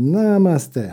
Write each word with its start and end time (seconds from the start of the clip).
Namaste. 0.00 0.92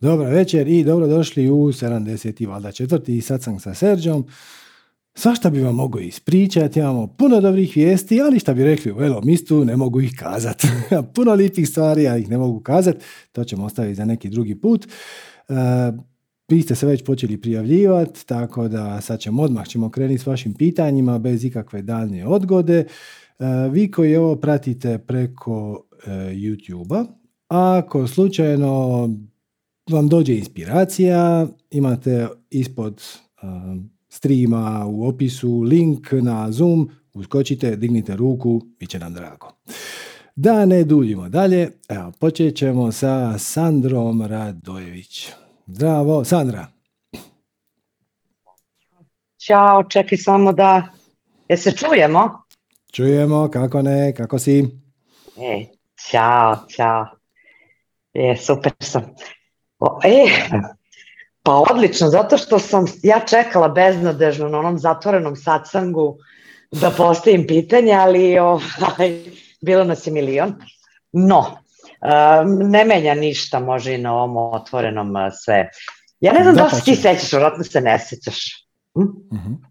Dobra 0.00 0.28
večer 0.28 0.68
i 0.68 0.84
dobrodošli 0.84 1.50
u 1.50 1.56
70. 1.56 2.48
valjda 2.48 2.72
četvrti 2.72 3.20
sam 3.20 3.60
sa 3.60 3.74
Serđom. 3.74 4.26
Svašta 5.14 5.50
bi 5.50 5.60
vam 5.60 5.74
mogu 5.74 5.98
ispričati, 5.98 6.78
imamo 6.78 7.06
puno 7.06 7.40
dobrih 7.40 7.72
vijesti, 7.76 8.20
ali 8.20 8.38
šta 8.38 8.54
bi 8.54 8.64
rekli 8.64 8.92
u 8.92 8.96
mistu, 9.24 9.64
ne 9.64 9.76
mogu 9.76 10.00
ih 10.00 10.12
kazati. 10.18 10.68
puno 11.14 11.34
lipih 11.34 11.68
stvari, 11.68 12.02
ja 12.02 12.16
ih 12.16 12.28
ne 12.28 12.38
mogu 12.38 12.60
kazati, 12.60 13.04
to 13.32 13.44
ćemo 13.44 13.64
ostaviti 13.64 13.94
za 13.94 14.04
neki 14.04 14.28
drugi 14.28 14.60
put. 14.60 14.86
Uh, 15.48 15.56
vi 16.48 16.62
ste 16.62 16.74
se 16.74 16.86
već 16.86 17.04
počeli 17.04 17.40
prijavljivati, 17.40 18.26
tako 18.26 18.68
da 18.68 19.00
sad 19.00 19.20
ćemo 19.20 19.42
odmah 19.42 19.66
ćemo 19.66 19.90
krenuti 19.90 20.18
s 20.18 20.26
vašim 20.26 20.54
pitanjima 20.54 21.18
bez 21.18 21.44
ikakve 21.44 21.82
daljnje 21.82 22.26
odgode. 22.26 22.84
Uh, 23.38 23.46
vi 23.72 23.90
koji 23.90 24.16
ovo 24.16 24.36
pratite 24.36 24.98
preko 24.98 25.87
YouTube-a, 26.32 27.04
ako 27.48 28.06
slučajno 28.06 29.08
vam 29.90 30.08
dođe 30.08 30.34
inspiracija, 30.34 31.46
imate 31.70 32.28
ispod 32.50 33.04
streama 34.08 34.86
u 34.86 35.08
opisu 35.08 35.60
link 35.60 36.12
na 36.12 36.52
Zoom, 36.52 36.90
uskočite, 37.14 37.76
dignite 37.76 38.16
ruku, 38.16 38.60
bit 38.78 38.90
će 38.90 38.98
nam 38.98 39.14
drago. 39.14 39.52
Da 40.36 40.66
ne 40.66 40.84
duljimo 40.84 41.28
dalje, 41.28 41.70
evo, 41.88 42.12
počet 42.20 42.56
ćemo 42.56 42.92
sa 42.92 43.38
Sandrom 43.38 44.22
Radojević. 44.22 45.30
Zdravo, 45.66 46.24
Sandra. 46.24 46.66
Ćao, 49.46 49.84
čekaj 49.84 50.18
samo 50.18 50.52
da... 50.52 50.88
Je 51.48 51.56
se 51.56 51.72
čujemo? 51.72 52.42
Čujemo, 52.92 53.48
kako 53.48 53.82
ne, 53.82 54.14
kako 54.14 54.38
si? 54.38 54.58
E, 55.36 55.66
ćao, 56.10 56.56
ćao. 56.76 57.06
Je, 58.12 58.36
super 58.36 58.72
sam. 58.80 59.02
O, 59.78 60.00
e, 60.04 60.26
pa 61.42 61.54
odlično, 61.54 62.08
zato 62.08 62.38
što 62.38 62.58
sam 62.58 62.84
ja 63.02 63.20
čekala 63.20 63.68
beznadežno 63.68 64.48
na 64.48 64.58
onom 64.58 64.78
zatvorenom 64.78 65.36
satsangu 65.36 66.16
da 66.72 66.90
postavim 66.90 67.46
pitanje, 67.46 67.92
ali 67.92 68.38
ovaj, 68.38 69.24
bilo 69.60 69.84
nas 69.84 70.06
je 70.06 70.12
milion. 70.12 70.54
No, 71.12 71.38
um, 71.38 72.70
ne 72.70 72.84
menja 72.84 73.14
ništa, 73.14 73.60
može 73.60 73.94
i 73.94 73.98
na 73.98 74.14
ovom 74.14 74.36
otvorenom 74.36 75.14
sve. 75.44 75.68
Ja 76.20 76.32
ne 76.32 76.42
znam 76.42 76.54
da, 76.54 76.62
da 76.62 76.70
se 76.70 76.84
ti 76.84 76.96
sećaš, 76.96 77.32
vratno 77.32 77.64
se 77.64 77.80
ne 77.80 77.98
sećaš. 77.98 78.66
Hm? 78.94 79.00
Uh-huh. 79.00 79.67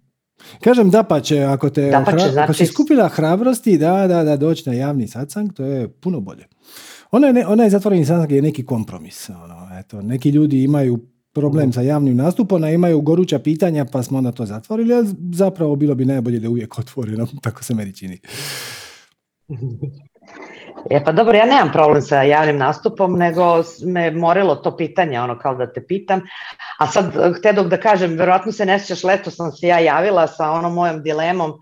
Kažem 0.64 0.90
da 0.90 1.04
pa 1.04 1.22
će, 1.22 1.44
ako, 1.44 1.70
te 1.70 1.90
da 1.90 2.04
hra... 2.04 2.20
znači... 2.20 2.38
ako 2.38 2.54
si 2.54 2.66
skupila 2.66 3.08
hrabrosti 3.08 3.78
da, 3.78 4.08
da, 4.08 4.24
da 4.24 4.38
doći 4.38 4.70
na 4.70 4.76
javni 4.76 5.08
satsang, 5.08 5.54
to 5.54 5.66
je 5.66 5.88
puno 5.88 6.20
bolje. 6.20 6.48
Ona 7.12 7.28
je, 7.28 7.34
ne, 7.34 7.48
ona 7.48 7.64
je 7.64 7.70
zatvoreni 7.70 8.06
satsang 8.06 8.32
je 8.32 8.42
neki 8.42 8.66
kompromis. 8.66 9.30
Ono, 9.30 9.70
eto, 9.80 10.02
neki 10.02 10.30
ljudi 10.30 10.64
imaju 10.64 11.00
problem 11.34 11.74
sa 11.74 11.82
javnim 11.82 12.16
nastupom, 12.16 12.64
a 12.64 12.70
imaju 12.70 13.02
goruća 13.02 13.40
pitanja 13.40 13.86
pa 13.86 14.04
smo 14.04 14.18
onda 14.18 14.32
to 14.32 14.46
zatvorili, 14.46 14.94
ali 14.94 15.08
zapravo 15.34 15.76
bilo 15.76 15.96
bi 15.96 16.06
najbolje 16.06 16.40
da 16.40 16.46
je 16.46 16.50
uvijek 16.50 16.80
otvoreno, 16.80 17.28
tako 17.44 17.64
se 17.64 17.74
meni 17.76 17.94
čini. 17.94 18.20
E 20.90 21.04
pa 21.04 21.12
dobro, 21.12 21.38
ja 21.38 21.46
nemam 21.46 21.72
problem 21.72 22.02
sa 22.02 22.22
javnim 22.24 22.58
nastupom, 22.58 23.18
nego 23.18 23.64
me 23.86 24.12
morilo 24.12 24.56
to 24.56 24.78
pitanje, 24.78 25.22
ono 25.22 25.40
kao 25.40 25.56
da 25.56 25.74
te 25.74 25.86
pitam. 25.88 26.22
A 26.80 26.88
sad, 26.88 27.14
te 27.42 27.54
dok 27.54 27.68
da 27.68 27.78
kažem, 27.78 28.18
verovatno 28.18 28.52
se 28.52 28.66
ne 28.66 28.80
sjećaš, 28.80 29.04
leto 29.04 29.32
sam 29.32 29.52
se 29.52 29.68
ja 29.68 29.80
javila 29.80 30.28
sa 30.28 30.52
onom 30.52 30.74
mojom 30.74 31.04
dilemom 31.04 31.54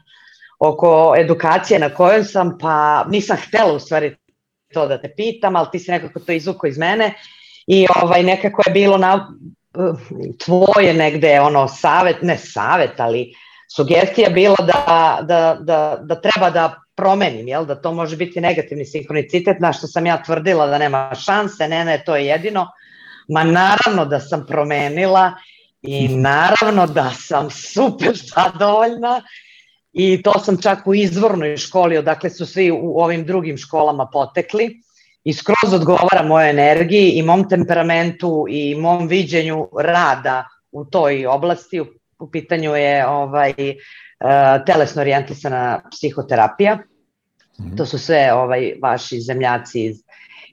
oko 0.59 1.13
edukacije 1.17 1.79
na 1.79 1.89
kojoj 1.89 2.23
sam, 2.23 2.57
pa 2.61 3.05
nisam 3.09 3.37
htela 3.47 3.73
u 3.73 3.79
stvari 3.79 4.15
to 4.73 4.87
da 4.87 5.01
te 5.01 5.13
pitam, 5.15 5.55
ali 5.55 5.67
ti 5.71 5.79
si 5.79 5.91
nekako 5.91 6.19
to 6.19 6.31
izvuko 6.31 6.67
iz 6.67 6.77
mene 6.77 7.13
i 7.67 7.87
ovaj, 8.03 8.23
nekako 8.23 8.61
je 8.65 8.73
bilo 8.73 8.97
na, 8.97 9.27
tvoje 10.45 10.93
negde 10.93 11.39
ono 11.39 11.67
savet, 11.67 12.21
ne 12.21 12.37
savet, 12.37 12.99
ali 12.99 13.33
sugestija 13.75 14.29
bila 14.29 14.55
da, 14.55 15.19
da, 15.21 15.57
da, 15.59 15.97
da 16.01 16.21
treba 16.21 16.49
da 16.49 16.84
promenim, 16.95 17.47
jel? 17.47 17.65
da 17.65 17.75
to 17.81 17.93
može 17.93 18.17
biti 18.17 18.41
negativni 18.41 18.85
sinhronicitet, 18.85 19.59
na 19.59 19.73
što 19.73 19.87
sam 19.87 20.05
ja 20.05 20.23
tvrdila 20.23 20.67
da 20.67 20.77
nema 20.77 21.11
šanse, 21.25 21.67
ne, 21.67 21.85
ne, 21.85 22.03
to 22.05 22.15
je 22.15 22.25
jedino. 22.25 22.67
Ma 23.29 23.43
naravno 23.43 24.05
da 24.05 24.19
sam 24.19 24.45
promenila 24.47 25.33
i 25.81 26.07
naravno 26.07 26.87
da 26.87 27.11
sam 27.17 27.49
super 27.49 28.17
zadovoljna 28.35 29.21
i 29.93 30.21
to 30.23 30.39
sam 30.39 30.61
čak 30.61 30.87
u 30.87 30.95
izvornoj 30.95 31.57
školi, 31.57 31.97
odakle 31.97 32.29
su 32.29 32.45
svi 32.45 32.71
u 32.71 32.99
ovim 32.99 33.25
drugim 33.25 33.57
školama 33.57 34.05
potekli 34.13 34.81
i 35.23 35.33
skroz 35.33 35.73
odgovara 35.73 36.23
mojoj 36.23 36.49
energiji 36.49 37.11
i 37.11 37.23
mom 37.23 37.49
temperamentu 37.49 38.45
i 38.49 38.75
mom 38.75 39.07
viđenju 39.07 39.69
rada 39.79 40.47
u 40.71 40.85
toj 40.85 41.27
oblasti. 41.27 41.81
U, 42.19 42.31
pitanju 42.31 42.75
je 42.75 43.07
ovaj 43.07 43.53
telesno 44.65 45.01
orijentisana 45.01 45.81
psihoterapija. 45.91 46.75
Mm 46.75 47.63
-hmm. 47.63 47.77
To 47.77 47.85
su 47.85 47.97
sve 47.99 48.33
ovaj 48.33 48.73
vaši 48.81 49.21
zemljaci 49.21 49.85
iz, 49.85 49.97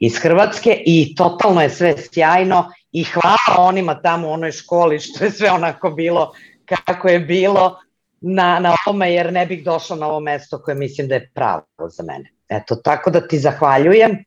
iz 0.01 0.19
Hrvatske 0.19 0.83
i 0.87 1.15
totalno 1.15 1.63
je 1.63 1.71
sve 1.71 1.95
sjajno 2.13 2.71
i 2.93 3.05
hvala 3.05 3.69
onima 3.69 4.03
tamo 4.03 4.29
u 4.29 4.33
onoj 4.33 4.53
školi 4.53 5.01
što 5.01 5.25
je 5.25 5.31
sve 5.31 5.51
onako 5.51 5.91
bilo 5.91 6.33
kako 6.65 7.09
je 7.09 7.21
bilo 7.21 7.79
na, 8.21 8.59
na 8.59 8.77
ovome 8.87 9.13
jer 9.13 9.33
ne 9.33 9.47
bih 9.47 9.65
došla 9.65 9.97
na 9.97 10.07
ovo 10.07 10.21
mesto 10.21 10.63
koje 10.63 10.75
mislim 10.75 11.09
da 11.09 11.15
je 11.15 11.31
pravo 11.35 11.63
za 11.91 12.03
mene. 12.03 12.31
Eto, 12.49 12.77
tako 12.77 13.11
da 13.11 13.29
ti 13.29 13.39
zahvaljujem 13.39 14.25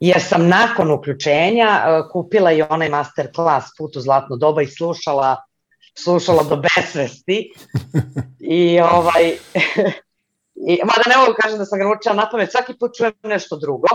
jer 0.00 0.22
sam 0.22 0.48
nakon 0.48 0.90
uključenja 0.90 1.66
e, 1.66 2.02
kupila 2.12 2.52
i 2.52 2.62
onaj 2.62 2.88
master 2.88 3.28
class 3.34 3.66
Put 3.78 3.96
u 3.96 4.00
zlatno 4.00 4.36
doba 4.36 4.62
i 4.62 4.66
slušala 4.66 5.36
slušala 6.04 6.42
do 6.42 6.56
besvesti 6.56 7.52
i 8.40 8.80
ovaj 8.80 9.30
i, 10.68 10.78
mada 10.84 11.02
ne 11.08 11.16
mogu 11.16 11.32
kažem 11.42 11.58
da 11.58 11.64
sam 11.64 11.78
ga 11.78 11.84
naučila 11.84 12.14
na 12.14 12.28
pamet, 12.30 12.50
svaki 12.50 12.74
put 12.80 12.90
čujem 12.96 13.12
nešto 13.22 13.56
drugo 13.56 13.88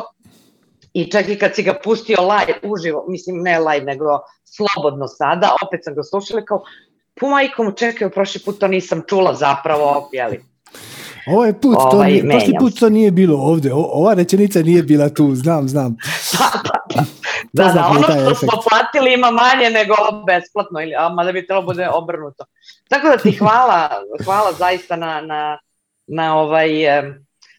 i 0.93 1.11
čak 1.11 1.29
i 1.29 1.39
kad 1.39 1.55
si 1.55 1.63
ga 1.63 1.73
pustio 1.83 2.17
live, 2.21 2.59
uživo, 2.63 3.05
mislim 3.07 3.41
ne 3.41 3.59
live, 3.59 3.85
nego 3.85 4.05
slobodno 4.43 5.07
sada, 5.07 5.55
opet 5.65 5.83
sam 5.83 5.95
ga 5.95 6.03
slušala 6.03 6.45
kao, 6.45 6.63
pu 7.19 7.29
majkom, 7.29 7.73
čekaj, 7.75 8.09
prošli 8.09 8.41
put 8.45 8.59
to 8.59 8.67
nisam 8.67 9.03
čula 9.07 9.33
zapravo, 9.33 10.09
jeli, 10.13 10.43
Ovaj 11.27 11.53
put, 11.53 11.75
ovaj, 11.79 11.91
to 11.91 12.03
nije, 12.03 12.29
prošli 12.29 12.53
put 12.59 12.79
to 12.79 12.89
nije 12.89 13.11
bilo 13.11 13.37
ovde. 13.37 13.73
O, 13.73 13.89
ova 13.91 14.13
rečenica 14.13 14.61
nije 14.61 14.83
bila 14.83 15.09
tu, 15.09 15.35
znam, 15.35 15.67
znam. 15.67 15.95
da, 16.39 16.61
da, 16.63 16.84
da, 17.55 17.71
da, 17.73 17.87
ono 17.87 18.03
što 18.03 18.35
smo 18.35 18.61
platili 18.69 19.13
ima 19.13 19.31
manje 19.31 19.69
nego 19.69 19.95
besplatno, 20.27 20.81
ili, 20.81 20.95
a 20.95 21.09
mada 21.09 21.31
bi 21.31 21.47
trebalo 21.47 21.65
bude 21.65 21.89
obrnuto. 21.89 22.45
Tako 22.89 23.07
da 23.07 23.17
ti 23.17 23.31
hvala, 23.39 23.89
hvala 24.25 24.53
zaista 24.53 24.95
na, 24.95 25.21
na, 25.21 25.59
na, 26.07 26.37
ovaj, 26.37 26.69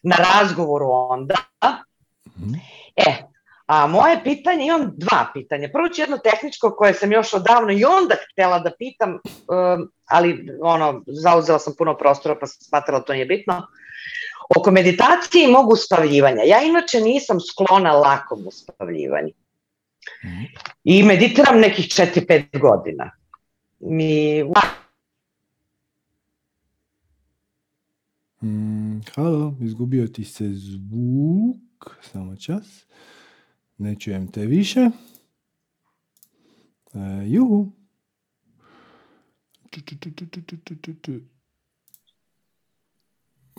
na 0.03 0.15
razgovoru 0.15 0.87
onda. 0.89 1.35
Mm. 2.39 2.53
E, 2.95 3.27
A 3.67 3.87
moje 3.87 4.23
pitanje, 4.23 4.65
imam 4.65 4.91
dva 4.95 5.27
pitanja. 5.33 5.69
Prvo 5.73 5.89
ću 5.89 6.01
jedno 6.01 6.17
tehničko 6.17 6.75
koje 6.75 6.93
sam 6.93 7.11
još 7.11 7.33
odavno 7.33 7.71
i 7.71 7.85
onda 7.85 8.15
htela 8.31 8.59
da 8.59 8.71
pitam, 8.79 9.11
um, 9.11 9.91
ali 10.05 10.57
ono, 10.61 11.01
zauzela 11.07 11.59
sam 11.59 11.73
puno 11.77 11.97
prostora 11.97 12.35
pa 12.39 12.47
sam 12.47 12.61
smatrala 12.61 13.01
to 13.01 13.13
nije 13.13 13.25
bitno. 13.25 13.67
Oko 14.57 14.71
meditacije 14.71 15.43
i 15.43 15.51
mogu 15.51 15.73
uspavljivanja. 15.73 16.43
Ja 16.43 16.61
inače 16.61 17.01
nisam 17.01 17.37
sklona 17.39 17.91
lakom 17.91 18.47
uspavljivanju. 18.47 19.33
I 20.83 21.03
meditiram 21.03 21.59
nekih 21.59 21.85
4-5 21.85 22.59
godina. 22.59 23.11
Mi... 23.79 24.43
Mm, 28.41 29.01
halo, 29.15 29.55
izgubio 29.61 30.07
ti 30.07 30.23
se 30.23 30.49
zvuk. 30.49 31.97
Samo 32.01 32.35
čas. 32.35 32.85
Ne 33.77 33.95
čujem 33.95 34.31
te 34.31 34.45
više. 34.45 34.79
E, 36.93 36.99
juhu. 37.25 37.71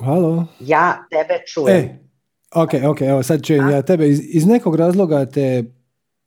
Halo? 0.01 0.47
Ja 0.61 1.07
tebe 1.11 1.45
čujem. 1.47 1.77
E, 1.77 1.99
ok, 2.55 2.71
ok, 2.91 3.01
evo 3.01 3.23
sad 3.23 3.45
čujem 3.45 3.67
A? 3.67 3.71
ja 3.71 3.83
tebe. 3.83 4.09
Iz, 4.09 4.21
iz 4.25 4.47
nekog 4.47 4.77
razloga 4.77 5.27
te 5.27 5.65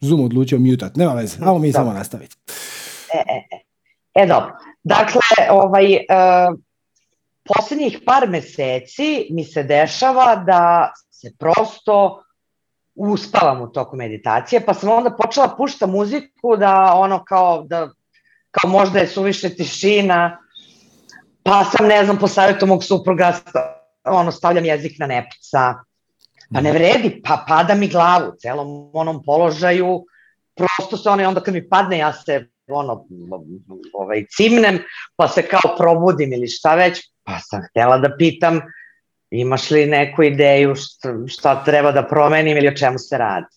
Zoom 0.01 0.25
odlučio 0.25 0.59
mutat. 0.59 0.95
Nema 0.95 1.13
veze, 1.13 1.38
ajmo 1.42 1.59
mi 1.59 1.71
samo 1.71 1.94
nastaviti. 1.94 2.36
E, 3.13 3.18
e, 3.18 3.45
e. 3.51 3.59
E, 4.13 4.27
dobro. 4.27 4.51
Dakle, 4.83 5.21
ovaj, 5.51 5.94
uh, 5.94 6.59
poslednjih 7.44 8.00
par 8.06 8.30
meseci 8.30 9.27
mi 9.30 9.44
se 9.44 9.63
dešava 9.63 10.36
da 10.36 10.92
se 11.12 11.31
prosto 11.39 12.24
uspavam 12.95 13.62
u 13.62 13.68
toku 13.68 13.95
meditacije, 13.95 14.65
pa 14.65 14.74
sam 14.74 14.89
onda 14.89 15.15
počela 15.21 15.56
pušta 15.57 15.88
muziku 15.88 16.57
da 16.57 16.94
ono 16.95 17.24
kao 17.24 17.63
da 17.63 17.89
kao 18.51 18.71
možda 18.71 19.00
je 19.00 19.07
suviše 19.07 19.50
tišina, 19.50 20.38
pa 21.44 21.63
sam 21.63 21.88
ne 21.88 22.06
znam 22.06 22.18
po 22.18 22.27
savjetu 22.27 22.68
mog 22.68 22.83
supruga 22.83 23.33
ono 24.04 24.31
stavljam 24.31 24.65
jezik 24.65 25.00
na 25.00 25.07
nepca, 25.07 25.74
Pa 26.53 26.62
ne 26.62 26.71
vredi, 26.71 27.21
pa 27.24 27.45
pada 27.48 27.75
mi 27.75 27.88
glavu 27.88 28.30
u 28.30 28.36
celom 28.39 28.89
onom 28.94 29.24
položaju, 29.24 30.06
prosto 30.56 30.98
se 30.98 31.09
ono, 31.09 31.27
onda 31.27 31.42
kad 31.42 31.53
mi 31.53 31.69
padne, 31.69 31.98
ja 31.98 32.13
se 32.13 32.48
ono, 32.68 33.06
ovaj, 33.94 34.25
cimnem, 34.30 34.80
pa 35.15 35.27
se 35.27 35.42
kao 35.42 35.75
probudim 35.77 36.33
ili 36.33 36.48
šta 36.48 36.75
već, 36.75 37.00
pa 37.24 37.39
sam 37.39 37.62
htjela 37.69 37.98
da 37.98 38.15
pitam 38.18 38.62
imaš 39.31 39.71
li 39.71 39.86
neku 39.86 40.24
ideju 40.24 40.75
šta, 40.75 41.13
šta 41.27 41.63
treba 41.63 41.92
da 41.92 42.07
promenim 42.07 42.57
ili 42.57 42.68
o 42.68 42.75
čemu 42.75 42.97
se 43.00 43.18
radi? 43.18 43.47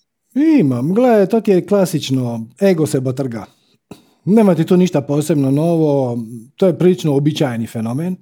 Imam, 0.61 0.95
gledaj, 0.95 1.27
to 1.27 1.41
je 1.47 1.67
klasično, 1.67 2.47
ego 2.63 2.87
se 2.87 3.01
botrga. 3.01 3.45
Nema 4.25 4.55
ti 4.55 4.67
tu 4.67 4.77
ništa 4.77 5.01
posebno 5.01 5.51
novo, 5.51 6.19
to 6.57 6.67
je 6.67 6.79
prilično 6.79 7.17
običajni 7.17 7.67
fenomen. 7.67 8.17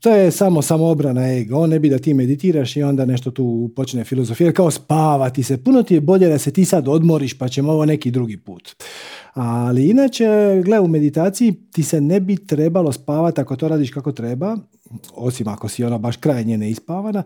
To 0.00 0.10
je 0.10 0.30
samo 0.30 0.62
samoobrana 0.62 1.34
ego, 1.34 1.58
on 1.58 1.70
ne 1.70 1.78
bi 1.78 1.88
da 1.88 1.98
ti 1.98 2.14
meditiraš 2.14 2.76
i 2.76 2.82
onda 2.82 3.04
nešto 3.04 3.30
tu 3.30 3.70
počne 3.76 4.04
filozofirati, 4.04 4.56
kao 4.56 4.70
spavati 4.70 5.42
se. 5.42 5.64
Puno 5.64 5.82
ti 5.82 5.94
je 5.94 6.00
bolje 6.00 6.28
da 6.28 6.38
se 6.38 6.50
ti 6.50 6.64
sad 6.64 6.88
odmoriš 6.88 7.38
pa 7.38 7.48
ćemo 7.48 7.72
ovo 7.72 7.84
neki 7.84 8.10
drugi 8.10 8.36
put. 8.36 8.82
Ali 9.34 9.90
inače, 9.90 10.26
gle, 10.64 10.80
u 10.80 10.88
meditaciji 10.88 11.54
ti 11.72 11.82
se 11.82 12.00
ne 12.00 12.20
bi 12.20 12.46
trebalo 12.46 12.92
spavati 12.92 13.40
ako 13.40 13.56
to 13.56 13.68
radiš 13.68 13.90
kako 13.90 14.12
treba, 14.12 14.56
osim 15.14 15.48
ako 15.48 15.68
si 15.68 15.84
ona 15.84 15.98
baš 15.98 16.16
krajnje 16.16 16.58
neispavana, 16.58 17.22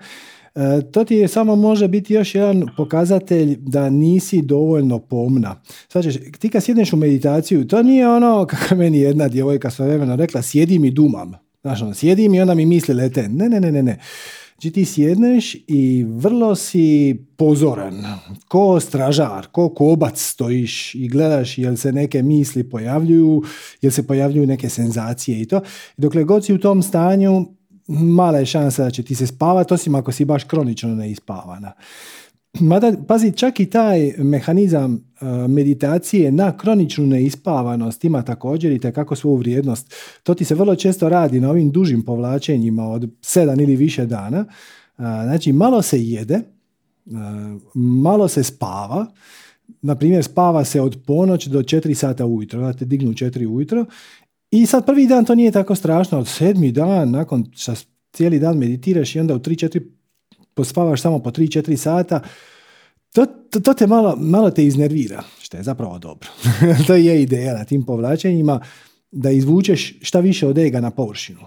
E, 0.54 0.90
to 0.92 1.04
ti 1.04 1.14
je 1.14 1.28
samo 1.28 1.56
može 1.56 1.88
biti 1.88 2.14
još 2.14 2.34
jedan 2.34 2.64
pokazatelj 2.76 3.56
da 3.58 3.90
nisi 3.90 4.42
dovoljno 4.42 4.98
pomna. 4.98 5.60
Znači, 5.92 6.32
ti 6.38 6.48
kad 6.48 6.64
sjedneš 6.64 6.92
u 6.92 6.96
meditaciju, 6.96 7.66
to 7.66 7.82
nije 7.82 8.08
ono 8.08 8.46
kako 8.50 8.74
meni 8.74 8.98
jedna 8.98 9.28
djevojka 9.28 9.70
svojevremeno 9.70 10.16
rekla, 10.16 10.42
sjedim 10.42 10.84
i 10.84 10.90
dumam. 10.90 11.32
Znaš, 11.62 11.82
ono, 11.82 11.94
sjedim 11.94 12.34
i 12.34 12.40
onda 12.40 12.54
mi 12.54 12.66
misli 12.66 12.94
lete. 12.94 13.28
Ne, 13.28 13.48
ne, 13.48 13.60
ne, 13.60 13.72
ne, 13.72 13.82
ne. 13.82 13.98
Znači 14.52 14.70
ti 14.70 14.84
sjedneš 14.84 15.56
i 15.66 16.04
vrlo 16.08 16.54
si 16.54 17.16
pozoran, 17.36 18.04
ko 18.48 18.80
stražar, 18.80 19.46
ko 19.52 19.68
kobac 19.68 20.20
stojiš 20.20 20.94
i 20.94 21.08
gledaš 21.08 21.58
jel 21.58 21.76
se 21.76 21.92
neke 21.92 22.22
misli 22.22 22.70
pojavljuju, 22.70 23.42
jel 23.80 23.92
se 23.92 24.06
pojavljuju 24.06 24.46
neke 24.46 24.68
senzacije 24.68 25.40
i 25.40 25.46
to. 25.46 25.60
Dokle 25.96 26.24
god 26.24 26.44
si 26.44 26.54
u 26.54 26.58
tom 26.58 26.82
stanju, 26.82 27.46
mala 27.88 28.38
je 28.38 28.46
šansa 28.46 28.84
da 28.84 28.90
će 28.90 29.02
ti 29.02 29.14
se 29.14 29.26
spavati, 29.26 29.74
osim 29.74 29.94
ako 29.94 30.12
si 30.12 30.24
baš 30.24 30.44
kronično 30.44 30.94
neispavana. 30.94 31.72
Mada, 32.60 32.92
pazi, 33.08 33.32
čak 33.32 33.60
i 33.60 33.66
taj 33.66 34.12
mehanizam 34.18 34.94
e, 34.94 35.24
meditacije 35.48 36.32
na 36.32 36.56
kroničnu 36.56 37.06
neispavanost 37.06 38.04
ima 38.04 38.22
također 38.22 38.72
i 38.72 38.78
kako 38.78 39.16
svoju 39.16 39.36
vrijednost. 39.36 39.94
To 40.22 40.34
ti 40.34 40.44
se 40.44 40.54
vrlo 40.54 40.76
često 40.76 41.08
radi 41.08 41.40
na 41.40 41.50
ovim 41.50 41.70
dužim 41.70 42.02
povlačenjima 42.02 42.88
od 42.88 43.10
sedam 43.22 43.60
ili 43.60 43.76
više 43.76 44.06
dana. 44.06 44.38
E, 44.38 44.46
znači, 44.98 45.52
malo 45.52 45.82
se 45.82 46.02
jede, 46.02 46.34
e, 46.34 46.42
malo 47.74 48.28
se 48.28 48.42
spava, 48.42 49.06
na 49.82 49.94
primjer 49.94 50.24
spava 50.24 50.64
se 50.64 50.80
od 50.80 50.98
ponoć 51.06 51.46
do 51.46 51.62
4 51.62 51.94
sata 51.94 52.26
ujutro, 52.26 52.60
da 52.60 52.72
te 52.72 52.84
dignu 52.84 53.12
4 53.12 53.46
ujutro 53.46 53.86
i 54.50 54.66
sad 54.66 54.86
prvi 54.86 55.06
dan 55.06 55.24
to 55.24 55.34
nije 55.34 55.50
tako 55.50 55.74
strašno, 55.74 56.18
od 56.18 56.28
sedmi 56.28 56.72
dan, 56.72 57.10
nakon 57.10 57.46
što 57.54 57.72
cijeli 58.12 58.38
dan 58.38 58.58
meditiraš 58.58 59.16
i 59.16 59.20
onda 59.20 59.34
u 59.34 59.38
3-4 59.38 59.82
pospavaš 60.54 61.02
samo 61.02 61.18
po 61.18 61.30
3-4 61.30 61.76
sata, 61.76 62.20
to, 63.12 63.26
to, 63.26 63.60
to, 63.60 63.74
te 63.74 63.86
malo, 63.86 64.16
malo 64.16 64.50
te 64.50 64.64
iznervira, 64.66 65.22
što 65.40 65.56
je 65.56 65.62
zapravo 65.62 65.98
dobro. 65.98 66.28
to 66.86 66.94
je 66.94 67.22
ideja 67.22 67.54
na 67.54 67.64
tim 67.64 67.86
povlačenjima, 67.86 68.60
da 69.10 69.30
izvučeš 69.30 69.98
šta 70.02 70.20
više 70.20 70.46
od 70.46 70.58
ega 70.58 70.80
na 70.80 70.90
površinu. 70.90 71.40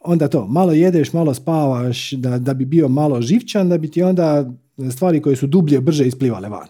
Onda 0.00 0.28
to, 0.28 0.46
malo 0.46 0.72
jedeš, 0.72 1.12
malo 1.12 1.34
spavaš, 1.34 2.10
da, 2.10 2.38
da 2.38 2.54
bi 2.54 2.64
bio 2.64 2.88
malo 2.88 3.22
živčan, 3.22 3.68
da 3.68 3.78
bi 3.78 3.90
ti 3.90 4.02
onda 4.02 4.50
stvari 4.90 5.22
koje 5.22 5.36
su 5.36 5.46
dublje, 5.46 5.80
brže 5.80 6.06
isplivale 6.06 6.48
van. 6.48 6.68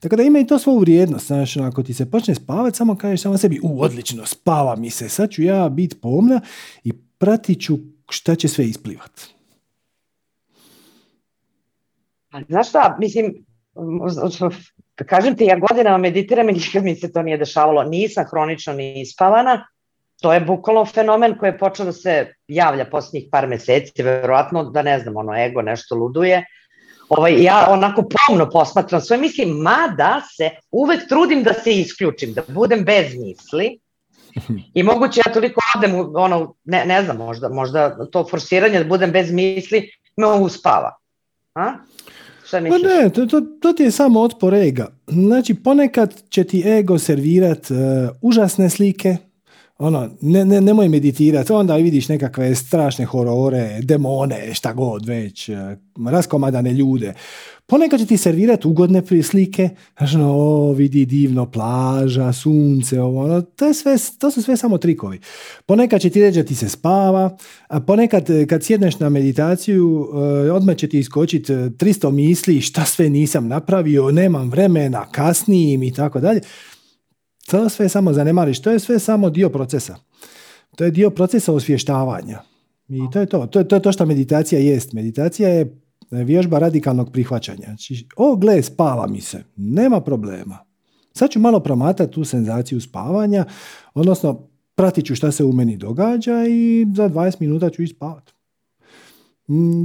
Tako 0.00 0.16
da 0.16 0.22
ima 0.22 0.38
i 0.38 0.46
to 0.46 0.58
svoju 0.58 0.78
vrijednost. 0.78 1.26
Znaš, 1.26 1.56
ako 1.56 1.82
ti 1.82 1.94
se 1.94 2.10
počne 2.10 2.34
spavati, 2.34 2.76
samo 2.76 2.96
kažeš 2.96 3.22
samo 3.22 3.38
sebi, 3.38 3.60
u, 3.62 3.82
odlično, 3.82 4.26
spava 4.26 4.76
mi 4.76 4.90
se, 4.90 5.08
sad 5.08 5.30
ću 5.30 5.42
ja 5.42 5.68
biti 5.68 5.96
pomna 5.96 6.40
i 6.84 6.92
pratit 6.92 7.60
ću 7.60 7.78
šta 8.10 8.34
će 8.34 8.48
sve 8.48 8.64
isplivati. 12.40 12.52
Znaš 12.52 12.68
šta, 12.68 12.96
mislim, 13.00 13.34
kažem 15.06 15.36
ti, 15.36 15.44
ja 15.44 15.58
godinama 15.58 15.98
meditiram 15.98 16.48
i 16.48 16.52
nikad 16.52 16.84
mi 16.84 16.96
se 16.96 17.12
to 17.12 17.22
nije 17.22 17.38
dešavalo. 17.38 17.84
Nisam 17.84 18.24
hronično 18.30 18.72
ni 18.72 19.00
ispavana. 19.00 19.66
To 20.20 20.32
je 20.32 20.40
bukvalno 20.40 20.84
fenomen 20.84 21.38
koji 21.38 21.50
je 21.50 21.58
počeo 21.58 21.86
da 21.86 21.92
se 21.92 22.34
javlja 22.48 22.84
posljednjih 22.90 23.28
par 23.30 23.48
meseci, 23.48 24.02
verovatno 24.02 24.64
da 24.64 24.82
ne 24.82 24.98
znam, 24.98 25.16
ono 25.16 25.36
ego 25.36 25.62
nešto 25.62 25.94
luduje 25.94 26.44
ovaj, 27.16 27.42
ja 27.42 27.66
onako 27.70 28.04
pomno 28.08 28.50
posmatram 28.50 29.00
svoje 29.00 29.20
misli, 29.20 29.46
mada 29.46 30.20
se 30.36 30.50
uvek 30.70 31.08
trudim 31.08 31.42
da 31.42 31.52
se 31.52 31.72
isključim, 31.72 32.32
da 32.32 32.42
budem 32.48 32.84
bez 32.84 33.14
misli. 33.14 33.78
I 34.74 34.82
moguće 34.82 35.20
ja 35.26 35.32
toliko 35.32 35.60
odem, 35.76 35.94
ono, 36.14 36.54
ne, 36.64 36.84
ne 36.86 37.02
znam, 37.02 37.16
možda, 37.16 37.48
možda 37.48 38.06
to 38.06 38.24
forsiranje 38.30 38.78
da 38.78 38.88
budem 38.88 39.10
bez 39.10 39.32
misli 39.32 39.90
me 40.16 40.26
uspava. 40.26 40.96
A? 41.54 41.72
Šta 42.52 42.60
Pa 42.68 42.78
ne, 42.78 43.10
to, 43.10 43.26
to, 43.26 43.40
to, 43.40 43.72
ti 43.72 43.82
je 43.82 43.90
samo 43.90 44.20
otpor 44.20 44.54
ega. 44.54 44.86
Znači, 45.06 45.54
ponekad 45.54 46.22
će 46.28 46.44
ti 46.44 46.62
ego 46.66 46.98
servirat 46.98 47.70
uh, 47.70 47.76
užasne 48.20 48.70
slike, 48.70 49.16
ono, 49.82 50.10
ne, 50.20 50.44
ne, 50.44 50.60
nemoj 50.60 50.88
meditirati, 50.88 51.52
onda 51.52 51.76
vidiš 51.76 52.08
nekakve 52.08 52.54
strašne 52.54 53.04
horore, 53.04 53.80
demone, 53.82 54.54
šta 54.54 54.72
god 54.72 55.06
već, 55.06 55.48
e, 55.48 55.76
raskomadane 56.10 56.72
ljude. 56.72 57.14
Ponekad 57.66 58.00
će 58.00 58.06
ti 58.06 58.16
servirati 58.16 58.68
ugodne 58.68 59.02
slike, 59.22 59.68
znaš, 59.98 60.14
ono, 60.14 60.32
o, 60.32 60.72
vidi 60.72 61.06
divno, 61.06 61.50
plaža, 61.50 62.32
sunce, 62.32 63.00
ovo, 63.00 63.24
ono, 63.24 63.40
to, 63.40 63.66
je 63.66 63.74
sve, 63.74 63.96
to 64.18 64.30
su 64.30 64.42
sve 64.42 64.56
samo 64.56 64.78
trikovi. 64.78 65.20
Ponekad 65.66 66.00
će 66.00 66.10
ti 66.10 66.20
reći 66.20 66.38
da 66.38 66.48
ti 66.48 66.54
se 66.54 66.68
spava, 66.68 67.36
a 67.68 67.80
ponekad 67.80 68.30
e, 68.30 68.46
kad 68.46 68.64
sjedneš 68.64 68.98
na 68.98 69.08
meditaciju, 69.08 70.08
e, 70.46 70.50
odmah 70.50 70.76
će 70.76 70.88
ti 70.88 70.98
iskočiti 70.98 71.52
300 71.52 72.10
misli, 72.10 72.60
šta 72.60 72.84
sve 72.84 73.10
nisam 73.10 73.48
napravio, 73.48 74.10
nemam 74.10 74.50
vremena, 74.50 75.06
kasnijim 75.10 75.82
i 75.82 75.92
tako 75.92 76.20
dalje. 76.20 76.40
To 77.52 77.68
sve 77.68 77.88
samo 77.88 78.12
zanemariš, 78.12 78.62
to 78.62 78.70
je 78.70 78.78
sve 78.78 78.98
samo 78.98 79.30
dio 79.30 79.48
procesa. 79.48 79.96
To 80.76 80.84
je 80.84 80.90
dio 80.90 81.10
procesa 81.10 81.52
osvještavanja. 81.52 82.42
I 82.88 83.00
to 83.12 83.20
je 83.20 83.26
to. 83.26 83.46
To 83.46 83.58
je 83.58 83.68
to, 83.68 83.78
to 83.78 83.92
što 83.92 84.06
meditacija 84.06 84.60
jest. 84.60 84.92
Meditacija 84.92 85.48
je 85.48 85.76
vježba 86.10 86.58
radikalnog 86.58 87.12
prihvaćanja. 87.12 87.64
Znači, 87.64 88.08
o, 88.16 88.36
gle, 88.36 88.62
spava 88.62 89.06
mi 89.06 89.20
se. 89.20 89.44
Nema 89.56 90.00
problema. 90.00 90.58
Sad 91.12 91.30
ću 91.30 91.40
malo 91.40 91.60
promatati 91.60 92.12
tu 92.12 92.24
senzaciju 92.24 92.80
spavanja, 92.80 93.44
odnosno 93.94 94.48
pratit 94.74 95.06
ću 95.06 95.14
šta 95.14 95.32
se 95.32 95.44
u 95.44 95.52
meni 95.52 95.76
događa 95.76 96.44
i 96.48 96.86
za 96.96 97.08
20 97.08 97.36
minuta 97.40 97.70
ću 97.70 97.82
ispavati. 97.82 98.32
Mm, 99.48 99.84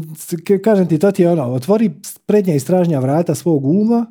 kažem 0.64 0.88
ti, 0.88 1.00
to 1.00 1.12
ti 1.12 1.22
je 1.22 1.32
ono, 1.32 1.44
otvori 1.44 1.92
prednja 2.26 2.56
i 2.56 2.60
stražnja 2.60 3.00
vrata 3.00 3.36
svog 3.36 3.66
uma 3.66 4.06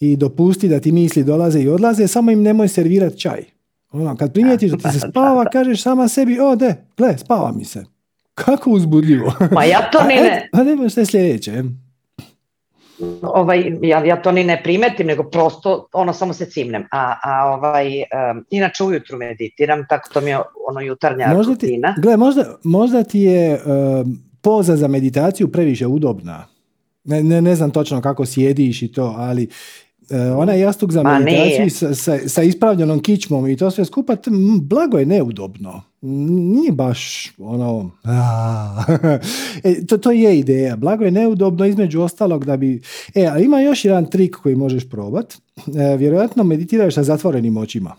i 0.00 0.16
dopusti 0.16 0.68
da 0.68 0.80
ti 0.80 0.92
misli 0.92 1.24
dolaze 1.24 1.60
i 1.60 1.68
odlaze, 1.68 2.08
samo 2.08 2.30
im 2.30 2.42
nemoj 2.42 2.68
servirati 2.68 3.20
čaj. 3.20 3.44
Ono, 3.92 4.16
kad 4.16 4.32
primijetiš 4.32 4.70
da 4.70 4.76
ti 4.76 4.98
se 4.98 5.08
spava, 5.10 5.44
kažeš 5.44 5.82
sama 5.82 6.08
sebi, 6.08 6.40
o 6.40 6.56
de, 6.56 6.74
gle, 6.96 7.18
spava 7.18 7.52
mi 7.52 7.64
se. 7.64 7.84
Kako 8.34 8.70
uzbudljivo. 8.70 9.32
Ma 9.52 9.64
ja 9.64 9.90
to 9.92 10.04
ni 10.08 10.14
ne... 10.14 10.48
A 10.52 10.62
ne, 10.62 10.88
što 10.88 11.00
je 11.00 11.06
sljedeće? 11.06 11.62
Ovaj, 13.22 13.72
ja, 13.82 14.04
ja 14.04 14.22
to 14.22 14.32
ni 14.32 14.44
ne 14.44 14.60
primetim, 14.62 15.06
nego 15.06 15.22
prosto 15.22 15.88
ono 15.92 16.12
samo 16.12 16.32
se 16.32 16.46
cimnem. 16.46 16.84
A, 16.90 17.14
a 17.22 17.54
ovaj, 17.54 17.86
um, 17.96 18.44
inače 18.50 18.84
ujutru 18.84 19.18
meditiram, 19.18 19.86
tako 19.88 20.08
to 20.12 20.20
mi 20.20 20.30
je 20.30 20.38
ono 20.68 20.80
jutarnja 20.80 21.34
možda 21.34 21.52
rutina. 21.52 21.94
Ti, 21.94 22.00
gle, 22.00 22.16
možda, 22.16 22.56
možda 22.64 23.04
ti 23.04 23.20
je 23.20 23.60
um, 23.64 24.18
poza 24.40 24.76
za 24.76 24.88
meditaciju 24.88 25.52
previše 25.52 25.86
udobna. 25.86 26.46
Ne, 27.04 27.22
ne, 27.22 27.42
ne 27.42 27.54
znam 27.54 27.70
točno 27.70 28.00
kako 28.00 28.26
sjediš 28.26 28.82
i 28.82 28.92
to, 28.92 29.14
ali 29.18 29.48
onaj 30.36 30.60
jastuk 30.60 30.92
za 30.92 31.02
meditaciju 31.02 31.70
sa, 31.70 31.94
sa, 31.94 32.28
sa, 32.28 32.42
ispravljenom 32.42 33.02
kičmom 33.02 33.48
i 33.48 33.56
to 33.56 33.70
sve 33.70 33.84
skupa, 33.84 34.16
blago 34.60 34.98
je 34.98 35.06
neudobno. 35.06 35.82
Nije 36.00 36.72
baš 36.72 37.32
ono... 37.38 37.90
e, 39.64 39.86
to, 39.86 39.98
to 39.98 40.10
je 40.10 40.38
ideja. 40.38 40.76
Blago 40.76 41.04
je 41.04 41.10
neudobno 41.10 41.66
između 41.66 42.00
ostalog 42.00 42.44
da 42.44 42.56
bi... 42.56 42.82
E, 43.14 43.26
a 43.26 43.38
ima 43.38 43.60
još 43.60 43.84
jedan 43.84 44.10
trik 44.10 44.36
koji 44.36 44.56
možeš 44.56 44.88
probat. 44.88 45.34
E, 45.34 45.96
vjerojatno 45.96 46.44
meditiraš 46.44 46.94
sa 46.94 47.02
zatvorenim 47.02 47.56
očima. 47.56 47.94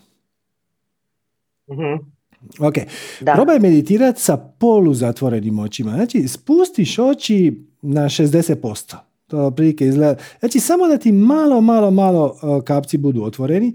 mm 1.70 2.18
Ok, 2.60 2.74
da. 3.22 3.34
probaj 3.34 3.60
meditirati 3.60 4.22
sa 4.22 4.38
poluzatvorenim 4.38 5.60
očima. 5.60 5.92
Znači, 5.92 6.28
spustiš 6.28 7.00
oči 7.00 7.66
na 7.82 8.02
60%. 8.02 8.96
To 9.27 9.51
prilike 9.51 9.86
izgleda. 9.86 10.22
Znači, 10.39 10.60
samo 10.60 10.88
da 10.88 10.98
ti 10.98 11.12
malo, 11.12 11.62
malo, 11.62 11.91
malo 11.91 12.36
e, 12.36 12.65
kapci 12.65 12.98
budu 12.98 13.24
otvoreni. 13.24 13.74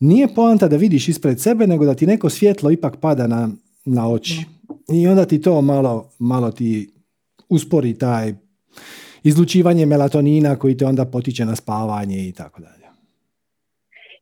Nije 0.00 0.34
poanta 0.34 0.68
da 0.68 0.76
vidiš 0.76 1.08
ispred 1.08 1.40
sebe, 1.40 1.66
nego 1.66 1.84
da 1.84 1.94
ti 1.94 2.06
neko 2.06 2.30
svjetlo 2.30 2.70
ipak 2.70 2.96
pada 2.96 3.26
na, 3.26 3.48
na 3.84 4.10
oči. 4.10 4.44
I 4.88 5.08
onda 5.08 5.24
ti 5.24 5.40
to 5.40 5.60
malo, 5.60 6.10
malo 6.18 6.50
ti 6.50 6.90
uspori 7.48 7.98
taj 7.98 8.34
izlučivanje 9.22 9.86
melatonina 9.86 10.56
koji 10.56 10.76
te 10.76 10.86
onda 10.86 11.04
potiče 11.04 11.44
na 11.44 11.56
spavanje 11.56 12.28
i 12.28 12.32
tako 12.32 12.60
dalje. 12.60 12.80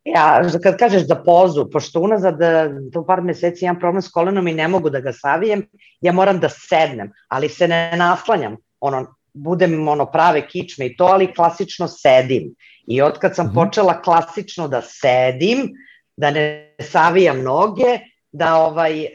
Ja, 0.04 0.42
kad 0.62 0.76
kažeš 0.76 1.06
za 1.06 1.14
pozu, 1.14 1.70
pošto 1.72 2.00
unazad 2.00 2.42
e, 2.42 2.70
to 2.92 3.06
par 3.06 3.22
meseci 3.22 3.64
imam 3.64 3.78
problem 3.78 4.02
s 4.02 4.08
kolenom 4.08 4.48
i 4.48 4.54
ne 4.54 4.68
mogu 4.68 4.90
da 4.90 5.00
ga 5.00 5.12
savijem, 5.12 5.66
ja 6.00 6.12
moram 6.12 6.40
da 6.40 6.48
sednem, 6.48 7.12
ali 7.28 7.48
se 7.48 7.68
ne 7.68 7.96
naslanjam. 7.96 8.56
Ono, 8.80 9.17
budem 9.42 9.88
ono 9.88 10.06
prave 10.06 10.46
kičme 10.48 10.86
i 10.86 10.96
to, 10.96 11.04
ali 11.04 11.34
klasično 11.34 11.88
sedim. 11.88 12.54
I 12.86 13.02
od 13.02 13.18
kad 13.18 13.34
sam 13.34 13.46
mhm. 13.46 13.54
počela 13.54 14.02
klasično 14.02 14.68
da 14.68 14.82
sedim, 14.82 15.68
da 16.16 16.30
ne 16.30 16.74
savijam 16.80 17.42
noge, 17.42 17.98
da 18.32 18.56
ovaj 18.56 19.06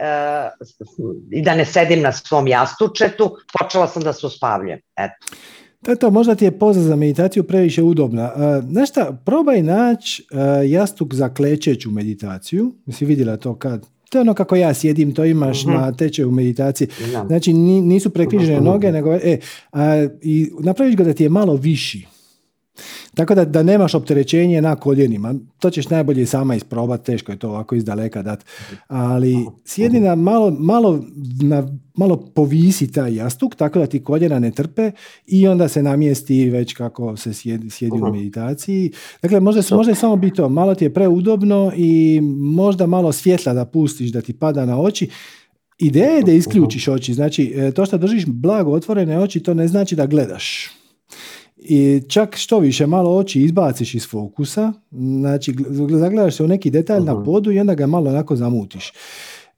i 1.32 1.42
da 1.42 1.56
ne 1.56 1.65
sedim 1.65 2.01
na 2.01 2.12
svom 2.12 2.48
jastučetu, 2.48 3.36
počela 3.60 3.88
sam 3.88 4.03
da 4.03 4.13
se 4.13 4.25
uspavljujem. 4.25 4.80
Eto. 4.98 5.36
To 5.86 5.96
to, 5.96 6.12
možda 6.12 6.36
ti 6.36 6.46
je 6.46 6.60
poza 6.60 6.82
za 6.82 6.96
meditaciju 6.96 7.44
previše 7.44 7.84
udobna. 7.84 8.32
Uh, 8.36 8.70
znaš 8.72 8.89
šta, 8.89 9.18
probaj 9.25 9.62
naći 9.62 10.24
uh, 10.32 10.39
jastuk 10.72 11.13
za 11.13 11.34
klečeću 11.34 11.92
meditaciju. 11.92 12.74
Si 12.92 13.06
vidjela 13.06 13.38
to 13.38 13.56
kad? 13.56 13.86
To 14.13 14.17
je 14.20 14.22
ono 14.22 14.34
kako 14.34 14.55
ja 14.55 14.74
sjedim, 14.74 15.13
to 15.13 15.25
imaš 15.25 15.65
uh-huh. 15.65 15.74
na 15.74 15.91
tečaju 15.91 16.32
meditaciji. 16.32 16.88
Znači 17.27 17.53
nisu 17.53 18.10
prekrižene 18.10 18.60
uh-huh. 18.60 18.63
noge, 18.63 18.91
nego 18.91 19.13
e, 19.13 19.38
a, 19.72 20.08
i 20.22 20.51
napraviš 20.60 20.96
ga 20.96 21.03
da 21.03 21.13
ti 21.13 21.24
je 21.24 21.29
malo 21.29 21.55
viši. 21.55 22.05
Tako 23.15 23.36
da, 23.36 23.46
da 23.46 23.63
nemaš 23.63 23.96
opterećenje 23.96 24.62
na 24.62 24.75
koljenima. 24.75 25.36
To 25.60 25.70
ćeš 25.70 25.89
najbolje 25.89 26.25
sama 26.25 26.55
isprobati, 26.55 27.05
teško 27.05 27.32
je 27.32 27.39
to 27.39 27.50
ovako 27.50 27.75
iz 27.75 27.86
daleka 27.86 28.22
dat. 28.22 28.46
Ali 28.88 29.46
sjedi 29.65 30.00
na 30.00 30.15
malo, 30.15 30.51
malo, 30.60 31.03
na, 31.41 31.67
malo 31.96 32.17
povisi 32.17 32.91
taj 32.91 33.15
jastuk, 33.15 33.55
tako 33.55 33.79
da 33.79 33.86
ti 33.86 34.03
koljena 34.03 34.39
ne 34.39 34.51
trpe 34.51 34.91
i 35.27 35.48
onda 35.48 35.67
se 35.67 35.84
namjesti 35.84 36.50
već 36.50 36.74
kako 36.74 37.17
se 37.17 37.34
sjedi, 37.34 37.70
sjedi 37.70 37.98
u 38.01 38.13
meditaciji. 38.13 38.91
Dakle, 39.22 39.39
možda, 39.39 39.75
možda 39.75 39.96
samo 39.96 40.15
biti 40.15 40.36
to, 40.36 40.50
malo 40.50 40.75
ti 40.75 40.86
je 40.86 40.93
preudobno 40.93 41.72
i 41.75 42.22
možda 42.38 42.86
malo 42.86 43.12
svjetla 43.12 43.53
da 43.53 43.65
pustiš, 43.65 44.12
da 44.12 44.22
ti 44.22 44.34
pada 44.34 44.65
na 44.65 44.82
oči. 44.82 45.10
Ideja 45.79 46.12
je 46.12 46.24
da 46.24 46.32
isključiš 46.32 46.88
oči, 46.88 47.13
znači 47.13 47.53
e, 47.55 47.72
to 47.72 47.86
što 47.86 47.98
držiš 47.98 48.25
blago 48.27 48.72
otvorene 48.72 49.20
oči, 49.20 49.39
to 49.39 49.53
ne 49.53 49.67
znači 49.67 49.96
da 49.96 50.05
gledaš 50.05 50.70
i 51.65 52.01
čak 52.08 52.36
što 52.36 52.60
više 52.60 52.88
malo 52.88 53.17
oči 53.17 53.41
izbaciš 53.41 53.96
iz 53.96 54.08
fokusa, 54.10 54.74
znači 54.91 55.55
zagledaš 55.89 56.36
se 56.36 56.43
u 56.43 56.48
neki 56.48 56.70
detalj 56.70 57.03
na 57.03 57.24
podu 57.24 57.51
i 57.51 57.60
onda 57.60 57.75
ga 57.75 57.88
malo 57.88 58.10
onako 58.10 58.36
zamutiš. 58.36 58.93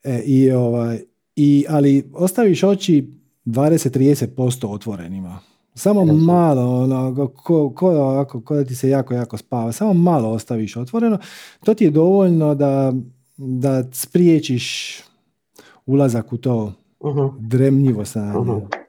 E, 0.04 0.22
i, 0.26 0.52
ovaj, 0.52 1.00
i, 1.36 1.66
ali 1.70 2.12
ostaviš 2.14 2.64
oči 2.64 3.10
20-30% 3.46 4.68
otvorenima. 4.68 5.40
Samo 5.76 6.06
malo, 6.06 6.84
ono, 6.84 7.30
ko, 7.36 7.70
ko, 7.70 7.90
ako, 7.92 8.42
ko 8.42 8.56
da 8.56 8.64
ti 8.64 8.76
se 8.76 8.90
jako, 8.90 9.14
jako 9.14 9.38
spava, 9.38 9.72
samo 9.72 9.94
malo 9.94 10.30
ostaviš 10.30 10.78
otvoreno, 10.78 11.18
to 11.64 11.74
ti 11.74 11.84
je 11.84 11.92
dovoljno 11.92 12.56
da, 12.56 12.94
da 13.38 13.84
spriječiš 13.92 14.98
ulazak 15.86 16.34
u 16.34 16.38
to 16.38 16.74
uh-huh. 17.00 17.34
dremljivo 17.40 18.06
stanje. 18.06 18.34
Uh-huh. 18.34 18.85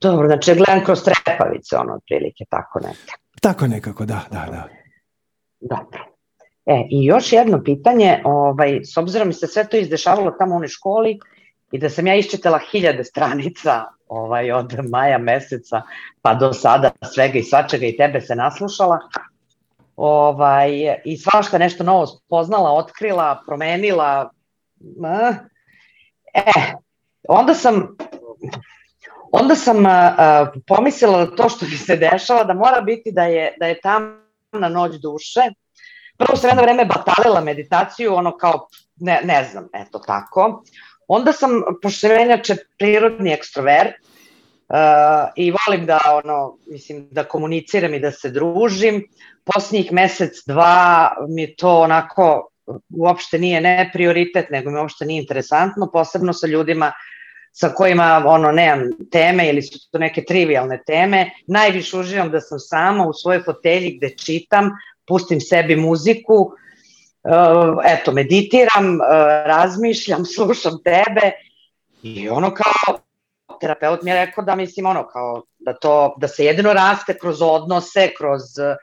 Dobro, 0.00 0.26
znači 0.26 0.54
gledam 0.54 0.84
kroz 0.84 1.02
trepavice, 1.02 1.76
ono, 1.76 1.94
otprilike, 1.94 2.44
tako 2.50 2.80
nekako. 2.80 3.18
Tako 3.40 3.66
nekako, 3.66 4.04
da, 4.04 4.20
da, 4.30 4.46
da. 4.50 4.68
Dobro. 5.60 6.04
E, 6.66 6.86
i 6.90 7.04
još 7.04 7.32
jedno 7.32 7.62
pitanje, 7.64 8.20
ovaj, 8.24 8.80
s 8.84 8.96
obzirom 8.96 9.28
mi 9.28 9.34
se 9.34 9.46
sve 9.46 9.68
to 9.68 9.76
izdešavalo 9.76 10.30
tamo 10.30 10.54
u 10.54 10.56
onoj 10.56 10.68
školi 10.68 11.18
i 11.72 11.78
da 11.78 11.90
sam 11.90 12.06
ja 12.06 12.16
iščitala 12.16 12.60
hiljade 12.70 13.04
stranica 13.04 13.84
ovaj, 14.08 14.52
od 14.52 14.76
maja 14.90 15.18
meseca 15.18 15.82
pa 16.22 16.34
do 16.34 16.52
sada 16.52 16.90
svega 17.14 17.38
i 17.38 17.42
svačega 17.42 17.86
i 17.86 17.96
tebe 17.96 18.20
se 18.20 18.34
naslušala, 18.34 18.98
ovaj, 19.96 20.70
i 21.04 21.16
svašta 21.16 21.58
nešto 21.58 21.84
novo 21.84 22.06
spoznala, 22.06 22.72
otkrila, 22.72 23.42
promenila, 23.46 24.30
e, 26.34 26.52
onda 27.28 27.54
sam 27.54 27.96
onda 29.32 29.54
sam 29.54 29.76
pomislila 30.66 31.24
da 31.24 31.36
to 31.36 31.48
što 31.48 31.66
mi 31.66 31.76
se 31.76 31.96
dešava, 31.96 32.44
da 32.44 32.54
mora 32.54 32.80
biti 32.80 33.12
da 33.12 33.22
je, 33.22 33.54
da 33.60 33.66
je 33.66 33.80
tamna 33.80 34.68
noć 34.68 34.96
duše. 34.96 35.40
Prvo 36.16 36.36
sam 36.36 36.50
jedno 36.50 36.62
vreme 36.62 36.84
batalila 36.84 37.40
meditaciju, 37.40 38.14
ono 38.14 38.36
kao, 38.36 38.68
ne, 38.96 39.20
ne 39.24 39.44
znam, 39.44 39.68
eto 39.74 39.98
tako. 39.98 40.62
Onda 41.08 41.32
sam, 41.32 41.50
pošto 41.82 42.06
prirodni 42.78 43.32
ekstrovert, 43.32 43.94
Uh, 44.68 44.74
i 45.36 45.52
volim 45.66 45.86
da 45.86 45.98
ono 46.24 46.56
mislim 46.66 47.08
da 47.10 47.24
komuniciram 47.24 47.94
i 47.94 48.00
da 48.00 48.10
se 48.12 48.30
družim 48.30 49.04
posljednjih 49.44 49.92
mesec 49.92 50.32
dva 50.46 51.10
mi 51.28 51.56
to 51.56 51.80
onako 51.80 52.50
uopšte 52.98 53.38
nije 53.38 53.60
ne 53.60 53.90
prioritet 53.92 54.50
nego 54.50 54.70
mi 54.70 54.78
uopšte 54.78 55.04
nije 55.04 55.22
interesantno 55.22 55.90
posebno 55.92 56.32
sa 56.32 56.46
ljudima 56.46 56.92
sa 57.52 57.68
kojima 57.68 58.22
ono 58.26 58.52
nemam 58.52 58.90
teme 59.12 59.48
ili 59.48 59.62
su 59.62 59.90
to 59.90 59.98
neke 59.98 60.24
trivialne 60.24 60.82
teme. 60.86 61.30
Najviše 61.46 61.96
uživam 61.96 62.30
da 62.30 62.40
sam 62.40 62.58
sama 62.58 63.06
u 63.06 63.12
svojoj 63.12 63.42
fotelji 63.42 63.96
gde 63.96 64.16
čitam, 64.16 64.70
pustim 65.06 65.40
sebi 65.40 65.76
muziku, 65.76 66.34
uh, 66.34 67.78
eto, 67.84 68.12
meditiram, 68.12 68.94
uh, 68.94 69.00
razmišljam, 69.46 70.24
slušam 70.36 70.78
tebe 70.84 71.30
i 72.02 72.28
ono 72.28 72.54
kao 72.54 72.98
terapeut 73.60 74.02
mi 74.02 74.10
je 74.10 74.26
rekao 74.26 74.44
da 74.44 74.54
mislim 74.54 74.86
ono 74.86 75.06
kao 75.06 75.42
da 75.58 75.72
to 75.72 76.14
da 76.18 76.28
se 76.28 76.44
jedino 76.44 76.72
raste 76.72 77.18
kroz 77.18 77.42
odnose, 77.42 78.10
kroz 78.18 78.42
uh, 78.42 78.74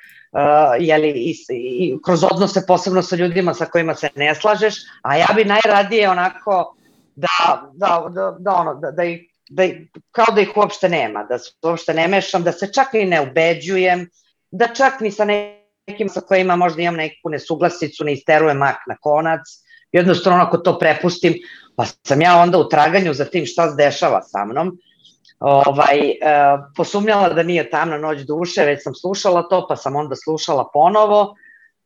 jeli, 0.79 1.09
i, 1.09 1.35
i, 1.49 1.97
kroz 2.05 2.23
odnose 2.23 2.65
posebno 2.67 3.01
sa 3.01 3.15
ljudima 3.15 3.53
sa 3.53 3.65
kojima 3.65 3.95
se 3.95 4.09
ne 4.15 4.35
slažeš, 4.35 4.75
a 5.01 5.17
ja 5.17 5.27
bi 5.35 5.45
najradije 5.45 6.09
onako 6.09 6.75
da, 7.15 7.69
da, 7.73 8.09
da, 8.09 8.35
da, 8.39 8.55
ono, 8.55 8.73
da, 8.75 8.91
da, 8.91 9.03
ih, 9.03 9.21
da 9.49 9.63
kao 10.11 10.35
da 10.35 10.41
ih 10.41 10.51
uopšte 10.55 10.89
nema, 10.89 11.23
da 11.23 11.39
se 11.39 11.51
uopšte 11.63 11.93
ne 11.93 12.07
mešam, 12.07 12.43
da 12.43 12.51
se 12.51 12.73
čak 12.73 12.93
i 12.93 13.05
ne 13.05 13.21
ubeđujem, 13.21 14.09
da 14.51 14.67
čak 14.67 14.99
ni 14.99 15.11
sa 15.11 15.25
nekim 15.25 16.09
sa 16.09 16.21
kojima 16.21 16.55
možda 16.55 16.81
imam 16.81 16.95
neku 16.95 17.29
nesuglasicu, 17.29 18.03
ne 18.03 18.13
isterujem 18.13 18.57
mak 18.57 18.75
na 18.87 18.97
konac, 19.01 19.41
jednostavno 19.91 20.43
ako 20.43 20.57
to 20.57 20.79
prepustim, 20.79 21.33
pa 21.75 21.85
sam 22.07 22.21
ja 22.21 22.37
onda 22.37 22.57
u 22.57 22.69
traganju 22.69 23.13
za 23.13 23.25
tim 23.25 23.45
šta 23.45 23.69
se 23.69 23.75
dešava 23.75 24.21
sa 24.21 24.45
mnom, 24.45 24.77
ovaj, 25.39 26.09
e, 26.09 26.15
posumnjala 26.75 27.29
da 27.29 27.43
nije 27.43 27.69
tamna 27.69 27.97
noć 27.97 28.21
duše, 28.21 28.63
već 28.63 28.83
sam 28.83 28.95
slušala 28.95 29.47
to, 29.49 29.65
pa 29.67 29.75
sam 29.75 29.95
onda 29.95 30.15
slušala 30.15 30.69
ponovo, 30.73 31.35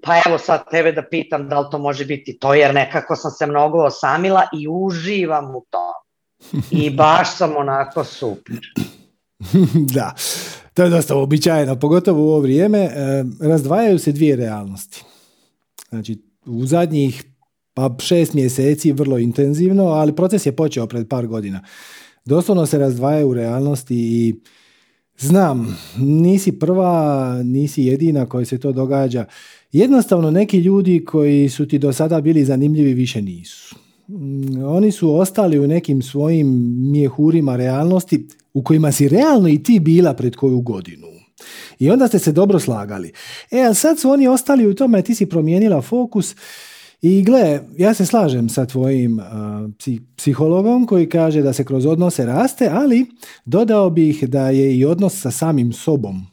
Pa 0.04 0.22
evo 0.28 0.38
sad 0.38 0.70
tebe 0.72 0.92
da 0.92 1.04
pitam 1.12 1.50
da 1.50 1.60
li 1.60 1.68
to 1.72 1.78
može 1.78 2.06
biti 2.06 2.38
to, 2.40 2.54
jer 2.54 2.74
nekako 2.74 3.16
sam 3.16 3.32
se 3.32 3.46
mnogo 3.46 3.78
osamila 3.78 4.44
i 4.54 4.68
uživam 4.68 5.56
u 5.56 5.66
to. 5.70 5.94
I 6.72 6.90
baš 6.96 7.38
sam 7.38 7.58
onako 7.58 8.04
super. 8.04 8.60
da, 9.96 10.14
to 10.74 10.84
je 10.84 10.90
dosta 10.90 11.16
običajeno, 11.16 11.76
pogotovo 11.76 12.24
u 12.24 12.30
ovo 12.30 12.40
vrijeme. 12.40 12.80
E, 12.80 13.24
razdvajaju 13.42 14.00
se 14.00 14.12
dvije 14.12 14.36
realnosti. 14.36 15.04
Znači, 15.90 16.22
u 16.46 16.66
zadnjih 16.66 17.24
pa 17.74 17.96
šest 18.00 18.34
mjeseci 18.34 18.92
vrlo 18.92 19.18
intenzivno, 19.18 19.84
ali 19.84 20.16
proces 20.16 20.46
je 20.46 20.56
počeo 20.56 20.88
pred 20.88 21.08
par 21.08 21.28
godina. 21.28 21.64
Doslovno 22.26 22.66
se 22.66 22.78
razdvajaju 22.78 23.30
u 23.30 23.34
realnosti 23.34 23.96
i 23.96 24.36
znam, 25.20 25.78
nisi 25.98 26.52
prva, 26.52 27.44
nisi 27.44 27.84
jedina 27.84 28.26
koji 28.26 28.46
se 28.46 28.58
to 28.58 28.72
događa. 28.72 29.26
Jednostavno 29.72 30.32
neki 30.32 30.58
ljudi 30.58 31.06
koji 31.06 31.50
su 31.50 31.68
ti 31.68 31.80
do 31.80 31.94
sada 31.94 32.22
bili 32.22 32.46
zanimljivi 32.46 32.94
više 32.94 33.22
nisu. 33.22 33.76
Mm, 34.08 34.64
oni 34.64 34.92
su 34.92 35.16
ostali 35.16 35.60
u 35.60 35.68
nekim 35.68 36.02
svojim 36.02 36.76
mjehurima 36.92 37.56
realnosti 37.56 38.28
u 38.54 38.64
kojima 38.64 38.92
si 38.92 39.08
realno 39.08 39.50
i 39.50 39.64
ti 39.64 39.80
bila 39.80 40.14
pred 40.14 40.36
koju 40.36 40.62
godinu. 40.62 41.08
I 41.80 41.90
onda 41.90 42.08
ste 42.08 42.20
se 42.20 42.32
dobro 42.32 42.60
slagali. 42.60 43.12
E, 43.52 43.62
a 43.62 43.74
sad 43.74 44.00
su 44.00 44.10
oni 44.10 44.28
ostali 44.28 44.68
u 44.68 44.76
tome, 44.76 45.02
ti 45.02 45.16
si 45.16 45.26
promijenila 45.26 45.82
fokus 45.82 46.36
i 47.02 47.24
gle, 47.24 47.62
ja 47.78 47.94
se 47.94 48.06
slažem 48.06 48.50
sa 48.50 48.66
tvojim 48.66 49.20
uh, 49.20 49.26
psihologom 50.18 50.86
koji 50.86 51.10
kaže 51.10 51.42
da 51.42 51.54
se 51.54 51.64
kroz 51.64 51.86
odnose 51.86 52.26
raste, 52.26 52.70
ali 52.72 53.06
dodao 53.46 53.90
bih 53.90 54.30
da 54.30 54.50
je 54.50 54.78
i 54.78 54.86
odnos 54.86 55.22
sa 55.22 55.32
samim 55.32 55.74
sobom 55.74 56.26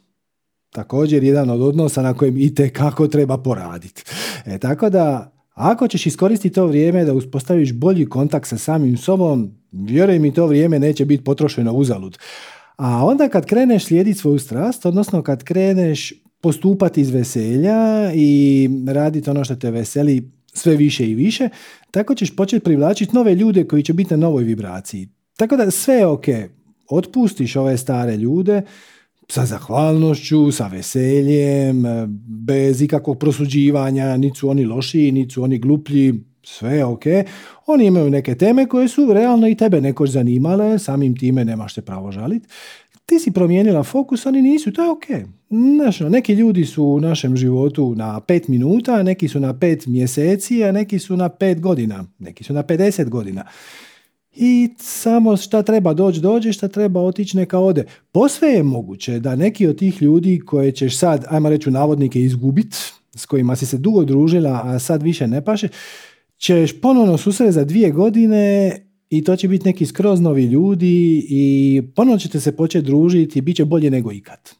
također 0.76 1.25
jedan 1.25 1.50
od 1.50 1.62
odnosa 1.62 2.02
na 2.02 2.14
kojem 2.14 2.37
i 2.38 2.54
kako 2.73 3.08
treba 3.08 3.38
poraditi. 3.38 4.02
E, 4.46 4.58
tako 4.58 4.90
da, 4.90 5.32
ako 5.54 5.88
ćeš 5.88 6.06
iskoristiti 6.06 6.54
to 6.54 6.66
vrijeme 6.66 7.04
da 7.04 7.14
uspostaviš 7.14 7.73
bolji 7.73 8.06
kontakt 8.08 8.49
sa 8.49 8.58
samim 8.58 8.96
sobom, 8.96 9.50
vjeruj 9.73 10.18
mi 10.18 10.35
to 10.35 10.46
vrijeme 10.46 10.78
neće 10.78 11.04
biti 11.04 11.25
potrošeno 11.25 11.73
uzalud. 11.73 12.18
A 12.76 13.06
onda 13.06 13.28
kad 13.28 13.46
kreneš 13.46 13.85
slijediti 13.85 14.18
svoju 14.18 14.38
strast, 14.38 14.87
odnosno 14.87 15.23
kad 15.23 15.44
kreneš 15.44 16.12
postupati 16.40 17.00
iz 17.00 17.11
veselja 17.11 18.12
i 18.14 18.68
raditi 18.88 19.30
ono 19.30 19.44
što 19.44 19.56
te 19.56 19.70
veseli 19.70 20.30
sve 20.57 20.77
više 20.77 21.11
i 21.11 21.15
više, 21.15 21.49
tako 21.91 22.15
ćeš 22.15 22.37
početi 22.37 22.65
privlačiti 22.65 23.15
nove 23.15 23.35
ljude 23.35 23.65
koji 23.65 23.83
će 23.83 23.93
biti 23.93 24.15
na 24.15 24.17
novoj 24.17 24.45
vibraciji. 24.45 25.09
Tako 25.37 25.57
da 25.57 25.71
sve 25.71 25.95
je 25.95 26.07
ok. 26.07 26.25
otpustiš 26.91 27.57
ove 27.57 27.77
stare 27.77 28.17
ljude 28.17 28.63
sa 29.29 29.47
zahvalnošću, 29.47 30.53
sa 30.53 30.67
veseljem, 30.67 31.85
bez 32.27 32.83
ikakvog 32.83 33.19
prosuđivanja, 33.19 34.17
niti 34.17 34.39
su 34.39 34.49
oni 34.49 34.65
lošiji, 34.65 35.13
niti 35.13 35.35
su 35.35 35.43
oni 35.43 35.59
gluplji, 35.59 36.15
sve 36.43 36.85
ok. 36.85 37.03
Oni 37.67 37.87
imaju 37.87 38.11
neke 38.11 38.35
teme 38.35 38.67
koje 38.67 38.89
su 38.89 39.13
realno 39.13 39.49
i 39.49 39.55
tebe 39.55 39.81
nekoć 39.81 40.11
zanimale, 40.11 40.79
samim 40.79 41.17
time 41.17 41.45
nemaš 41.45 41.75
se 41.75 41.83
pravo 41.83 42.13
žaliti. 42.13 42.49
Ti 43.07 43.19
si 43.19 43.31
promijenila 43.31 43.83
fokus, 43.83 44.27
oni 44.27 44.43
nisu, 44.43 44.73
to 44.73 44.83
je 44.83 44.91
ok. 44.91 45.05
Znaš, 45.51 46.01
ono, 46.01 46.11
neki 46.11 46.33
ljudi 46.33 46.65
su 46.65 46.85
u 46.85 47.01
našem 47.01 47.37
životu 47.37 47.95
na 47.95 48.21
pet 48.21 48.49
minuta, 48.49 49.03
neki 49.03 49.29
su 49.29 49.41
na 49.41 49.59
pet 49.59 49.87
mjeseci, 49.87 50.65
a 50.65 50.73
neki 50.73 50.99
su 50.99 51.17
na 51.17 51.29
pet 51.29 51.61
godina, 51.61 52.05
neki 52.19 52.45
su 52.45 52.53
na 52.53 52.63
50 52.63 53.09
godina. 53.09 53.45
I 54.33 54.69
samo 54.79 55.37
šta 55.37 55.63
treba 55.63 55.95
doći, 55.95 56.21
dođe, 56.21 56.53
šta 56.53 56.69
treba 56.69 57.01
otići, 57.01 57.37
neka 57.37 57.59
ode. 57.59 57.85
Posve 58.13 58.49
je 58.49 58.63
moguće 58.63 59.21
da 59.21 59.37
neki 59.37 59.67
od 59.67 59.79
tih 59.79 60.03
ljudi 60.03 60.41
koje 60.47 60.73
ćeš 60.73 60.99
sad, 60.99 61.25
ajmo 61.29 61.49
reći 61.49 61.71
navodnike, 61.71 62.21
izgubit, 62.21 62.75
s 63.15 63.27
kojima 63.27 63.57
si 63.57 63.67
se 63.67 63.79
dugo 63.79 64.05
družila, 64.05 64.61
a 64.65 64.79
sad 64.79 65.03
više 65.03 65.27
ne 65.27 65.45
paše, 65.45 65.69
ćeš 66.39 66.81
ponovno 66.81 67.19
susret 67.19 67.53
za 67.53 67.65
dvije 67.65 67.91
godine 67.91 68.77
i 69.11 69.25
to 69.25 69.37
će 69.37 69.49
biti 69.49 69.65
neki 69.65 69.87
skroz 69.87 70.21
novi 70.21 70.45
ljudi 70.45 71.27
i 71.29 71.83
ponovno 71.95 72.19
ćete 72.19 72.41
se 72.41 72.57
početi 72.57 72.87
družiti 72.87 73.39
i 73.39 73.43
bit 73.43 73.57
će 73.57 73.65
bolje 73.65 73.91
nego 73.91 74.13
ikad. 74.13 74.51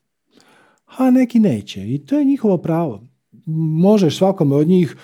A 0.87 1.11
neki 1.11 1.39
neće 1.39 1.95
i 1.95 1.99
to 1.99 2.19
je 2.19 2.25
njihovo 2.25 2.59
pravo. 2.59 3.03
Možeš 3.47 4.17
svakome 4.17 4.57
od 4.57 4.69
njih 4.69 4.97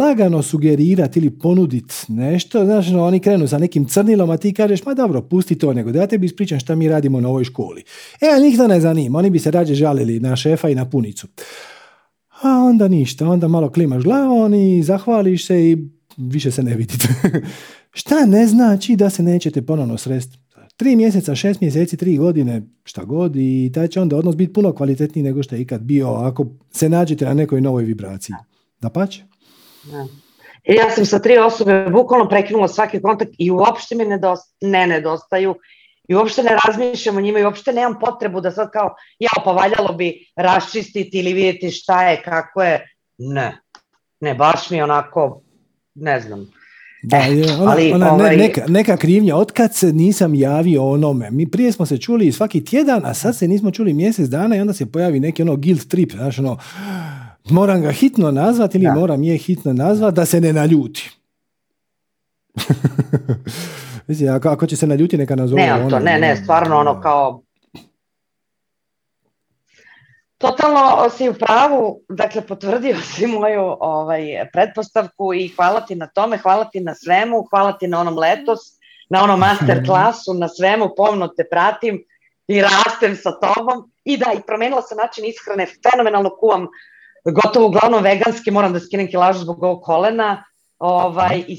lagano 0.00 0.42
sugerirati 0.42 1.18
ili 1.18 1.30
ponuditi 1.30 1.94
nešto, 2.08 2.64
znaš, 2.64 2.88
no, 2.88 3.04
oni 3.04 3.20
krenu 3.20 3.48
sa 3.48 3.58
nekim 3.58 3.84
crnilom, 3.84 4.30
a 4.30 4.36
ti 4.36 4.52
kažeš, 4.52 4.84
ma 4.84 4.94
dobro, 4.94 5.22
pusti 5.22 5.58
to, 5.58 5.72
nego 5.72 5.92
da 5.92 6.00
ja 6.00 6.06
tebi 6.06 6.26
ispričam 6.26 6.60
šta 6.60 6.74
mi 6.74 6.88
radimo 6.88 7.20
na 7.20 7.28
ovoj 7.28 7.44
školi. 7.44 7.82
E, 8.20 8.26
ali 8.34 8.46
njih 8.46 8.56
to 8.56 8.68
ne 8.68 8.80
zanima, 8.80 9.18
oni 9.18 9.30
bi 9.30 9.38
se 9.38 9.50
rađe 9.50 9.74
žalili 9.74 10.20
na 10.20 10.36
šefa 10.36 10.68
i 10.68 10.74
na 10.74 10.90
punicu. 10.90 11.26
A 12.42 12.48
onda 12.48 12.88
ništa, 12.88 13.28
onda 13.28 13.48
malo 13.48 13.70
klimaš 13.70 14.02
glavom 14.02 14.54
i 14.54 14.82
zahvališ 14.82 15.46
se 15.46 15.70
i 15.70 15.76
više 16.16 16.50
se 16.50 16.62
ne 16.62 16.74
vidite. 16.74 17.08
šta 17.92 18.26
ne 18.26 18.46
znači 18.46 18.96
da 18.96 19.10
se 19.10 19.22
nećete 19.22 19.62
ponovno 19.62 19.98
sresti? 19.98 20.38
Tri 20.76 20.96
mjeseca, 20.96 21.34
šest 21.34 21.60
mjeseci, 21.60 21.96
tri 21.96 22.16
godine, 22.16 22.62
šta 22.84 23.04
god 23.04 23.36
i 23.36 23.70
taj 23.74 23.88
će 23.88 24.00
onda 24.00 24.16
odnos 24.16 24.36
biti 24.36 24.52
puno 24.52 24.74
kvalitetniji 24.74 25.22
nego 25.22 25.42
što 25.42 25.54
je 25.54 25.60
ikad 25.60 25.80
bio 25.80 26.08
ako 26.08 26.46
se 26.70 26.88
nađete 26.88 27.24
na 27.24 27.34
nekoj 27.34 27.60
novoj 27.60 27.84
vibraciji. 27.84 28.34
Da 28.80 28.90
pače? 28.90 29.22
Ja 30.64 30.90
sam 30.90 31.06
sa 31.06 31.18
tri 31.18 31.38
osobe 31.38 31.86
bukvalno 31.90 32.28
prekinula 32.28 32.68
svaki 32.68 33.00
kontakt 33.02 33.30
i 33.38 33.50
uopšte 33.50 33.94
mi 33.94 34.04
ne 34.60 34.86
nedostaju 34.86 35.54
i 36.08 36.14
uopšte 36.14 36.42
ne 36.42 36.56
razmišljam 36.66 37.16
o 37.16 37.20
njima 37.20 37.38
i 37.38 37.44
uopšte 37.44 37.72
nemam 37.72 37.98
potrebu 38.00 38.40
da 38.40 38.50
sad 38.50 38.70
kao 38.70 38.94
ja 39.18 39.42
pa 39.44 39.52
valjalo 39.52 39.92
bi 39.92 40.26
raščistiti 40.36 41.18
ili 41.18 41.32
vidjeti 41.32 41.70
šta 41.70 42.08
je, 42.08 42.22
kako 42.22 42.62
je. 42.62 42.88
Ne, 43.18 43.60
ne, 44.20 44.34
baš 44.34 44.70
mi 44.70 44.82
onako, 44.82 45.42
ne 45.94 46.20
znam. 46.20 46.61
Da, 47.02 47.16
je, 47.16 47.54
ona, 47.54 47.70
ali, 47.70 47.92
ona 47.92 48.12
ovaj... 48.12 48.36
neka, 48.36 48.64
neka 48.68 48.96
krivnja, 48.96 49.36
otkad 49.36 49.74
se 49.74 49.92
nisam 49.92 50.34
javio 50.34 50.90
onome, 50.90 51.30
mi 51.30 51.50
prije 51.50 51.72
smo 51.72 51.86
se 51.86 51.98
čuli 51.98 52.32
svaki 52.32 52.64
tjedan, 52.64 53.00
a 53.04 53.14
sad 53.14 53.36
se 53.36 53.48
nismo 53.48 53.70
čuli 53.70 53.92
mjesec 53.92 54.28
dana 54.28 54.56
i 54.56 54.60
onda 54.60 54.72
se 54.72 54.86
pojavi 54.86 55.20
neki 55.20 55.42
ono 55.42 55.56
guilt 55.56 55.88
trip, 55.88 56.12
znaš 56.12 56.38
ono, 56.38 56.58
moram 57.50 57.82
ga 57.82 57.90
hitno 57.90 58.30
nazvati 58.30 58.78
ili 58.78 58.92
moram 58.94 59.22
je 59.22 59.36
hitno 59.36 59.72
nazvati 59.72 60.16
da 60.16 60.24
se 60.24 60.40
ne 60.40 60.52
naljuti. 60.52 61.10
Mislim, 64.06 64.34
ako, 64.34 64.48
ako 64.48 64.66
će 64.66 64.76
se 64.76 64.86
naljuti, 64.86 65.18
neka 65.18 65.36
nazove. 65.36 65.62
Ne, 65.62 65.88
to, 65.90 65.98
ne, 65.98 66.18
ne, 66.18 66.36
stvarno 66.36 66.76
ono 66.76 67.00
kao... 67.00 67.42
Totalno 70.42 71.10
si 71.10 71.28
u 71.28 71.34
pravu, 71.34 72.00
dakle 72.08 72.42
potvrdio 72.46 72.96
si 73.14 73.26
moju 73.26 73.76
ovaj, 73.80 74.22
pretpostavku 74.52 75.34
i 75.34 75.48
hvala 75.48 75.80
ti 75.80 75.94
na 75.94 76.06
tome, 76.06 76.38
hvala 76.38 76.64
ti 76.64 76.80
na 76.80 76.94
svemu, 76.94 77.44
hvala 77.50 77.72
ti 77.72 77.88
na 77.88 78.00
onom 78.00 78.18
letos, 78.18 78.60
na 79.10 79.22
onom 79.24 79.40
master 79.40 79.86
klasu, 79.86 80.34
na 80.34 80.48
svemu, 80.48 80.90
pomno 80.96 81.28
te 81.28 81.44
pratim 81.50 82.02
i 82.48 82.62
rastem 82.62 83.16
sa 83.16 83.32
tobom. 83.40 83.90
I 84.04 84.16
da, 84.16 84.32
i 84.34 84.42
promenila 84.46 84.82
sam 84.82 84.98
način 84.98 85.24
ishrane, 85.24 85.66
fenomenalno 85.66 86.30
kuvam 86.40 86.66
gotovo 87.24 87.66
uglavnom 87.66 88.02
veganski, 88.02 88.50
moram 88.50 88.72
da 88.72 88.80
skinem 88.80 89.08
kilažu 89.08 89.38
zbog 89.38 89.62
ovog 89.62 89.82
kolena, 89.82 90.44
ovaj, 90.78 91.44
i 91.48 91.56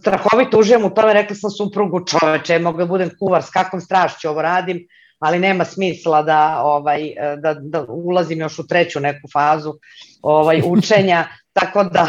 strahovito 0.00 0.58
uživam 0.58 0.84
u 0.84 0.94
tome, 0.94 1.12
rekla 1.12 1.36
sam 1.36 1.50
suprugu 1.50 2.00
čoveče, 2.06 2.58
mogu 2.58 2.78
da 2.78 2.86
budem 2.86 3.10
kuvar, 3.18 3.42
s 3.42 3.50
kakvom 3.50 3.80
strašću 3.80 4.28
ovo 4.28 4.42
radim, 4.42 4.86
ali 5.24 5.38
nema 5.38 5.64
smisla 5.64 6.22
da, 6.22 6.60
ovaj, 6.64 7.12
da, 7.42 7.54
da 7.54 7.84
ulazim 7.88 8.40
još 8.40 8.58
u 8.58 8.66
treću 8.66 9.00
neku 9.00 9.28
fazu 9.32 9.74
ovaj, 10.22 10.62
učenja, 10.76 11.28
tako 11.52 11.84
da, 11.84 12.08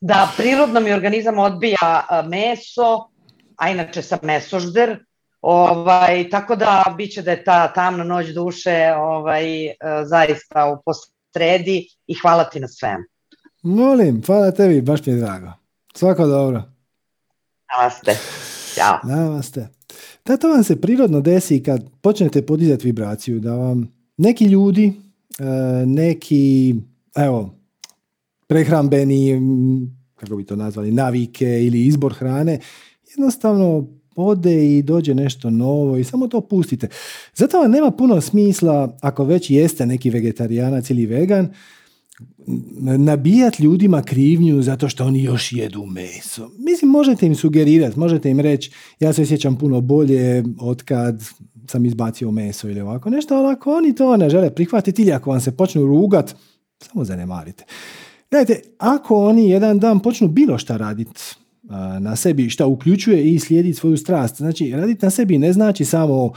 da 0.00 0.28
prirodno 0.36 0.80
mi 0.80 0.92
organizam 0.92 1.38
odbija 1.38 2.06
meso, 2.28 3.08
a 3.56 3.70
inače 3.70 4.02
sam 4.02 4.18
mesožder, 4.22 5.04
ovaj, 5.40 6.30
tako 6.30 6.56
da 6.56 6.94
biće 6.96 7.22
da 7.22 7.30
je 7.30 7.44
ta 7.44 7.72
tamna 7.72 8.04
noć 8.04 8.26
duše 8.26 8.92
ovaj, 8.96 9.44
zaista 10.04 10.78
u 10.86 10.92
sredi 11.32 11.88
i 12.06 12.14
hvala 12.22 12.44
ti 12.44 12.60
na 12.60 12.68
svemu. 12.68 13.04
Molim, 13.62 14.22
hvala 14.26 14.50
tebi, 14.50 14.80
baš 14.80 15.06
mi 15.06 15.12
je 15.12 15.20
drago. 15.20 15.52
Svako 15.94 16.26
dobro. 16.26 16.62
Namaste. 17.76 18.16
Ćao. 18.74 18.98
Namaste. 19.04 19.68
Da, 20.24 20.36
to 20.36 20.48
vam 20.48 20.64
se 20.64 20.80
prirodno 20.80 21.20
desi 21.20 21.62
kad 21.62 21.90
počnete 22.00 22.42
podizati 22.42 22.86
vibraciju, 22.86 23.40
da 23.40 23.54
vam 23.54 23.92
neki 24.16 24.44
ljudi, 24.44 24.92
e, 25.38 25.44
neki, 25.86 26.74
evo, 27.16 27.54
prehrambeni, 28.46 29.40
kako 30.14 30.36
bi 30.36 30.44
to 30.44 30.56
nazvali, 30.56 30.92
navike 30.92 31.64
ili 31.64 31.86
izbor 31.86 32.14
hrane, 32.14 32.60
jednostavno 33.10 33.86
ode 34.16 34.78
i 34.78 34.82
dođe 34.82 35.14
nešto 35.14 35.50
novo 35.50 35.96
i 35.96 36.04
samo 36.04 36.28
to 36.28 36.40
pustite. 36.40 36.88
Zato 37.34 37.58
vam 37.60 37.70
nema 37.70 37.90
puno 37.90 38.20
smisla, 38.20 38.96
ako 39.00 39.24
već 39.24 39.50
jeste 39.50 39.86
neki 39.86 40.10
vegetarijanac 40.10 40.90
ili 40.90 41.06
vegan, 41.06 41.48
nabijati 42.98 43.62
ljudima 43.62 44.02
krivnju 44.02 44.62
zato 44.62 44.88
što 44.88 45.04
oni 45.04 45.22
još 45.22 45.52
jedu 45.52 45.86
meso. 45.86 46.50
Mislim, 46.58 46.90
možete 46.90 47.26
im 47.26 47.34
sugerirati, 47.34 47.98
možete 47.98 48.30
im 48.30 48.40
reći 48.40 48.70
ja 49.00 49.12
se 49.12 49.22
osjećam 49.22 49.58
puno 49.58 49.80
bolje 49.80 50.44
od 50.60 50.82
kad 50.82 51.22
sam 51.68 51.84
izbacio 51.84 52.30
meso 52.30 52.68
ili 52.68 52.80
ovako 52.80 53.10
nešto, 53.10 53.34
ali 53.34 53.52
ako 53.52 53.76
oni 53.76 53.94
to 53.94 54.16
ne 54.16 54.30
žele 54.30 54.54
prihvatiti 54.54 55.02
ili 55.02 55.12
ako 55.12 55.30
vam 55.30 55.40
se 55.40 55.56
počnu 55.56 55.86
rugat, 55.86 56.34
samo 56.78 57.04
zanemarite. 57.04 57.64
Gledajte, 58.30 58.62
ako 58.78 59.24
oni 59.24 59.50
jedan 59.50 59.78
dan 59.78 60.00
počnu 60.00 60.28
bilo 60.28 60.58
šta 60.58 60.76
raditi 60.76 61.20
na 62.00 62.16
sebi 62.16 62.50
šta 62.50 62.66
uključuje 62.66 63.34
i 63.34 63.38
slijediti 63.38 63.78
svoju 63.78 63.96
strast. 63.96 64.36
Znači, 64.36 64.70
raditi 64.70 65.04
na 65.06 65.10
sebi 65.10 65.38
ne 65.38 65.52
znači 65.52 65.84
samo 65.84 66.32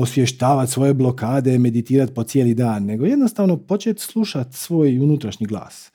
osvještavati 0.00 0.72
svoje 0.72 0.94
blokade, 0.94 1.58
meditirati 1.58 2.14
po 2.14 2.24
cijeli 2.24 2.54
dan, 2.54 2.84
nego 2.84 3.06
jednostavno 3.06 3.56
početi 3.56 4.02
slušati 4.02 4.56
svoj 4.56 4.98
unutrašnji 4.98 5.46
glas. 5.46 5.92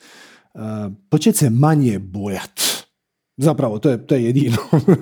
Početi 1.09 1.37
se 1.37 1.49
manje 1.49 1.99
bojat. 1.99 2.61
Zapravo, 3.37 3.79
to 3.79 3.89
je, 3.89 4.07
to 4.07 4.15
je 4.15 4.25
jedino. 4.25 4.57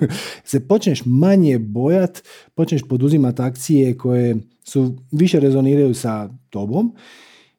se 0.44 0.68
počneš 0.68 1.02
manje 1.04 1.58
bojat, 1.58 2.22
počneš 2.54 2.82
poduzimati 2.82 3.42
akcije 3.42 3.98
koje 3.98 4.36
su 4.64 4.96
više 5.12 5.40
rezoniraju 5.40 5.94
sa 5.94 6.28
tobom 6.50 6.94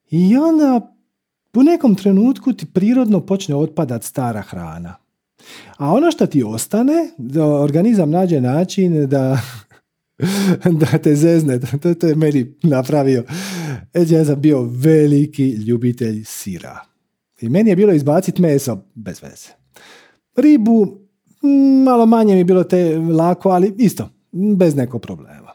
i 0.09 0.37
onda 0.37 0.97
u 1.55 1.63
nekom 1.63 1.95
trenutku 1.95 2.53
ti 2.53 2.65
prirodno 2.65 3.25
počne 3.25 3.55
otpadat 3.55 4.03
stara 4.03 4.41
hrana. 4.41 5.06
A 5.77 5.93
ono 5.93 6.11
što 6.11 6.25
ti 6.25 6.43
ostane, 6.43 6.93
organizam 7.61 8.09
nađe 8.09 8.41
način 8.41 9.07
da, 9.07 9.39
da 10.79 10.97
te 10.97 11.15
zezne. 11.15 11.59
To, 11.81 11.93
to 11.93 12.07
je 12.07 12.15
meni 12.15 12.53
napravio. 12.63 13.23
Eđe, 13.93 14.15
ja 14.15 14.25
sam 14.25 14.41
bio 14.41 14.61
veliki 14.61 15.49
ljubitelj 15.49 16.23
sira. 16.25 16.79
I 17.41 17.49
meni 17.49 17.69
je 17.69 17.75
bilo 17.75 17.93
izbaciti 17.93 18.41
meso 18.41 18.83
bez 18.95 19.23
veze. 19.23 19.49
Ribu, 20.35 20.97
malo 21.85 22.05
manje 22.05 22.33
mi 22.33 22.39
je 22.39 22.45
bilo 22.45 22.63
te 22.63 22.97
lako, 22.97 23.49
ali 23.49 23.73
isto, 23.77 24.09
bez 24.57 24.75
nekog 24.75 25.01
problema. 25.01 25.51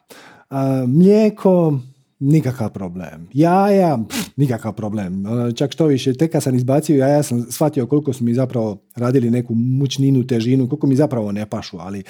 A, 0.50 0.85
mlijeko, 0.87 1.78
nikakav 2.22 2.72
problem. 2.72 3.28
Jaja, 3.32 3.98
pff, 4.08 4.37
nikakav 4.37 4.72
problem. 4.72 5.26
Ono, 5.26 5.52
čak 5.52 5.72
što 5.72 5.87
više, 5.87 6.14
tek 6.14 6.32
kad 6.32 6.42
sam 6.42 6.54
izbacio 6.54 6.96
jaja 6.96 7.22
sam 7.22 7.46
shvatio 7.50 7.87
koliko 7.87 8.12
su 8.12 8.24
mi 8.24 8.35
zapravo 8.35 8.82
radili 8.96 9.30
neku 9.30 9.54
mučninu, 9.54 10.26
težinu, 10.26 10.68
koliko 10.68 10.87
mi 10.87 10.96
zapravo 10.96 11.32
ne 11.32 11.46
pašu, 11.46 11.78
ali, 11.80 12.02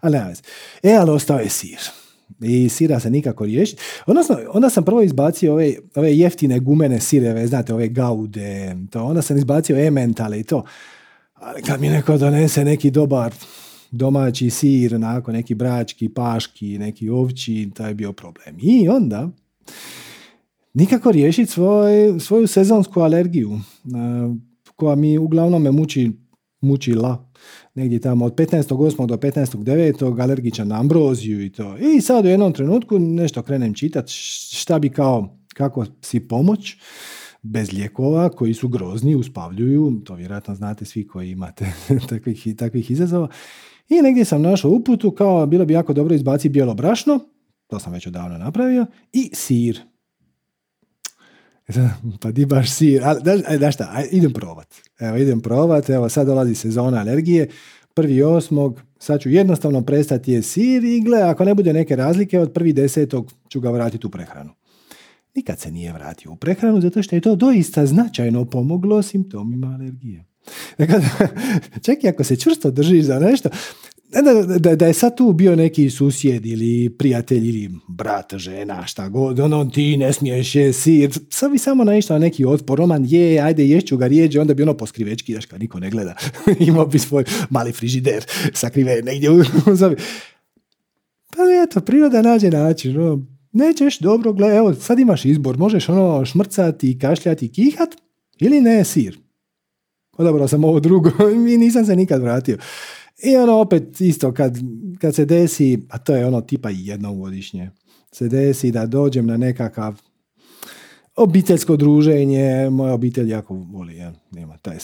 ali 0.00 0.12
ne 0.12 0.34
E, 0.82 0.94
ali 0.94 1.10
ostao 1.10 1.38
je 1.38 1.48
sir. 1.48 1.78
I 2.40 2.68
sira 2.68 3.00
se 3.00 3.10
nikako 3.10 3.44
riješiti. 3.44 3.82
Odnosno, 4.06 4.36
onda 4.52 4.70
sam 4.70 4.84
prvo 4.84 5.02
izbacio 5.02 5.52
ove, 5.52 5.74
ove 5.94 6.16
jeftine 6.16 6.60
gumene 6.60 7.00
sireve, 7.00 7.46
znate, 7.46 7.74
ove 7.74 7.88
gaude, 7.88 8.76
to. 8.90 9.04
onda 9.04 9.22
sam 9.22 9.36
izbacio 9.36 9.86
ementale 9.86 10.40
i 10.40 10.44
to. 10.44 10.64
Ali 11.34 11.62
kad 11.62 11.80
mi 11.80 11.88
neko 11.88 12.18
donese 12.18 12.64
neki 12.64 12.90
dobar 12.90 13.32
domaći 13.90 14.50
sir, 14.50 14.94
onako 14.94 15.32
neki 15.32 15.54
brački, 15.54 16.08
paški, 16.08 16.78
neki 16.78 17.08
ovči, 17.08 17.70
to 17.74 17.86
je 17.86 17.94
bio 17.94 18.12
problem. 18.12 18.56
I 18.62 18.88
onda, 18.88 19.30
nikako 20.74 21.10
riješiti 21.10 21.52
svoj, 21.52 22.20
svoju 22.20 22.46
sezonsku 22.46 23.00
alergiju, 23.00 23.60
koja 24.76 24.96
mi 24.96 25.18
uglavnom 25.18 25.62
me 25.62 25.70
muči, 25.70 26.10
mučila 26.60 27.30
negdje 27.74 28.00
tamo 28.00 28.24
od 28.24 28.34
15.8. 28.34 29.06
do 29.06 29.16
15.9. 29.16 30.22
alergičan 30.22 30.68
na 30.68 30.80
ambroziju 30.80 31.44
i 31.44 31.52
to. 31.52 31.78
I 31.78 32.00
sad 32.00 32.24
u 32.24 32.28
jednom 32.28 32.52
trenutku 32.52 32.98
nešto 32.98 33.42
krenem 33.42 33.74
čitati 33.74 34.12
šta 34.52 34.78
bi 34.78 34.88
kao, 34.88 35.38
kako 35.54 35.86
si 36.02 36.20
pomoć 36.20 36.76
bez 37.42 37.72
lijekova 37.72 38.28
koji 38.28 38.54
su 38.54 38.68
grozni, 38.68 39.16
uspavljuju, 39.16 40.02
to 40.04 40.14
vjerojatno 40.14 40.54
znate 40.54 40.84
svi 40.84 41.06
koji 41.06 41.30
imate 41.30 41.72
takvih, 42.08 42.46
takvih 42.58 42.90
izazova. 42.90 43.28
I 43.88 44.02
negdje 44.02 44.24
sam 44.24 44.42
našao 44.42 44.70
uputu 44.70 45.10
kao 45.10 45.46
bilo 45.46 45.64
bi 45.64 45.72
jako 45.72 45.92
dobro 45.92 46.14
izbaciti 46.14 46.48
bijelo 46.48 46.74
brašno, 46.74 47.20
to 47.70 47.78
sam 47.78 47.92
već 47.92 48.06
odavno 48.06 48.38
napravio, 48.38 48.86
i 49.12 49.30
sir. 49.34 49.80
Pa 52.20 52.30
di 52.30 52.46
baš 52.46 52.70
sir, 52.70 53.02
ali 53.04 53.22
da, 53.22 53.36
da 53.58 53.72
šta, 53.72 54.02
idem 54.10 54.32
probat. 54.32 54.74
Evo, 54.98 55.16
idem 55.16 55.40
probat, 55.40 55.90
evo 55.90 56.08
sad 56.08 56.26
dolazi 56.26 56.54
sezona 56.54 57.00
alergije, 57.00 57.48
prvi 57.94 58.22
osmog, 58.22 58.80
sad 58.98 59.20
ću 59.20 59.30
jednostavno 59.30 59.82
prestati 59.82 60.32
je 60.32 60.42
sir 60.42 60.84
i 60.84 61.00
gle, 61.00 61.22
ako 61.22 61.44
ne 61.44 61.54
bude 61.54 61.72
neke 61.72 61.96
razlike, 61.96 62.40
od 62.40 62.52
prvi 62.52 62.72
desetog 62.72 63.32
ću 63.48 63.60
ga 63.60 63.70
vratiti 63.70 64.06
u 64.06 64.10
prehranu. 64.10 64.50
Nikad 65.34 65.58
se 65.58 65.70
nije 65.70 65.92
vratio 65.92 66.32
u 66.32 66.36
prehranu 66.36 66.80
zato 66.80 67.02
što 67.02 67.16
je 67.16 67.20
to 67.20 67.36
doista 67.36 67.86
značajno 67.86 68.44
pomoglo 68.44 69.02
simptomima 69.02 69.66
alergije. 69.66 70.24
Dakle, 70.78 71.00
čak 71.82 72.04
i 72.04 72.08
ako 72.08 72.24
se 72.24 72.36
čvrsto 72.36 72.70
držiš 72.70 73.04
za 73.04 73.18
nešto, 73.18 73.48
da, 74.12 74.58
da, 74.58 74.76
da, 74.76 74.86
je 74.86 74.92
sad 74.92 75.16
tu 75.16 75.32
bio 75.32 75.56
neki 75.56 75.90
susjed 75.90 76.46
ili 76.46 76.90
prijatelj 76.90 77.48
ili 77.48 77.70
brat, 77.88 78.34
žena, 78.36 78.86
šta 78.86 79.08
god, 79.08 79.40
ono 79.40 79.64
ti 79.64 79.96
ne 79.96 80.12
smiješ 80.12 80.54
je 80.54 80.72
sir, 80.72 81.10
sad 81.30 81.52
bi 81.52 81.58
samo 81.58 81.84
naišao 81.84 82.18
na 82.18 82.24
neki 82.24 82.44
otpor, 82.44 82.78
roman 82.78 83.04
je, 83.08 83.40
ajde 83.40 83.68
ješću 83.68 83.96
ga 83.96 84.06
rijeđe, 84.06 84.40
onda 84.40 84.54
bi 84.54 84.62
ono 84.62 84.76
po 84.76 84.86
skrivečki, 84.86 85.34
daš 85.34 85.50
niko 85.58 85.80
ne 85.80 85.90
gleda, 85.90 86.14
imao 86.68 86.86
bi 86.86 86.98
svoj 86.98 87.24
mali 87.50 87.72
frižider 87.72 88.24
sakrive 88.54 89.02
negdje 89.02 89.30
u. 89.30 89.42
Pa 91.36 91.42
eto, 91.64 91.80
priroda 91.80 92.22
nađe 92.22 92.50
način, 92.50 92.94
no, 92.94 93.22
nećeš, 93.52 93.98
dobro, 93.98 94.32
gle, 94.32 94.56
evo, 94.56 94.74
sad 94.74 94.98
imaš 94.98 95.24
izbor, 95.24 95.58
možeš 95.58 95.88
ono 95.88 96.24
šmrcati, 96.24 96.98
kašljati, 96.98 97.48
kihat, 97.48 97.96
ili 98.40 98.60
ne 98.60 98.84
sir. 98.84 99.18
Odabrao 100.16 100.48
sam 100.48 100.64
ovo 100.64 100.80
drugo 100.80 101.10
i 101.52 101.56
nisam 101.56 101.86
se 101.86 101.96
nikad 101.96 102.22
vratio. 102.22 102.58
I 103.22 103.36
ono 103.36 103.60
opet 103.60 104.00
isto 104.00 104.32
kad, 104.32 104.58
kad 105.00 105.14
se 105.14 105.24
desi, 105.24 105.86
a 105.88 105.98
to 105.98 106.14
je 106.14 106.26
ono 106.26 106.40
tipa 106.40 106.70
jednom 106.70 107.18
godišnje, 107.18 107.70
se 108.12 108.28
desi 108.28 108.70
da 108.70 108.86
dođem 108.86 109.26
na 109.26 109.36
nekakav 109.36 110.00
obiteljsko 111.16 111.76
druženje, 111.76 112.70
moja 112.70 112.94
obitelj 112.94 113.30
jako 113.30 113.54
voli, 113.54 113.96
ja, 113.96 114.12
nema 114.30 114.56
taj 114.56 114.76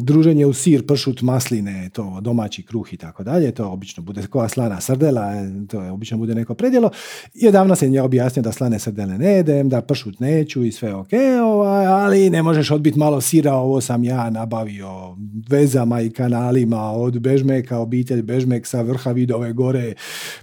druženje 0.00 0.46
u 0.46 0.52
sir, 0.52 0.86
pršut, 0.86 1.22
masline, 1.22 1.90
to 1.92 2.18
domaći 2.20 2.62
kruh 2.62 2.92
i 2.92 2.96
tako 2.96 3.24
dalje, 3.24 3.52
to 3.52 3.70
obično 3.70 4.02
bude 4.02 4.26
koja 4.26 4.48
slana 4.48 4.80
srdela, 4.80 5.32
e, 5.32 5.50
to 5.68 5.82
je 5.82 5.90
obično 5.90 6.18
bude 6.18 6.34
neko 6.34 6.54
predjelo. 6.54 6.90
I 7.34 7.50
davno 7.50 7.76
sam 7.76 7.94
ja 7.94 8.04
objasnio 8.04 8.42
da 8.42 8.52
slane 8.52 8.78
srdele 8.78 9.18
ne 9.18 9.32
jedem, 9.32 9.68
da 9.68 9.80
pršut 9.80 10.20
neću 10.20 10.64
i 10.64 10.72
sve 10.72 10.94
ok, 10.94 11.12
ovaj, 11.44 11.86
ali 11.86 12.30
ne 12.30 12.42
možeš 12.42 12.70
odbiti 12.70 12.98
malo 12.98 13.20
sira, 13.20 13.54
ovo 13.54 13.80
sam 13.80 14.04
ja 14.04 14.30
nabavio 14.30 15.16
vezama 15.48 16.00
i 16.00 16.10
kanalima 16.10 16.90
od 16.90 17.20
Bežmeka, 17.20 17.78
obitelj 17.78 18.22
Bežmek 18.22 18.66
sa 18.66 18.82
vrha 18.82 19.12
Vidove 19.12 19.52
gore, 19.52 19.94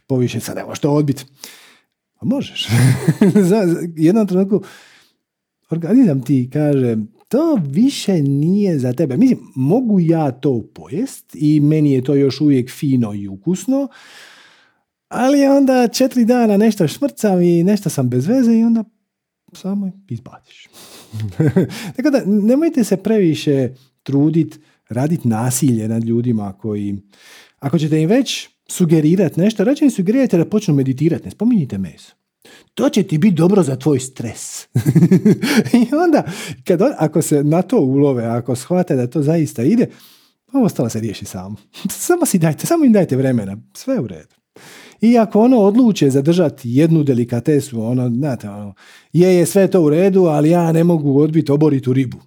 poviše 0.08 0.40
sad, 0.40 0.58
evo 0.58 0.76
što 0.76 0.92
odbiti. 0.92 1.26
A 2.20 2.26
možeš. 2.26 2.68
jednom 3.96 4.28
trenutku 4.28 4.62
organizam 5.70 6.22
ti 6.22 6.50
kaže 6.54 6.98
to 7.28 7.60
više 7.70 8.22
nije 8.22 8.80
za 8.80 8.94
tebe. 8.94 9.18
Mislim, 9.18 9.40
mogu 9.56 10.00
ja 10.00 10.32
to 10.32 10.64
pojest 10.74 11.36
i 11.36 11.60
meni 11.60 11.92
je 11.92 12.04
to 12.04 12.16
još 12.16 12.42
uvijek 12.42 12.72
fino 12.72 13.14
i 13.14 13.28
ukusno, 13.28 13.88
ali 15.08 15.46
onda 15.46 15.88
četiri 15.88 16.26
dana 16.26 16.58
nešto 16.58 16.88
šmrcam 16.88 17.42
i 17.42 17.64
nešto 17.64 17.90
sam 17.90 18.10
bez 18.10 18.28
veze 18.28 18.54
i 18.54 18.64
onda 18.64 18.84
samo 19.54 19.92
izbaciš. 20.10 20.68
Tako 21.96 22.10
da 22.10 22.22
nemojte 22.26 22.84
se 22.84 22.98
previše 22.98 23.70
truditi 24.04 24.58
raditi 24.90 25.28
nasilje 25.28 25.88
nad 25.88 26.04
ljudima 26.04 26.54
koji, 26.54 26.98
ako 27.60 27.80
ćete 27.80 28.02
im 28.02 28.10
već 28.10 28.50
sugerirati 28.68 29.40
nešto, 29.40 29.64
reći 29.64 29.86
im 29.86 29.92
sugerirajte 29.92 30.38
da 30.38 30.46
počnu 30.46 30.74
meditirati, 30.74 31.26
ne 31.26 31.32
spominjite 31.32 31.78
meso 31.78 32.14
to 32.74 32.90
će 32.90 33.04
ti 33.04 33.18
biti 33.18 33.36
dobro 33.36 33.64
za 33.64 33.76
tvoj 33.76 34.00
stres. 34.00 34.68
I 35.80 35.96
onda, 36.06 36.24
kad 36.64 36.82
ako 36.98 37.22
se 37.22 37.44
na 37.44 37.62
to 37.62 37.78
ulove, 37.78 38.26
ako 38.26 38.56
shvate 38.56 38.96
da 38.96 39.08
to 39.08 39.22
zaista 39.22 39.64
ide, 39.64 39.88
ovo 40.54 40.66
ostalo 40.66 40.90
se 40.90 41.00
riješi 41.00 41.26
samo. 41.26 41.56
Samo 41.90 42.26
si 42.26 42.40
dajte, 42.40 42.68
samo 42.68 42.86
im 42.86 42.94
dajte 42.94 43.16
vremena, 43.16 43.58
sve 43.74 44.00
u 44.00 44.08
redu. 44.08 44.36
I 45.02 45.18
ako 45.18 45.42
ono 45.42 45.58
odluče 45.58 46.10
zadržati 46.10 46.70
jednu 46.72 47.04
delikatesu, 47.04 47.84
ono, 47.84 48.10
znate, 48.10 48.50
ono, 48.50 48.74
je, 49.14 49.36
je 49.36 49.46
sve 49.46 49.68
to 49.68 49.82
u 49.82 49.90
redu, 49.90 50.24
ali 50.24 50.50
ja 50.50 50.72
ne 50.72 50.84
mogu 50.84 51.20
odbiti 51.20 51.52
oboritu 51.52 51.94
ribu. 51.94 52.18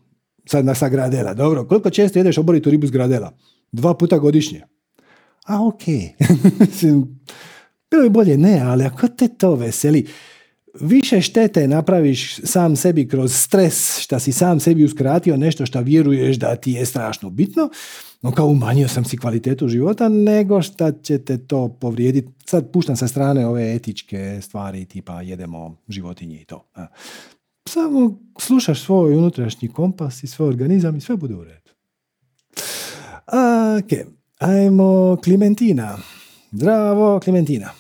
Sad 0.47 0.65
na 0.65 0.75
sa 0.75 0.89
gradela, 0.89 1.35
dobro. 1.35 1.67
Koliko 1.67 1.91
često 1.91 2.19
jedeš 2.19 2.39
oboritu 2.39 2.71
ribu 2.71 2.87
s 2.87 2.91
gradela? 2.91 3.33
Dva 3.73 3.95
puta 3.95 4.19
godišnje. 4.19 4.63
A, 5.47 5.67
ok. 5.67 5.83
Bilo 7.91 8.03
bi 8.03 8.09
bolje 8.09 8.39
ne, 8.39 8.61
ali 8.61 8.85
ako 8.85 9.09
te 9.09 9.29
to 9.29 9.55
veseli, 9.55 10.07
više 10.81 11.21
štete 11.21 11.69
napraviš 11.69 12.41
sam 12.45 12.77
sebi 12.77 13.09
kroz 13.09 13.35
stres, 13.35 13.99
šta 13.99 14.19
si 14.19 14.33
sam 14.33 14.61
sebi 14.61 14.85
uskratio 14.85 15.37
nešto 15.37 15.67
što 15.67 15.81
vjeruješ 15.81 16.37
da 16.37 16.57
ti 16.57 16.73
je 16.73 16.87
strašno 16.87 17.31
bitno, 17.31 17.71
no 18.23 18.33
kao 18.33 18.47
umanjio 18.47 18.89
sam 18.89 19.05
si 19.05 19.19
kvalitetu 19.19 19.69
života, 19.69 20.09
nego 20.09 20.63
šta 20.63 20.93
će 20.93 21.19
te 21.19 21.39
to 21.39 21.69
povrijediti. 21.81 22.29
Sad 22.47 22.73
puštam 22.73 22.97
sa 22.97 23.09
strane 23.09 23.47
ove 23.47 23.75
etičke 23.75 24.39
stvari, 24.43 24.85
tipa 24.85 25.23
jedemo 25.23 25.77
životinje 25.89 26.41
i 26.41 26.45
to. 26.45 26.71
Samo 27.69 28.19
slušaš 28.41 28.83
svoj 28.83 29.15
unutrašnji 29.15 29.69
kompas 29.69 30.23
i 30.23 30.27
svoj 30.27 30.49
organizam 30.49 30.97
i 30.97 31.01
sve 31.01 31.17
bude 31.17 31.35
u 31.35 31.45
redu. 31.45 31.71
Ok, 33.79 34.07
ajmo 34.39 35.17
Klementina. 35.25 35.99
Zdravo, 36.53 37.21
Klementina. 37.21 37.80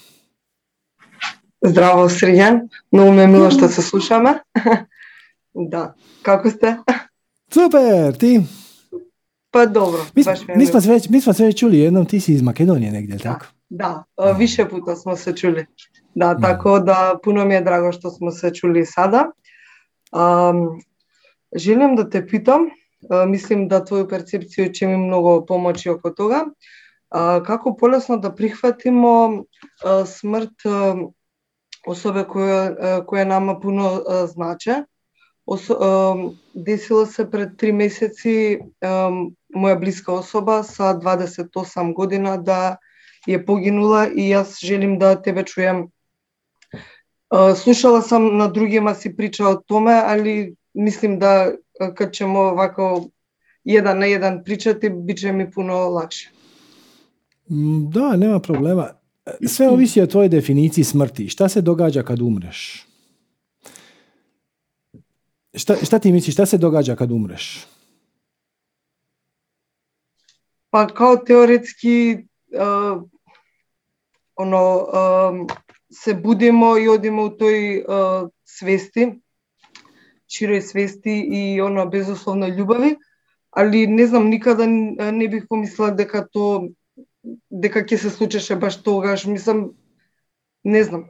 Здраво, 1.60 2.08
Срѓан. 2.08 2.68
Многу 2.92 3.12
ме 3.12 3.26
мило 3.26 3.50
што 3.52 3.68
се 3.68 3.82
слушаме. 3.84 4.40
да. 5.54 5.92
Како 6.22 6.50
сте? 6.50 6.78
Супер, 7.52 8.16
ти? 8.16 8.40
Па 9.52 9.66
добро, 9.66 9.98
ми, 10.16 10.22
баш 10.24 10.46
ми, 10.48 10.54
ми 10.56 10.66
сме 10.66 10.80
се 10.80 11.10
ми 11.10 11.20
сме 11.20 11.34
се 11.34 11.52
чули 11.52 11.84
едном 11.84 12.06
ти 12.06 12.20
си 12.20 12.32
из 12.32 12.42
Македонија 12.46 12.92
негде, 12.92 13.18
така? 13.18 13.50
Да, 13.70 14.04
да, 14.18 14.32
више 14.32 14.68
пута 14.68 14.96
сме 14.96 15.16
се 15.16 15.34
чули. 15.34 15.66
Да, 16.16 16.36
така 16.38 16.78
да 16.86 17.18
пуно 17.22 17.44
ми 17.44 17.56
е 17.56 17.60
драго 17.60 17.92
што 17.92 18.10
сме 18.10 18.30
се 18.30 18.52
чули 18.52 18.86
сада. 18.86 19.32
Um, 20.14 20.80
желим 21.56 21.96
да 21.96 22.08
те 22.10 22.26
питам, 22.26 22.70
uh, 23.10 23.26
мислим 23.26 23.68
да 23.68 23.82
твоја 23.82 24.06
перцепција 24.06 24.70
ќе 24.70 24.86
ми 24.86 24.96
многу 24.96 25.44
помочи 25.46 25.90
око 25.90 26.14
тога. 26.14 26.46
Uh, 27.10 27.42
како 27.42 27.76
полесно 27.76 28.20
да 28.20 28.30
прихватимо 28.34 29.44
uh, 29.84 30.04
смрт 30.04 30.54
особе 31.86 32.24
која, 32.28 33.04
која 33.06 33.24
нама 33.24 33.60
пуно 33.60 34.02
значе. 34.26 34.84
Десила 36.54 37.06
се 37.06 37.30
пред 37.30 37.56
три 37.58 37.72
месеци 37.72 38.60
моја 38.82 39.78
блиска 39.80 40.12
особа 40.12 40.62
со 40.64 40.94
28 40.94 41.92
година 41.94 42.38
да 42.42 42.78
е 43.28 43.38
погинула 43.44 44.06
и 44.08 44.30
јас 44.30 44.60
желим 44.64 44.98
да 44.98 45.16
тебе 45.22 45.42
чујам. 45.44 45.88
Слушала 47.56 48.02
сам 48.02 48.36
на 48.38 48.48
другима 48.48 48.94
си 48.94 49.16
прича 49.16 49.48
од 49.48 49.66
томе, 49.66 49.94
али 49.94 50.54
мислим 50.74 51.18
да 51.18 51.56
кога 51.80 51.94
качемо 51.94 52.54
вака 52.54 53.00
еден 53.66 53.98
на 53.98 54.06
еден 54.06 54.42
причати, 54.44 54.90
биче 54.90 55.32
ми 55.32 55.50
пуно 55.50 55.74
лакше. 55.74 56.32
Да, 57.50 58.16
нема 58.16 58.40
проблема. 58.40 58.90
Све 59.46 59.68
овиси 59.70 60.02
од 60.02 60.12
твој 60.12 60.30
дефиниција 60.32 60.86
смрти. 60.86 61.28
Шта 61.30 61.48
се 61.48 61.62
догаѓа 61.62 62.04
кога 62.06 62.24
умреш? 62.24 62.86
Шта, 65.56 65.76
шта 65.84 65.98
ти 65.98 66.12
мислиш, 66.12 66.34
шта 66.34 66.46
се 66.46 66.58
догаѓа 66.58 66.96
кога 66.98 67.14
умреш? 67.14 67.66
Па 70.70 70.86
као 70.86 71.18
теоретски 71.24 72.26
а, 72.54 73.00
оно 74.38 74.64
а, 74.64 75.02
се 75.90 76.14
будимо 76.14 76.76
и 76.76 76.88
одиме 76.88 77.26
у 77.26 77.30
тој 77.34 77.82
а, 77.82 78.30
свести, 78.46 79.20
широј 80.30 80.62
свести 80.62 81.16
и 81.18 81.60
оно 81.60 81.88
безусловна 81.90 82.52
љубави, 82.54 82.96
али 83.50 83.86
не 83.86 84.06
знам 84.06 84.30
никада 84.30 84.66
не 84.66 85.28
бих 85.28 85.48
помислила 85.48 85.90
дека 85.90 86.22
тоа 86.30 86.70
дека 87.50 87.82
ќе 87.84 87.96
се 87.96 88.10
случеше 88.10 88.56
баш 88.56 88.76
тогаш, 88.82 89.26
мислам, 89.26 89.70
не 90.64 90.84
знам, 90.84 91.04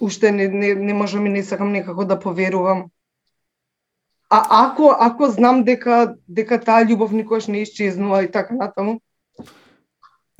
уште 0.00 0.32
не, 0.32 0.48
не, 0.48 0.74
не 0.74 0.94
можам 0.94 1.26
и 1.26 1.30
не 1.30 1.42
сакам 1.42 1.72
некако 1.72 2.04
да 2.04 2.18
поверувам. 2.20 2.90
А 4.30 4.70
ако 4.70 4.94
ако 4.98 5.30
знам 5.30 5.64
дека 5.64 6.14
дека 6.28 6.60
таа 6.60 6.84
љубов 6.84 7.12
никош 7.12 7.48
не 7.48 7.62
исчезнува 7.62 8.24
и 8.24 8.30
така 8.30 8.54
натаму. 8.54 9.00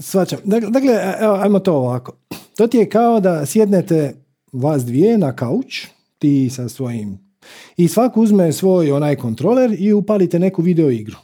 Свачам. 0.01 0.41
Дакле, 0.45 0.71
dakle, 0.71 0.95
evo, 1.21 1.35
ajmo 1.35 1.59
to 1.61 1.75
ovako. 1.75 2.13
To 2.57 2.67
ti 2.67 2.79
je 2.79 2.89
kao 2.89 3.21
da 3.21 3.47
sjednete 3.47 4.15
vas 4.53 4.85
dvije 4.85 5.19
na 5.19 5.37
kauč, 5.37 5.89
ti 6.19 6.51
sa 6.51 6.69
svojim 6.69 7.31
i 7.77 7.89
svak 7.89 8.17
uzme 8.17 8.53
svoj 8.53 8.93
onaj 8.93 9.17
kontroler 9.17 9.77
i 9.79 9.93
upalite 9.93 10.39
neku 10.39 10.63
video 10.63 10.91
igru. 10.91 11.17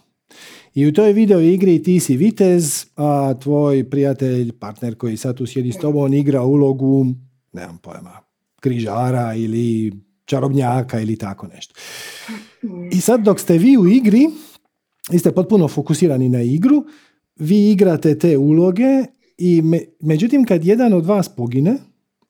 I 0.76 0.86
u 0.86 0.92
toj 0.92 1.12
video 1.12 1.40
igri 1.40 1.82
ti 1.82 2.00
si 2.00 2.16
vitez, 2.16 2.86
a 2.96 3.34
tvoj 3.42 3.90
prijatelj, 3.90 4.52
partner 4.52 4.94
koji 4.94 5.16
sad 5.16 5.36
tu 5.36 5.46
sjedi 5.46 5.72
s 5.72 5.78
tobom 5.78 6.14
igra 6.14 6.42
ulogu, 6.42 7.06
nemam 7.52 7.78
pojma, 7.78 8.20
križara 8.60 9.34
ili 9.34 9.92
čarobnjaka 10.24 11.00
ili 11.00 11.16
tako 11.16 11.46
nešto. 11.46 11.74
I 12.92 13.00
sad 13.00 13.20
dok 13.20 13.40
ste 13.40 13.58
vi 13.58 13.76
u 13.78 13.86
igri, 13.86 14.28
vi 15.10 15.18
ste 15.18 15.32
potpuno 15.32 15.68
fokusirani 15.68 16.28
na 16.28 16.42
igru, 16.42 16.84
vi 17.36 17.70
igrate 17.70 18.18
te 18.18 18.36
uloge 18.36 19.04
i 19.38 19.62
međutim 20.00 20.44
kad 20.44 20.64
jedan 20.64 20.92
od 20.92 21.06
vas 21.06 21.28
pogine, 21.28 21.76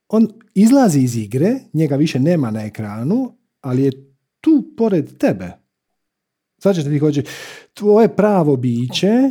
on 0.09 0.29
izlazi 0.55 1.01
iz 1.01 1.17
igre, 1.17 1.55
njega 1.73 1.97
više 1.97 2.21
nema 2.21 2.51
na 2.51 2.65
ekranu, 2.65 3.33
ali 3.61 3.83
je 3.83 3.93
tu 4.41 4.75
pored 4.77 5.19
tebe. 5.19 5.53
Svađate 6.59 6.91
ti 6.91 6.99
hoće, 6.99 7.23
tvoje 7.77 8.09
pravo 8.09 8.57
biće 8.57 9.31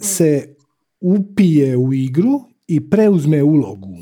se 0.00 0.54
upije 1.00 1.76
u 1.76 1.92
igru 1.92 2.40
i 2.66 2.90
preuzme 2.90 3.42
ulogu. 3.42 3.96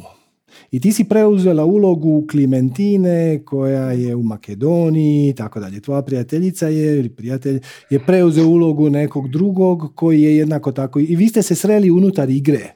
I 0.70 0.80
ti 0.80 0.92
si 0.92 1.04
preuzela 1.04 1.64
ulogu 1.64 2.26
Klimentine 2.30 3.42
koja 3.44 3.92
je 3.92 4.14
u 4.16 4.22
Makedoniji 4.22 5.28
i 5.28 5.34
tako 5.34 5.60
dalje. 5.60 5.80
Tvoja 5.80 6.02
prijateljica 6.02 6.68
je, 6.68 6.98
ili 6.98 7.08
prijatelj, 7.08 7.60
je 7.90 8.06
preuzeo 8.06 8.46
ulogu 8.46 8.90
nekog 8.90 9.28
drugog 9.28 9.92
koji 9.94 10.22
je 10.22 10.36
jednako 10.36 10.72
tako. 10.72 11.00
I 11.00 11.16
vi 11.16 11.28
ste 11.28 11.42
se 11.42 11.54
sreli 11.54 11.90
unutar 11.90 12.30
igre. 12.30 12.74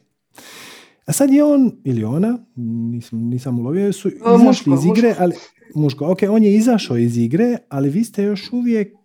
A 1.06 1.12
sad 1.12 1.30
je 1.30 1.44
on, 1.44 1.72
ili 1.84 2.04
ona, 2.04 2.38
nisam, 2.56 3.18
nisam 3.18 3.58
ulovio, 3.58 3.92
su 3.92 4.08
izašli 4.08 4.74
iz 4.74 4.84
igre, 4.84 5.14
ali 5.18 5.34
muško, 5.74 6.10
ok, 6.12 6.18
on 6.30 6.44
je 6.44 6.54
izašao 6.54 6.96
iz 6.96 7.16
igre, 7.18 7.56
ali 7.68 7.90
vi 7.90 8.04
ste 8.04 8.22
još 8.22 8.52
uvijek 8.52 9.03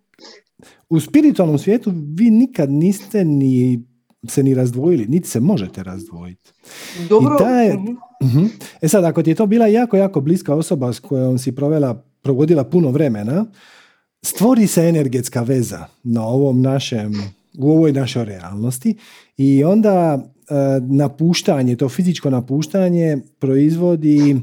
u 0.88 1.00
spiritualnom 1.00 1.58
svijetu 1.58 1.92
vi 2.14 2.30
nikad 2.30 2.70
niste 2.70 3.24
ni 3.24 3.84
se 4.28 4.42
ni 4.42 4.54
razdvojili, 4.54 5.06
niti 5.06 5.28
se 5.28 5.40
možete 5.40 5.82
razdvojiti. 5.82 6.52
Dobro. 7.08 7.38
I 7.40 7.96
uh 8.24 8.50
E 8.80 8.88
sad, 8.88 9.04
ako 9.04 9.22
ti 9.22 9.30
je 9.30 9.34
to 9.34 9.46
bila 9.46 9.66
jako, 9.66 9.96
jako 9.96 10.20
bliska 10.20 10.54
osoba 10.54 10.92
s 10.92 11.00
kojom 11.00 11.38
si 11.38 11.52
provela, 11.52 12.04
provodila 12.22 12.64
puno 12.64 12.90
vremena, 12.90 13.46
stvori 14.22 14.66
se 14.66 14.88
energetska 14.88 15.42
veza 15.42 15.86
na 16.02 16.26
ovom 16.26 16.60
našem, 16.60 17.12
u 17.58 17.70
ovoj 17.70 17.92
našoj 17.92 18.24
realnosti 18.24 18.96
i 19.36 19.64
onda 19.64 20.18
e, 20.18 20.54
napuštanje, 20.80 21.76
to 21.76 21.88
fizičko 21.88 22.30
napuštanje 22.30 23.18
proizvodi 23.38 24.40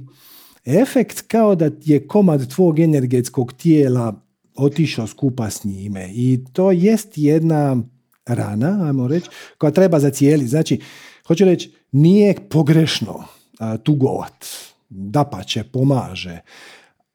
efekt 0.65 1.21
kao 1.21 1.56
da 1.56 1.69
je 1.84 2.08
komad 2.08 2.49
tvog 2.56 2.80
energetskog 2.80 3.53
tijela 3.53 4.26
otišao 4.57 5.07
skupa 5.07 5.49
s 5.49 5.63
njime 5.63 6.09
i 6.13 6.39
to 6.53 6.71
jest 6.71 7.17
jedna 7.17 7.77
rana, 8.25 8.85
ajmo 8.87 9.07
reći, 9.07 9.29
koja 9.57 9.71
treba 9.71 9.99
zacijeli. 9.99 10.47
Znači, 10.47 10.79
hoću 11.27 11.45
reći, 11.45 11.71
nije 11.91 12.35
pogrešno 12.49 13.23
a, 13.59 13.77
tugovat, 13.77 14.45
dapače, 14.89 15.63
pomaže, 15.63 16.39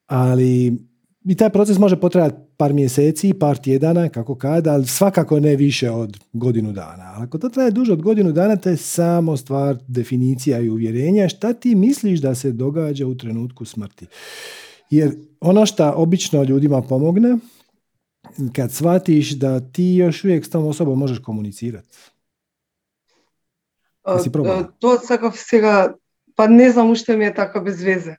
ali 0.07 0.77
i 1.25 1.35
taj 1.35 1.49
proces 1.49 1.77
može 1.77 1.95
potrajati 1.95 2.35
par 2.57 2.73
mjeseci, 2.73 3.33
par 3.33 3.57
tjedana, 3.57 4.09
kako 4.09 4.35
kada, 4.35 4.73
ali 4.73 4.87
svakako 4.87 5.39
ne 5.39 5.55
više 5.55 5.91
od 5.91 6.19
godinu 6.33 6.71
dana. 6.71 7.13
ako 7.17 7.37
to 7.37 7.49
traje 7.49 7.71
duže 7.71 7.93
od 7.93 8.01
godinu 8.01 8.31
dana, 8.31 8.55
to 8.55 8.69
je 8.69 8.77
samo 8.77 9.37
stvar 9.37 9.77
definicija 9.87 10.59
i 10.59 10.69
uvjerenja 10.69 11.29
šta 11.29 11.53
ti 11.53 11.75
misliš 11.75 12.19
da 12.19 12.35
se 12.35 12.51
događa 12.51 13.07
u 13.07 13.15
trenutku 13.15 13.65
smrti. 13.65 14.05
Jer 14.93 15.15
ono 15.41 15.65
što 15.65 15.93
obično 15.95 16.43
ljudima 16.43 16.81
pomogne, 16.81 17.37
kad 18.55 18.71
shvatiš 18.71 19.31
da 19.31 19.59
ti 19.59 19.83
još 19.83 20.23
uvijek 20.23 20.45
s 20.45 20.49
tom 20.49 20.67
osobom 20.67 20.99
možeš 20.99 21.19
komunicirati. 21.19 21.97
To 24.79 24.99
сакав 24.99 25.33
сега, 25.37 25.93
па 26.35 26.47
не 26.47 26.71
знам 26.71 26.91
уште 26.91 27.17
ми 27.17 27.25
е 27.25 27.33
така 27.33 27.59
без 27.59 27.81
везе. 27.81 28.17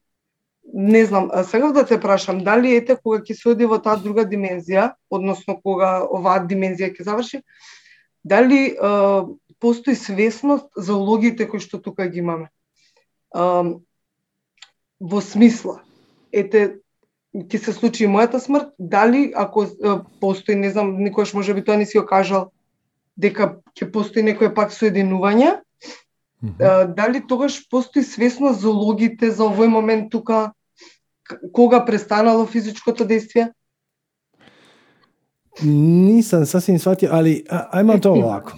Не 0.74 1.04
знам, 1.04 1.30
сега 1.50 1.72
да 1.72 1.86
те 1.86 2.00
прашам, 2.00 2.40
дали 2.44 2.74
ете 2.74 2.96
кога 2.96 3.20
ќе 3.20 3.36
се 3.36 3.48
оди 3.52 3.68
во 3.68 3.78
таа 3.78 4.00
друга 4.00 4.24
димензија, 4.26 4.94
односно 5.10 5.60
кога 5.60 6.00
оваа 6.02 6.42
димензија 6.42 6.90
ќе 6.96 7.04
заврши, 7.06 7.42
дали 8.24 8.74
е, 8.74 8.74
постои 9.60 9.94
свесност 9.94 10.66
за 10.76 10.96
улогите 10.96 11.46
кои 11.46 11.60
што 11.60 11.78
тука 11.78 12.08
ги 12.08 12.24
имаме? 12.24 12.48
Е, 13.36 13.44
во 14.98 15.20
смисла, 15.20 15.83
ете, 16.34 16.78
ќе 17.34 17.58
се 17.58 17.72
случи 17.72 18.08
мојата 18.10 18.38
смрт, 18.42 18.72
дали 18.78 19.32
ако 19.36 19.66
постои, 20.20 20.54
не 20.54 20.70
знам, 20.70 20.96
никош 21.02 21.34
може 21.34 21.54
би 21.54 21.64
тоа 21.64 21.76
не 21.76 21.86
си 21.86 21.98
го 21.98 22.06
кажал, 22.06 22.50
дека 23.16 23.58
ќе 23.74 23.90
постои 23.92 24.22
некое 24.22 24.54
пак 24.54 24.72
соединување, 24.72 25.60
mm 26.42 26.48
-hmm. 26.58 26.94
дали 26.94 27.26
тогаш 27.26 27.68
постои 27.70 28.02
свесност 28.02 28.60
за 28.60 28.70
логите 28.70 29.30
за 29.30 29.42
овој 29.42 29.66
момент 29.66 30.10
тука, 30.10 30.52
кога 31.52 31.84
престанало 31.84 32.46
физичкото 32.46 33.04
действие? 33.04 33.52
Nisam 35.62 36.46
sasvim 36.46 36.78
shvatio, 36.78 37.08
ali 37.12 37.44
ajmo 37.70 37.98
to 37.98 38.12
ovako. 38.12 38.52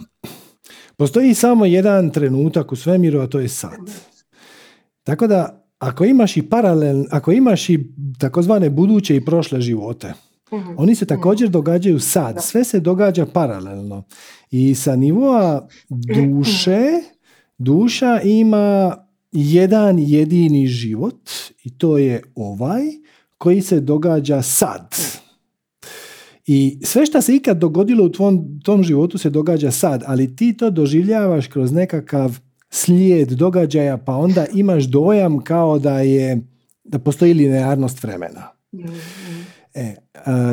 Postoji 0.96 1.34
samo 1.34 1.66
jedan 1.66 2.10
trenutak 2.10 2.72
u 2.72 2.76
svemiru, 2.76 3.20
a 3.20 3.26
to 3.26 3.38
je 3.38 3.48
sad. 3.48 3.80
Tako 5.04 5.26
da 5.26 5.65
ako 5.78 6.04
imaš 6.04 6.36
i 6.36 6.42
paralel, 6.42 7.04
ako 7.10 7.32
imaš 7.32 7.70
i 7.70 7.86
takozvane 8.18 8.70
buduće 8.70 9.16
i 9.16 9.24
prošle 9.24 9.60
živote, 9.60 10.12
mhm. 10.52 10.72
oni 10.76 10.94
se 10.94 11.06
također 11.06 11.48
događaju 11.48 12.00
sad. 12.00 12.36
Sve 12.44 12.64
se 12.64 12.80
događa 12.80 13.26
paralelno. 13.26 14.02
I 14.50 14.74
sa 14.74 14.96
nivoa 14.96 15.68
duše, 15.88 16.86
duša 17.58 18.20
ima 18.20 18.96
jedan 19.32 19.98
jedini 19.98 20.66
život 20.66 21.30
i 21.64 21.78
to 21.78 21.98
je 21.98 22.22
ovaj 22.34 22.82
koji 23.38 23.62
se 23.62 23.80
događa 23.80 24.42
sad. 24.42 24.96
I 26.46 26.78
sve 26.82 27.06
što 27.06 27.22
se 27.22 27.34
ikad 27.34 27.58
dogodilo 27.58 28.04
u 28.04 28.12
tvom, 28.12 28.60
tom 28.64 28.82
životu 28.82 29.18
se 29.18 29.30
događa 29.30 29.70
sad, 29.70 30.02
ali 30.06 30.36
ti 30.36 30.56
to 30.56 30.70
doživljavaš 30.70 31.46
kroz 31.46 31.72
nekakav 31.72 32.38
slijed 32.70 33.28
događaja, 33.28 33.96
pa 33.96 34.16
onda 34.16 34.46
imaš 34.54 34.84
dojam 34.84 35.40
kao 35.40 35.78
da 35.78 36.00
je 36.00 36.40
da 36.84 36.98
postoji 36.98 37.34
linearnost 37.34 38.02
vremena. 38.02 38.48
E, 39.74 39.94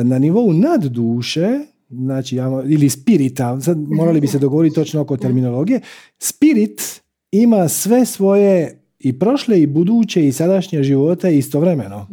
na 0.04 0.18
nivou 0.18 0.52
nad 0.52 0.84
duše, 0.84 1.60
znači, 1.90 2.36
ili 2.68 2.88
spirita, 2.88 3.60
sad 3.60 3.78
morali 3.78 4.20
bi 4.20 4.26
se 4.26 4.38
dogovoriti 4.38 4.74
točno 4.74 5.00
oko 5.00 5.16
terminologije, 5.16 5.80
spirit 6.18 7.02
ima 7.30 7.68
sve 7.68 8.06
svoje 8.06 8.80
i 8.98 9.18
prošle 9.18 9.62
i 9.62 9.66
buduće 9.66 10.26
i 10.26 10.32
sadašnje 10.32 10.82
živote 10.82 11.36
istovremeno. 11.36 12.08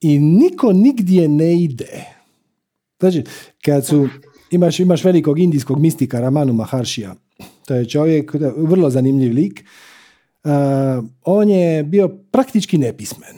I 0.00 0.18
niko 0.18 0.72
nigdje 0.72 1.28
ne 1.28 1.62
ide. 1.62 2.04
Znači, 3.00 3.24
kad 3.64 3.86
su, 3.86 4.08
imaš, 4.50 4.80
imaš 4.80 5.04
velikog 5.04 5.38
indijskog 5.38 5.78
mistika 5.78 6.20
Ramanu 6.20 6.52
Maharshija, 6.52 7.14
to 7.66 7.74
je 7.74 7.88
čovjek, 7.88 8.34
vrlo 8.56 8.90
zanimljiv 8.90 9.32
lik. 9.32 9.64
Uh, 10.44 10.50
on 11.22 11.48
je 11.48 11.82
bio 11.82 12.08
praktički 12.08 12.78
nepismen. 12.78 13.36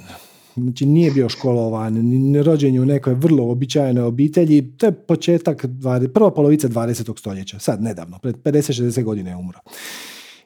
Znači 0.56 0.86
nije 0.86 1.10
bio 1.10 1.28
školovan, 1.28 1.96
rođen 2.44 2.78
u 2.78 2.84
nekoj 2.84 3.14
vrlo 3.14 3.50
običajnoj 3.50 4.04
obitelji. 4.04 4.76
To 4.76 4.86
je 4.86 4.92
početak, 4.92 5.66
prva 6.14 6.30
polovica 6.30 6.68
20. 6.68 7.18
stoljeća, 7.18 7.58
sad 7.58 7.82
nedavno, 7.82 8.18
pred 8.18 8.36
50-60 8.36 9.02
godina 9.02 9.30
je 9.30 9.36
umro. 9.36 9.58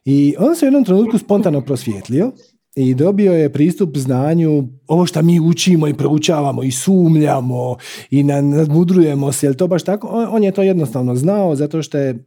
I 0.04 0.34
on 0.38 0.56
se 0.56 0.64
u 0.64 0.66
jednom 0.66 0.84
trenutku 0.84 1.18
spontano 1.18 1.60
prosvjetlio 1.60 2.32
i 2.76 2.94
dobio 2.94 3.32
je 3.32 3.52
pristup 3.52 3.96
znanju, 3.96 4.68
ovo 4.86 5.06
što 5.06 5.22
mi 5.22 5.40
učimo 5.40 5.88
i 5.88 5.94
proučavamo 5.94 6.62
i 6.62 6.70
sumljamo 6.70 7.76
i 8.10 8.22
nadmudrujemo 8.22 9.32
se, 9.32 9.46
jel 9.46 9.54
to 9.54 9.66
baš 9.66 9.82
tako? 9.82 10.28
On 10.30 10.44
je 10.44 10.52
to 10.52 10.62
jednostavno 10.62 11.16
znao 11.16 11.56
zato 11.56 11.82
što 11.82 11.98
je 11.98 12.24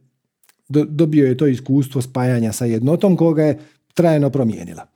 dobio 0.68 1.26
je 1.26 1.36
to 1.36 1.46
iskustvo 1.46 2.02
spajanja 2.02 2.52
sa 2.52 2.64
jednotom 2.64 3.16
koga 3.16 3.42
je 3.42 3.58
trajno 3.94 4.30
promijenila. 4.30 4.86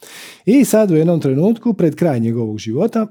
I 0.47 0.65
sad 0.65 0.91
u 0.91 0.97
jednom 0.97 1.21
trenutku, 1.21 1.75
pred 1.75 1.95
kraj 1.95 2.21
njegovog 2.21 2.59
života, 2.59 3.07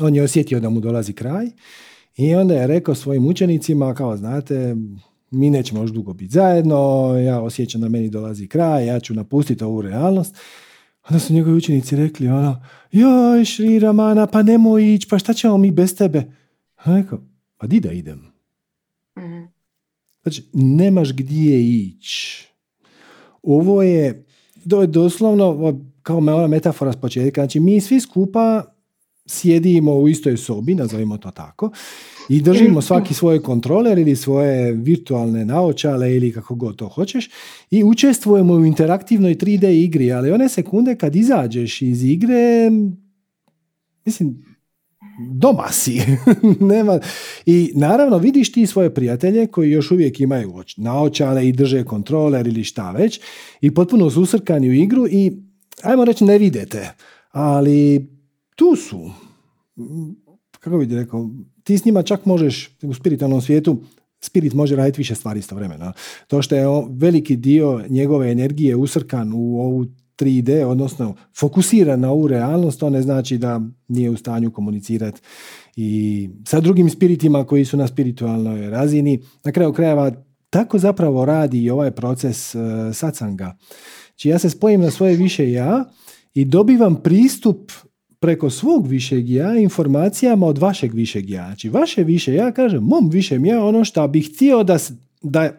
on 0.00 0.14
je 0.14 0.22
osjetio 0.22 0.60
da 0.60 0.70
mu 0.70 0.80
dolazi 0.80 1.12
kraj 1.12 1.46
i 2.16 2.34
onda 2.34 2.54
je 2.54 2.66
rekao 2.66 2.94
svojim 2.94 3.26
učenicima, 3.26 3.94
kao 3.94 4.16
znate, 4.16 4.76
mi 5.30 5.50
nećemo 5.50 5.80
još 5.80 5.90
dugo 5.90 6.12
biti 6.12 6.32
zajedno, 6.32 7.12
ja 7.24 7.40
osjećam 7.40 7.80
da 7.80 7.88
meni 7.88 8.10
dolazi 8.10 8.48
kraj, 8.48 8.86
ja 8.86 9.00
ću 9.00 9.14
napustiti 9.14 9.64
ovu 9.64 9.82
realnost. 9.82 10.36
Onda 11.08 11.18
su 11.18 11.32
njegovi 11.32 11.56
učenici 11.56 11.96
rekli 11.96 12.28
ono, 12.28 12.62
joj 12.92 13.44
Šri 13.44 13.78
Ramana, 13.78 14.26
pa 14.26 14.42
nemoj 14.42 14.94
ići, 14.94 15.08
pa 15.10 15.18
šta 15.18 15.32
ćemo 15.32 15.58
mi 15.58 15.70
bez 15.70 15.96
tebe? 15.96 16.32
A 16.76 16.96
rekao, 16.96 17.18
pa 17.56 17.66
di 17.66 17.80
da 17.80 17.92
idem? 17.92 18.32
Mhm. 19.18 19.59
Znači, 20.22 20.42
nemaš 20.52 21.12
gdje 21.12 21.76
ići. 21.76 22.46
Ovo 23.42 23.82
je, 23.82 24.26
to 24.70 24.80
je 24.80 24.86
doslovno 24.86 25.78
kao 26.02 26.18
ona 26.18 26.46
metafora 26.46 26.92
s 26.92 26.96
početka. 26.96 27.40
Znači, 27.40 27.60
mi 27.60 27.80
svi 27.80 28.00
skupa 28.00 28.64
sjedimo 29.26 29.94
u 29.94 30.08
istoj 30.08 30.36
sobi, 30.36 30.74
nazovimo 30.74 31.18
to 31.18 31.30
tako, 31.30 31.70
i 32.28 32.42
držimo 32.42 32.82
svaki 32.82 33.14
svoj 33.14 33.42
kontroler 33.42 33.98
ili 33.98 34.16
svoje 34.16 34.72
virtualne 34.72 35.44
naočale 35.44 36.16
ili 36.16 36.32
kako 36.32 36.54
god 36.54 36.76
to 36.76 36.88
hoćeš 36.88 37.30
i 37.70 37.84
učestvujemo 37.84 38.54
u 38.54 38.64
interaktivnoj 38.64 39.34
3D 39.34 39.84
igri, 39.84 40.12
ali 40.12 40.32
one 40.32 40.48
sekunde 40.48 40.96
kad 40.96 41.16
izađeš 41.16 41.82
iz 41.82 42.04
igre, 42.04 42.70
mislim, 44.04 44.49
doma 45.32 45.68
si. 45.72 46.00
Nema. 46.74 46.98
I 47.46 47.72
naravno 47.74 48.18
vidiš 48.18 48.52
ti 48.52 48.66
svoje 48.66 48.94
prijatelje 48.94 49.46
koji 49.46 49.70
još 49.70 49.90
uvijek 49.90 50.20
imaju 50.20 50.62
naočale 50.76 51.48
i 51.48 51.52
drže 51.52 51.84
kontroler 51.84 52.46
ili 52.46 52.64
šta 52.64 52.90
već 52.90 53.20
i 53.60 53.74
potpuno 53.74 54.10
su 54.10 54.22
usrkani 54.22 54.68
u 54.68 54.72
igru 54.72 55.06
i 55.10 55.32
ajmo 55.82 56.04
reći 56.04 56.24
ne 56.24 56.38
videte, 56.38 56.90
ali 57.30 58.08
tu 58.54 58.76
su. 58.76 59.10
Kako 60.60 60.78
bih 60.78 60.92
rekao, 60.92 61.30
ti 61.64 61.78
s 61.78 61.84
njima 61.84 62.02
čak 62.02 62.26
možeš 62.26 62.76
u 62.82 62.94
spiritualnom 62.94 63.40
svijetu 63.40 63.82
Spirit 64.22 64.52
može 64.52 64.76
raditi 64.76 64.98
više 64.98 65.14
stvari 65.14 65.38
istovremeno. 65.38 65.92
To 66.26 66.42
što 66.42 66.56
je 66.56 66.66
veliki 66.90 67.36
dio 67.36 67.84
njegove 67.88 68.30
energije 68.30 68.76
usrkan 68.76 69.32
u 69.34 69.60
ovu 69.60 69.86
3D, 70.20 70.64
odnosno 70.64 71.14
fokusiran 71.38 72.00
na 72.00 72.10
ovu 72.10 72.28
realnost, 72.28 72.80
to 72.80 72.90
ne 72.90 73.02
znači 73.02 73.38
da 73.38 73.60
nije 73.88 74.10
u 74.10 74.16
stanju 74.16 74.50
komunicirati 74.50 75.20
i 75.76 76.28
sa 76.46 76.60
drugim 76.60 76.90
spiritima 76.90 77.44
koji 77.44 77.64
su 77.64 77.76
na 77.76 77.86
spiritualnoj 77.86 78.70
razini. 78.70 79.20
Na 79.44 79.52
kraju 79.52 79.72
krajeva 79.72 80.12
tako 80.50 80.78
zapravo 80.78 81.24
radi 81.24 81.62
i 81.62 81.70
ovaj 81.70 81.90
proces 81.90 82.54
uh, 82.54 82.62
satsanga. 82.92 83.56
Znači 84.08 84.28
ja 84.28 84.38
se 84.38 84.50
spojim 84.50 84.80
na 84.80 84.90
svoje 84.90 85.16
više 85.16 85.52
ja 85.52 85.84
i 86.34 86.44
dobivam 86.44 87.02
pristup 87.02 87.72
preko 88.20 88.50
svog 88.50 88.86
višeg 88.86 89.30
ja 89.30 89.54
informacijama 89.54 90.46
od 90.46 90.58
vašeg 90.58 90.94
višeg 90.94 91.30
ja. 91.30 91.44
Znači 91.44 91.68
vaše 91.68 92.04
više 92.04 92.34
ja 92.34 92.52
kažem 92.52 92.82
mom 92.82 93.10
višem 93.10 93.44
ja 93.44 93.64
ono 93.64 93.84
što 93.84 94.08
bih 94.08 94.30
htio 94.34 94.62
da, 94.62 94.78
da 95.22 95.50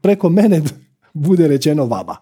preko 0.00 0.28
mene 0.28 0.62
bude 1.26 1.48
rečeno 1.48 1.84
vama. 1.84 2.16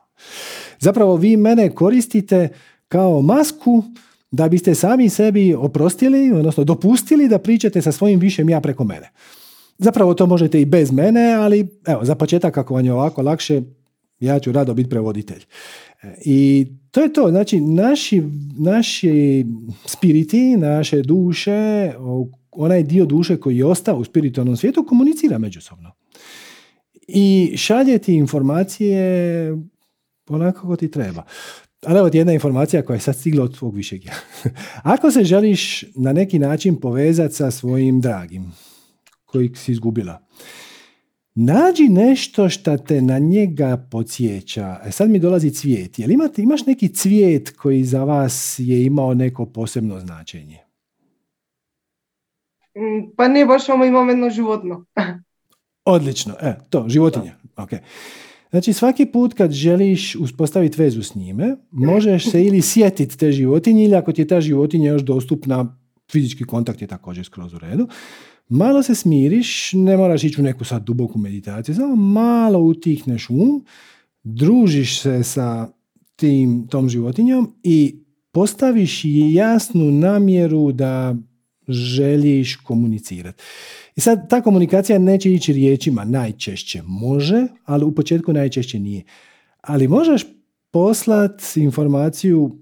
Zapravo 0.78 1.16
vi 1.16 1.36
mene 1.36 1.70
koristite 1.70 2.48
kao 2.88 3.22
masku 3.22 3.82
da 4.30 4.48
biste 4.48 4.74
sami 4.74 5.08
sebi 5.08 5.54
oprostili, 5.54 6.32
odnosno 6.32 6.64
dopustili 6.64 7.28
da 7.28 7.38
pričate 7.38 7.82
sa 7.82 7.92
svojim 7.92 8.20
višem 8.20 8.48
ja 8.50 8.60
preko 8.60 8.84
mene. 8.84 9.10
Zapravo 9.78 10.14
to 10.14 10.26
možete 10.26 10.60
i 10.60 10.64
bez 10.64 10.92
mene, 10.92 11.32
ali 11.32 11.68
evo, 11.86 12.04
za 12.04 12.14
početak 12.14 12.58
ako 12.58 12.74
vam 12.74 12.84
je 12.84 12.92
ovako 12.92 13.22
lakše, 13.22 13.62
ja 14.20 14.38
ću 14.38 14.52
rado 14.52 14.74
biti 14.74 14.90
prevoditelj. 14.90 15.42
E, 16.02 16.14
I 16.24 16.66
to 16.90 17.02
je 17.02 17.12
to, 17.12 17.30
znači 17.30 17.60
naši, 17.60 18.22
naši 18.58 19.46
spiriti, 19.86 20.56
naše 20.56 21.02
duše, 21.02 21.92
onaj 22.50 22.82
dio 22.82 23.04
duše 23.04 23.36
koji 23.36 23.56
je 23.56 23.64
ostao 23.64 23.96
u 23.96 24.04
spiritualnom 24.04 24.56
svijetu 24.56 24.84
komunicira 24.84 25.38
međusobno. 25.38 25.90
I 27.08 27.52
šalje 27.56 27.98
ti 27.98 28.14
informacije 28.14 29.50
onako 30.28 30.60
kako 30.60 30.76
ti 30.76 30.90
treba. 30.90 31.24
Ali 31.86 31.98
evo 31.98 32.10
ti 32.10 32.18
jedna 32.18 32.32
informacija 32.32 32.82
koja 32.82 32.94
je 32.94 33.00
sad 33.00 33.16
stigla 33.16 33.44
od 33.44 33.58
tvog 33.58 33.74
višeg 33.74 34.04
ja. 34.04 34.12
Ako 34.94 35.10
se 35.10 35.24
želiš 35.24 35.84
na 35.94 36.12
neki 36.12 36.38
način 36.38 36.80
povezati 36.80 37.34
sa 37.34 37.50
svojim 37.50 38.00
dragim, 38.00 38.52
koji 39.24 39.50
si 39.54 39.72
izgubila, 39.72 40.26
nađi 41.34 41.88
nešto 41.88 42.48
što 42.48 42.76
te 42.76 43.02
na 43.02 43.18
njega 43.18 43.86
podsjeća. 43.90 44.80
E 44.84 44.90
sad 44.90 45.10
mi 45.10 45.18
dolazi 45.18 45.50
cvijet. 45.50 45.98
Jel 45.98 46.10
imate, 46.10 46.42
imaš 46.42 46.66
neki 46.66 46.94
cvijet 46.94 47.56
koji 47.56 47.84
za 47.84 48.04
vas 48.04 48.58
je 48.58 48.84
imao 48.84 49.14
neko 49.14 49.46
posebno 49.46 50.00
značenje? 50.00 50.58
Mm, 52.76 53.14
pa 53.16 53.28
ne, 53.28 53.46
baš 53.46 53.68
imamo 53.68 54.10
jedno 54.10 54.30
životno. 54.30 54.84
Odlično, 55.84 56.34
e, 56.40 56.58
to, 56.70 56.84
životinja. 56.88 57.34
Okay. 57.56 57.78
Znači 58.54 58.72
svaki 58.72 59.06
put 59.06 59.34
kad 59.34 59.52
želiš 59.52 60.14
uspostaviti 60.14 60.82
vezu 60.82 61.02
s 61.02 61.14
njime, 61.14 61.56
možeš 61.70 62.30
se 62.30 62.44
ili 62.44 62.62
sjetiti 62.62 63.18
te 63.18 63.32
životinje 63.32 63.84
ili 63.84 63.94
ako 63.94 64.12
ti 64.12 64.22
je 64.22 64.28
ta 64.28 64.40
životinja 64.40 64.90
još 64.90 65.02
dostupna, 65.02 65.76
fizički 66.12 66.44
kontakt 66.44 66.82
je 66.82 66.88
također 66.88 67.24
skroz 67.24 67.54
u 67.54 67.58
redu, 67.58 67.88
malo 68.48 68.82
se 68.82 68.94
smiriš, 68.94 69.72
ne 69.72 69.96
moraš 69.96 70.24
ići 70.24 70.40
u 70.40 70.44
neku 70.44 70.64
sad 70.64 70.84
duboku 70.84 71.18
meditaciju, 71.18 71.74
samo 71.74 71.96
malo 71.96 72.58
utihneš 72.58 73.30
um, 73.30 73.64
družiš 74.22 75.00
se 75.00 75.22
sa 75.22 75.68
tim, 76.16 76.66
tom 76.68 76.88
životinjom 76.88 77.54
i 77.62 77.96
postaviš 78.32 79.00
jasnu 79.32 79.90
namjeru 79.90 80.72
da 80.72 81.16
želiš 81.68 82.56
komunicirati. 82.56 83.42
I 83.96 84.00
sad 84.00 84.30
ta 84.30 84.40
komunikacija 84.40 84.98
neće 84.98 85.32
ići 85.32 85.52
riječima, 85.52 86.04
najčešće 86.04 86.82
može, 86.86 87.46
ali 87.64 87.84
u 87.84 87.94
početku 87.94 88.32
najčešće 88.32 88.78
nije. 88.78 89.04
Ali 89.60 89.88
možeš 89.88 90.26
poslati 90.70 91.60
informaciju 91.60 92.58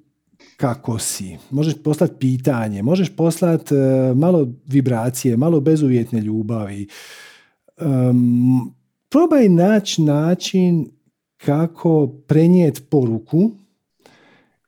kako 0.57 0.99
si, 0.99 1.39
možeš 1.51 1.75
poslati 1.85 2.15
pitanje, 2.19 2.83
možeš 2.83 3.17
poslati 3.17 3.75
uh, 3.75 4.17
malo 4.17 4.49
vibracije, 4.67 5.37
malo 5.37 5.61
bezuvjetne 5.61 6.21
ljubavi. 6.21 6.89
Um, 7.81 8.75
probaj 9.09 9.49
naći 9.49 10.03
način 10.03 10.87
kako 11.37 12.07
prenijeti 12.27 12.83
poruku 12.83 13.51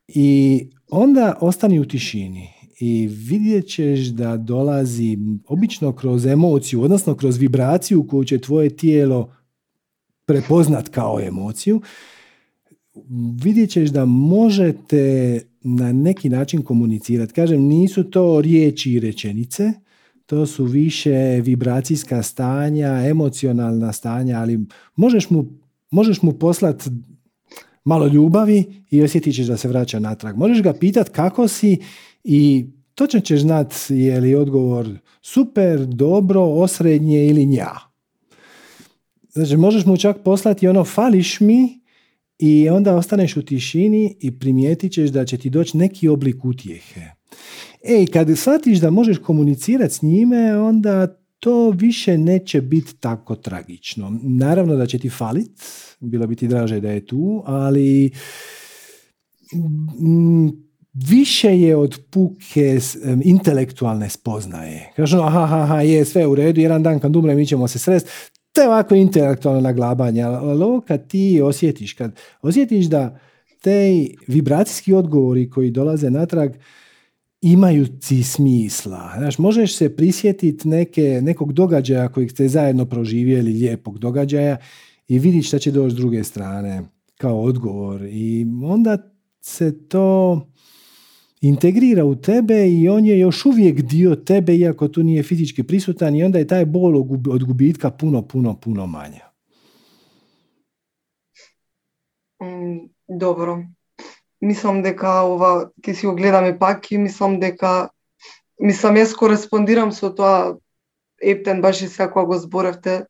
i 0.08 0.60
onda 0.90 1.38
ostani 1.40 1.80
u 1.80 1.88
tišini 1.88 2.53
i 2.86 3.06
vidjet 3.06 3.66
ćeš 3.66 4.00
da 4.00 4.36
dolazi 4.36 5.18
obično 5.46 5.92
kroz 5.92 6.26
emociju, 6.26 6.82
odnosno 6.82 7.14
kroz 7.14 7.36
vibraciju 7.36 8.06
koju 8.06 8.24
će 8.24 8.38
tvoje 8.38 8.76
tijelo 8.76 9.32
prepoznat 10.26 10.88
kao 10.88 11.20
emociju, 11.20 11.80
vidjet 13.42 13.70
ćeš 13.70 13.90
da 13.90 14.04
možete 14.04 15.40
na 15.62 15.92
neki 15.92 16.28
način 16.28 16.62
komunicirati. 16.62 17.32
Kažem, 17.32 17.62
nisu 17.62 18.04
to 18.04 18.40
riječi 18.40 18.92
i 18.92 19.00
rečenice, 19.00 19.72
to 20.26 20.46
su 20.46 20.64
više 20.64 21.40
vibracijska 21.44 22.22
stanja, 22.22 23.08
emocionalna 23.08 23.92
stanja, 23.92 24.38
ali 24.38 24.66
možeš 24.96 25.30
mu, 25.30 25.44
možeš 25.90 26.22
mu 26.22 26.32
poslati 26.32 26.90
malo 27.84 28.06
ljubavi 28.06 28.64
i 28.90 29.02
osjetit 29.02 29.34
ćeš 29.34 29.46
da 29.46 29.56
se 29.56 29.68
vraća 29.68 29.98
natrag. 29.98 30.36
Možeš 30.36 30.62
ga 30.62 30.72
pitati 30.72 31.10
kako 31.10 31.48
si 31.48 31.78
i 32.24 32.66
točno 32.94 33.20
ćeš 33.20 33.40
znat 33.40 33.74
je 33.88 34.20
li 34.20 34.34
odgovor 34.34 34.88
super, 35.22 35.86
dobro, 35.86 36.42
osrednje 36.42 37.26
ili 37.26 37.46
nja. 37.46 37.70
Znači, 39.28 39.56
možeš 39.56 39.84
mu 39.84 39.96
čak 39.96 40.16
poslati 40.24 40.68
ono 40.68 40.84
fališ 40.84 41.40
mi 41.40 41.80
i 42.38 42.68
onda 42.68 42.96
ostaneš 42.96 43.36
u 43.36 43.42
tišini 43.42 44.16
i 44.20 44.38
primijetit 44.38 44.92
ćeš 44.92 45.10
da 45.10 45.24
će 45.24 45.38
ti 45.38 45.50
doći 45.50 45.76
neki 45.76 46.08
oblik 46.08 46.44
utjehe. 46.44 47.00
Ej, 47.82 48.06
kad 48.06 48.38
shvatiš 48.38 48.78
da 48.78 48.90
možeš 48.90 49.18
komunicirati 49.18 49.94
s 49.94 50.02
njime, 50.02 50.58
onda 50.58 51.06
to 51.40 51.70
više 51.70 52.18
neće 52.18 52.60
biti 52.60 52.96
tako 53.00 53.36
tragično. 53.36 54.18
Naravno 54.22 54.76
da 54.76 54.86
će 54.86 54.98
ti 54.98 55.10
falit, 55.10 55.50
bilo 56.00 56.26
bi 56.26 56.36
ti 56.36 56.48
draže 56.48 56.80
da 56.80 56.90
je 56.90 57.06
tu, 57.06 57.42
ali 57.46 58.10
više 60.94 61.60
je 61.60 61.76
od 61.76 62.00
puke 62.10 62.78
intelektualne 63.22 64.10
spoznaje. 64.10 64.92
Kažu, 64.96 65.18
aha, 65.18 65.62
aha, 65.62 65.80
je 65.80 66.04
sve 66.04 66.26
u 66.26 66.34
redu, 66.34 66.60
jedan 66.60 66.82
dan 66.82 66.98
kad 66.98 67.16
umre 67.16 67.34
mi 67.34 67.46
ćemo 67.46 67.68
se 67.68 67.78
sresti. 67.78 68.10
To 68.52 68.60
je 68.60 68.68
ovako 68.68 68.94
intelektualno 68.94 69.60
naglabanje, 69.60 70.22
ali 70.22 70.62
ovo 70.62 70.80
kad 70.80 71.08
ti 71.08 71.40
osjetiš, 71.42 71.92
kad 71.92 72.16
osjetiš 72.42 72.86
da 72.86 73.18
te 73.62 74.06
vibracijski 74.26 74.92
odgovori 74.92 75.50
koji 75.50 75.70
dolaze 75.70 76.10
natrag 76.10 76.52
imaju 77.40 77.86
ti 77.86 78.22
smisla. 78.22 79.12
Znaš, 79.18 79.38
možeš 79.38 79.76
se 79.76 79.96
prisjetiti 79.96 80.68
neke, 80.68 81.20
nekog 81.22 81.52
događaja 81.52 82.08
kojeg 82.08 82.30
ste 82.30 82.48
zajedno 82.48 82.86
proživjeli, 82.86 83.52
lijepog 83.52 83.98
događaja 83.98 84.56
i 85.08 85.18
vidiš 85.18 85.48
šta 85.48 85.58
će 85.58 85.70
doći 85.70 85.94
s 85.94 85.96
druge 85.96 86.24
strane 86.24 86.82
kao 87.16 87.42
odgovor 87.42 88.02
i 88.02 88.46
onda 88.64 88.98
se 89.40 89.88
to 89.88 90.40
integrira 91.48 92.04
u 92.04 92.14
tebe 92.14 92.68
i 92.68 92.88
on 92.88 93.06
je 93.06 93.18
još 93.18 93.46
uvijek 93.46 93.82
dio 93.82 94.16
tebe 94.16 94.56
iako 94.56 94.88
tu 94.88 95.02
nije 95.02 95.22
fizički 95.22 95.62
prisutan 95.62 96.14
i 96.14 96.24
onda 96.24 96.38
je 96.38 96.46
taj 96.46 96.64
bol 96.64 96.96
od 97.30 97.44
gubitka 97.44 97.90
puno, 97.90 98.22
puno, 98.22 98.54
puno 98.60 98.86
manja. 98.86 99.34
добро. 103.08 103.58
Мислам 104.40 104.82
дека 104.82 105.22
ова 105.24 105.70
ќе 105.80 105.94
си 105.94 106.06
го 106.06 106.14
гледаме 106.14 106.58
пак 106.58 106.90
и 106.92 106.98
мислам 106.98 107.38
дека 107.40 107.88
мислам 108.60 108.98
јас 109.00 109.14
кореспондирам 109.16 109.92
со 109.92 110.10
тоа 110.10 110.56
Ептен 111.22 111.60
баш 111.62 111.80
и 111.82 111.88
сега 111.88 112.10
кога 112.10 112.26
го 112.26 112.38
зборевте 112.38 113.06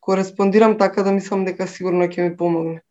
кореспондирам 0.00 0.78
така 0.78 1.02
да 1.02 1.12
мислам 1.12 1.44
дека 1.44 1.66
сигурно 1.66 2.06
ќе 2.06 2.28
ми 2.28 2.36
помогне. 2.36 2.82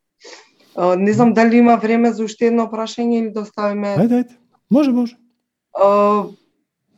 не 0.98 1.14
знам 1.14 1.34
дали 1.34 1.58
има 1.58 1.76
време 1.76 2.12
за 2.12 2.24
уште 2.24 2.48
едно 2.48 2.68
прашање 2.72 3.20
или 3.20 3.32
да 3.32 3.42
оставиме 3.42 3.96
Ајде, 3.96 4.24
ајде. 4.24 4.41
Може, 4.72 4.92
може. 4.92 5.18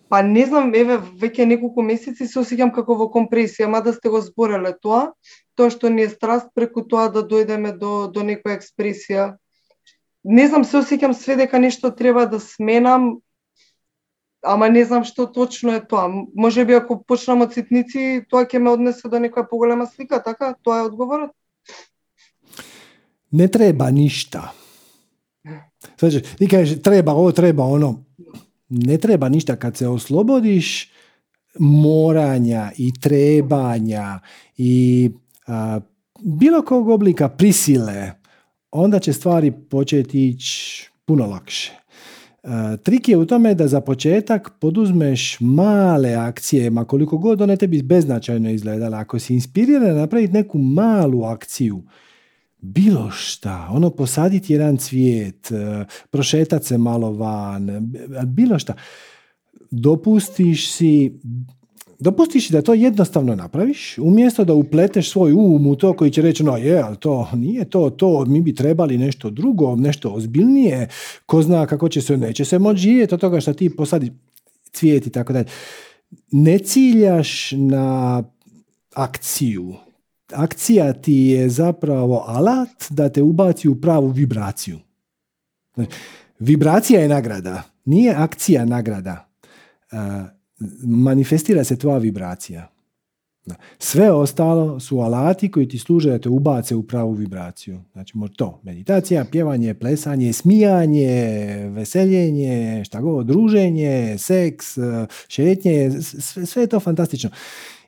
Па 0.10 0.22
не 0.22 0.46
знам, 0.46 0.76
еве, 0.78 1.00
веќе 1.18 1.48
неколку 1.50 1.82
месеци 1.82 2.28
се 2.30 2.38
осеќам 2.44 2.70
како 2.74 2.94
во 3.00 3.08
компресија, 3.10 3.66
мада 3.66 3.96
сте 3.96 4.12
го 4.14 4.22
збореле 4.22 4.76
тоа, 4.78 5.08
тоа 5.58 5.74
што 5.74 5.90
ни 5.90 6.06
е 6.06 6.12
страст 6.12 6.52
преку 6.54 6.84
тоа 6.86 7.08
да 7.10 7.24
дојдеме 7.26 7.74
до, 7.78 8.06
до 8.14 8.22
некоја 8.22 8.60
експресија. 8.60 9.26
Не 10.24 10.46
знам, 10.48 10.68
се 10.70 10.84
осеќам 10.84 11.18
све 11.18 11.40
дека 11.42 11.58
нешто 11.58 11.90
треба 11.90 12.28
да 12.30 12.38
сменам, 12.40 13.26
ама 14.46 14.70
не 14.70 14.86
знам 14.86 15.02
што 15.02 15.26
точно 15.26 15.74
е 15.74 15.82
тоа. 15.82 16.12
Може 16.36 16.66
би 16.70 16.78
ако 16.78 17.02
почнам 17.02 17.42
од 17.48 17.58
ситници, 17.58 18.22
тоа 18.30 18.46
ќе 18.46 18.62
ме 18.62 18.70
однесе 18.70 19.10
до 19.10 19.18
некоја 19.18 19.50
поголема 19.50 19.90
слика, 19.90 20.22
така? 20.22 20.54
Тоа 20.62 20.84
е 20.84 20.90
одговорот? 20.92 21.34
Не 23.34 23.50
треба 23.50 23.90
ништа. 23.90 24.52
Znači, 26.00 26.22
ti 26.38 26.48
kažeš 26.48 26.82
treba 26.82 27.14
ovo, 27.14 27.32
treba 27.32 27.64
ono 27.64 28.04
ne 28.70 28.98
treba 28.98 29.30
ništa 29.30 29.56
kad 29.56 29.78
se 29.78 29.88
oslobodiš 29.88 30.92
moranja 31.60 32.72
i 32.78 32.94
trebanja 33.02 34.20
i 34.58 35.12
bilo 36.20 36.62
kog 36.62 36.90
oblika 36.90 37.30
prisile, 37.30 38.12
onda 38.72 39.00
će 39.00 39.14
stvari 39.14 39.52
početi 39.52 40.28
ići 40.28 40.90
puno 41.06 41.26
lakše. 41.26 41.72
trik 42.84 43.10
je 43.10 43.18
u 43.18 43.26
tome 43.26 43.54
da 43.56 43.68
za 43.68 43.82
početak 43.82 44.52
poduzmeš 44.60 45.38
male 45.40 46.14
akcije, 46.14 46.70
ma 46.70 46.86
koliko 46.86 47.18
god 47.18 47.42
one 47.42 47.58
tebi 47.58 47.82
beznačajno 47.82 48.50
izgledala. 48.50 48.98
Ako 48.98 49.20
si 49.20 49.34
inspiriran 49.34 49.96
napraviti 49.96 50.34
neku 50.34 50.58
malu 50.58 51.24
akciju, 51.24 51.82
bilo 52.64 53.12
šta, 53.12 53.68
ono 53.72 53.90
posaditi 53.90 54.54
jedan 54.54 54.78
cvijet, 54.78 55.52
e, 55.52 55.86
prošetati 56.10 56.66
se 56.66 56.78
malo 56.78 57.12
van, 57.12 57.70
e, 57.70 57.82
bilo 58.26 58.60
šta. 58.60 58.74
Dopustiš 59.72 60.72
si 60.72 61.20
Dopustiš 62.00 62.50
da 62.50 62.62
to 62.62 62.74
jednostavno 62.74 63.36
napraviš, 63.36 63.98
umjesto 63.98 64.46
da 64.46 64.54
upleteš 64.54 65.12
svoj 65.12 65.32
um 65.32 65.68
u 65.68 65.76
to 65.76 65.94
koji 65.94 66.12
će 66.12 66.22
reći, 66.22 66.44
no 66.44 66.58
je, 66.58 66.82
ali 66.82 66.98
to 66.98 67.30
nije 67.34 67.66
to, 67.66 67.90
to, 67.90 68.26
mi 68.26 68.42
bi 68.42 68.56
trebali 68.56 68.98
nešto 68.98 69.30
drugo, 69.30 69.76
nešto 69.76 70.10
ozbiljnije, 70.10 70.88
ko 71.26 71.42
zna 71.42 71.66
kako 71.66 71.90
će 71.90 72.02
se, 72.02 72.18
neće 72.18 72.46
se 72.46 72.60
moći 72.60 72.82
živjeti 72.82 73.14
od 73.14 73.22
toga 73.22 73.40
što 73.40 73.54
ti 73.54 73.76
posadi 73.76 74.12
cvijet 74.72 75.08
i 75.08 75.10
tako 75.10 75.34
dalje. 75.34 75.46
Ne 76.32 76.60
ciljaš 76.60 77.52
na 77.52 78.24
akciju, 78.94 79.74
akcija 80.36 80.94
ti 80.94 81.14
je 81.14 81.50
zapravo 81.50 82.24
alat 82.28 82.86
da 82.90 83.10
te 83.10 83.22
ubaci 83.22 83.70
u 83.70 83.82
pravu 83.82 84.08
vibraciju. 84.08 84.80
Znači, 85.74 85.92
vibracija 86.40 87.02
je 87.02 87.08
nagrada, 87.08 87.64
nije 87.86 88.14
akcija 88.14 88.66
nagrada. 88.66 89.30
E, 89.92 89.96
manifestira 90.84 91.64
se 91.64 91.78
tvoja 91.78 91.98
vibracija. 91.98 92.74
Sve 93.80 94.12
ostalo 94.12 94.80
su 94.80 95.00
alati 95.00 95.52
koji 95.52 95.68
ti 95.68 95.80
služe 95.80 96.10
da 96.10 96.20
te 96.20 96.30
ubace 96.30 96.76
u 96.76 96.84
pravu 96.84 97.12
vibraciju. 97.12 97.82
Znači, 97.94 98.14
to, 98.36 98.62
meditacija, 98.64 99.26
pjevanje, 99.32 99.74
plesanje, 99.74 100.34
smijanje, 100.34 101.10
veseljenje, 101.70 102.84
šta 102.86 103.02
god, 103.02 103.26
druženje, 103.26 104.18
seks, 104.18 104.78
e, 104.78 105.08
šetnje, 105.28 105.92
sve, 106.02 106.46
sve 106.46 106.64
je 106.64 106.68
to 106.68 106.80
fantastično. 106.80 107.30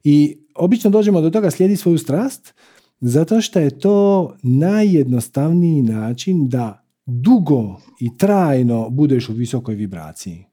I 0.04 0.45
obično 0.56 0.90
dođemo 0.90 1.22
do 1.22 1.30
toga 1.30 1.52
slijedi 1.52 1.76
svoju 1.76 1.98
strast, 1.98 2.54
zato 3.00 3.42
što 3.42 3.60
je 3.60 3.80
to 3.80 4.36
najjednostavniji 4.44 5.82
način 5.82 6.50
da 6.50 6.86
dugo 7.06 7.82
i 8.00 8.18
trajno 8.18 8.90
budeš 8.90 9.30
u 9.30 9.34
visokoj 9.34 9.76
vibraciji. 9.76 10.46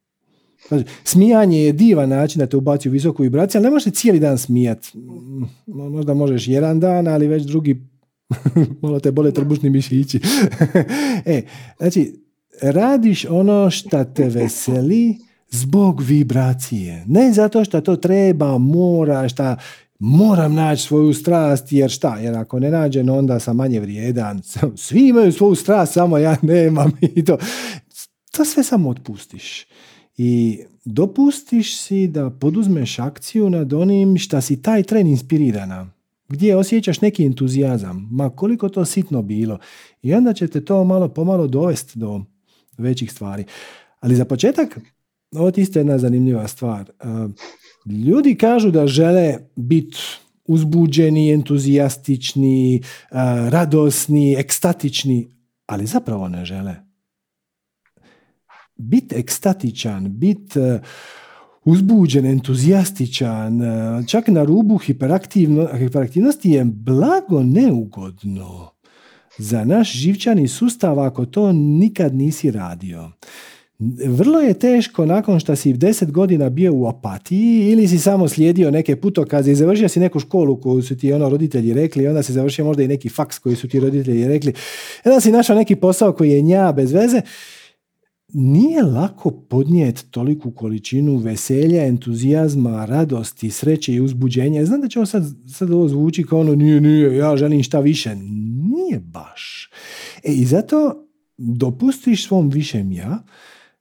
Znači, 0.68 0.84
smijanje 1.04 1.58
je 1.58 1.72
divan 1.72 2.08
način 2.08 2.38
da 2.38 2.46
te 2.46 2.56
ubaci 2.56 2.88
u 2.88 2.92
visoku 2.92 3.22
vibraciju, 3.22 3.58
ali 3.58 3.64
ne 3.64 3.70
možeš 3.70 3.92
cijeli 3.92 4.20
dan 4.20 4.38
smijat. 4.38 4.86
Možda 5.66 6.14
možeš 6.14 6.48
jedan 6.48 6.80
dan, 6.80 7.08
ali 7.08 7.26
već 7.26 7.42
drugi 7.42 7.86
malo 8.82 9.00
te 9.00 9.10
bole 9.10 9.32
trbušni 9.32 9.70
mišići. 9.70 10.20
e, 11.26 11.42
znači, 11.78 12.14
radiš 12.62 13.24
ono 13.24 13.70
što 13.70 14.04
te 14.04 14.28
veseli, 14.28 15.18
zbog 15.50 16.02
vibracije. 16.02 17.04
Ne 17.06 17.32
zato 17.32 17.64
što 17.64 17.80
to 17.80 17.96
treba, 17.96 18.58
mora, 18.58 19.28
šta 19.28 19.56
moram 20.04 20.54
naći 20.54 20.82
svoju 20.82 21.14
strast, 21.14 21.72
jer 21.72 21.90
šta, 21.90 22.18
jer 22.18 22.36
ako 22.36 22.58
ne 22.58 22.70
nađem, 22.70 23.08
onda 23.08 23.40
sam 23.40 23.56
manje 23.56 23.80
vrijedan. 23.80 24.42
Svi 24.76 25.08
imaju 25.08 25.32
svoju 25.32 25.54
strast, 25.54 25.92
samo 25.92 26.18
ja 26.18 26.36
nemam 26.42 26.92
i 27.00 27.24
to. 27.24 27.38
To 28.30 28.44
sve 28.44 28.62
samo 28.62 28.88
otpustiš. 28.88 29.66
I 30.16 30.60
dopustiš 30.84 31.78
si 31.78 32.06
da 32.06 32.30
poduzmeš 32.30 32.98
akciju 32.98 33.50
nad 33.50 33.72
onim 33.72 34.18
šta 34.18 34.40
si 34.40 34.62
taj 34.62 34.82
tren 34.82 35.06
inspirirana. 35.06 35.90
Gdje 36.28 36.56
osjećaš 36.56 37.00
neki 37.00 37.24
entuzijazam, 37.24 38.08
ma 38.10 38.30
koliko 38.30 38.68
to 38.68 38.84
sitno 38.84 39.22
bilo. 39.22 39.58
I 40.02 40.14
onda 40.14 40.32
će 40.32 40.48
te 40.48 40.64
to 40.64 40.84
malo 40.84 41.08
pomalo 41.08 41.46
dovesti 41.46 41.98
do 41.98 42.20
većih 42.78 43.12
stvari. 43.12 43.44
Ali 44.00 44.16
za 44.16 44.24
početak 44.24 44.78
ovo 45.32 45.48
je 45.48 45.52
isto 45.56 45.78
jedna 45.78 45.98
zanimljiva 45.98 46.48
stvar. 46.48 46.90
Ljudi 47.86 48.34
kažu 48.34 48.70
da 48.70 48.86
žele 48.86 49.38
biti 49.56 49.98
uzbuđeni, 50.44 51.32
entuzijastični, 51.32 52.76
e, 52.76 52.80
radosni, 53.50 54.34
ekstatični, 54.38 55.28
ali 55.66 55.86
zapravo 55.86 56.28
ne 56.28 56.44
žele. 56.44 56.74
Bit 58.76 59.12
ekstatičan, 59.12 60.18
bit 60.18 60.56
e, 60.56 60.80
uzbuđen, 61.64 62.26
entuzijastičan, 62.26 63.60
čak 64.06 64.28
na 64.28 64.44
rubu 64.44 64.78
hiperaktivnosti 64.78 66.50
je 66.50 66.64
blago 66.64 67.42
neugodno 67.42 68.70
za 69.38 69.64
naš 69.64 69.92
živčani 69.92 70.48
sustav 70.48 71.00
ako 71.00 71.26
to 71.26 71.52
nikad 71.52 72.14
nisi 72.14 72.50
radio 72.50 73.10
vrlo 74.06 74.40
je 74.40 74.54
teško 74.54 75.06
nakon 75.06 75.40
što 75.40 75.56
si 75.56 75.72
deset 75.72 76.10
godina 76.10 76.50
bio 76.50 76.74
u 76.74 76.86
apatiji 76.86 77.70
ili 77.70 77.88
si 77.88 77.98
samo 77.98 78.28
slijedio 78.28 78.70
neke 78.70 78.96
putokaze 78.96 79.52
i 79.52 79.54
završio 79.54 79.88
si 79.88 80.00
neku 80.00 80.20
školu 80.20 80.60
koju 80.60 80.82
su 80.82 80.96
ti 80.96 81.12
ono 81.12 81.28
roditelji 81.28 81.74
rekli 81.74 82.06
onda 82.06 82.22
si 82.22 82.32
završio 82.32 82.64
možda 82.64 82.82
i 82.82 82.88
neki 82.88 83.08
faks 83.08 83.38
koji 83.38 83.56
su 83.56 83.68
ti 83.68 83.80
roditelji 83.80 84.28
rekli. 84.28 84.52
I 85.04 85.08
onda 85.08 85.20
si 85.20 85.32
našao 85.32 85.56
neki 85.56 85.76
posao 85.76 86.12
koji 86.12 86.30
je 86.30 86.42
nja 86.42 86.72
bez 86.72 86.92
veze. 86.92 87.20
Nije 88.34 88.82
lako 88.82 89.30
podnijeti 89.30 90.10
toliku 90.10 90.50
količinu 90.50 91.16
veselja, 91.16 91.86
entuzijazma, 91.86 92.84
radosti, 92.84 93.50
sreće 93.50 93.94
i 93.94 94.00
uzbuđenja. 94.00 94.64
Znam 94.64 94.80
da 94.80 94.88
će 94.88 94.98
ovo 94.98 95.06
sad, 95.06 95.24
sad 95.48 95.70
ovo 95.70 95.88
zvuči 95.88 96.24
kao 96.24 96.40
ono 96.40 96.54
nije, 96.54 96.80
nije, 96.80 97.16
ja 97.16 97.36
želim 97.36 97.62
šta 97.62 97.80
više. 97.80 98.14
Nije 98.14 99.00
baš. 99.00 99.70
E, 100.24 100.32
I 100.32 100.44
zato 100.44 101.08
dopustiš 101.38 102.26
svom 102.26 102.50
višem 102.50 102.92
ja 102.92 103.22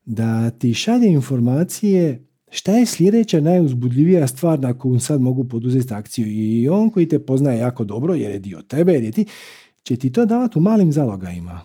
da 0.04 0.50
ti 0.50 0.74
šalje 0.74 1.08
informacije 1.08 2.26
šta 2.50 2.72
je 2.72 2.86
sljedeća 2.86 3.40
najuzbudljivija 3.40 4.26
stvar 4.26 4.60
na 4.60 4.78
koju 4.78 5.00
sad 5.00 5.20
mogu 5.20 5.48
poduzeti 5.48 5.94
akciju 5.94 6.26
i 6.26 6.68
on 6.68 6.90
koji 6.90 7.08
te 7.08 7.18
poznaje 7.18 7.58
jako 7.58 7.84
dobro 7.84 8.14
jer 8.14 8.30
je 8.30 8.38
dio 8.38 8.62
tebe, 8.62 8.92
jer 8.92 9.04
je 9.04 9.12
ti, 9.12 9.26
će 9.82 9.96
ti 9.96 10.12
to 10.12 10.26
davati 10.26 10.58
u 10.58 10.62
malim 10.62 10.92
zalogajima. 10.92 11.60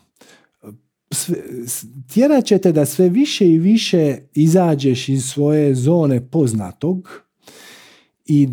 Tjerat 2.13 2.45
će 2.45 2.57
te 2.57 2.71
da 2.71 2.85
sve 2.85 3.09
više 3.09 3.47
i 3.47 3.59
više 3.59 4.17
izađeš 4.33 5.09
iz 5.09 5.23
svoje 5.23 5.75
zone 5.75 6.29
poznatog 6.29 7.09
i 8.25 8.47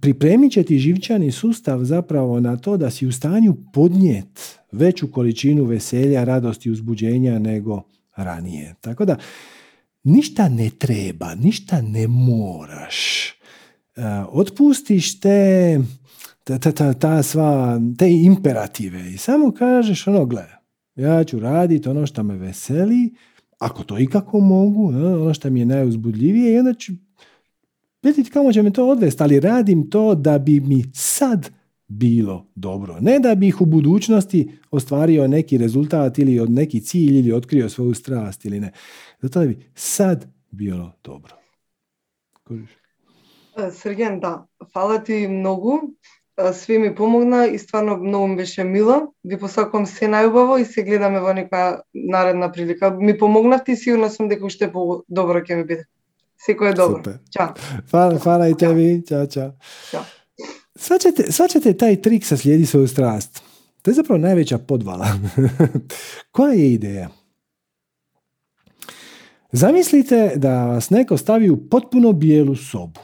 pripremit 0.00 0.52
će 0.52 0.62
ti 0.62 0.78
živčani 0.78 1.32
sustav 1.32 1.84
zapravo 1.84 2.40
na 2.40 2.56
to 2.56 2.76
da 2.76 2.90
si 2.90 3.06
u 3.06 3.12
stanju 3.12 3.56
podnijet 3.72 4.58
veću 4.72 5.12
količinu 5.12 5.64
veselja, 5.64 6.24
radosti, 6.24 6.70
uzbuđenja 6.70 7.38
nego 7.38 7.82
ranije. 8.18 8.74
Tako 8.80 9.04
da 9.04 9.16
ništa 10.04 10.48
ne 10.48 10.70
treba, 10.70 11.34
ništa 11.34 11.82
ne 11.82 12.08
moraš. 12.08 13.28
E, 13.28 14.02
otpustiš 14.28 15.20
te, 15.20 15.78
ta, 16.44 16.58
ta, 16.58 16.94
ta 16.94 17.22
sva, 17.22 17.80
te 17.98 18.10
imperative 18.10 19.10
i 19.12 19.16
samo 19.16 19.52
kažeš 19.52 20.06
ono, 20.06 20.26
gle, 20.26 20.46
ja 20.96 21.24
ću 21.24 21.38
raditi 21.38 21.88
ono 21.88 22.06
što 22.06 22.22
me 22.22 22.36
veseli, 22.36 23.14
ako 23.58 23.84
to 23.84 23.98
ikako 23.98 24.40
mogu, 24.40 24.88
ono 24.88 25.34
što 25.34 25.50
mi 25.50 25.60
je 25.60 25.66
najuzbudljivije 25.66 26.54
i 26.54 26.58
onda 26.58 26.74
ću 26.74 26.92
vidjeti 28.02 28.30
kamo 28.30 28.52
će 28.52 28.62
me 28.62 28.72
to 28.72 28.88
odvesti, 28.88 29.22
ali 29.22 29.40
radim 29.40 29.90
to 29.90 30.14
da 30.14 30.38
bi 30.38 30.60
mi 30.60 30.84
sad 30.94 31.50
bilo 31.88 32.46
dobro. 32.54 32.96
Ne 33.00 33.18
da 33.18 33.34
bi 33.34 33.48
ih 33.48 33.60
u 33.60 33.64
budućnosti 33.64 34.50
ostvario 34.70 35.28
neki 35.28 35.58
rezultat 35.58 36.18
ili 36.18 36.40
od 36.40 36.50
neki 36.50 36.80
cilj 36.80 37.18
ili 37.18 37.32
otkrio 37.32 37.68
svoju 37.68 37.94
strast 37.94 38.44
ili 38.44 38.60
ne. 38.60 38.72
Zato 39.22 39.40
da 39.40 39.46
bi 39.46 39.70
sad 39.74 40.26
bilo 40.50 40.92
dobro. 41.04 41.34
Kužiš? 42.44 42.70
Да. 44.20 44.46
Фала 44.72 45.04
ти 45.04 45.28
многу. 45.28 45.80
Све 46.52 46.78
ми 46.78 46.94
помогна 46.94 47.46
и 47.46 47.58
стварно 47.58 47.96
многу 47.96 48.26
ми 48.26 48.36
беше 48.36 48.64
мило. 48.64 49.12
Ви 49.24 49.38
посакувам 49.38 49.86
се 49.86 50.06
најубаво 50.06 50.60
и 50.60 50.64
се 50.64 50.82
гледаме 50.82 51.18
во 51.20 51.34
некоја 51.34 51.80
наредна 51.94 52.52
прилика. 52.52 52.90
Ми 52.90 53.18
помогнавте 53.18 53.72
и 53.72 53.76
сигурна 53.76 54.10
сум 54.10 54.28
дека 54.28 54.46
уште 54.46 54.70
по-добро 54.72 55.42
ќе 55.42 55.56
ми 55.56 55.64
биде. 55.64 55.88
Секој 56.38 56.70
е 56.70 56.74
добро. 56.78 57.02
Super. 57.02 57.18
Ćao. 57.34 57.48
Hvala, 57.90 58.18
hvala 58.18 58.48
i 58.48 58.54
tebi. 58.54 59.02
Ćao, 59.08 59.26
čao. 59.26 59.50
Ćao. 59.90 60.17
Svaćate, 60.80 61.32
svaćate 61.32 61.72
taj 61.72 62.02
trik 62.02 62.26
sa 62.26 62.36
slijedi 62.36 62.66
svoju 62.66 62.88
strast. 62.88 63.42
To 63.82 63.90
je 63.90 63.94
zapravo 63.94 64.18
najveća 64.18 64.58
podvala. 64.58 65.06
Koja 66.32 66.52
je 66.52 66.72
ideja? 66.72 67.08
Zamislite 69.52 70.32
da 70.36 70.66
vas 70.66 70.90
neko 70.90 71.16
stavi 71.16 71.50
u 71.50 71.68
potpuno 71.68 72.12
bijelu 72.12 72.56
sobu. 72.56 73.00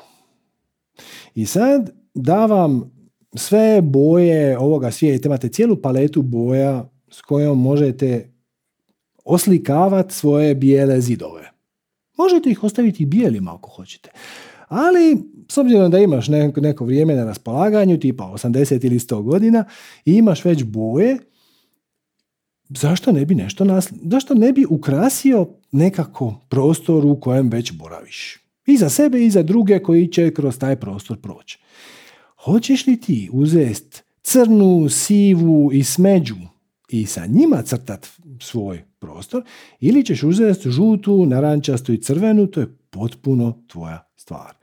I 1.34 1.46
sad 1.46 1.90
da 2.14 2.46
vam 2.46 2.90
sve 3.34 3.82
boje 3.82 4.58
ovoga 4.58 4.90
svijeta, 4.90 5.28
imate 5.28 5.48
cijelu 5.48 5.82
paletu 5.82 6.22
boja 6.22 6.90
s 7.10 7.20
kojom 7.20 7.62
možete 7.62 8.32
oslikavati 9.24 10.14
svoje 10.14 10.54
bijele 10.54 11.00
zidove. 11.00 11.50
Možete 12.16 12.50
ih 12.50 12.64
ostaviti 12.64 13.06
bijelima 13.06 13.54
ako 13.54 13.70
hoćete. 13.70 14.10
Ali, 14.68 15.18
s 15.50 15.58
obzirom 15.58 15.90
da 15.90 15.98
imaš 15.98 16.28
neko, 16.56 16.84
vrijeme 16.84 17.14
na 17.14 17.24
raspolaganju, 17.24 17.98
tipa 17.98 18.24
80 18.24 18.86
ili 18.86 18.98
100 18.98 19.22
godina, 19.22 19.64
i 20.04 20.12
imaš 20.12 20.44
već 20.44 20.64
boje, 20.64 21.18
zašto 22.68 23.12
ne 23.12 23.26
bi 23.26 23.34
nešto 23.34 23.64
nas, 23.64 23.92
zašto 24.10 24.34
ne 24.34 24.52
bi 24.52 24.66
ukrasio 24.70 25.48
nekako 25.72 26.34
prostor 26.48 27.06
u 27.06 27.20
kojem 27.20 27.48
već 27.48 27.72
boraviš? 27.72 28.38
I 28.66 28.76
za 28.76 28.90
sebe 28.90 29.24
i 29.24 29.30
za 29.30 29.42
druge 29.42 29.78
koji 29.78 30.08
će 30.08 30.34
kroz 30.34 30.58
taj 30.58 30.76
prostor 30.76 31.20
proći. 31.20 31.58
Hoćeš 32.44 32.86
li 32.86 33.00
ti 33.00 33.28
uzest 33.32 34.04
crnu, 34.22 34.88
sivu 34.88 35.72
i 35.72 35.84
smeđu 35.84 36.36
i 36.88 37.06
sa 37.06 37.26
njima 37.26 37.62
crtat 37.62 38.06
svoj 38.40 38.84
prostor 39.04 39.42
ili 39.80 40.04
ćeš 40.04 40.22
uzeti 40.22 40.70
žutu, 40.70 41.26
narančastu 41.26 41.92
i 41.92 42.00
crvenu, 42.00 42.46
to 42.46 42.60
je 42.60 42.76
potpuno 42.90 43.62
tvoja 43.66 44.10
stvar. 44.16 44.54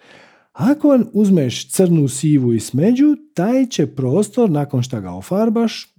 Ako 0.54 1.00
uzmeš 1.14 1.70
crnu, 1.72 2.08
sivu 2.08 2.54
i 2.54 2.60
smeđu, 2.60 3.16
taj 3.34 3.66
će 3.66 3.88
prostor, 3.88 4.50
nakon 4.50 4.84
što 4.84 5.02
ga 5.02 5.12
ofarbaš, 5.12 5.96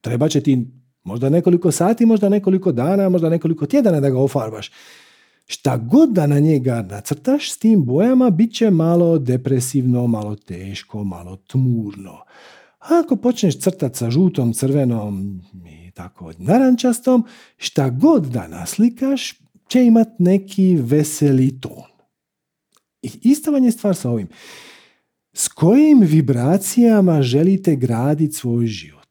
treba 0.00 0.28
će 0.28 0.40
ti 0.40 0.66
možda 1.04 1.28
nekoliko 1.28 1.72
sati, 1.72 2.06
možda 2.06 2.28
nekoliko 2.28 2.72
dana, 2.72 3.08
možda 3.08 3.28
nekoliko 3.28 3.66
tjedana 3.66 4.00
da 4.00 4.10
ga 4.10 4.18
ofarbaš. 4.18 4.70
Šta 5.46 5.76
god 5.76 6.12
da 6.12 6.26
na 6.26 6.38
njega 6.38 6.82
nacrtaš 6.90 7.52
s 7.52 7.58
tim 7.58 7.84
bojama, 7.84 8.30
bit 8.30 8.54
će 8.54 8.70
malo 8.70 9.18
depresivno, 9.18 10.06
malo 10.06 10.36
teško, 10.36 11.04
malo 11.04 11.36
tmurno. 11.36 12.18
Ako 12.78 13.16
počneš 13.16 13.58
crtati 13.58 13.98
sa 13.98 14.10
žutom, 14.10 14.52
crvenom 14.52 15.40
tako 15.98 16.32
narančastom, 16.38 17.24
šta 17.56 17.90
god 17.90 18.26
da 18.26 18.48
naslikaš 18.48 19.34
će 19.68 19.84
imat 19.84 20.08
neki 20.18 20.76
veseli 20.80 21.60
ton. 21.60 21.90
I 23.02 23.10
ista 23.22 23.50
vam 23.50 23.64
je 23.64 23.72
stvar 23.72 23.96
sa 23.96 24.10
ovim. 24.10 24.28
S 25.32 25.48
kojim 25.48 26.00
vibracijama 26.00 27.22
želite 27.22 27.76
graditi 27.76 28.34
svoj 28.34 28.66
život? 28.66 29.08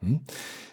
Hm? 0.00 0.14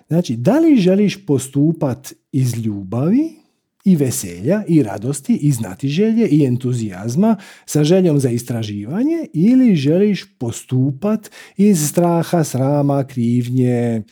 Znači, 0.07 0.35
da 0.35 0.59
li 0.59 0.77
želiš 0.77 1.25
postupat 1.25 2.13
iz 2.31 2.57
ljubavi 2.57 3.41
i 3.85 3.95
veselja 3.95 4.63
i 4.67 4.83
radosti 4.83 5.35
i 5.35 5.51
znatiželje 5.51 6.27
i 6.27 6.45
entuzijazma 6.45 7.35
sa 7.65 7.83
željom 7.83 8.19
za 8.19 8.29
istraživanje 8.29 9.25
ili 9.33 9.75
želiš 9.75 10.25
postupat 10.37 11.31
iz 11.57 11.89
straha, 11.89 12.43
srama, 12.43 13.03
krivnje. 13.03 14.03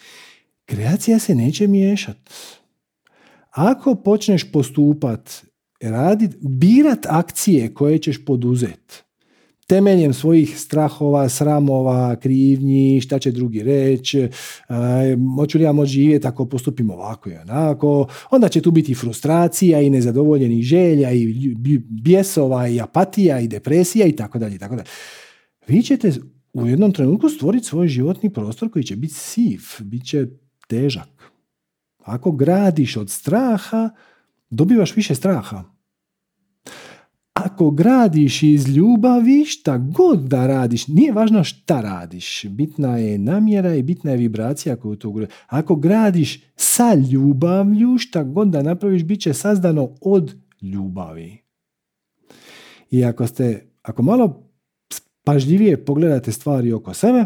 Kreacija 0.70 1.20
se 1.20 1.36
neće 1.36 1.68
miješat. 1.68 2.18
Ako 3.52 3.96
počneš 3.96 4.52
postupat, 4.52 5.46
radit, 5.82 6.36
birat 6.42 7.06
akcije 7.10 7.74
koje 7.74 7.98
ćeš 7.98 8.26
poduzet, 8.26 9.04
temeljem 9.68 10.14
svojih 10.14 10.60
strahova, 10.60 11.30
sramova, 11.30 12.16
krivnji, 12.16 13.02
šta 13.02 13.20
će 13.20 13.32
drugi 13.32 13.64
reći, 13.64 14.28
hoću 15.36 15.58
li 15.58 15.64
ja 15.64 15.72
moći 15.72 15.92
živjeti 15.92 16.28
ako 16.28 16.46
postupim 16.46 16.90
ovako 16.90 17.30
i 17.30 17.36
onako, 17.36 18.08
onda 18.32 18.50
će 18.50 18.62
tu 18.62 18.72
biti 18.72 18.96
frustracija 18.96 19.82
i 19.82 19.90
nezadovoljenih 19.90 20.64
želja 20.64 21.12
i 21.12 21.56
bjesova 22.04 22.68
i 22.68 22.82
apatija 22.82 23.40
i 23.40 23.48
depresija 23.48 24.08
i 24.08 24.16
tako 24.16 24.40
dalje 24.40 24.56
i 24.56 24.60
tako 24.60 24.76
dalje. 24.76 24.88
Vi 25.68 25.82
ćete 25.82 26.12
u 26.54 26.68
jednom 26.68 26.92
trenutku 26.92 27.30
stvoriti 27.30 27.66
svoj 27.66 27.88
životni 27.88 28.34
prostor 28.34 28.72
koji 28.72 28.84
će 28.84 28.96
biti 28.96 29.14
siv, 29.14 29.62
bit 29.80 30.06
će 30.06 30.28
težak. 30.70 31.32
Ako 32.00 32.32
gradiš 32.32 32.98
od 32.98 33.10
straha, 33.10 33.90
dobivaš 34.50 34.96
više 34.96 35.16
straha 35.16 35.64
ako 37.44 37.72
gradiš 37.72 38.44
iz 38.44 38.68
ljubavi, 38.68 39.46
šta 39.46 39.78
god 39.78 40.20
da 40.20 40.48
radiš, 40.48 40.88
nije 40.88 41.12
važno 41.12 41.44
šta 41.44 41.82
radiš, 41.82 42.46
bitna 42.46 42.98
je 42.98 43.18
namjera 43.18 43.76
i 43.76 43.84
bitna 43.84 44.12
je 44.12 44.18
vibracija 44.18 44.76
koju 44.76 44.96
to 44.96 45.14
Ako 45.48 45.76
gradiš 45.76 46.44
sa 46.56 46.94
ljubavlju, 46.94 47.98
šta 47.98 48.24
god 48.24 48.48
da 48.48 48.64
napraviš, 48.64 49.04
bit 49.04 49.22
će 49.22 49.34
sazdano 49.34 49.90
od 50.02 50.36
ljubavi. 50.62 51.38
I 52.92 53.06
ako 53.06 53.28
ste, 53.28 53.68
ako 53.82 54.02
malo 54.04 54.50
pažljivije 55.24 55.86
pogledate 55.86 56.32
stvari 56.32 56.74
oko 56.74 56.94
sebe, 56.94 57.26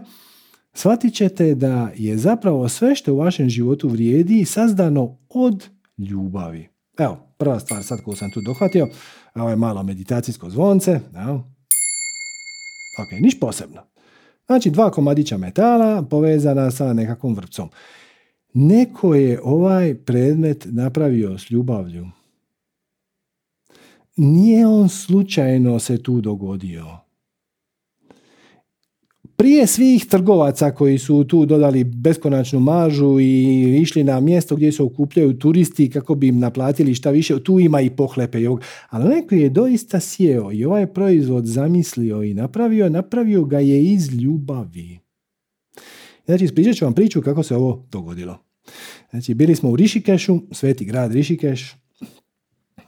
shvatit 0.74 1.14
ćete 1.14 1.56
da 1.56 1.92
je 1.96 2.18
zapravo 2.18 2.70
sve 2.70 2.96
što 2.96 3.14
u 3.14 3.18
vašem 3.18 3.50
životu 3.50 3.90
vrijedi 3.90 4.46
sazdano 4.46 5.18
od 5.30 5.68
ljubavi. 5.98 6.70
Evo, 6.98 7.18
prva 7.38 7.60
stvar 7.60 7.84
sad 7.84 8.02
koju 8.02 8.16
sam 8.16 8.32
tu 8.32 8.42
dohvatio, 8.42 8.88
ovo 9.36 9.50
je 9.50 9.56
malo 9.56 9.84
meditacijsko 9.84 10.50
zvonce. 10.50 11.00
Ja. 11.14 11.34
Ok, 13.04 13.22
niš 13.22 13.40
posebno. 13.40 13.82
Znači 14.46 14.70
dva 14.70 14.92
komadića 14.92 15.38
metala 15.38 16.04
povezana 16.10 16.72
sa 16.72 16.94
nekakvom 16.94 17.36
vrpcom. 17.36 17.70
Neko 18.54 19.16
je 19.16 19.40
ovaj 19.44 19.96
predmet 19.96 20.68
napravio 20.72 21.38
s 21.38 21.52
ljubavlju. 21.52 22.08
Nije 24.16 24.68
on 24.68 24.90
slučajno 24.90 25.80
se 25.80 26.04
tu 26.04 26.22
dogodio 26.22 27.03
prije 29.36 29.68
svih 29.68 30.06
trgovaca 30.06 30.72
koji 30.72 30.98
su 30.98 31.24
tu 31.24 31.46
dodali 31.46 31.84
beskonačnu 31.84 32.60
mažu 32.60 33.20
i 33.20 33.78
išli 33.82 34.04
na 34.04 34.20
mjesto 34.20 34.56
gdje 34.56 34.72
se 34.72 34.84
okupljaju 34.84 35.40
turisti 35.40 35.90
kako 35.90 36.16
bi 36.16 36.28
im 36.28 36.40
naplatili 36.40 36.96
šta 36.96 37.10
više, 37.10 37.44
tu 37.44 37.60
ima 37.60 37.82
i 37.82 37.90
pohlepe. 37.90 38.40
Ali 38.90 39.16
neko 39.16 39.36
je 39.36 39.50
doista 39.50 40.00
sjeo 40.00 40.52
i 40.52 40.66
ovaj 40.66 40.88
proizvod 40.88 41.46
zamislio 41.46 42.24
i 42.24 42.34
napravio, 42.34 42.90
napravio 42.90 43.46
ga 43.46 43.60
je 43.60 43.84
iz 43.84 44.14
ljubavi. 44.14 45.00
Znači, 46.26 46.46
ispričat 46.46 46.76
ću 46.76 46.86
vam 46.86 46.94
priču 46.94 47.22
kako 47.22 47.44
se 47.44 47.56
ovo 47.56 47.88
dogodilo. 47.92 48.38
Znači, 49.10 49.34
bili 49.34 49.56
smo 49.56 49.70
u 49.70 49.76
Rišikešu, 49.76 50.40
sveti 50.52 50.86
grad 50.86 51.12
Rišikeš, 51.12 51.76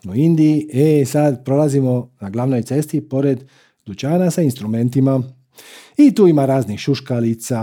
u 0.09 0.15
Indiji, 0.15 0.69
e, 0.73 1.05
sad 1.05 1.45
prolazimo 1.45 2.11
na 2.21 2.29
glavnoj 2.29 2.61
cesti 2.61 3.09
pored 3.09 3.43
dućana 3.85 4.31
sa 4.31 4.41
instrumentima 4.41 5.23
i 5.97 6.15
tu 6.15 6.27
ima 6.27 6.45
raznih 6.45 6.79
šuškalica, 6.79 7.61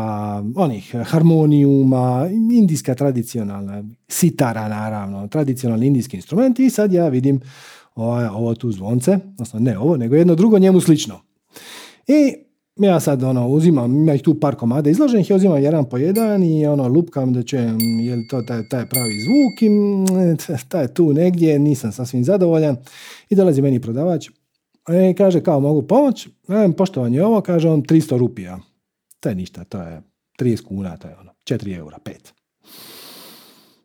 onih 0.56 0.94
harmonijuma, 1.04 2.28
indijska 2.52 2.94
tradicionalna, 2.94 3.84
sitara 4.08 4.68
naravno, 4.68 5.28
tradicionalni 5.28 5.86
indijski 5.86 6.16
instrument 6.16 6.58
i 6.60 6.70
sad 6.70 6.92
ja 6.92 7.08
vidim 7.08 7.40
ovo, 7.94 8.28
ovo 8.32 8.54
tu 8.54 8.72
zvonce, 8.72 9.18
odnosno 9.30 9.60
ne 9.60 9.78
ovo, 9.78 9.96
nego 9.96 10.16
jedno 10.16 10.34
drugo 10.34 10.58
njemu 10.58 10.80
slično. 10.80 11.20
I 12.06 12.34
ja 12.76 13.00
sad 13.00 13.22
ono 13.22 13.48
uzimam, 13.48 13.96
ima 13.96 14.14
ih 14.14 14.22
tu 14.22 14.40
par 14.40 14.54
komada 14.54 14.90
izloženih, 14.90 15.30
ja 15.30 15.36
uzimam 15.36 15.62
jedan 15.62 15.88
po 15.88 15.96
jedan 15.96 16.44
i 16.44 16.66
ono 16.66 16.88
lupkam 16.88 17.32
da 17.32 17.42
čujem 17.42 17.78
je 18.00 18.28
to 18.28 18.42
taj, 18.42 18.68
taj 18.68 18.86
pravi 18.86 19.20
zvuk 19.20 19.62
i 19.62 19.68
taj 20.68 20.84
je 20.84 20.94
tu 20.94 21.12
negdje, 21.12 21.58
nisam 21.58 21.92
sasvim 21.92 22.24
zadovoljan 22.24 22.76
i 23.30 23.34
dolazi 23.34 23.62
meni 23.62 23.80
prodavač 23.80 24.28
E, 24.88 25.14
kaže 25.14 25.42
kao 25.42 25.60
mogu 25.60 25.82
pomoć, 25.82 26.26
e, 26.26 26.72
poštovanje 26.76 27.22
ovo, 27.22 27.40
kaže 27.40 27.68
on 27.68 27.82
300 27.82 28.18
rupija. 28.18 28.58
To 29.20 29.28
je 29.28 29.34
ništa, 29.34 29.64
to 29.64 29.82
je 29.82 30.02
30 30.40 30.64
kuna, 30.64 30.96
to 30.96 31.08
je 31.08 31.16
ono, 31.18 31.32
4 31.50 31.76
eura, 31.76 31.98
5. 32.04 32.12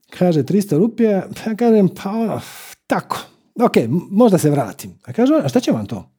Kaže 0.09 0.43
300 0.43 0.77
rupija, 0.77 1.27
ja 1.47 1.55
kažem 1.55 1.89
pa 2.03 2.09
ono, 2.09 2.41
tako, 2.87 3.19
ok, 3.63 3.75
možda 4.11 4.37
se 4.37 4.49
vratim. 4.49 4.99
A 5.05 5.13
kaže, 5.13 5.33
a 5.43 5.49
šta 5.49 5.59
će 5.59 5.71
vam 5.71 5.85
to? 5.85 6.09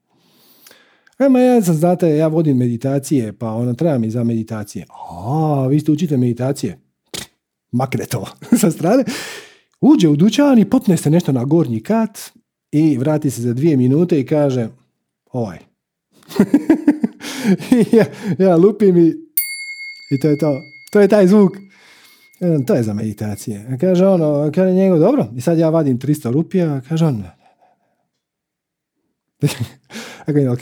Ema, 1.19 1.41
ja 1.41 1.63
sam, 1.63 1.75
znate, 1.75 2.17
ja 2.17 2.29
vodim 2.29 2.57
meditacije, 2.57 3.33
pa 3.33 3.53
ono, 3.53 3.75
treba 3.75 3.99
mi 3.99 4.11
za 4.11 4.25
meditacije. 4.25 4.87
A, 5.27 5.67
vi 5.67 5.81
ste 5.81 5.93
učite 5.93 6.17
meditacije? 6.17 6.79
Makne 7.73 8.07
to 8.07 8.27
sa 8.61 8.71
strane. 8.71 9.05
Uđe 9.81 10.09
u 10.09 10.17
dućan 10.17 10.59
i 10.59 10.71
popne 10.71 10.97
se 10.97 11.11
nešto 11.11 11.33
na 11.33 11.45
gornji 11.45 11.83
kat 11.83 12.19
i 12.73 12.99
vrati 12.99 13.31
se 13.31 13.43
za 13.43 13.53
dvije 13.53 13.77
minute 13.77 14.21
i 14.21 14.27
kaže, 14.27 14.69
ovaj. 15.33 15.59
ja, 17.99 18.05
ja 18.39 18.57
lupim 18.57 18.97
i, 18.97 19.15
i 20.11 20.21
to 20.21 20.29
je 20.29 20.39
to. 20.39 20.61
To 20.93 21.01
je 21.01 21.09
taj 21.09 21.27
zvuk. 21.27 21.53
To 22.67 22.75
je 22.75 22.83
za 22.83 22.95
meditacije. 22.95 23.79
Kaže 23.81 24.07
ono, 24.07 24.51
kaže 24.55 24.73
njegov, 24.73 24.99
dobro, 24.99 25.27
i 25.37 25.41
sad 25.41 25.59
ja 25.59 25.71
vadim 25.71 25.99
300 25.99 26.31
rupija, 26.33 26.81
kaže 26.89 27.07
on, 27.07 27.25
ok, 30.53 30.61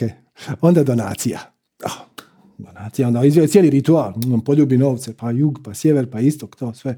onda 0.61 0.83
donacija. 0.83 1.39
Oh, 1.85 2.23
donacija, 2.57 3.07
onda 3.07 3.25
izvije 3.25 3.47
cijeli 3.47 3.69
ritual, 3.69 4.13
poljubi 4.45 4.77
novce, 4.77 5.13
pa 5.17 5.31
jug, 5.31 5.59
pa 5.65 5.73
sjever, 5.73 6.09
pa 6.11 6.19
istok, 6.19 6.55
to 6.55 6.73
sve. 6.73 6.97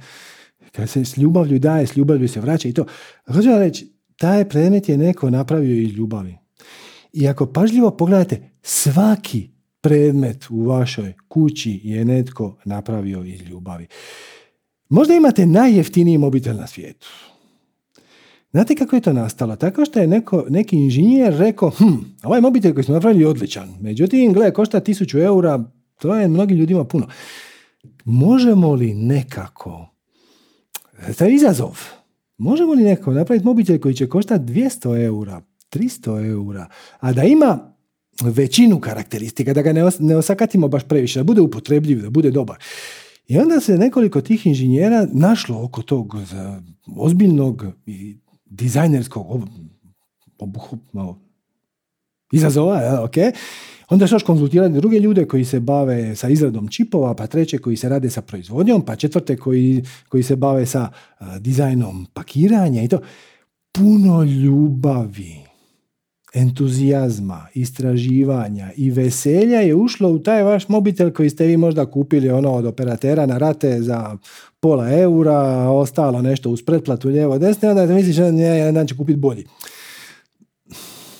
Kad 0.71 0.89
se 0.89 1.05
s 1.05 1.17
ljubavlju 1.17 1.59
daje, 1.59 1.87
s 1.87 1.95
ljubavlju 1.95 2.27
se 2.27 2.41
vraća 2.41 2.67
i 2.67 2.73
to. 2.73 2.85
Hoću 3.27 3.49
reći, 3.49 3.98
taj 4.19 4.49
predmet 4.49 4.89
je 4.89 4.97
neko 4.97 5.29
napravio 5.29 5.81
iz 5.81 5.93
ljubavi. 5.93 6.37
I 7.13 7.27
ako 7.27 7.45
pažljivo 7.45 7.91
pogledate, 7.91 8.49
svaki 8.61 9.49
predmet 9.81 10.45
u 10.49 10.65
vašoj 10.65 11.13
kući 11.27 11.81
je 11.83 12.05
netko 12.05 12.57
napravio 12.65 13.23
iz 13.23 13.41
ljubavi. 13.41 13.87
Možda 14.89 15.13
imate 15.13 15.45
najjeftiniji 15.45 16.17
mobitel 16.17 16.55
na 16.55 16.67
svijetu. 16.67 17.07
Znate 18.51 18.75
kako 18.75 18.95
je 18.95 19.01
to 19.01 19.13
nastalo? 19.13 19.55
Tako 19.55 19.85
što 19.85 19.99
je 19.99 20.07
neko, 20.07 20.45
neki 20.49 20.75
inženjer 20.75 21.33
rekao, 21.37 21.69
hm, 21.69 21.93
ovaj 22.23 22.41
mobitel 22.41 22.73
koji 22.73 22.83
smo 22.83 22.93
napravili 22.93 23.23
je 23.23 23.27
odličan. 23.27 23.69
Međutim, 23.81 24.33
gle, 24.33 24.53
košta 24.53 24.79
tisuću 24.79 25.19
eura, 25.19 25.63
to 25.99 26.15
je 26.15 26.27
mnogim 26.27 26.57
ljudima 26.57 26.83
puno. 26.83 27.07
Možemo 28.05 28.73
li 28.73 28.93
nekako, 28.93 29.89
to 31.17 31.25
izazov, 31.25 31.98
možemo 32.39 32.73
li 32.73 32.83
nekako 32.83 33.13
napraviti 33.13 33.45
mobitel 33.45 33.79
koji 33.79 33.93
će 33.93 34.09
koštati 34.09 34.53
200 34.53 35.05
eura, 35.05 35.41
300 35.71 36.29
eura, 36.29 36.67
a 36.99 37.13
da 37.13 37.23
ima 37.23 37.73
većinu 38.21 38.79
karakteristika, 38.79 39.53
da 39.53 39.61
ga 39.61 39.73
ne, 39.73 39.83
ne 39.99 40.15
osakatimo 40.15 40.67
baš 40.67 40.83
previše, 40.83 41.19
da 41.19 41.23
bude 41.23 41.41
upotrebljiv, 41.41 42.01
da 42.01 42.09
bude 42.09 42.31
dobar. 42.31 42.57
I 43.27 43.37
onda 43.37 43.59
se 43.59 43.77
nekoliko 43.77 44.21
tih 44.21 44.47
inženjera 44.47 45.07
našlo 45.11 45.63
oko 45.63 45.81
tog 45.81 46.15
ozbiljnog 46.97 47.65
i 47.85 48.17
dizajnerskog 48.45 49.25
izazova, 52.31 53.03
ok? 53.03 53.15
Onda 53.89 54.05
još 54.11 54.23
konzultirati 54.23 54.73
druge 54.73 54.99
ljude 54.99 55.25
koji 55.25 55.45
se 55.45 55.59
bave 55.59 56.15
sa 56.15 56.29
izradom 56.29 56.67
čipova, 56.67 57.15
pa 57.15 57.27
treće 57.27 57.57
koji 57.57 57.75
se 57.75 57.89
rade 57.89 58.09
sa 58.09 58.21
proizvodnjom, 58.21 58.81
pa 58.85 58.95
četvrte 58.95 59.37
koji, 59.37 59.83
koji 60.09 60.23
se 60.23 60.35
bave 60.35 60.65
sa 60.65 60.89
dizajnom 61.39 62.07
pakiranja 62.13 62.83
i 62.83 62.87
to. 62.87 62.99
Puno 63.71 64.23
ljubavi 64.23 65.49
entuzijazma, 66.33 67.47
istraživanja 67.53 68.71
i 68.77 68.91
veselja 68.91 69.59
je 69.59 69.75
ušlo 69.75 70.09
u 70.09 70.19
taj 70.19 70.43
vaš 70.43 70.67
mobitel 70.67 71.11
koji 71.11 71.29
ste 71.29 71.45
vi 71.45 71.57
možda 71.57 71.85
kupili 71.85 72.29
ono 72.29 72.51
od 72.51 72.65
operatera 72.65 73.25
na 73.25 73.37
rate 73.37 73.81
za 73.81 74.17
pola 74.59 74.91
eura, 74.91 75.39
ostalo 75.69 76.21
nešto 76.21 76.49
uz 76.49 76.63
pretplatu 76.65 77.07
lijevo 77.07 77.37
desne, 77.37 77.69
onda 77.69 77.85
misliš 77.85 78.15
da 78.15 78.25
jedan 78.25 78.87
će 78.87 78.97
kupiti 78.97 79.19
bolji. 79.19 79.45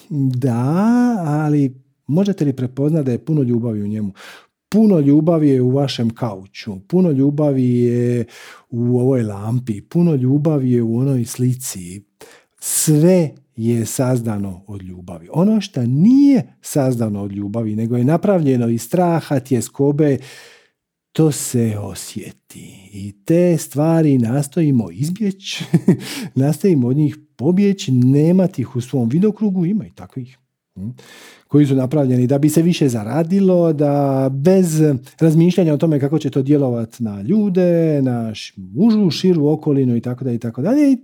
Da, 0.10 1.16
ali 1.20 1.89
možete 2.10 2.46
li 2.46 2.56
prepoznati 2.56 3.06
da 3.06 3.12
je 3.12 3.26
puno 3.26 3.42
ljubavi 3.42 3.82
u 3.82 3.88
njemu? 3.88 4.14
Puno 4.70 5.00
ljubavi 5.00 5.50
je 5.50 5.62
u 5.62 5.70
vašem 5.70 6.10
kauču, 6.10 6.80
puno 6.88 7.12
ljubavi 7.12 7.80
je 7.80 8.26
u 8.70 9.00
ovoj 9.00 9.24
lampi, 9.24 9.82
puno 9.82 10.16
ljubavi 10.16 10.72
je 10.72 10.82
u 10.84 10.98
onoj 10.98 11.26
slici. 11.26 12.04
Sve 12.60 13.32
je 13.56 13.86
sazdano 13.86 14.64
od 14.68 14.82
ljubavi. 14.82 15.28
Ono 15.34 15.62
što 15.62 15.86
nije 15.86 16.54
sazdano 16.62 17.24
od 17.24 17.32
ljubavi, 17.32 17.76
nego 17.76 17.98
je 17.98 18.04
napravljeno 18.04 18.70
iz 18.70 18.82
straha, 18.82 19.40
tjeskobe, 19.40 20.18
to 21.12 21.32
se 21.32 21.78
osjeti. 21.80 22.90
I 22.94 23.24
te 23.26 23.58
stvari 23.58 24.18
nastojimo 24.18 24.92
izbjeći, 24.92 25.66
nastojimo 26.36 26.88
od 26.88 26.98
njih 26.98 27.18
pobjeći, 27.36 27.92
nemati 27.92 28.62
ih 28.62 28.76
u 28.76 28.82
svom 28.82 29.10
vidokrugu, 29.10 29.66
ima 29.66 29.86
i 29.86 29.92
takvih 29.96 30.38
koji 31.48 31.66
su 31.66 31.76
napravljeni 31.76 32.28
da 32.28 32.38
bi 32.38 32.50
se 32.50 32.62
više 32.62 32.90
zaradilo, 32.90 33.74
da 33.74 34.30
bez 34.32 34.82
razmišljanja 35.20 35.74
o 35.74 35.78
tome 35.78 36.00
kako 36.00 36.20
će 36.20 36.30
to 36.30 36.42
djelovati 36.42 37.04
na 37.04 37.22
ljude, 37.22 38.02
na 38.02 38.34
užu, 38.78 39.12
širu 39.12 39.48
okolinu 39.48 39.96
i 39.96 40.02
tako 40.02 40.24
dalje 40.24 40.36
i 40.36 40.40
tako 40.40 40.62
dalje. 40.62 40.98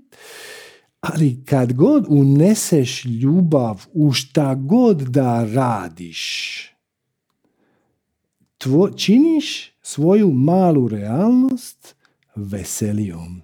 Ali 1.02 1.44
kad 1.46 1.74
god 1.74 2.06
uneseš 2.10 3.06
ljubav 3.06 3.86
u 3.94 4.12
šta 4.12 4.56
god 4.56 4.98
da 4.98 5.48
radiš, 5.54 6.62
tvo, 8.58 8.90
činiš 8.90 9.72
svoju 9.82 10.32
malu 10.32 10.88
realnost 10.88 11.96
veselijom. 12.36 13.42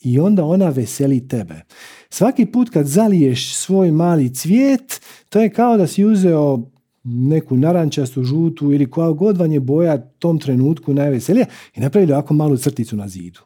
I 0.00 0.20
onda 0.20 0.44
ona 0.44 0.68
veseli 0.68 1.28
tebe. 1.28 1.62
Svaki 2.10 2.46
put 2.46 2.70
kad 2.70 2.86
zaliješ 2.86 3.54
svoj 3.54 3.92
mali 3.92 4.34
cvijet, 4.34 5.00
to 5.28 5.40
je 5.40 5.50
kao 5.50 5.76
da 5.76 5.86
si 5.86 6.04
uzeo 6.04 6.62
neku 7.04 7.56
narančastu, 7.56 8.24
žutu 8.24 8.72
ili 8.72 8.90
koja 8.90 9.10
god 9.10 9.36
vam 9.36 9.52
je 9.52 9.60
boja 9.60 9.98
tom 10.18 10.38
trenutku 10.38 10.94
najveselija 10.94 11.46
i 11.74 11.80
napravili 11.80 12.12
ovako 12.12 12.34
malu 12.34 12.56
crticu 12.56 12.96
na 12.96 13.08
zidu. 13.08 13.40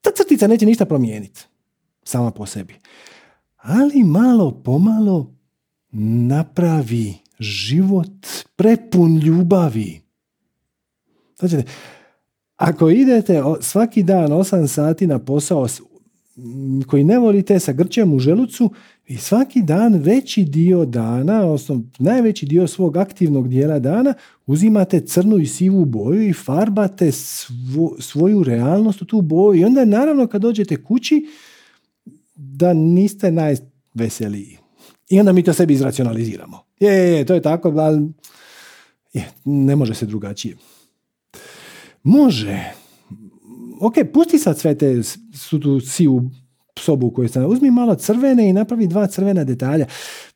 Ta 0.00 0.10
crtica 0.16 0.46
neće 0.46 0.66
ništa 0.66 0.84
promijeniti 0.84 1.40
sama 2.04 2.30
po 2.30 2.46
sebi. 2.46 2.74
Ali 3.56 4.04
malo 4.04 4.50
pomalo 4.50 5.34
napravi 6.28 7.14
život 7.38 8.26
prepun 8.56 9.16
ljubavi. 9.16 10.00
Znači, 11.38 11.56
ako 12.56 12.90
idete 12.90 13.42
svaki 13.60 14.02
dan 14.02 14.30
8 14.30 14.66
sati 14.66 15.06
na 15.06 15.18
posao 15.18 15.66
koji 16.86 17.04
ne 17.04 17.18
volite 17.18 17.58
sa 17.58 17.72
grčem 17.72 18.12
u 18.12 18.18
želucu 18.18 18.70
i 19.06 19.16
svaki 19.16 19.62
dan 19.62 19.94
veći 19.94 20.44
dio 20.44 20.84
dana, 20.84 21.44
odnosno 21.44 21.82
najveći 21.98 22.46
dio 22.46 22.66
svog 22.66 22.96
aktivnog 22.96 23.48
dijela 23.48 23.78
dana 23.78 24.14
uzimate 24.46 25.00
crnu 25.00 25.38
i 25.38 25.46
sivu 25.46 25.84
boju 25.84 26.28
i 26.28 26.32
farbate 26.32 27.12
svoju 27.98 28.42
realnost 28.42 29.02
u 29.02 29.04
tu 29.04 29.20
boju 29.20 29.60
i 29.60 29.64
onda 29.64 29.84
naravno 29.84 30.26
kad 30.26 30.42
dođete 30.42 30.84
kući 30.84 31.26
da 32.34 32.74
niste 32.74 33.30
najveseliji. 33.30 34.58
I 35.08 35.20
onda 35.20 35.32
mi 35.32 35.42
to 35.42 35.52
sebi 35.52 35.74
izracionaliziramo. 35.74 36.58
Je, 36.80 36.92
je 36.92 37.26
to 37.26 37.34
je 37.34 37.42
tako, 37.42 37.68
ali 37.68 38.08
je, 39.12 39.28
ne 39.44 39.76
može 39.76 39.94
se 39.94 40.06
drugačije. 40.06 40.56
Može. 42.02 42.72
Ok, 43.80 43.94
pusti 44.12 44.38
sad 44.38 44.58
sve 44.58 44.78
te 44.78 45.02
su 45.34 45.60
tu 45.60 45.80
u 46.10 46.22
sobu 46.80 47.10
koju 47.10 47.28
sam. 47.28 47.46
Uzmi 47.46 47.70
malo 47.70 47.94
crvene 47.94 48.48
i 48.48 48.52
napravi 48.52 48.86
dva 48.86 49.06
crvena 49.06 49.44
detalja. 49.44 49.86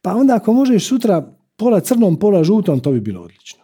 Pa 0.03 0.15
onda 0.15 0.35
ako 0.35 0.53
možeš 0.53 0.89
sutra 0.89 1.35
pola 1.57 1.81
crnom, 1.81 2.19
pola 2.19 2.45
žutom, 2.45 2.81
to 2.81 2.93
bi 2.93 3.01
bilo 3.01 3.23
odlično. 3.23 3.63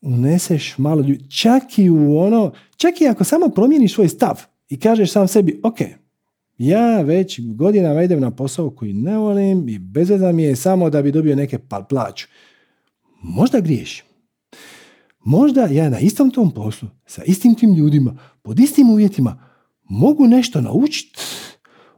Uneseš 0.00 0.78
malo 0.78 1.00
ljudi. 1.00 1.28
Čak 1.28 1.78
i 1.78 1.90
u 1.90 2.18
ono, 2.18 2.52
čak 2.76 3.00
i 3.00 3.08
ako 3.08 3.24
samo 3.24 3.48
promijeniš 3.48 3.94
svoj 3.94 4.08
stav 4.08 4.42
i 4.68 4.80
kažeš 4.80 5.12
sam 5.12 5.28
sebi, 5.28 5.60
ok, 5.64 5.78
ja 6.58 7.00
već 7.00 7.40
godinama 7.40 8.02
idem 8.02 8.20
na 8.20 8.30
posao 8.30 8.70
koji 8.70 8.92
ne 8.92 9.18
volim 9.18 9.68
i 9.68 9.78
bez 9.78 10.10
mi 10.34 10.42
je 10.42 10.56
samo 10.56 10.90
da 10.90 11.02
bi 11.02 11.12
dobio 11.12 11.36
neke 11.36 11.58
plaću. 11.88 12.26
Možda 13.22 13.60
griješim. 13.60 14.09
Možda 15.24 15.66
ja 15.66 15.90
na 15.90 15.98
istom 15.98 16.30
tom 16.30 16.50
poslu, 16.54 16.88
sa 17.06 17.22
istim 17.24 17.54
tim 17.54 17.74
ljudima, 17.74 18.18
pod 18.42 18.60
istim 18.60 18.90
uvjetima, 18.90 19.42
mogu 19.88 20.26
nešto 20.26 20.60
naučiti. 20.60 21.20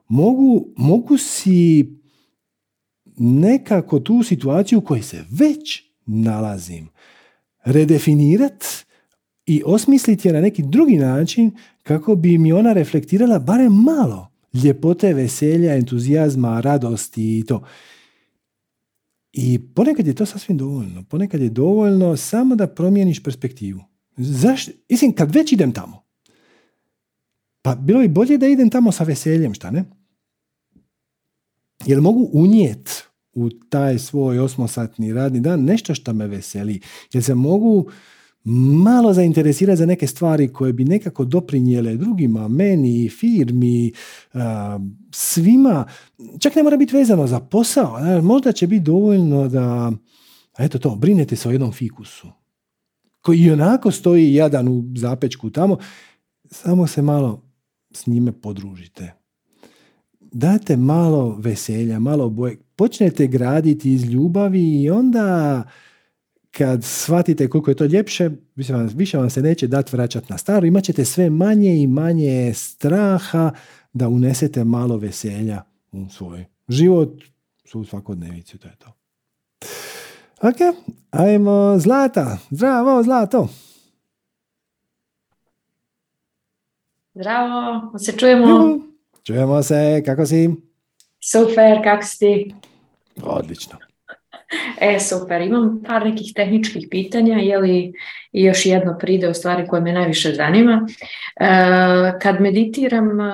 Mogu, 0.08 0.66
mogu 0.76 1.18
si 1.18 1.86
nekako 3.16 4.00
tu 4.00 4.22
situaciju 4.22 4.78
u 4.78 4.82
kojoj 4.82 5.02
se 5.02 5.24
već 5.30 5.82
nalazim 6.06 6.88
redefinirat 7.64 8.64
i 9.46 9.62
osmisliti 9.66 10.28
je 10.28 10.32
na 10.32 10.40
neki 10.40 10.62
drugi 10.62 10.96
način 10.96 11.50
kako 11.82 12.14
bi 12.14 12.38
mi 12.38 12.52
ona 12.52 12.72
reflektirala 12.72 13.38
barem 13.38 13.72
malo 13.72 14.32
ljepote, 14.64 15.14
veselja, 15.14 15.74
entuzijazma, 15.74 16.60
radosti 16.60 17.38
i 17.38 17.44
to. 17.46 17.62
I 19.32 19.58
ponekad 19.74 20.06
je 20.06 20.14
to 20.14 20.26
sasvim 20.26 20.58
dovoljno. 20.58 21.04
Ponekad 21.04 21.40
je 21.40 21.48
dovoljno 21.48 22.16
samo 22.16 22.56
da 22.56 22.66
promijeniš 22.66 23.22
perspektivu. 23.22 23.80
Zašto? 24.16 24.72
Mislim, 24.88 25.12
kad 25.12 25.34
već 25.34 25.52
idem 25.52 25.72
tamo, 25.72 26.02
pa 27.62 27.74
bilo 27.74 28.00
bi 28.00 28.08
bolje 28.08 28.38
da 28.38 28.46
idem 28.46 28.70
tamo 28.70 28.92
sa 28.92 29.04
veseljem, 29.04 29.54
šta 29.54 29.70
ne? 29.70 29.84
Jer 31.86 32.00
mogu 32.00 32.30
unijet 32.32 33.02
u 33.32 33.50
taj 33.50 33.98
svoj 33.98 34.38
osmosatni 34.38 35.12
radni 35.12 35.40
dan 35.40 35.64
nešto 35.64 35.94
što 35.94 36.12
me 36.12 36.26
veseli. 36.26 36.80
Jer 37.12 37.24
se 37.24 37.34
mogu 37.34 37.90
malo 38.44 39.12
zainteresirati 39.12 39.76
za 39.76 39.86
neke 39.86 40.06
stvari 40.06 40.48
koje 40.48 40.72
bi 40.72 40.84
nekako 40.84 41.24
doprinijele 41.24 41.96
drugima, 41.96 42.48
meni, 42.48 43.08
firmi, 43.08 43.92
svima. 45.12 45.84
Čak 46.38 46.56
ne 46.56 46.62
mora 46.62 46.76
biti 46.76 46.96
vezano 46.96 47.26
za 47.26 47.40
posao. 47.40 48.20
Možda 48.22 48.52
će 48.52 48.66
biti 48.66 48.84
dovoljno 48.84 49.48
da, 49.48 49.92
eto 50.58 50.78
to, 50.78 50.96
brinete 50.96 51.36
se 51.36 51.48
o 51.48 51.52
jednom 51.52 51.72
fikusu 51.72 52.28
koji 53.22 53.38
i 53.38 53.50
onako 53.50 53.90
stoji 53.90 54.34
jadan 54.34 54.68
u 54.68 54.84
zapečku 54.96 55.50
tamo, 55.50 55.76
samo 56.50 56.86
se 56.86 57.02
malo 57.02 57.42
s 57.92 58.06
njime 58.06 58.32
podružite. 58.32 59.12
Date 60.20 60.76
malo 60.76 61.36
veselja, 61.38 61.98
malo 61.98 62.30
boje. 62.30 62.58
Počnete 62.76 63.26
graditi 63.26 63.92
iz 63.92 64.04
ljubavi 64.04 64.82
i 64.82 64.90
onda 64.90 65.62
kad 66.56 66.84
shvatite 66.84 67.48
koliko 67.48 67.70
je 67.70 67.74
to 67.74 67.84
ljepše, 67.84 68.30
više 68.54 68.72
vam, 68.72 68.86
više 68.86 69.18
vam 69.18 69.30
se 69.30 69.42
neće 69.42 69.66
dati 69.66 69.96
vraćati 69.96 70.26
na 70.30 70.38
staro, 70.38 70.66
imat 70.66 70.84
ćete 70.84 71.04
sve 71.04 71.30
manje 71.30 71.82
i 71.82 71.86
manje 71.86 72.54
straha 72.54 73.50
da 73.92 74.08
unesete 74.08 74.64
malo 74.64 74.96
veselja 74.96 75.62
u 75.92 76.08
svoj 76.08 76.44
život, 76.68 77.22
u 77.74 77.84
svakodnevicu, 77.84 78.58
to 78.58 78.68
je 78.68 78.74
to. 78.78 78.92
Ok, 80.42 80.76
ajmo 81.10 81.78
Zlata. 81.78 82.38
Zdravo, 82.50 83.02
Zlato. 83.02 83.48
Zdravo, 87.14 87.98
se 87.98 88.12
čujemo. 88.12 88.78
Čujemo 89.22 89.62
se, 89.62 90.02
kako 90.06 90.26
si? 90.26 90.50
Super, 91.20 91.82
kako 91.84 92.04
si 92.04 92.18
ti? 92.18 92.54
Odlično. 93.22 93.91
E, 94.80 94.98
super, 95.00 95.40
imam 95.40 95.82
par 95.86 96.04
nekih 96.04 96.32
tehničkih 96.34 96.86
pitanja, 96.90 97.36
je 97.36 97.58
li 97.58 97.92
još 98.32 98.66
jedno 98.66 98.96
pride 98.98 99.28
u 99.28 99.34
stvari 99.34 99.66
koje 99.66 99.82
me 99.82 99.92
najviše 99.92 100.32
zanima. 100.34 100.86
E, 101.40 101.48
kad 102.22 102.40
meditiram 102.40 103.20
e, 103.20 103.32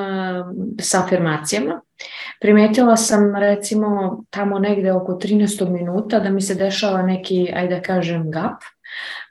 s 0.80 0.94
afirmacijama, 0.94 1.80
primetila 2.40 2.96
sam 2.96 3.36
recimo 3.36 4.22
tamo 4.30 4.58
negde 4.58 4.92
oko 4.92 5.12
13 5.12 5.70
minuta 5.70 6.20
da 6.20 6.30
mi 6.30 6.40
se 6.40 6.54
dešava 6.54 7.02
neki, 7.02 7.52
ajde 7.54 7.82
kažem, 7.82 8.30
gap, 8.30 8.62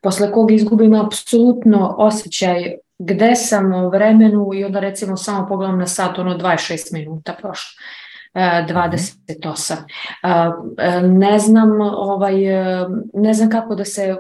posle 0.01 0.31
kog 0.31 0.51
izgubim 0.51 0.93
apsolutno 0.93 1.95
osjećaj 1.97 2.73
gde 2.99 3.35
sam 3.35 3.73
u 3.73 3.89
vremenu 3.89 4.49
i 4.53 4.63
onda 4.63 4.79
recimo 4.79 5.17
samo 5.17 5.47
pogledam 5.47 5.79
na 5.79 5.87
sat, 5.87 6.19
ono 6.19 6.37
26 6.37 6.93
minuta 6.93 7.33
prošlo. 7.33 7.81
28. 8.33 9.75
E, 10.77 11.01
ne 11.01 11.39
znam, 11.39 11.81
ovaj, 11.81 12.45
e, 12.45 12.85
ne 13.13 13.33
znam 13.33 13.49
kako 13.49 13.75
da 13.75 13.85
se, 13.85 14.01
e, 14.01 14.15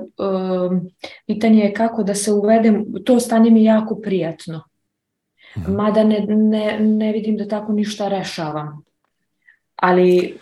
pitanje 1.25 1.63
je 1.63 1.73
kako 1.73 2.03
da 2.03 2.15
se 2.15 2.31
uvedem, 2.31 2.85
to 3.05 3.19
stanje 3.19 3.51
mi 3.51 3.59
je 3.59 3.65
jako 3.65 3.95
prijatno. 3.95 4.63
Mhm. 5.57 5.71
Mada 5.71 6.03
ne, 6.03 6.25
ne, 6.27 6.79
ne 6.79 7.11
vidim 7.11 7.37
da 7.37 7.47
tako 7.47 7.73
ništa 7.73 8.07
rešavam. 8.07 8.83
Ali... 9.75 10.37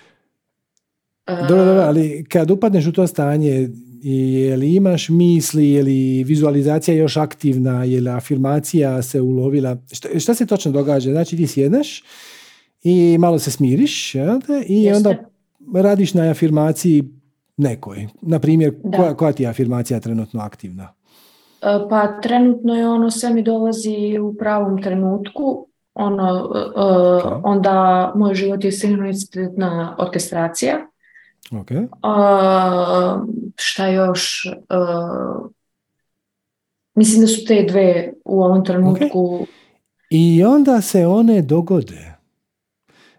Dobro, 1.28 1.66
dobro, 1.66 1.82
ali 1.82 2.26
kad 2.30 2.52
upadneš 2.52 2.88
u 2.88 2.92
to 2.92 3.08
stanje, 3.08 3.70
je 4.04 4.58
li 4.58 4.76
imaš 4.76 5.10
misli, 5.10 5.70
je 5.70 5.84
li 5.84 6.24
vizualizacija 6.24 6.96
još 6.96 7.18
aktivna, 7.18 7.84
je 7.84 8.02
li 8.02 8.10
afirmacija 8.10 9.02
se 9.02 9.22
ulovila? 9.22 9.78
Šta, 9.92 10.20
šta 10.20 10.34
se 10.34 10.46
točno 10.46 10.72
događa? 10.72 11.12
Znači 11.12 11.38
ti 11.38 11.48
sjedneš 11.48 12.04
i 12.86 13.18
malo 13.18 13.40
se 13.40 13.52
smiriš 13.52 14.16
jel? 14.16 14.40
i 14.68 14.92
onda 14.92 15.16
radiš 15.76 16.14
na 16.14 16.30
afirmaciji 16.30 17.04
nekoj. 17.58 18.08
Na 18.22 18.40
primjer, 18.40 18.76
koja, 18.96 19.16
koja 19.16 19.32
ti 19.32 19.44
je 19.44 19.50
afirmacija 19.50 20.00
trenutno 20.00 20.42
aktivna? 20.42 20.94
E, 21.62 21.90
pa 21.90 22.22
trenutno 22.22 22.76
je 22.76 22.88
ono 22.88 23.12
sve 23.12 23.30
mi 23.30 23.44
dolazi 23.44 24.20
u 24.22 24.36
pravom 24.40 24.82
trenutku. 24.82 25.68
Ono, 25.94 26.46
uh, 26.46 27.42
onda 27.44 28.12
moj 28.16 28.36
život 28.36 28.64
je 28.64 28.72
sincronitetna 28.72 29.96
orkestracija. 30.00 30.78
Okay. 31.52 31.84
Uh, 31.84 33.28
šta 33.56 33.88
još? 33.88 34.46
Uh, 34.46 35.52
mislim 36.96 37.22
da 37.22 37.28
su 37.28 37.46
te 37.48 37.66
dve 37.70 38.14
u 38.26 38.44
ovom 38.44 38.66
trenutku. 38.66 39.46
I 40.10 40.44
onda 40.44 40.82
se 40.82 41.08
one 41.08 41.42
dogode. 41.42 42.15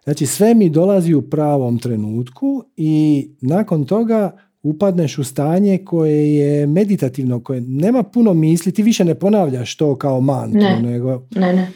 Znači 0.06 0.26
sve 0.26 0.54
mi 0.54 0.70
dolazi 0.70 1.14
u 1.14 1.22
pravom 1.22 1.78
trenutku 1.78 2.64
i 2.76 3.28
nakon 3.40 3.84
toga 3.84 4.38
upadneš 4.62 5.18
u 5.18 5.24
stanje 5.24 5.78
koje 5.84 6.34
je 6.34 6.66
meditativno, 6.66 7.40
koje 7.40 7.60
nema 7.60 8.02
puno 8.02 8.34
misli, 8.34 8.72
ti 8.72 8.82
više 8.82 9.04
ne 9.04 9.14
ponavljaš 9.14 9.76
to 9.76 9.96
kao 9.96 10.20
mantru, 10.20 10.60
ne. 10.60 10.82
nego... 10.82 11.22
Ne, 11.30 11.52
ne. 11.52 11.72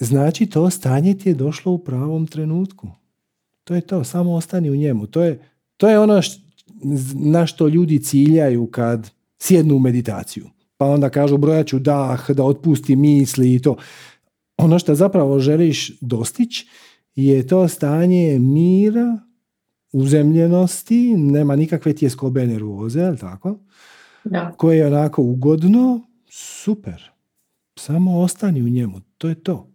Znači 0.00 0.46
to 0.46 0.70
stanje 0.70 1.14
ti 1.14 1.28
je 1.28 1.34
došlo 1.34 1.72
u 1.72 1.78
pravom 1.78 2.26
trenutku. 2.26 2.88
To 3.64 3.74
je 3.74 3.80
to, 3.80 4.04
samo 4.04 4.34
ostani 4.34 4.70
u 4.70 4.76
njemu. 4.76 5.06
To 5.06 5.22
je, 5.22 5.40
to 5.76 5.88
je 5.88 5.98
ono 5.98 6.20
na 7.14 7.46
što 7.46 7.68
ljudi 7.68 8.02
ciljaju 8.02 8.66
kad 8.66 9.10
sjednu 9.38 9.76
u 9.76 9.78
meditaciju. 9.78 10.46
Pa 10.76 10.86
onda 10.86 11.10
kažu 11.10 11.36
brojaću 11.36 11.78
dah, 11.78 12.30
da 12.30 12.44
otpusti 12.44 12.96
misli 12.96 13.54
i 13.54 13.58
to. 13.58 13.76
Ono 14.56 14.78
što 14.78 14.94
zapravo 14.94 15.38
želiš 15.38 16.00
dostići 16.00 16.66
je 17.14 17.46
to 17.46 17.68
stanje 17.68 18.38
mira, 18.38 19.18
uzemljenosti, 19.92 21.16
nema 21.16 21.56
nikakve 21.56 21.94
tjeskobe 21.94 22.46
nervoze, 22.46 23.00
jel 23.00 23.16
tako? 23.16 23.58
Da. 24.24 24.52
Koje 24.56 24.78
je 24.78 24.86
onako 24.86 25.22
ugodno, 25.22 26.00
super. 26.30 27.10
Samo 27.78 28.20
ostani 28.20 28.62
u 28.62 28.68
njemu, 28.68 29.00
to 29.18 29.28
je 29.28 29.34
to. 29.34 29.68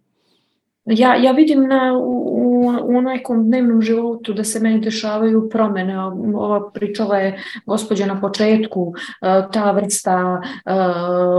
Ja, 0.84 1.16
ja 1.16 1.32
vidim 1.32 1.68
na, 1.68 1.98
u, 1.98 2.37
u 2.82 3.00
nekom 3.00 3.46
dnevnom 3.46 3.82
životu 3.82 4.32
da 4.32 4.44
se 4.44 4.60
meni 4.60 4.80
dešavaju 4.80 5.48
promene. 5.48 5.98
Ova 6.34 6.70
pričala 6.70 7.18
je 7.18 7.40
gospođa 7.66 8.06
na 8.06 8.20
početku, 8.20 8.92
e, 9.22 9.42
ta 9.52 9.70
vrsta 9.72 10.40
uh, 10.40 10.72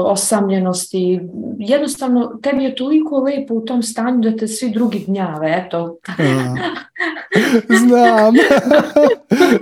osamljenosti. 0.06 1.20
Jednostavno, 1.58 2.40
tebi 2.44 2.64
je 2.64 2.76
toliko 2.76 3.20
lepo 3.20 3.54
u 3.54 3.66
tom 3.66 3.84
stanju 3.84 4.22
da 4.22 4.38
te 4.38 4.48
svi 4.48 4.70
drugi 4.70 5.04
gnjave. 5.08 5.66
Eto. 5.66 5.98
znam. 7.86 8.36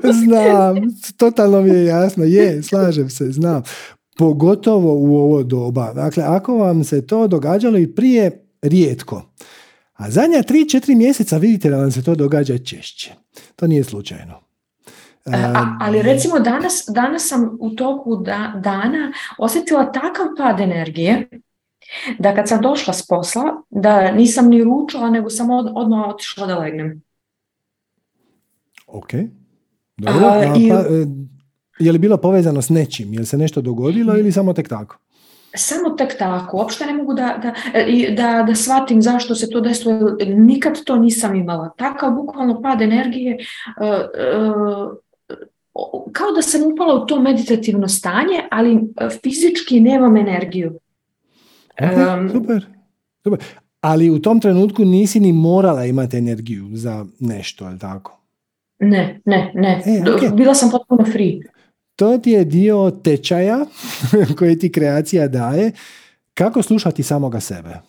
znam. 0.23 0.75
Totalno 1.17 1.61
mi 1.61 1.69
je 1.69 1.85
jasno. 1.85 2.23
Je, 2.23 2.63
slažem 2.63 3.09
se, 3.09 3.31
znam. 3.31 3.63
Pogotovo 4.17 4.93
u 4.93 5.17
ovo 5.17 5.43
doba. 5.43 5.93
Dakle, 5.93 6.23
ako 6.23 6.57
vam 6.57 6.83
se 6.83 7.07
to 7.07 7.27
događalo 7.27 7.77
i 7.77 7.95
prije, 7.95 8.47
rijetko. 8.61 9.21
A 9.97 10.09
zadnja 10.09 10.43
3-4 10.43 10.95
mjeseca 10.95 11.37
vidite 11.37 11.69
da 11.69 11.77
vam 11.77 11.91
se 11.91 12.03
to 12.03 12.15
događa 12.15 12.57
češće. 12.57 13.13
To 13.55 13.67
nije 13.67 13.83
slučajno. 13.83 14.47
A, 15.25 15.77
ali 15.79 16.01
recimo 16.01 16.39
danas, 16.39 16.85
danas 16.89 17.27
sam 17.27 17.57
u 17.59 17.69
toku 17.69 18.15
da, 18.15 18.53
dana 18.63 19.11
osjetila 19.37 19.91
takav 19.91 20.25
pad 20.37 20.59
energije 20.59 21.29
da 22.19 22.35
kad 22.35 22.47
sam 22.47 22.61
došla 22.61 22.93
s 22.93 23.07
posla, 23.07 23.43
da 23.69 24.11
nisam 24.11 24.47
ni 24.49 24.63
ručala, 24.63 25.09
nego 25.09 25.29
sam 25.29 25.49
od, 25.49 25.71
odmah 25.75 26.07
otišla 26.07 26.47
da 26.47 26.59
legnem. 26.59 27.01
Ok. 28.87 29.13
Dobro. 29.97 30.27
A, 30.27 30.55
i... 30.57 30.69
pa, 30.69 30.75
e, 30.75 31.05
je 31.79 31.91
li 31.91 31.99
bilo 31.99 32.17
povezano 32.17 32.61
s 32.61 32.69
nečim? 32.69 33.13
Je 33.13 33.19
li 33.19 33.25
se 33.25 33.37
nešto 33.37 33.61
dogodilo 33.61 34.17
ili 34.17 34.31
samo 34.31 34.53
tek 34.53 34.69
tako? 34.69 34.97
Samo 35.57 35.89
tek 35.89 36.17
tako, 36.17 36.57
uopšte 36.57 36.85
ne 36.85 36.93
mogu 36.93 37.13
da, 37.13 37.37
da, 37.41 37.53
da, 38.15 38.43
da 38.43 38.55
shvatim 38.55 39.01
zašto 39.01 39.35
se 39.35 39.49
to 39.49 39.61
desilo, 39.61 40.17
nikad 40.27 40.83
to 40.83 40.95
nisam 40.95 41.35
imala. 41.35 41.69
Takav 41.77 42.11
bukvalno 42.11 42.61
pad 42.61 42.81
energije, 42.81 43.37
uh, 43.81 43.87
uh, 43.87 44.97
kao 46.11 46.31
da 46.35 46.41
sam 46.41 46.61
upala 46.73 47.03
u 47.03 47.05
to 47.05 47.21
meditativno 47.21 47.87
stanje, 47.87 48.43
ali 48.51 48.79
fizički 49.23 49.79
nemam 49.79 50.17
energiju. 50.17 50.79
Okay, 51.79 52.31
super, 52.31 52.65
super. 53.23 53.39
Ali 53.81 54.09
u 54.09 54.21
tom 54.21 54.41
trenutku 54.41 54.85
nisi 54.85 55.19
ni 55.19 55.33
morala 55.33 55.85
imati 55.85 56.17
energiju 56.17 56.67
za 56.71 57.05
nešto, 57.19 57.65
ali 57.65 57.79
tako? 57.79 58.19
Ne, 58.79 59.21
ne, 59.25 59.51
ne. 59.55 59.81
E, 59.85 60.03
okay. 60.05 60.35
Bila 60.35 60.53
sam 60.53 60.71
potpuno 60.71 61.05
free 61.05 61.39
to 61.97 62.17
ti 62.17 62.31
je 62.31 62.45
dio 62.45 62.91
tečaja 63.03 63.65
koji 64.37 64.59
ti 64.59 64.71
kreacija 64.71 65.27
daje 65.27 65.71
kako 66.33 66.63
slušati 66.63 67.03
samoga 67.03 67.39
sebe. 67.39 67.79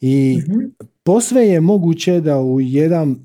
I 0.00 0.38
mm 0.48 0.84
posve 1.04 1.48
je 1.48 1.60
moguće 1.60 2.20
da 2.20 2.40
u 2.40 2.60
jedan, 2.60 3.16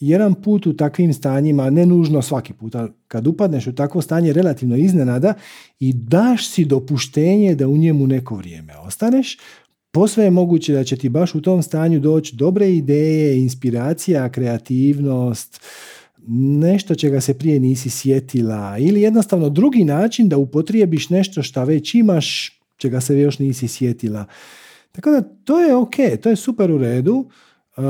jedan 0.00 0.34
put 0.34 0.66
u 0.66 0.76
takvim 0.76 1.12
stanjima, 1.12 1.70
ne 1.70 1.86
nužno 1.86 2.22
svaki 2.22 2.52
put, 2.52 2.74
ali 2.74 2.90
kad 3.08 3.26
upadneš 3.26 3.66
u 3.66 3.74
takvo 3.74 4.02
stanje 4.02 4.32
relativno 4.32 4.76
iznenada 4.76 5.34
i 5.80 5.92
daš 5.92 6.48
si 6.48 6.64
dopuštenje 6.64 7.54
da 7.54 7.68
u 7.68 7.76
njemu 7.76 8.06
neko 8.06 8.34
vrijeme 8.36 8.76
ostaneš, 8.78 9.38
posve 9.90 10.24
je 10.24 10.30
moguće 10.30 10.72
da 10.72 10.84
će 10.84 10.96
ti 10.96 11.08
baš 11.08 11.34
u 11.34 11.42
tom 11.42 11.62
stanju 11.62 12.00
doći 12.00 12.36
dobre 12.36 12.70
ideje, 12.70 13.38
inspiracija, 13.38 14.28
kreativnost, 14.28 15.60
nešto 16.26 16.94
čega 16.94 17.20
se 17.20 17.38
prije 17.38 17.60
nisi 17.60 17.90
sjetila 17.90 18.78
ili 18.78 19.02
jednostavno 19.02 19.48
drugi 19.48 19.84
način 19.84 20.28
da 20.28 20.36
upotrijebiš 20.36 21.10
nešto 21.10 21.42
što 21.42 21.64
već 21.64 21.94
imaš, 21.94 22.58
čega 22.76 23.00
se 23.00 23.18
još 23.18 23.38
nisi 23.38 23.68
sjetila. 23.68 24.24
Tako 24.92 25.10
da 25.10 25.22
to 25.22 25.60
je 25.60 25.74
ok, 25.74 25.94
to 26.22 26.30
je 26.30 26.36
super 26.36 26.70
u 26.70 26.78
redu. 26.78 27.30
Uh, 27.76 27.84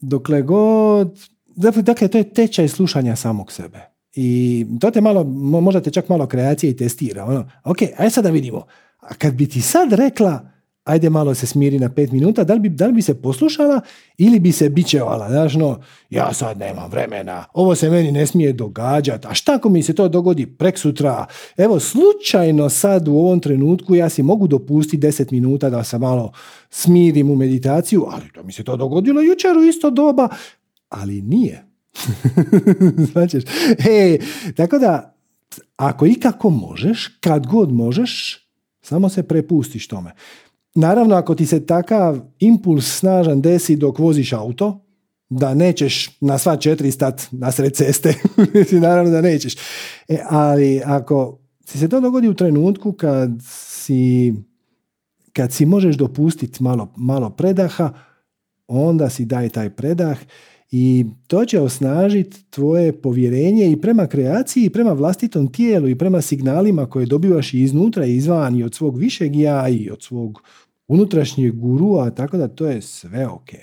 dokle 0.00 0.42
god... 0.42 1.28
Dakle, 1.56 1.82
dakle, 1.82 2.08
to 2.08 2.18
je 2.18 2.34
tečaj 2.34 2.68
slušanja 2.68 3.16
samog 3.16 3.52
sebe. 3.52 3.80
I 4.14 4.66
to 4.80 4.90
te 4.90 5.00
malo, 5.00 5.24
možda 5.60 5.80
te 5.80 5.90
čak 5.90 6.08
malo 6.08 6.26
kreacije 6.26 6.70
i 6.70 6.76
testira. 6.76 7.24
Ono, 7.24 7.50
ok, 7.64 7.78
aj 7.98 8.10
sad 8.10 8.24
da 8.24 8.30
vidimo. 8.30 8.66
A 9.00 9.14
kad 9.14 9.34
bi 9.34 9.46
ti 9.48 9.60
sad 9.60 9.92
rekla, 9.92 10.53
ajde 10.84 11.10
malo 11.10 11.34
se 11.34 11.46
smiri 11.46 11.78
na 11.78 11.88
pet 11.88 12.12
minuta, 12.12 12.44
da 12.44 12.54
li 12.54 12.60
bi, 12.60 12.68
da 12.68 12.86
li 12.86 12.92
bi 12.92 13.02
se 13.02 13.22
poslušala 13.22 13.80
ili 14.18 14.40
bi 14.40 14.52
se 14.52 14.68
bićevala, 14.68 15.28
znaš, 15.30 15.54
no, 15.54 15.80
ja 16.10 16.32
sad 16.32 16.58
nemam 16.58 16.90
vremena, 16.90 17.44
ovo 17.52 17.74
se 17.74 17.90
meni 17.90 18.12
ne 18.12 18.26
smije 18.26 18.52
događati, 18.52 19.26
a 19.26 19.34
šta 19.34 19.54
ako 19.54 19.68
mi 19.68 19.82
se 19.82 19.94
to 19.94 20.08
dogodi 20.08 20.46
prek 20.46 20.78
sutra, 20.78 21.26
evo, 21.56 21.80
slučajno 21.80 22.68
sad 22.68 23.08
u 23.08 23.12
ovom 23.12 23.40
trenutku 23.40 23.94
ja 23.94 24.08
si 24.08 24.22
mogu 24.22 24.46
dopustiti 24.46 24.96
deset 24.96 25.30
minuta 25.30 25.70
da 25.70 25.84
se 25.84 25.98
malo 25.98 26.32
smirim 26.70 27.30
u 27.30 27.36
meditaciju, 27.36 28.06
ali 28.10 28.32
to 28.34 28.42
mi 28.42 28.52
se 28.52 28.64
to 28.64 28.76
dogodilo 28.76 29.20
jučer 29.20 29.58
u 29.58 29.64
isto 29.64 29.90
doba, 29.90 30.28
ali 30.88 31.22
nije. 31.22 31.64
znači, 33.12 33.40
e, 33.88 34.18
tako 34.56 34.78
da, 34.78 35.14
ako 35.76 36.06
ikako 36.06 36.50
možeš, 36.50 37.06
kad 37.20 37.46
god 37.46 37.72
možeš, 37.72 38.40
samo 38.82 39.08
se 39.08 39.22
prepustiš 39.22 39.88
tome. 39.88 40.12
Naravno, 40.74 41.14
ako 41.14 41.34
ti 41.34 41.46
se 41.46 41.66
takav 41.66 42.20
impuls 42.38 42.98
snažan 42.98 43.40
desi 43.40 43.76
dok 43.76 43.98
voziš 43.98 44.32
auto, 44.32 44.80
da 45.28 45.54
nećeš 45.54 46.18
na 46.20 46.38
sva 46.38 46.56
četiri 46.56 46.90
stat 46.90 47.22
na 47.30 47.52
sred 47.52 47.74
ceste, 47.74 48.14
naravno 48.86 49.10
da 49.10 49.20
nećeš. 49.20 49.54
E, 50.08 50.18
ali 50.28 50.80
ako 50.84 51.38
si 51.64 51.78
se 51.78 51.88
to 51.88 52.00
dogodi 52.00 52.28
u 52.28 52.34
trenutku 52.34 52.92
kad 52.92 53.30
si, 53.48 54.34
kad 55.32 55.52
si 55.52 55.66
možeš 55.66 55.96
dopustiti 55.96 56.62
malo, 56.62 56.92
malo 56.96 57.30
predaha, 57.30 57.92
onda 58.68 59.10
si 59.10 59.24
daj 59.24 59.48
taj 59.48 59.70
predah 59.70 60.18
i 60.70 61.04
to 61.26 61.44
će 61.44 61.60
osnažiti 61.60 62.44
tvoje 62.50 63.00
povjerenje 63.02 63.72
i 63.72 63.80
prema 63.80 64.06
kreaciji 64.06 64.64
i 64.64 64.70
prema 64.70 64.92
vlastitom 64.92 65.52
tijelu 65.52 65.88
i 65.88 65.98
prema 65.98 66.20
signalima 66.20 66.86
koje 66.86 67.06
dobivaš 67.06 67.54
i 67.54 67.60
iznutra 67.60 68.06
i 68.06 68.16
izvan 68.16 68.56
i 68.56 68.62
od 68.62 68.74
svog 68.74 68.98
višeg 68.98 69.36
ja 69.36 69.68
i 69.68 69.90
od 69.90 70.02
svog 70.02 70.42
unutrašnjeg 70.88 71.54
gurua, 71.54 72.10
tako 72.10 72.36
da 72.36 72.48
to 72.48 72.66
je 72.66 72.82
sve 72.82 73.26
ok. 73.26 73.54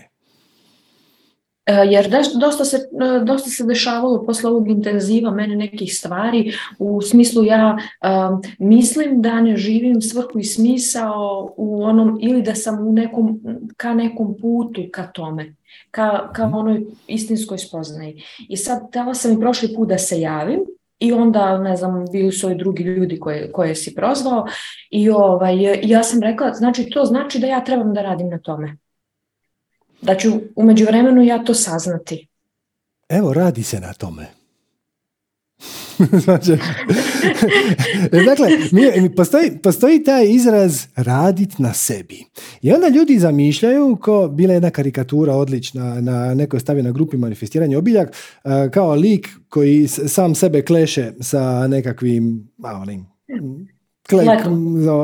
E, 1.65 1.73
jer 1.73 2.09
dosta 2.39 2.65
se, 2.65 2.77
e, 2.77 3.25
dosta 3.25 3.49
se 3.49 3.63
dešavalo 3.63 4.23
posle 4.25 4.49
ovog 4.49 4.69
intenziva 4.69 5.31
mene 5.31 5.55
nekih 5.55 5.95
stvari 5.95 6.53
u 6.79 7.01
smislu 7.01 7.43
ja 7.43 7.77
um, 7.77 8.41
mislim 8.59 9.21
da 9.21 9.41
ne 9.41 9.57
živim 9.57 10.01
svrhu 10.01 10.39
i 10.39 10.43
smisao 10.43 11.53
u 11.57 11.83
onom 11.83 12.19
ili 12.21 12.41
da 12.41 12.55
sam 12.55 12.87
u 12.87 12.93
nekom, 12.93 13.41
ka 13.77 13.93
nekom 13.93 14.35
putu 14.41 14.81
ka 14.91 15.07
tome, 15.07 15.55
ka, 15.91 16.31
ka 16.33 16.45
mhm. 16.45 16.55
onoj 16.55 16.85
istinskoj 17.07 17.57
spoznaji. 17.57 18.23
I 18.49 18.57
sad 18.57 18.87
htjela 18.89 19.13
sam 19.13 19.33
i 19.33 19.39
prošli 19.39 19.75
put 19.75 19.89
da 19.89 19.97
se 19.97 20.21
javim 20.21 20.59
i 21.01 21.13
onda, 21.13 21.57
ne 21.57 21.75
znam, 21.75 22.05
bili 22.11 22.31
su 22.31 22.51
i 22.51 22.55
drugi 22.55 22.83
ljudi 22.83 23.19
koje, 23.19 23.51
koje 23.51 23.75
si 23.75 23.95
prozvao 23.95 24.45
i 24.89 25.09
ovaj, 25.09 25.57
ja 25.83 26.03
sam 26.03 26.21
rekla, 26.21 26.53
znači 26.53 26.89
to 26.89 27.05
znači 27.05 27.39
da 27.39 27.47
ja 27.47 27.63
trebam 27.63 27.93
da 27.93 28.01
radim 28.01 28.29
na 28.29 28.39
tome. 28.39 28.77
Da 30.01 30.15
ću 30.15 30.29
u 30.55 30.63
međuvremenu 30.63 31.21
ja 31.21 31.43
to 31.43 31.53
saznati. 31.53 32.27
Evo, 33.09 33.33
radi 33.33 33.63
se 33.63 33.79
na 33.79 33.93
tome. 33.93 34.40
Znači, 36.25 36.51
dakle, 38.29 38.47
mi, 38.71 39.15
postoji, 39.15 39.51
postoji 39.63 40.03
taj 40.03 40.25
izraz 40.29 40.87
radit 40.95 41.59
na 41.59 41.73
sebi. 41.73 42.25
I 42.61 42.71
onda 42.71 42.87
ljudi 42.87 43.19
zamišljaju, 43.19 43.97
ko 44.01 44.27
bila 44.27 44.53
jedna 44.53 44.69
karikatura 44.69 45.35
odlična, 45.35 46.01
na 46.01 46.33
nekoj 46.33 46.59
stavi 46.59 46.83
na 46.83 46.91
grupi 46.91 47.17
manifestiranje 47.17 47.77
obiljak, 47.77 48.15
e, 48.43 48.69
kao 48.71 48.95
lik 48.95 49.29
koji 49.49 49.87
sam 49.87 50.35
sebe 50.35 50.61
kleše 50.61 51.13
sa 51.19 51.67
nekakvim, 51.67 52.51
a, 52.63 52.77
onim, 52.81 53.05
klek, 54.09 54.29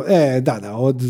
e, 0.07 0.41
da, 0.41 0.59
da, 0.59 0.75
od 0.75 1.01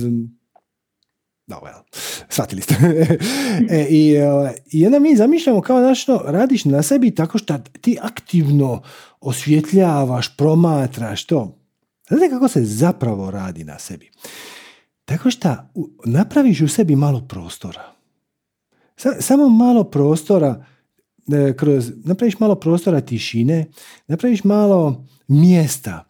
da, 1.48 1.56
well, 1.56 1.82
shvatili 2.30 2.62
ste. 2.62 2.76
e, 3.70 3.88
i, 3.90 4.16
e, 4.16 4.54
I 4.72 4.86
onda 4.86 5.00
mi 5.00 5.16
zamišljamo 5.16 5.62
kao 5.62 5.82
nešto, 5.82 6.22
radiš 6.26 6.66
na 6.66 6.84
sebi 6.84 7.16
tako 7.16 7.38
što 7.38 7.58
ti 7.82 7.98
aktivno 8.02 8.82
osvjetljavaš, 9.22 10.38
promatraš 10.38 11.26
to. 11.26 11.58
Znate 12.08 12.30
kako 12.30 12.48
se 12.48 12.66
zapravo 12.66 13.32
radi 13.32 13.64
na 13.64 13.80
sebi? 13.80 14.12
Tako 15.06 15.32
što 15.32 15.56
napraviš 16.06 16.62
u 16.62 16.68
sebi 16.68 16.96
malo 16.96 17.28
prostora. 17.30 17.94
Samo 19.20 19.50
malo 19.50 19.84
prostora, 19.84 20.66
e, 21.34 21.54
kroz, 21.58 21.92
napraviš 22.04 22.40
malo 22.40 22.56
prostora 22.56 23.02
tišine, 23.02 23.66
napraviš 24.08 24.44
malo 24.44 25.06
mjesta 25.28 26.04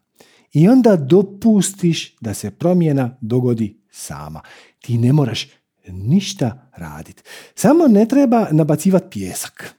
i 0.53 0.67
onda 0.67 0.95
dopustiš 0.95 2.15
da 2.21 2.33
se 2.33 2.51
promjena 2.51 3.17
dogodi 3.21 3.81
sama. 3.91 4.41
Ti 4.88 4.97
ne 4.97 5.13
moraš 5.13 5.47
ništa 5.88 6.69
raditi. 6.75 7.23
Samo 7.55 7.88
ne 7.88 8.05
treba 8.05 8.47
nabacivati 8.51 9.07
pjesak. 9.09 9.75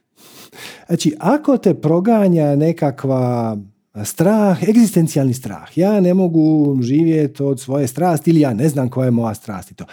Znači, 0.87 1.15
ako 1.19 1.57
te 1.57 1.73
proganja 1.73 2.55
nekakva 2.55 3.57
strah, 4.03 4.63
egzistencijalni 4.63 5.33
strah, 5.33 5.77
ja 5.77 5.99
ne 5.99 6.13
mogu 6.13 6.77
živjeti 6.81 7.43
od 7.43 7.59
svoje 7.59 7.87
strasti 7.87 8.29
ili 8.29 8.39
ja 8.39 8.53
ne 8.53 8.69
znam 8.69 8.89
koja 8.89 9.05
je 9.05 9.11
moja 9.11 9.33
strast 9.33 9.71
i 9.71 9.75
to. 9.75 9.85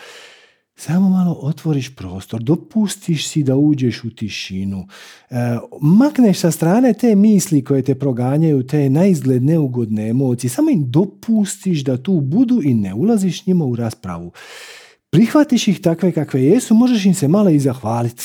Samo 0.75 1.09
malo 1.09 1.39
otvoriš 1.41 1.97
prostor, 1.97 2.43
dopustiš 2.43 3.29
si 3.29 3.43
da 3.43 3.57
uđeš 3.57 4.05
u 4.05 4.11
tišinu, 4.11 4.87
e, 5.31 5.37
makneš 5.81 6.39
sa 6.39 6.51
strane 6.51 6.93
te 6.93 7.15
misli 7.15 7.65
koje 7.65 7.83
te 7.83 7.95
proganjaju, 7.95 8.67
te 8.67 8.91
naizgled 8.91 9.43
neugodne 9.43 10.09
emocije, 10.09 10.51
samo 10.51 10.71
im 10.71 10.91
dopustiš 10.91 11.85
da 11.85 12.03
tu 12.03 12.21
budu 12.21 12.61
i 12.65 12.75
ne 12.75 12.95
ulaziš 12.95 13.47
njima 13.47 13.65
u 13.65 13.77
raspravu. 13.77 14.33
Prihvatiš 15.11 15.69
ih 15.69 15.81
takve 15.81 16.13
kakve 16.13 16.43
jesu, 16.43 16.75
možeš 16.75 17.05
im 17.05 17.15
se 17.15 17.29
malo 17.29 17.51
i 17.51 17.61
zahvaliti 17.61 18.25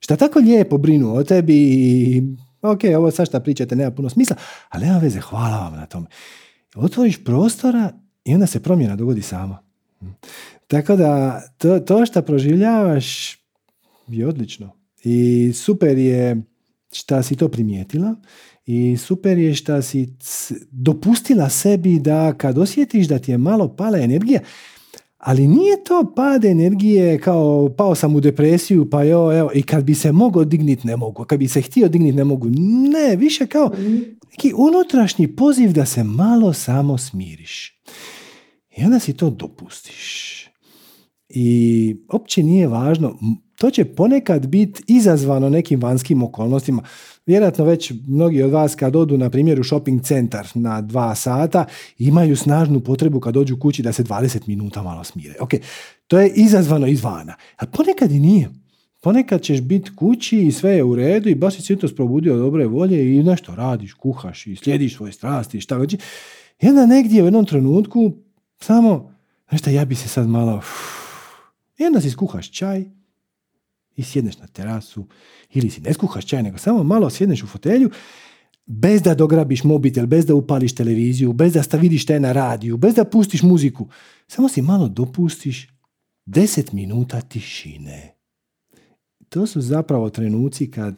šta 0.00 0.16
tako 0.16 0.38
lijepo 0.38 0.78
brinu 0.78 1.14
o 1.14 1.24
tebi 1.24 1.54
i 1.56 2.22
ok, 2.62 2.80
ovo 2.96 3.10
sad 3.10 3.26
šta 3.26 3.40
pričate 3.40 3.76
nema 3.76 3.90
puno 3.90 4.08
smisla, 4.08 4.36
ali 4.68 4.86
nema 4.86 4.98
veze, 4.98 5.20
hvala 5.20 5.58
vam 5.58 5.74
na 5.74 5.86
tome. 5.86 6.06
Otvoriš 6.74 7.24
prostora 7.24 7.92
i 8.24 8.34
onda 8.34 8.46
se 8.46 8.62
promjena 8.62 8.96
dogodi 8.96 9.22
sama. 9.22 9.58
Tako 10.66 10.96
da 10.96 11.42
to, 11.58 11.80
to 11.80 12.06
što 12.06 12.22
proživljavaš 12.22 13.38
je 14.08 14.26
odlično. 14.26 14.70
I 15.04 15.52
super 15.54 15.98
je 15.98 16.42
šta 16.92 17.22
si 17.22 17.36
to 17.36 17.48
primijetila 17.48 18.14
i 18.66 18.96
super 18.96 19.38
je 19.38 19.54
šta 19.54 19.82
si 19.82 20.08
dopustila 20.70 21.48
sebi 21.48 21.98
da 21.98 22.34
kad 22.38 22.58
osjetiš 22.58 23.06
da 23.06 23.18
ti 23.18 23.30
je 23.30 23.38
malo 23.38 23.76
pala 23.76 23.98
energija, 23.98 24.40
ali 25.18 25.46
nije 25.46 25.84
to 25.84 26.12
pad 26.16 26.44
energije 26.44 27.20
kao 27.20 27.68
pao 27.76 27.94
sam 27.94 28.16
u 28.16 28.20
depresiju 28.20 28.90
pa 28.90 29.02
jo, 29.02 29.38
evo, 29.38 29.50
i 29.54 29.62
kad 29.62 29.84
bi 29.84 29.94
se 29.94 30.12
mogao 30.12 30.44
dignit 30.44 30.84
ne 30.84 30.96
mogu, 30.96 31.24
kad 31.24 31.38
bi 31.38 31.48
se 31.48 31.62
htio 31.62 31.88
dignit 31.88 32.14
ne 32.14 32.24
mogu. 32.24 32.48
Ne, 32.92 33.16
više 33.16 33.46
kao 33.46 33.70
neki 34.30 34.52
unutrašnji 34.56 35.36
poziv 35.36 35.72
da 35.72 35.86
se 35.86 36.04
malo 36.04 36.52
samo 36.52 36.98
smiriš. 36.98 37.82
I 38.76 38.84
onda 38.84 38.98
si 38.98 39.12
to 39.12 39.30
dopustiš. 39.30 40.34
I 41.28 41.96
opće 42.08 42.42
nije 42.42 42.68
važno, 42.68 43.18
to 43.58 43.70
će 43.70 43.84
ponekad 43.84 44.46
biti 44.46 44.82
izazvano 44.86 45.48
nekim 45.48 45.80
vanjskim 45.80 46.22
okolnostima. 46.22 46.82
Vjerojatno 47.26 47.64
već 47.64 47.92
mnogi 48.06 48.42
od 48.42 48.50
vas 48.50 48.74
kad 48.74 48.96
odu 48.96 49.18
na 49.18 49.30
primjer 49.30 49.60
u 49.60 49.64
shopping 49.64 50.02
centar 50.02 50.48
na 50.54 50.80
dva 50.80 51.14
sata 51.14 51.64
imaju 51.98 52.36
snažnu 52.36 52.80
potrebu 52.80 53.20
kad 53.20 53.34
dođu 53.34 53.56
kući 53.56 53.82
da 53.82 53.92
se 53.92 54.04
20 54.04 54.48
minuta 54.48 54.82
malo 54.82 55.04
smire. 55.04 55.34
Ok, 55.40 55.50
to 56.06 56.20
je 56.20 56.32
izazvano 56.34 56.86
izvana. 56.86 57.34
A 57.56 57.66
ponekad 57.66 58.12
i 58.12 58.20
nije. 58.20 58.50
Ponekad 59.00 59.42
ćeš 59.42 59.60
biti 59.60 59.96
kući 59.96 60.38
i 60.42 60.52
sve 60.52 60.70
je 60.70 60.84
u 60.84 60.94
redu 60.94 61.28
i 61.28 61.34
baš 61.34 61.56
si 61.56 61.76
to 61.76 61.88
probudio 61.96 62.36
dobre 62.36 62.66
volje 62.66 63.16
i 63.16 63.22
nešto 63.22 63.54
radiš, 63.54 63.94
kuhaš 63.94 64.46
i 64.46 64.56
slijediš 64.56 64.96
svoje 64.96 65.12
strasti 65.12 65.58
i 65.58 65.60
šta 65.60 65.78
god. 65.78 65.92
I 66.62 66.68
onda 66.68 66.86
negdje 66.86 67.22
u 67.22 67.26
jednom 67.26 67.44
trenutku 67.44 68.12
samo, 68.60 69.14
nešto 69.50 69.70
ja 69.70 69.84
bi 69.84 69.94
se 69.94 70.08
sad 70.08 70.28
malo... 70.28 70.62
I 71.78 71.84
onda 71.84 72.00
si 72.00 72.10
skuhaš 72.10 72.50
čaj 72.50 72.97
i 73.98 74.02
sjedneš 74.02 74.38
na 74.38 74.46
terasu 74.46 75.06
ili 75.50 75.70
si 75.70 75.80
ne 75.80 75.92
skuhaš 75.94 76.26
čaj, 76.26 76.42
nego 76.42 76.58
samo 76.58 76.82
malo 76.82 77.10
sjedneš 77.10 77.42
u 77.42 77.46
fotelju 77.46 77.90
bez 78.66 79.02
da 79.02 79.14
dograbiš 79.14 79.64
mobitel, 79.64 80.06
bez 80.06 80.26
da 80.26 80.34
upališ 80.34 80.74
televiziju, 80.74 81.32
bez 81.32 81.52
da 81.52 81.78
vidiš 81.78 82.06
te 82.06 82.20
na 82.20 82.32
radiju, 82.32 82.76
bez 82.76 82.94
da 82.94 83.04
pustiš 83.04 83.42
muziku. 83.42 83.88
Samo 84.26 84.48
si 84.48 84.62
malo 84.62 84.88
dopustiš 84.88 85.68
deset 86.26 86.72
minuta 86.72 87.20
tišine. 87.20 88.14
To 89.28 89.46
su 89.46 89.60
zapravo 89.60 90.10
trenuci 90.10 90.70
kad 90.70 90.94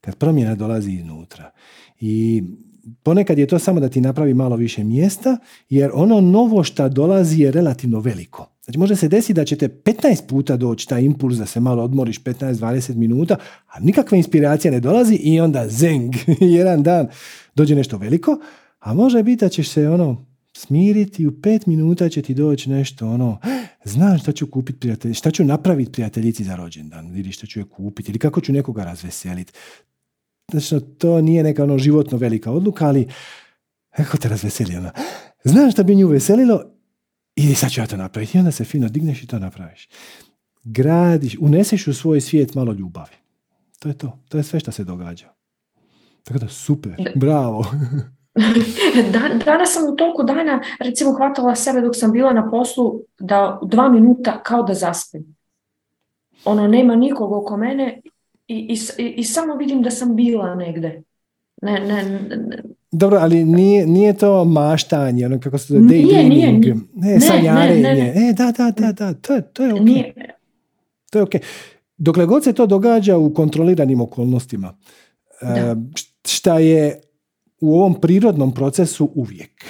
kad 0.00 0.16
promjena 0.16 0.54
dolazi 0.54 0.92
iznutra. 0.92 1.50
I 2.00 2.42
ponekad 3.02 3.38
je 3.38 3.46
to 3.46 3.58
samo 3.58 3.80
da 3.80 3.88
ti 3.88 4.00
napravi 4.00 4.34
malo 4.34 4.56
više 4.56 4.84
mjesta, 4.84 5.38
jer 5.68 5.90
ono 5.94 6.20
novo 6.20 6.64
što 6.64 6.88
dolazi 6.88 7.42
je 7.42 7.50
relativno 7.50 8.00
veliko. 8.00 8.49
Znači 8.64 8.78
može 8.78 8.96
se 8.96 9.08
desiti 9.08 9.34
da 9.34 9.44
ćete 9.44 9.68
15 9.68 10.26
puta 10.28 10.56
doći 10.56 10.88
taj 10.88 11.02
impuls 11.02 11.36
da 11.36 11.46
se 11.46 11.60
malo 11.60 11.82
odmoriš 11.82 12.22
15-20 12.22 12.94
minuta, 12.94 13.36
a 13.66 13.80
nikakva 13.80 14.16
inspiracija 14.16 14.70
ne 14.70 14.80
dolazi 14.80 15.14
i 15.14 15.40
onda 15.40 15.68
zeng, 15.68 16.14
jedan 16.58 16.82
dan 16.82 17.08
dođe 17.54 17.74
nešto 17.74 17.98
veliko, 17.98 18.40
a 18.78 18.94
može 18.94 19.22
biti 19.22 19.44
da 19.44 19.48
ćeš 19.48 19.68
se 19.68 19.88
ono 19.88 20.26
smiriti 20.56 21.22
i 21.22 21.26
u 21.26 21.40
pet 21.42 21.66
minuta 21.66 22.08
će 22.08 22.22
ti 22.22 22.34
doći 22.34 22.70
nešto 22.70 23.08
ono, 23.08 23.38
znam 23.84 24.18
šta 24.18 24.32
ću 24.32 24.50
kupiti 24.50 24.78
prijatelji, 24.78 25.14
šta 25.14 25.30
ću 25.30 25.44
napraviti 25.44 25.92
prijateljici 25.92 26.44
za 26.44 26.56
rođendan, 26.56 27.16
ili 27.16 27.32
šta 27.32 27.46
ću 27.46 27.60
je 27.60 27.64
kupiti, 27.64 28.10
ili 28.10 28.18
kako 28.18 28.40
ću 28.40 28.52
nekoga 28.52 28.84
razveseliti. 28.84 29.52
Znači, 30.50 30.80
to 30.98 31.20
nije 31.20 31.42
neka 31.42 31.64
ono 31.64 31.78
životno 31.78 32.18
velika 32.18 32.52
odluka, 32.52 32.86
ali 32.86 33.08
kako 33.96 34.16
te 34.16 34.28
razveseli 34.28 34.76
ona. 34.76 34.92
Znam 35.44 35.70
šta 35.70 35.82
bi 35.82 35.94
nju 35.94 36.08
veselilo 36.08 36.62
i 37.34 37.54
sad 37.54 37.70
ću 37.70 37.80
ja 37.80 37.86
to 37.86 37.96
napraviti. 37.96 38.38
I 38.38 38.40
onda 38.40 38.50
se 38.50 38.64
fino 38.64 38.88
digneš 38.88 39.22
i 39.22 39.26
to 39.26 39.38
napraviš. 39.38 39.88
Gradiš, 40.64 41.36
uneseš 41.40 41.86
u 41.86 41.94
svoj 41.94 42.20
svijet 42.20 42.54
malo 42.54 42.72
ljubavi. 42.72 43.16
To 43.78 43.88
je 43.88 43.98
to. 43.98 44.18
To 44.28 44.38
je 44.38 44.42
sve 44.42 44.60
što 44.60 44.72
se 44.72 44.84
događa. 44.84 45.28
Tako 46.24 46.38
da 46.38 46.48
super, 46.48 47.12
bravo. 47.16 47.66
danas 49.44 49.72
sam 49.72 49.92
u 49.92 49.96
toku 49.96 50.22
dana 50.22 50.62
recimo 50.80 51.12
hvatala 51.12 51.54
sebe 51.54 51.80
dok 51.80 51.96
sam 51.96 52.12
bila 52.12 52.32
na 52.32 52.50
poslu 52.50 53.00
da 53.18 53.58
dva 53.62 53.88
minuta 53.88 54.42
kao 54.42 54.62
da 54.62 54.74
zaspim. 54.74 55.36
Ono, 56.44 56.68
nema 56.68 56.96
nikog 56.96 57.32
oko 57.32 57.56
mene 57.56 58.00
i, 58.48 58.78
i, 58.98 59.04
i 59.04 59.24
samo 59.24 59.54
vidim 59.54 59.82
da 59.82 59.90
sam 59.90 60.16
bila 60.16 60.54
negde. 60.54 61.02
Ne, 61.62 61.80
ne, 61.80 62.02
ne. 62.02 62.62
Dobro, 62.92 63.18
ali 63.20 63.44
nije, 63.44 63.86
nije 63.86 64.12
to 64.12 64.44
maštanje, 64.44 65.26
ono 65.26 65.40
kako 65.40 65.58
se 65.58 65.74
nije, 65.74 66.24
nije, 66.24 66.52
nije. 66.52 66.76
Ne, 66.94 67.20
sanjarenje. 67.20 68.12
E, 68.16 68.32
da, 68.32 68.52
da, 68.52 68.70
da, 68.70 68.92
da, 68.92 69.14
to 69.14 69.34
je, 69.34 69.42
to 69.52 69.64
je 69.64 69.74
ok. 69.74 69.80
Nije. 69.80 70.14
To 71.10 71.18
je 71.18 71.22
ok. 71.22 71.30
Dokle 71.96 72.26
god 72.26 72.44
se 72.44 72.52
to 72.52 72.66
događa 72.66 73.16
u 73.16 73.34
kontroliranim 73.34 74.00
okolnostima, 74.00 74.78
da. 75.42 75.76
šta 76.24 76.58
je 76.58 77.00
u 77.60 77.74
ovom 77.74 78.00
prirodnom 78.00 78.54
procesu 78.54 79.10
uvijek. 79.14 79.64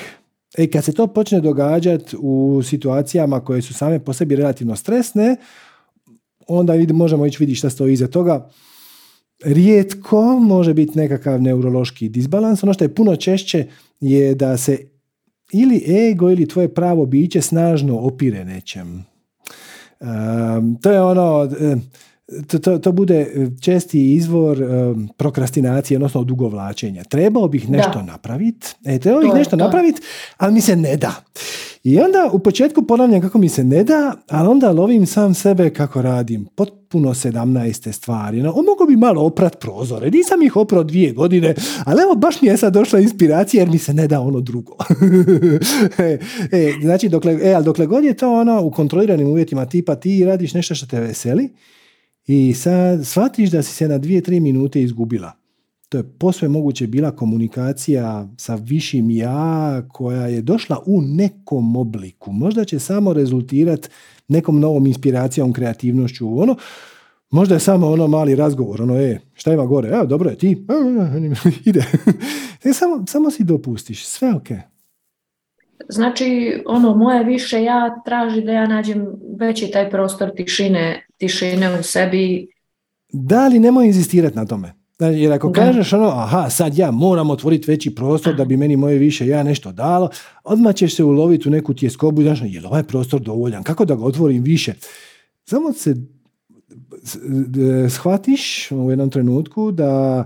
E, 0.59 0.71
kad 0.71 0.85
se 0.85 0.93
to 0.93 1.07
počne 1.07 1.41
događati 1.41 2.17
u 2.21 2.63
situacijama 2.63 3.41
koje 3.41 3.63
su 3.63 3.75
same 3.75 3.99
po 4.05 4.13
sebi 4.13 4.37
relativno 4.37 4.77
stresne, 4.77 5.37
onda 6.49 6.75
možemo 6.93 7.27
ići 7.27 7.37
vidjeti 7.41 7.59
šta 7.59 7.71
stoji 7.71 7.93
iza 7.93 8.09
toga. 8.09 8.49
Rijetko 9.45 10.39
može 10.39 10.75
biti 10.75 10.99
nekakav 10.99 11.43
neurološki 11.43 12.09
disbalans. 12.09 12.63
Ono 12.63 12.73
što 12.73 12.85
je 12.85 12.95
puno 12.95 13.17
češće 13.17 13.67
je 14.01 14.35
da 14.35 14.57
se 14.57 14.79
ili 15.53 15.85
ego 16.11 16.31
ili 16.31 16.49
tvoje 16.49 16.75
pravo 16.75 17.07
biće 17.07 17.41
snažno 17.41 17.99
opire 17.99 18.45
nečem. 18.45 19.05
Um, 20.01 20.79
to 20.83 20.93
je 20.93 21.03
ono, 21.03 21.49
to, 22.47 22.59
to, 22.59 22.79
to 22.79 22.93
bude 22.93 23.49
česti 23.61 24.15
izvor 24.15 24.63
um, 24.63 25.09
prokrastinacije, 25.17 25.99
odnosno 25.99 26.21
odugovlačenja. 26.21 27.05
Trebao 27.05 27.49
bih 27.49 27.71
nešto 27.71 28.03
napraviti, 28.03 28.67
e, 28.85 28.99
trebao 28.99 29.23
bih 29.23 29.35
nešto 29.35 29.57
napraviti, 29.57 30.01
ali 30.37 30.55
mi 30.55 30.61
se 30.61 30.77
ne 30.77 30.97
da. 30.97 31.15
I 31.85 32.01
onda 32.01 32.31
u 32.33 32.39
početku 32.39 32.83
ponavljam 32.83 33.21
kako 33.21 33.39
mi 33.39 33.49
se 33.49 33.65
ne 33.65 33.85
da, 33.85 34.15
ali 34.29 34.49
onda 34.49 34.71
lovim 34.73 35.07
sam 35.07 35.35
sebe 35.35 35.71
kako 35.71 36.03
radim 36.03 36.47
potpuno 36.55 37.15
sedamnaeste 37.15 37.93
stvari. 37.93 38.43
No, 38.43 38.49
mogu 38.49 38.87
bi 38.89 38.97
malo 38.97 39.23
oprat 39.23 39.61
prozore, 39.61 40.11
nisam 40.11 40.43
ih 40.43 40.57
oprao 40.57 40.85
dvije 40.85 41.13
godine, 41.13 41.55
ali 41.85 42.03
evo 42.03 42.15
baš 42.15 42.43
mi 42.43 42.49
je 42.49 42.57
sad 42.57 42.73
došla 42.73 43.01
inspiracija 43.01 43.61
jer 43.61 43.69
mi 43.71 43.79
se 43.79 43.95
ne 43.95 44.07
da 44.07 44.21
ono 44.21 44.41
drugo. 44.41 44.77
e, 45.99 46.19
e, 46.53 46.73
znači, 46.83 47.09
dokle, 47.09 47.39
e, 47.43 47.53
ali 47.55 47.65
dokle 47.65 47.87
god 47.87 48.05
je 48.05 48.15
to 48.15 48.33
ono 48.33 48.63
u 48.63 48.71
kontroliranim 48.71 49.29
uvjetima 49.29 49.67
tipa 49.67 49.95
ti 49.95 50.25
radiš 50.25 50.55
nešto 50.55 50.75
što 50.75 50.87
te 50.87 51.01
veseli, 51.01 51.49
i 52.27 52.55
sad 52.55 53.07
shvatiš 53.07 53.51
da 53.51 53.63
si 53.63 53.75
se 53.75 53.89
na 53.89 53.99
dvije, 53.99 54.21
tri 54.21 54.41
minute 54.41 54.83
izgubila. 54.83 55.33
To 55.89 55.99
je 55.99 56.05
posve 56.19 56.49
moguće 56.49 56.87
bila 56.87 57.11
komunikacija 57.11 58.29
sa 58.37 58.55
višim 58.55 59.11
ja 59.11 59.83
koja 59.93 60.27
je 60.27 60.43
došla 60.43 60.83
u 60.87 61.03
nekom 61.03 61.77
obliku. 61.77 62.33
Možda 62.33 62.65
će 62.65 62.79
samo 62.79 63.13
rezultirati 63.13 63.89
nekom 64.29 64.61
novom 64.61 64.87
inspiracijom, 64.87 65.53
kreativnošću. 65.53 66.41
Ono, 66.41 66.57
možda 67.31 67.55
je 67.55 67.61
samo 67.61 67.89
ono 67.89 68.07
mali 68.07 68.35
razgovor, 68.35 68.83
ono, 68.83 69.01
e, 69.01 69.21
šta 69.35 69.53
ima 69.53 69.67
gore? 69.67 69.89
Evo, 69.89 70.07
dobro 70.07 70.31
je, 70.31 70.39
ti, 70.39 70.67
ide. 71.69 71.85
Samo, 72.79 73.05
samo 73.07 73.31
si 73.31 73.45
dopustiš, 73.45 74.07
sve 74.07 74.35
ok. 74.35 74.49
Znači, 75.89 76.63
ono, 76.67 76.95
moje 76.95 77.25
više 77.25 77.63
ja 77.63 78.03
traži 78.05 78.43
da 78.43 78.53
ja 78.53 78.67
nađem 78.67 79.07
veći 79.39 79.71
taj 79.71 79.91
prostor 79.91 80.31
tišine, 80.37 81.07
tišine 81.19 81.79
u 81.81 81.83
sebi. 81.83 82.49
Da, 83.13 83.41
ali 83.41 83.59
nemoj 83.59 83.87
inzistirati 83.87 84.37
na 84.37 84.47
tome. 84.47 84.73
Jer 85.01 85.33
ako 85.33 85.53
kažeš 85.53 85.93
ono, 85.93 86.09
aha, 86.09 86.51
sad 86.51 86.79
ja 86.79 86.91
moram 86.91 87.31
otvoriti 87.31 87.71
veći 87.71 87.95
prostor 87.95 88.35
da 88.35 88.45
bi 88.45 88.57
meni 88.57 88.77
moje 88.77 88.99
više 88.99 89.27
ja 89.27 89.43
nešto 89.43 89.73
dalo, 89.73 90.11
odmah 90.45 90.75
ćeš 90.75 90.97
se 90.97 91.05
uloviti 91.05 91.49
u 91.49 91.51
neku 91.51 91.75
tjeskobu 91.75 92.21
i 92.21 92.25
znaš, 92.25 92.41
je 92.45 92.61
li 92.61 92.67
ovaj 92.67 92.83
prostor 92.83 93.21
dovoljan, 93.21 93.63
kako 93.63 93.85
da 93.85 93.95
ga 93.95 94.05
otvorim 94.05 94.43
više? 94.43 94.75
Samo 95.45 95.73
se 95.73 95.97
shvatiš 97.89 98.71
u 98.71 98.91
jednom 98.91 99.11
trenutku 99.11 99.71
da 99.71 100.25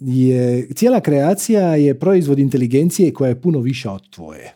je 0.00 0.68
cijela 0.74 1.00
kreacija 1.00 1.74
je 1.74 1.98
proizvod 1.98 2.38
inteligencije 2.38 3.12
koja 3.12 3.28
je 3.28 3.40
puno 3.40 3.60
viša 3.60 3.92
od 3.92 4.10
tvoje. 4.10 4.54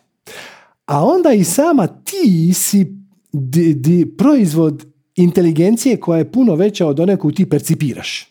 A 0.85 1.05
onda 1.05 1.33
i 1.33 1.43
sama 1.43 1.87
ti 1.87 2.53
si 2.53 3.01
di, 3.33 4.05
proizvod 4.17 4.85
inteligencije 5.15 5.97
koja 5.97 6.17
je 6.17 6.31
puno 6.31 6.55
veća 6.55 6.87
od 6.87 6.99
one 6.99 7.17
koju 7.17 7.31
ti 7.31 7.49
percipiraš. 7.49 8.27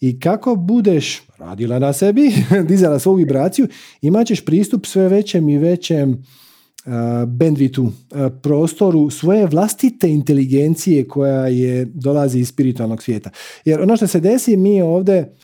I 0.00 0.20
kako 0.20 0.54
budeš 0.56 1.22
radila 1.38 1.78
na 1.78 1.92
sebi, 1.92 2.32
dizala 2.68 2.98
svoju 2.98 3.16
vibraciju, 3.16 3.68
imat 4.02 4.26
ćeš 4.26 4.44
pristup 4.44 4.86
sve 4.86 5.08
većem 5.08 5.48
i 5.48 5.58
većem 5.58 6.10
uh, 6.10 6.92
bandvitu, 7.28 7.82
uh, 7.82 7.92
prostoru 8.42 9.10
svoje 9.10 9.46
vlastite 9.46 10.08
inteligencije 10.08 11.08
koja 11.08 11.46
je 11.46 11.84
dolazi 11.84 12.38
iz 12.38 12.48
spiritualnog 12.48 13.02
svijeta. 13.02 13.30
Jer 13.64 13.80
ono 13.80 13.96
što 13.96 14.06
se 14.06 14.20
desi, 14.20 14.56
mi 14.56 14.82
ovdje 14.82 15.34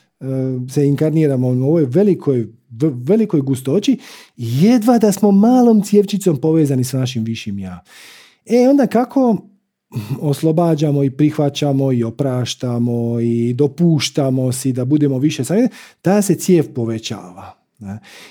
se 0.71 0.87
inkarniramo 0.87 1.49
u 1.49 1.51
ovoj 1.51 1.85
velikoj, 1.85 2.47
velikoj 2.93 3.41
gustoći, 3.41 3.99
jedva 4.37 4.99
da 4.99 5.13
smo 5.13 5.31
malom 5.31 5.83
cijevčicom 5.83 6.41
povezani 6.41 6.85
s 6.85 6.93
našim 6.93 7.25
višim 7.25 7.59
ja. 7.59 7.85
E 8.47 8.69
onda 8.69 8.87
kako 8.87 9.37
oslobađamo 10.21 11.05
i 11.05 11.11
prihvaćamo 11.11 11.93
i 11.93 12.05
opraštamo 12.05 13.21
i 13.21 13.53
dopuštamo 13.53 14.53
si 14.53 14.73
da 14.73 14.85
budemo 14.85 15.19
više 15.19 15.45
sami, 15.45 15.69
ta 16.03 16.23
se 16.23 16.35
cijev 16.35 16.75
povećava. 16.75 17.55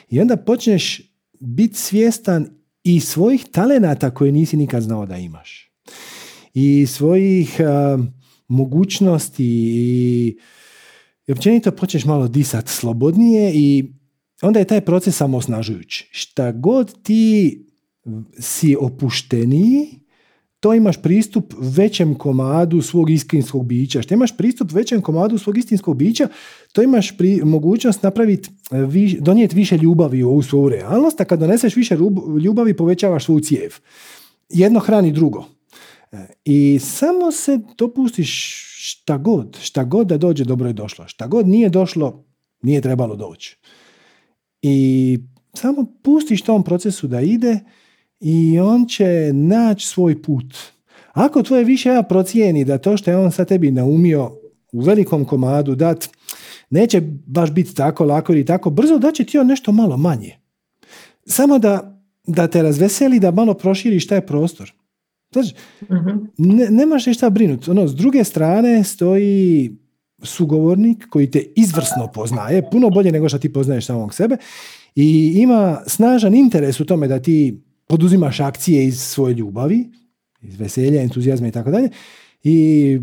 I 0.09 0.19
onda 0.19 0.37
počneš 0.37 1.01
biti 1.39 1.77
svjestan 1.77 2.47
i 2.83 2.99
svojih 2.99 3.45
talenata 3.51 4.09
koje 4.09 4.31
nisi 4.31 4.57
nikad 4.57 4.83
znao 4.83 5.05
da 5.05 5.17
imaš. 5.17 5.71
I 6.53 6.85
svojih 6.87 7.59
mogućnosti 8.47 9.45
i 9.45 10.37
i 11.29 11.31
općenito 11.31 11.71
počneš 11.71 12.05
malo 12.05 12.27
disat 12.27 12.67
slobodnije 12.67 13.51
i 13.55 13.93
onda 14.41 14.59
je 14.59 14.65
taj 14.65 14.81
proces 14.81 15.15
samo 15.15 15.37
osnažujući. 15.37 16.09
Šta 16.11 16.51
god 16.51 17.03
ti 17.03 17.65
si 18.39 18.75
opušteniji, 18.79 19.87
to 20.59 20.73
imaš 20.73 21.01
pristup 21.01 21.53
većem 21.59 22.15
komadu 22.15 22.81
svog 22.81 23.09
istinskog 23.09 23.65
bića. 23.65 24.01
Što 24.01 24.13
imaš 24.13 24.37
pristup 24.37 24.71
većem 24.71 25.01
komadu 25.01 25.37
svog 25.37 25.57
istinskog 25.57 25.97
bića, 25.97 26.27
to 26.73 26.81
imaš 26.81 27.17
pri, 27.17 27.41
mogućnost 27.43 28.03
napraviti, 28.03 28.49
donijeti 29.19 29.55
više 29.55 29.77
ljubavi 29.77 30.23
u 30.23 30.29
ovu 30.29 30.41
svoju 30.41 30.69
realnost, 30.69 31.21
a 31.21 31.25
kad 31.25 31.39
doneseš 31.39 31.75
više 31.75 31.97
ljubavi, 32.43 32.73
povećavaš 32.73 33.25
svoju 33.25 33.39
cijev. 33.39 33.71
Jedno 34.49 34.79
hrani 34.79 35.11
drugo. 35.11 35.58
I 36.45 36.79
samo 36.81 37.31
se 37.31 37.59
dopustiš 37.77 38.55
šta 38.77 39.17
god, 39.17 39.57
šta 39.61 39.83
god 39.83 40.07
da 40.07 40.17
dođe, 40.17 40.43
dobro 40.43 40.67
je 40.67 40.73
došlo. 40.73 41.07
Šta 41.07 41.27
god 41.27 41.47
nije 41.47 41.69
došlo, 41.69 42.25
nije 42.61 42.81
trebalo 42.81 43.15
doći. 43.15 43.57
I 44.61 45.19
samo 45.53 45.85
pustiš 46.03 46.41
tom 46.41 46.63
procesu 46.63 47.07
da 47.07 47.21
ide 47.21 47.59
i 48.19 48.59
on 48.59 48.87
će 48.87 49.31
naći 49.33 49.87
svoj 49.87 50.21
put. 50.21 50.55
Ako 51.13 51.43
tvoje 51.43 51.63
više 51.63 51.89
ja 51.89 52.03
procijeni 52.03 52.65
da 52.65 52.77
to 52.77 52.97
što 52.97 53.11
je 53.11 53.17
on 53.17 53.31
sa 53.31 53.45
tebi 53.45 53.71
naumio 53.71 54.31
u 54.71 54.81
velikom 54.81 55.25
komadu 55.25 55.75
dat, 55.75 56.09
neće 56.69 57.01
baš 57.25 57.51
biti 57.51 57.75
tako 57.75 58.05
lako 58.05 58.33
ili 58.33 58.45
tako 58.45 58.69
brzo, 58.69 58.97
da 58.97 59.11
će 59.11 59.23
ti 59.23 59.37
on 59.37 59.47
nešto 59.47 59.71
malo 59.71 59.97
manje. 59.97 60.39
Samo 61.25 61.59
da, 61.59 62.01
da 62.27 62.47
te 62.47 62.61
razveseli, 62.61 63.19
da 63.19 63.31
malo 63.31 63.53
proširiš 63.53 64.07
taj 64.07 64.25
prostor. 64.25 64.73
Znači, 65.31 65.55
ne, 66.37 66.69
nemaš 66.69 67.05
ništa 67.05 67.29
brinuti. 67.29 67.71
Ono, 67.71 67.87
s 67.87 67.95
druge 67.95 68.23
strane 68.23 68.83
stoji 68.83 69.71
sugovornik 70.23 71.07
koji 71.09 71.31
te 71.31 71.43
izvrsno 71.55 72.11
poznaje, 72.13 72.69
puno 72.71 72.89
bolje 72.89 73.11
nego 73.11 73.29
što 73.29 73.37
ti 73.37 73.53
poznaješ 73.53 73.85
samog 73.85 74.13
sebe 74.13 74.37
i 74.95 75.33
ima 75.35 75.81
snažan 75.87 76.35
interes 76.35 76.79
u 76.79 76.85
tome 76.85 77.07
da 77.07 77.21
ti 77.21 77.61
poduzimaš 77.87 78.39
akcije 78.39 78.85
iz 78.85 79.01
svoje 79.01 79.33
ljubavi, 79.33 79.89
iz 80.41 80.59
veselja, 80.59 81.01
entuzijazma 81.01 81.47
i 81.47 81.51
tako 81.51 81.71
dalje 81.71 81.89
i 82.43 82.99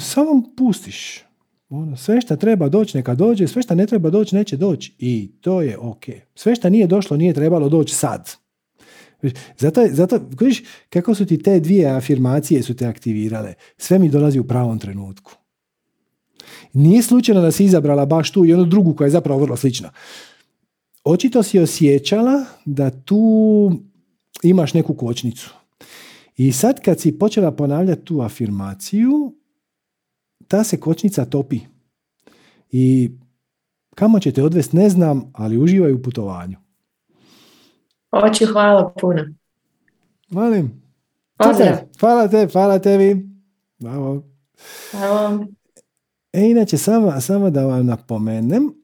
samo 0.00 0.42
pustiš. 0.56 1.24
Ono, 1.68 1.96
sve 1.96 2.20
što 2.20 2.36
treba 2.36 2.68
doći 2.68 2.96
neka 2.96 3.14
dođe, 3.14 3.48
sve 3.48 3.62
što 3.62 3.74
ne 3.74 3.86
treba 3.86 4.10
doći 4.10 4.36
neće 4.36 4.56
doći 4.56 4.94
i 4.98 5.30
to 5.40 5.62
je 5.62 5.78
ok. 5.78 6.04
Sve 6.34 6.54
što 6.54 6.70
nije 6.70 6.86
došlo 6.86 7.16
nije 7.16 7.34
trebalo 7.34 7.68
doći 7.68 7.94
sad. 7.94 8.30
Zato, 9.58 9.86
zato 9.90 10.20
vidiš 10.40 10.62
kako 10.90 11.14
su 11.14 11.26
ti 11.26 11.42
te 11.42 11.60
dvije 11.60 11.86
afirmacije 11.86 12.62
su 12.62 12.76
te 12.76 12.86
aktivirale. 12.86 13.54
Sve 13.76 13.98
mi 13.98 14.08
dolazi 14.08 14.38
u 14.38 14.44
pravom 14.44 14.78
trenutku. 14.78 15.32
Nije 16.72 17.02
slučajno 17.02 17.40
da 17.40 17.52
si 17.52 17.64
izabrala 17.64 18.06
baš 18.06 18.30
tu 18.30 18.44
i 18.44 18.54
onu 18.54 18.64
drugu 18.64 18.94
koja 18.94 19.06
je 19.06 19.10
zapravo 19.10 19.40
vrlo 19.40 19.56
slična. 19.56 19.92
Očito 21.04 21.42
si 21.42 21.58
osjećala 21.58 22.44
da 22.64 22.90
tu 22.90 23.72
imaš 24.42 24.74
neku 24.74 24.94
kočnicu. 24.94 25.54
I 26.36 26.52
sad 26.52 26.80
kad 26.80 27.00
si 27.00 27.18
počela 27.18 27.52
ponavljati 27.52 28.04
tu 28.04 28.20
afirmaciju, 28.20 29.34
ta 30.48 30.64
se 30.64 30.80
kočnica 30.80 31.24
topi. 31.24 31.60
I 32.72 33.10
kamo 33.94 34.20
će 34.20 34.32
te 34.32 34.42
odvesti 34.42 34.76
ne 34.76 34.88
znam, 34.90 35.30
ali 35.34 35.58
uživaj 35.58 35.92
u 35.92 36.02
putovanju. 36.02 36.56
Oči, 38.10 38.44
hvala 38.46 38.92
puno. 39.00 39.22
Molim. 40.28 40.82
Pozdrav. 41.36 41.76
Hvala 42.00 42.28
te, 42.28 42.48
hvala 42.52 42.78
tebi. 42.78 43.28
Bravo. 43.78 44.22
Hvala. 44.90 45.46
E, 46.32 46.50
inače, 46.50 46.78
samo, 46.78 47.20
samo 47.20 47.50
da 47.50 47.64
vam 47.66 47.86
napomenem, 47.86 48.74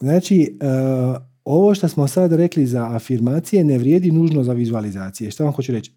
znači, 0.00 0.58
e, 0.60 0.66
ovo 1.44 1.74
što 1.74 1.88
smo 1.88 2.08
sad 2.08 2.32
rekli 2.32 2.66
za 2.66 2.88
afirmacije 2.96 3.64
ne 3.64 3.78
vrijedi 3.78 4.10
nužno 4.10 4.44
za 4.44 4.52
vizualizacije. 4.52 5.30
Što 5.30 5.44
vam 5.44 5.52
hoću 5.52 5.72
reći? 5.72 5.92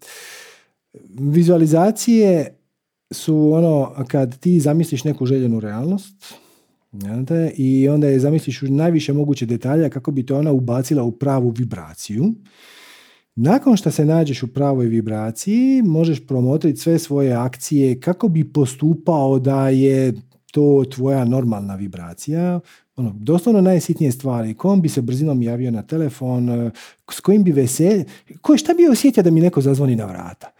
Vizualizacije 1.18 2.58
su 3.12 3.52
ono 3.52 3.94
kad 4.08 4.38
ti 4.38 4.60
zamisliš 4.60 5.04
neku 5.04 5.26
željenu 5.26 5.60
realnost 5.60 6.34
i 7.56 7.88
onda 7.88 8.08
je 8.08 8.20
zamisliš 8.20 8.62
u 8.62 8.66
najviše 8.66 9.12
moguće 9.12 9.46
detalja 9.46 9.88
kako 9.88 10.10
bi 10.10 10.26
te 10.26 10.34
ona 10.34 10.52
ubacila 10.52 11.02
u 11.02 11.12
pravu 11.12 11.50
vibraciju. 11.50 12.34
Nakon 13.36 13.76
što 13.76 13.90
se 13.90 14.04
nađeš 14.04 14.42
u 14.42 14.52
pravoj 14.52 14.86
vibraciji, 14.86 15.82
možeš 15.82 16.26
promotriti 16.26 16.80
sve 16.80 16.98
svoje 16.98 17.32
akcije 17.32 18.00
kako 18.00 18.28
bi 18.28 18.52
postupao 18.52 19.38
da 19.38 19.68
je 19.68 20.12
to 20.52 20.84
tvoja 20.90 21.24
normalna 21.24 21.74
vibracija. 21.74 22.60
Ono, 22.96 23.12
doslovno 23.18 23.60
najsitnije 23.60 24.12
stvari. 24.12 24.54
Kojom 24.54 24.82
bi 24.82 24.88
se 24.88 25.02
brzinom 25.02 25.42
javio 25.42 25.70
na 25.70 25.82
telefon, 25.82 26.70
s 27.10 27.20
kojim 27.20 27.44
bi 27.44 27.52
veselje, 27.52 28.04
ko, 28.40 28.56
šta 28.56 28.74
bi 28.74 28.88
osjetio 28.88 29.22
da 29.22 29.30
mi 29.30 29.40
neko 29.40 29.60
zazvoni 29.60 29.96
na 29.96 30.06
vrata? 30.06 30.52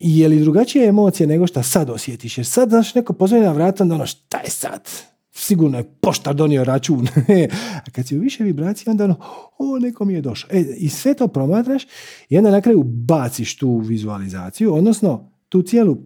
Je 0.00 0.28
li 0.28 0.40
drugačija 0.40 0.88
emocija 0.88 1.26
nego 1.26 1.46
što 1.46 1.62
sad 1.62 1.90
osjetiš? 1.90 2.38
Jer 2.38 2.46
sad, 2.46 2.68
znaš, 2.68 2.94
neko 2.94 3.12
pozvanje 3.12 3.44
na 3.44 3.52
vrata, 3.52 3.84
onda 3.84 3.94
ono, 3.94 4.06
šta 4.06 4.38
je 4.38 4.50
sad? 4.50 4.88
Sigurno 5.30 5.78
je 5.78 5.84
poštar 6.00 6.34
donio 6.34 6.64
račun. 6.64 7.08
A 7.86 7.90
kad 7.92 8.06
si 8.06 8.16
u 8.16 8.20
više 8.20 8.44
vibracije, 8.44 8.90
onda 8.90 9.04
ono, 9.04 9.16
o, 9.58 9.78
neko 9.78 10.04
mi 10.04 10.14
je 10.14 10.20
došao. 10.20 10.50
E, 10.52 10.60
I 10.76 10.88
sve 10.88 11.14
to 11.14 11.28
promatraš 11.28 11.82
i 12.28 12.38
onda 12.38 12.50
na 12.50 12.60
kraju 12.60 12.82
baciš 12.82 13.56
tu 13.56 13.78
vizualizaciju, 13.78 14.74
odnosno 14.74 15.32
tu 15.48 15.62
cijelu 15.62 15.96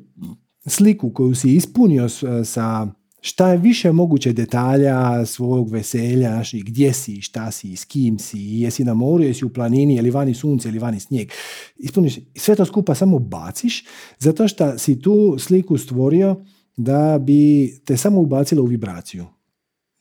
sliku 0.66 1.11
koju 1.11 1.34
si 1.34 1.55
ispunio 1.55 2.09
sa 2.45 2.86
šta 3.24 3.50
je 3.50 3.58
više 3.58 3.92
moguće 3.92 4.32
detalja 4.32 5.26
svog 5.26 5.70
veselja, 5.70 6.28
znači 6.28 6.60
gdje 6.60 6.92
si, 6.92 7.20
šta 7.20 7.50
si, 7.50 7.76
s 7.76 7.84
kim 7.84 8.18
si, 8.18 8.38
jesi 8.38 8.84
na 8.84 8.94
moru, 8.94 9.22
jesi 9.22 9.44
u 9.44 9.48
planini, 9.48 9.96
je 9.96 10.02
li 10.02 10.10
vani 10.10 10.34
sunce, 10.34 10.68
ili 10.68 10.78
vani 10.78 11.00
snijeg. 11.00 11.30
Ispuniš, 11.76 12.18
sve 12.36 12.56
to 12.56 12.64
skupa 12.64 12.94
samo 12.94 13.18
baciš, 13.18 13.84
zato 14.18 14.48
što 14.48 14.78
si 14.78 15.00
tu 15.00 15.38
sliku 15.38 15.78
stvorio 15.78 16.44
da 16.76 17.18
bi 17.18 17.72
te 17.84 17.96
samo 17.96 18.20
ubacilo 18.20 18.62
u 18.62 18.66
vibraciju. 18.66 19.26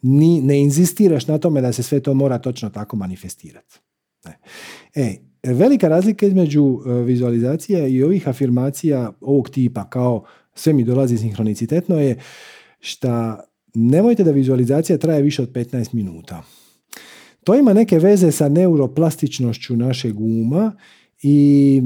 Ni, 0.01 0.41
ne 0.41 0.61
inzistiraš 0.61 1.27
na 1.27 1.37
tome 1.37 1.61
da 1.61 1.73
se 1.73 1.83
sve 1.83 1.99
to 1.99 2.13
mora 2.13 2.37
točno 2.37 2.69
tako 2.69 2.95
manifestirati. 2.95 3.79
E, 4.95 5.15
velika 5.43 5.87
razlika 5.87 6.25
između 6.25 6.79
e, 6.85 6.91
vizualizacije 6.91 7.91
i 7.91 8.03
ovih 8.03 8.27
afirmacija 8.27 9.13
ovog 9.21 9.49
tipa 9.49 9.89
kao 9.89 10.23
sve 10.53 10.73
mi 10.73 10.83
dolazi 10.83 11.17
sinhronicitetno 11.17 11.99
je 11.99 12.19
šta 12.81 13.43
nemojte 13.73 14.23
da 14.23 14.31
vizualizacija 14.31 14.97
traje 14.97 15.21
više 15.21 15.41
od 15.41 15.51
15 15.51 15.93
minuta. 15.93 16.43
To 17.43 17.55
ima 17.55 17.73
neke 17.73 17.99
veze 17.99 18.31
sa 18.31 18.49
neuroplastičnošću 18.49 19.75
našeg 19.75 20.19
uma 20.19 20.71
i 21.21 21.81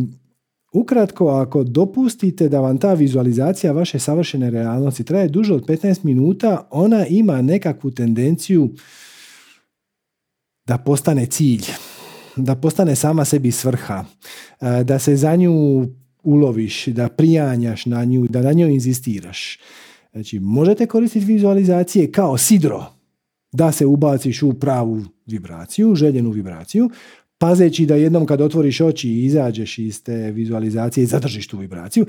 ukratko 0.73 1.27
ako 1.27 1.63
dopustite 1.63 2.49
da 2.49 2.59
vam 2.59 2.77
ta 2.77 2.93
vizualizacija 2.93 3.73
vaše 3.73 3.99
savršene 3.99 4.49
realnosti 4.49 5.03
traje 5.03 5.27
duže 5.27 5.53
od 5.53 5.65
15 5.65 6.05
minuta, 6.05 6.67
ona 6.71 7.05
ima 7.07 7.41
nekakvu 7.41 7.91
tendenciju 7.91 8.69
da 10.67 10.77
postane 10.77 11.25
cilj, 11.25 11.65
da 12.35 12.55
postane 12.55 12.95
sama 12.95 13.25
sebi 13.25 13.51
svrha, 13.51 14.05
da 14.83 14.99
se 14.99 15.15
za 15.15 15.35
nju 15.35 15.51
uloviš, 16.23 16.85
da 16.87 17.09
prijanjaš 17.09 17.85
na 17.85 18.05
nju, 18.05 18.27
da 18.29 18.41
na 18.41 18.51
njoj 18.51 18.73
inzistiraš. 18.73 19.59
Znači, 20.15 20.39
možete 20.39 20.85
koristiti 20.85 21.25
vizualizacije 21.25 22.11
kao 22.11 22.37
sidro 22.37 22.85
da 23.51 23.71
se 23.71 23.85
ubaciš 23.85 24.43
u 24.43 24.53
pravu 24.53 25.01
vibraciju, 25.25 25.95
željenu 25.95 26.29
vibraciju, 26.29 26.89
pazeći 27.37 27.85
da 27.85 27.95
jednom 27.95 28.25
kad 28.25 28.41
otvoriš 28.41 28.81
oči 28.81 29.09
i 29.09 29.25
izađeš 29.25 29.77
iz 29.79 30.03
te 30.03 30.31
vizualizacije 30.31 31.03
i 31.03 31.07
zadržiš 31.07 31.47
tu 31.47 31.57
vibraciju, 31.57 32.05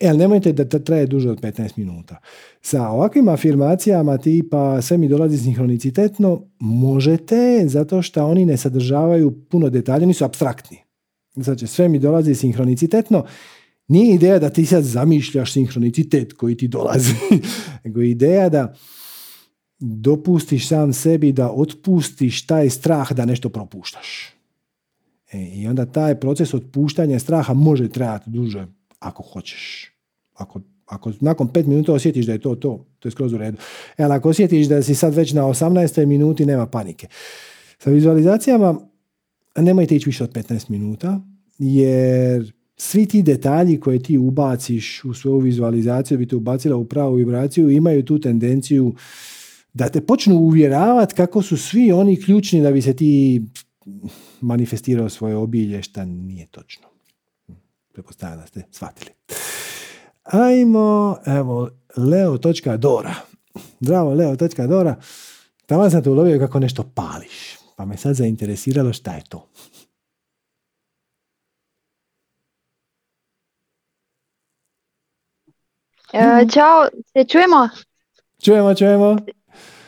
e, 0.00 0.08
ali 0.08 0.18
nemojte 0.18 0.52
da 0.52 0.68
to 0.68 0.78
traje 0.78 1.06
duže 1.06 1.30
od 1.30 1.40
15 1.40 1.70
minuta. 1.76 2.16
Sa 2.60 2.88
ovakvim 2.88 3.28
afirmacijama 3.28 4.18
tipa 4.18 4.82
sve 4.82 4.98
mi 4.98 5.08
dolazi 5.08 5.38
sinhronicitetno, 5.38 6.42
možete 6.60 7.64
zato 7.66 8.02
što 8.02 8.26
oni 8.26 8.46
ne 8.46 8.56
sadržavaju 8.56 9.44
puno 9.50 9.70
detalja, 9.70 10.06
nisu 10.06 10.24
abstraktni. 10.24 10.78
Znači, 11.34 11.66
sve 11.66 11.88
mi 11.88 11.98
dolazi 11.98 12.34
sinhronicitetno 12.34 13.24
nije 13.88 14.14
ideja 14.14 14.38
da 14.38 14.50
ti 14.50 14.66
sad 14.66 14.84
zamišljaš 14.84 15.52
sinhronicitet 15.52 16.32
koji 16.32 16.56
ti 16.56 16.68
dolazi, 16.68 17.14
nego 17.84 18.02
ideja 18.02 18.48
da 18.48 18.74
dopustiš 19.78 20.68
sam 20.68 20.92
sebi 20.92 21.32
da 21.32 21.50
otpustiš 21.50 22.46
taj 22.46 22.70
strah 22.70 23.12
da 23.12 23.24
nešto 23.24 23.48
propuštaš. 23.48 24.32
E, 25.32 25.38
I 25.54 25.68
onda 25.68 25.86
taj 25.86 26.20
proces 26.20 26.54
otpuštanja 26.54 27.18
straha 27.18 27.54
može 27.54 27.88
trajati 27.88 28.30
duže 28.30 28.66
ako 28.98 29.22
hoćeš. 29.22 29.92
Ako, 30.34 30.60
ako 30.86 31.12
nakon 31.20 31.48
pet 31.48 31.66
minuta 31.66 31.92
osjetiš 31.92 32.26
da 32.26 32.32
je 32.32 32.40
to 32.40 32.54
to, 32.54 32.86
to 32.98 33.08
je 33.08 33.12
skroz 33.12 33.32
u 33.32 33.38
redu. 33.38 33.56
E, 33.98 34.04
ali 34.04 34.14
ako 34.14 34.28
osjetiš 34.28 34.66
da 34.66 34.82
si 34.82 34.94
sad 34.94 35.14
već 35.14 35.32
na 35.32 35.42
18. 35.42 36.06
minuti, 36.06 36.46
nema 36.46 36.66
panike. 36.66 37.06
Sa 37.78 37.90
vizualizacijama 37.90 38.80
nemojte 39.56 39.96
ići 39.96 40.08
više 40.08 40.24
od 40.24 40.32
15 40.32 40.70
minuta, 40.70 41.20
jer 41.58 42.52
svi 42.76 43.06
ti 43.06 43.22
detalji 43.22 43.80
koje 43.80 44.02
ti 44.02 44.18
ubaciš 44.18 45.04
u 45.04 45.14
svoju 45.14 45.38
vizualizaciju, 45.38 46.18
bi 46.18 46.28
te 46.28 46.36
ubacila 46.36 46.76
u 46.76 46.84
pravu 46.84 47.14
vibraciju, 47.14 47.70
imaju 47.70 48.04
tu 48.04 48.18
tendenciju 48.18 48.94
da 49.72 49.88
te 49.88 50.00
počnu 50.00 50.36
uvjeravati 50.36 51.14
kako 51.14 51.42
su 51.42 51.56
svi 51.56 51.92
oni 51.92 52.22
ključni 52.22 52.62
da 52.62 52.72
bi 52.72 52.82
se 52.82 52.96
ti 52.96 53.42
manifestirao 54.40 55.08
svoje 55.08 55.36
obilje, 55.36 55.82
šta 55.82 56.04
nije 56.04 56.46
točno. 56.46 56.88
Prepostavljam 57.92 58.40
da 58.40 58.46
ste 58.46 58.62
shvatili. 58.70 59.10
Ajmo, 60.22 61.16
evo, 61.26 61.70
leo.dora. 61.96 63.14
Zdravo, 63.80 64.14
leo.dora. 64.14 65.00
Tamo 65.66 65.90
sam 65.90 66.02
te 66.02 66.10
ulovio 66.10 66.38
kako 66.38 66.60
nešto 66.60 66.82
pališ. 66.94 67.56
Pa 67.76 67.84
me 67.84 67.96
sad 67.96 68.14
zainteresiralo 68.14 68.92
šta 68.92 69.14
je 69.14 69.22
to. 69.28 69.48
E, 76.12 76.46
Ćao, 76.52 76.86
se 77.12 77.24
čujemo? 77.24 77.68
Čujemo, 78.44 78.74
čujemo. 78.74 79.16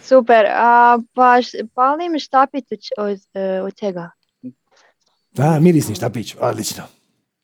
Super, 0.03 0.47
a, 0.51 0.99
pa 1.15 1.39
palim 1.75 2.19
štapić 2.19 2.89
od, 2.99 3.19
od 3.65 3.75
čega? 3.75 4.11
Da, 5.33 5.59
mirisni 5.61 5.95
štapić, 5.95 6.37
odlično. 6.41 6.83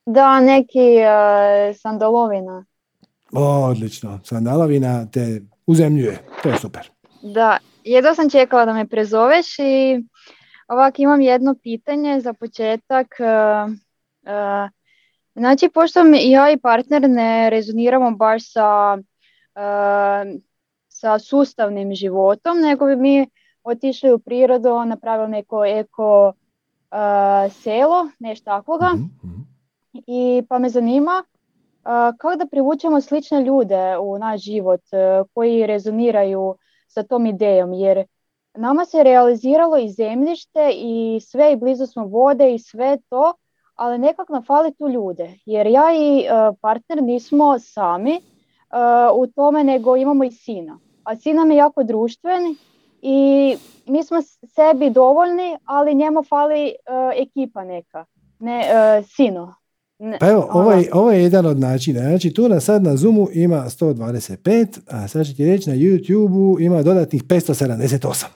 Da, 0.06 0.40
neki 0.40 0.78
uh, 0.78 1.76
sandalovina. 1.76 2.64
Odlično, 3.32 4.20
sandalovina 4.24 5.06
te 5.06 5.40
uzemljuje, 5.66 6.18
to 6.42 6.48
je 6.48 6.58
super. 6.58 6.90
Da, 7.22 7.58
jedva 7.84 8.14
sam 8.14 8.30
čekala 8.30 8.64
da 8.64 8.72
me 8.72 8.88
prezoveš 8.88 9.58
i 9.58 10.04
ovak 10.68 10.98
imam 10.98 11.20
jedno 11.20 11.54
pitanje 11.62 12.20
za 12.20 12.32
početak. 12.32 13.06
Uh, 13.18 14.70
Znači, 15.34 15.68
pošto 15.74 16.00
ja 16.22 16.50
i 16.50 16.58
partner 16.58 17.10
ne 17.10 17.50
rezoniramo 17.50 18.10
baš 18.10 18.52
sa 18.52 18.98
uh, 18.98 20.40
sa 21.00 21.18
sustavnim 21.18 21.94
životom, 21.94 22.60
nego 22.60 22.86
bi 22.86 22.96
mi 22.96 23.26
otišli 23.64 24.12
u 24.12 24.18
prirodu, 24.18 24.84
napravili 24.84 25.30
neko 25.30 25.64
eko 25.64 26.32
selo, 27.50 28.08
nešto 28.18 28.44
takvoga. 28.44 28.88
Mhm, 28.94 29.04
mhm. 29.24 29.40
I 30.06 30.42
pa 30.48 30.58
me 30.58 30.68
zanima 30.68 31.24
kako 32.18 32.36
da 32.36 32.46
privučemo 32.46 33.00
slične 33.00 33.40
ljude 33.42 33.98
u 33.98 34.18
naš 34.18 34.40
život 34.40 34.80
koji 35.34 35.66
rezoniraju 35.66 36.54
sa 36.88 37.02
tom 37.02 37.26
idejom, 37.26 37.72
jer 37.72 38.04
nama 38.54 38.84
se 38.84 39.02
realiziralo 39.02 39.78
i 39.78 39.88
zemljište 39.88 40.70
i 40.74 41.20
sve 41.22 41.52
i 41.52 41.56
blizu 41.56 41.86
smo 41.86 42.04
vode 42.04 42.54
i 42.54 42.58
sve 42.58 42.98
to, 43.08 43.32
ali 43.80 43.98
nekako 43.98 44.32
nam 44.32 44.42
fali 44.42 44.72
tu 44.72 44.88
ljude. 44.88 45.34
Jer 45.46 45.66
ja 45.66 45.84
i 45.98 46.24
partner 46.60 47.02
nismo 47.02 47.58
sami 47.58 48.20
u 49.14 49.26
tome, 49.26 49.64
nego 49.64 49.96
imamo 49.96 50.24
i 50.24 50.30
sina. 50.30 50.78
A 51.04 51.16
sin 51.16 51.36
nam 51.36 51.50
je 51.50 51.56
jako 51.56 51.82
društven 51.82 52.56
i 53.02 53.56
mi 53.86 54.04
smo 54.04 54.22
sebi 54.54 54.90
dovoljni, 54.90 55.56
ali 55.64 55.94
njemu 55.94 56.22
fali 56.22 56.72
ekipa 57.16 57.64
neka, 57.64 58.04
ne 58.38 58.62
sino. 59.16 59.54
Pa 60.20 60.28
evo, 60.28 60.48
ovo 60.52 60.72
je, 60.72 60.90
ovo 60.92 61.10
je 61.12 61.22
jedan 61.22 61.46
od 61.46 61.60
načina. 61.60 62.00
Znači, 62.00 62.34
tu 62.34 62.48
na 62.48 62.60
sad 62.60 62.82
na 62.82 62.96
Zoomu 62.96 63.28
ima 63.32 63.56
125, 63.56 64.78
a 64.88 65.08
sad 65.08 65.26
ću 65.26 65.36
ti 65.36 65.46
reći 65.46 65.70
na 65.70 65.76
YouTubeu 65.76 66.64
ima 66.64 66.82
dodatnih 66.82 67.24
578. 67.24 68.26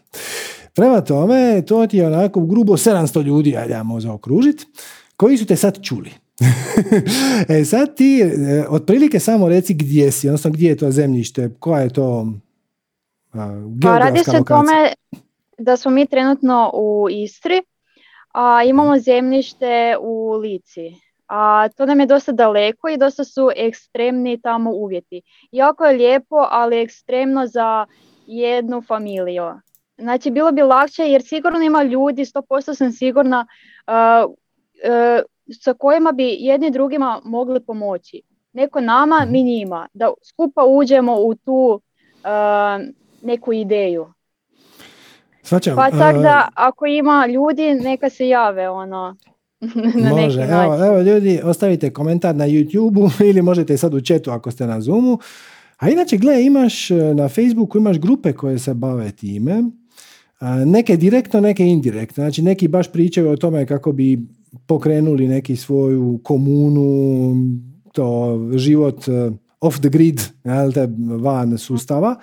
Prema 0.75 1.01
tome, 1.01 1.63
to 1.67 1.87
ti 1.87 1.97
je 1.97 2.07
onako 2.07 2.41
grubo 2.41 2.73
700 2.73 3.23
ljudi, 3.23 3.57
ajde 3.57 3.75
ja 3.75 3.83
možda 3.83 4.13
okružiti, 4.13 4.67
koji 5.17 5.37
su 5.37 5.47
te 5.47 5.57
sad 5.57 5.83
čuli. 5.83 6.11
e 7.49 7.65
sad 7.65 7.97
ti, 7.97 8.21
e, 8.21 8.65
otprilike 8.69 9.21
samo 9.21 9.49
reci 9.49 9.75
gdje 9.75 10.11
si, 10.13 10.29
odnosno 10.29 10.51
gdje 10.51 10.69
je 10.69 10.77
to 10.77 10.91
zemljište, 10.91 11.51
koja 11.59 11.81
je 11.81 11.93
to 11.93 12.27
pa 13.83 13.99
radi 13.99 14.25
se 14.25 14.37
o 14.37 14.45
tome 14.45 14.93
da 15.59 15.77
smo 15.77 15.91
mi 15.91 16.07
trenutno 16.07 16.71
u 16.75 17.07
Istri, 17.11 17.63
a 18.33 18.63
imamo 18.65 18.99
zemljište 18.99 19.97
u 20.01 20.33
Lici 20.33 21.05
a 21.27 21.69
to 21.69 21.87
nam 21.87 22.01
je 22.01 22.07
dosta 22.07 22.33
daleko 22.33 22.89
i 22.89 22.97
dosta 22.97 23.25
su 23.25 23.51
ekstremni 23.57 24.41
tamo 24.41 24.71
uvjeti. 24.71 25.23
Jako 25.53 25.85
je 25.85 25.97
lijepo, 25.97 26.37
ali 26.51 26.81
ekstremno 26.81 27.47
za 27.47 27.87
jednu 28.27 28.83
familiju. 28.83 29.45
Znači, 29.99 30.31
bilo 30.31 30.53
bi 30.53 30.63
lakše 30.63 31.03
jer 31.03 31.23
sigurno 31.23 31.61
ima 31.61 31.83
ljudi, 31.83 32.25
100% 32.25 32.75
sam 32.75 32.93
sigurna, 32.93 33.47
uh, 33.87 34.35
sa 35.61 35.75
kojima 35.75 36.13
bi 36.13 36.37
jedni 36.41 36.71
drugima 36.71 37.21
mogli 37.25 37.61
pomoći. 37.61 38.23
Neko 38.53 38.81
nama, 38.81 39.27
mi 39.31 39.43
njima. 39.43 39.89
Da 39.95 40.13
skupa 40.23 40.65
uđemo 40.65 41.17
u 41.17 41.35
tu 41.35 41.81
uh, 42.25 42.85
neku 43.23 43.53
ideju. 43.53 44.07
Svačam, 45.43 45.77
pa 45.77 45.91
tako 45.91 46.19
da 46.19 46.49
ako 46.55 46.87
ima 46.87 47.27
ljudi, 47.27 47.75
neka 47.75 48.11
se 48.11 48.29
jave 48.29 48.69
ono. 48.69 49.17
Može, 50.23 50.41
evo, 50.43 50.87
evo 50.87 51.01
ljudi, 51.01 51.41
ostavite 51.45 51.93
komentar 51.93 52.37
na 52.37 52.47
YouTube-u 52.47 53.11
ili 53.31 53.43
možete 53.43 53.77
sad 53.77 53.95
u 53.95 54.01
chatu 54.01 54.31
ako 54.31 54.51
ste 54.51 54.67
na 54.67 54.81
Zoomu. 54.81 55.19
A 55.79 55.91
inače, 55.91 56.17
gle, 56.17 56.45
imaš 56.45 56.91
e, 56.91 56.95
na 56.95 57.29
Facebooku 57.29 57.79
imaš 57.79 57.99
grupe 57.99 58.33
koje 58.33 58.59
se 58.59 58.75
bave 58.75 59.13
time. 59.13 59.63
Neke 60.67 60.97
direktno, 60.97 61.41
neke 61.41 61.67
indirektno. 61.67 62.25
Znači, 62.25 62.43
neki 62.43 62.69
baš 62.69 62.93
pričaju 62.93 63.31
o 63.31 63.37
tome 63.37 63.67
kako 63.67 63.93
bi 63.93 64.19
pokrenuli 64.67 65.29
neki 65.29 65.57
svoju 65.57 66.21
komunu, 66.23 67.35
to 67.93 68.41
život 68.57 69.09
e, 69.09 69.31
off 69.61 69.81
the 69.81 69.89
grid, 69.89 70.21
van 71.21 71.59
sustava 71.59 72.17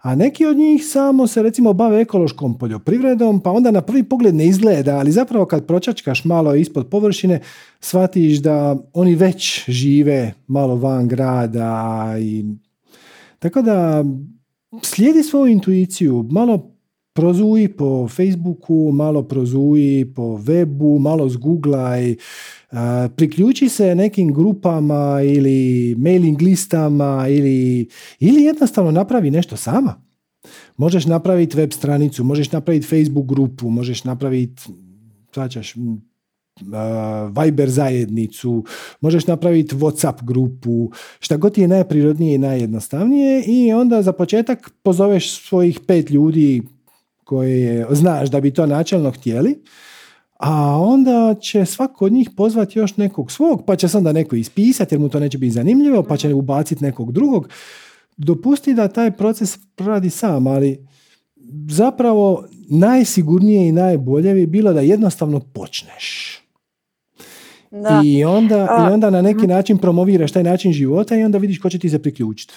a 0.00 0.14
neki 0.14 0.46
od 0.46 0.56
njih 0.56 0.86
samo 0.86 1.26
se 1.26 1.42
recimo 1.42 1.72
bave 1.72 2.00
ekološkom 2.00 2.58
poljoprivredom, 2.58 3.40
pa 3.40 3.50
onda 3.50 3.70
na 3.70 3.80
prvi 3.80 4.02
pogled 4.02 4.34
ne 4.34 4.46
izgleda, 4.46 4.98
ali 4.98 5.12
zapravo 5.12 5.46
kad 5.46 5.66
pročačkaš 5.66 6.24
malo 6.24 6.54
ispod 6.54 6.88
površine, 6.88 7.40
shvatiš 7.80 8.38
da 8.38 8.76
oni 8.92 9.14
već 9.14 9.64
žive 9.70 10.34
malo 10.46 10.76
van 10.76 11.08
grada 11.08 12.14
i 12.20 12.44
tako 13.38 13.62
da 13.62 14.04
slijedi 14.82 15.22
svoju 15.22 15.52
intuiciju, 15.52 16.26
malo 16.30 16.77
prozuji 17.18 17.68
po 17.68 18.08
Facebooku, 18.08 18.92
malo 18.92 19.22
prozuji 19.22 20.04
po 20.14 20.22
webu, 20.22 20.98
malo 21.00 21.28
zguglaj, 21.28 22.14
priključi 23.16 23.68
se 23.68 23.94
nekim 23.94 24.32
grupama 24.34 25.20
ili 25.24 25.94
mailing 25.98 26.42
listama 26.42 27.26
ili, 27.28 27.88
ili 28.20 28.42
jednostavno 28.42 28.90
napravi 28.90 29.30
nešto 29.30 29.56
sama. 29.56 30.02
Možeš 30.76 31.06
napraviti 31.06 31.56
web 31.56 31.72
stranicu, 31.72 32.24
možeš 32.24 32.52
napraviti 32.52 32.86
Facebook 32.86 33.26
grupu, 33.26 33.70
možeš 33.70 34.04
napraviti 34.04 34.62
svačaš, 35.34 35.74
Viber 37.42 37.70
zajednicu, 37.70 38.64
možeš 39.00 39.26
napraviti 39.26 39.74
Whatsapp 39.74 40.24
grupu, 40.24 40.90
šta 41.20 41.36
god 41.36 41.54
ti 41.54 41.60
je 41.60 41.68
najprirodnije 41.68 42.34
i 42.34 42.38
najjednostavnije 42.38 43.42
i 43.46 43.72
onda 43.72 44.02
za 44.02 44.12
početak 44.12 44.70
pozoveš 44.82 45.48
svojih 45.48 45.80
pet 45.86 46.10
ljudi 46.10 46.62
koje 47.28 47.86
znaš 47.90 48.30
da 48.30 48.40
bi 48.40 48.50
to 48.50 48.66
načelno 48.66 49.10
htjeli 49.10 49.62
a 50.38 50.78
onda 50.80 51.34
će 51.40 51.64
svako 51.64 52.04
od 52.04 52.12
njih 52.12 52.30
pozvati 52.36 52.78
još 52.78 52.96
nekog 52.96 53.32
svog, 53.32 53.64
pa 53.66 53.76
će 53.76 53.88
se 53.88 53.98
onda 53.98 54.12
neko 54.12 54.36
ispisati 54.36 54.94
jer 54.94 55.00
mu 55.00 55.08
to 55.08 55.20
neće 55.20 55.38
biti 55.38 55.52
zanimljivo, 55.52 56.02
pa 56.02 56.16
će 56.16 56.34
ubaciti 56.34 56.84
nekog 56.84 57.12
drugog. 57.12 57.48
Dopusti 58.16 58.74
da 58.74 58.88
taj 58.88 59.10
proces 59.10 59.58
radi 59.78 60.10
sam, 60.10 60.46
ali 60.46 60.86
zapravo 61.68 62.44
najsigurnije 62.70 63.68
i 63.68 63.72
najbolje 63.72 64.34
bi 64.34 64.46
bilo 64.46 64.72
da 64.72 64.80
jednostavno 64.80 65.40
počneš. 65.40 66.38
Da. 67.70 68.02
I, 68.04 68.24
onda, 68.24 68.86
I 68.88 68.92
onda 68.92 69.10
na 69.10 69.22
neki 69.22 69.38
mhm. 69.38 69.48
način 69.48 69.78
promoviraš 69.78 70.32
taj 70.32 70.42
način 70.42 70.72
života 70.72 71.16
i 71.16 71.22
onda 71.22 71.38
vidiš 71.38 71.58
ko 71.58 71.70
će 71.70 71.78
ti 71.78 71.88
se 71.88 72.02
priključiti. 72.02 72.54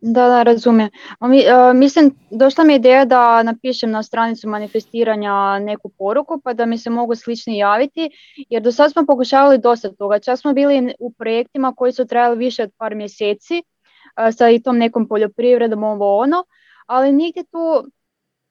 Da, 0.00 0.28
da, 0.28 0.42
razumijem. 0.42 0.90
Mi, 1.20 1.38
uh, 1.38 1.76
mislim, 1.76 2.14
došla 2.30 2.64
mi 2.64 2.72
je 2.72 2.76
ideja 2.76 3.04
da 3.04 3.42
napišem 3.42 3.90
na 3.90 4.02
stranicu 4.02 4.48
manifestiranja 4.48 5.58
neku 5.58 5.88
poruku 5.88 6.40
pa 6.44 6.52
da 6.52 6.66
mi 6.66 6.78
se 6.78 6.90
mogu 6.90 7.14
slični 7.14 7.58
javiti, 7.58 8.10
jer 8.48 8.62
do 8.62 8.72
sad 8.72 8.92
smo 8.92 9.06
pokušavali 9.06 9.58
dosta 9.58 9.92
toga. 9.92 10.18
Čak 10.18 10.38
smo 10.38 10.52
bili 10.52 10.94
u 10.98 11.12
projektima 11.12 11.74
koji 11.76 11.92
su 11.92 12.06
trajali 12.06 12.38
više 12.38 12.62
od 12.62 12.70
par 12.76 12.94
mjeseci 12.94 13.62
uh, 13.62 14.34
sa 14.36 14.50
i 14.50 14.62
tom 14.62 14.78
nekom 14.78 15.08
poljoprivredom, 15.08 15.82
ovo 15.82 16.18
ono, 16.18 16.44
ali 16.86 17.12
nigdje 17.12 17.44
tu 17.44 17.90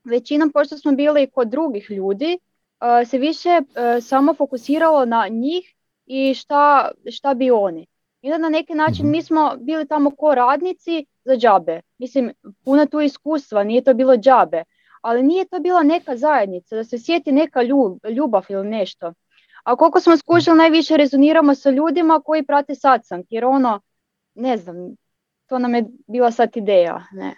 većinom, 0.03 0.51
pošto 0.51 0.77
smo 0.77 0.91
bili 0.91 1.29
kod 1.29 1.47
drugih 1.47 1.91
ljudi, 1.91 2.39
uh, 2.81 3.07
se 3.07 3.17
više 3.17 3.61
samo 4.01 4.33
fokusiralo 4.33 5.05
na 5.05 5.27
njih 5.27 5.75
i 6.05 6.33
šta, 6.33 6.91
šta 7.11 7.33
bi 7.33 7.51
oni. 7.51 7.87
I 8.21 8.29
da 8.29 8.37
na 8.37 8.49
neki 8.49 8.73
način 8.73 9.05
mhm. 9.05 9.11
mi 9.11 9.21
smo 9.21 9.55
bili 9.59 9.87
tamo 9.87 10.11
ko 10.11 10.35
radnici 10.35 11.05
za 11.27 11.37
džabe. 11.37 11.81
Mislim, 11.97 12.31
puno 12.65 12.85
tu 12.85 13.01
iskustva, 13.01 13.63
nije 13.63 13.83
to 13.83 13.93
bilo 13.93 14.17
džabe, 14.17 14.63
ali 15.01 15.23
nije 15.23 15.45
to 15.45 15.59
bila 15.59 15.83
neka 15.83 16.17
zajednica, 16.17 16.75
da 16.75 16.83
se 16.83 16.99
sjeti 16.99 17.31
neka 17.31 17.61
ljubav 18.09 18.45
ili 18.49 18.67
nešto. 18.69 19.13
A 19.63 19.75
koliko 19.75 19.99
smo 19.99 20.17
skušali, 20.17 20.57
najviše 20.57 20.97
rezoniramo 20.97 21.55
sa 21.55 21.69
ljudima 21.69 22.21
koji 22.25 22.45
prate 22.45 22.75
satsang, 22.75 23.25
jer 23.29 23.45
ono, 23.45 23.79
ne 24.35 24.57
znam, 24.57 24.75
to 25.47 25.59
nam 25.59 25.75
je 25.75 25.85
bila 26.07 26.31
sad 26.31 26.57
ideja. 26.57 27.03
Ne. 27.11 27.35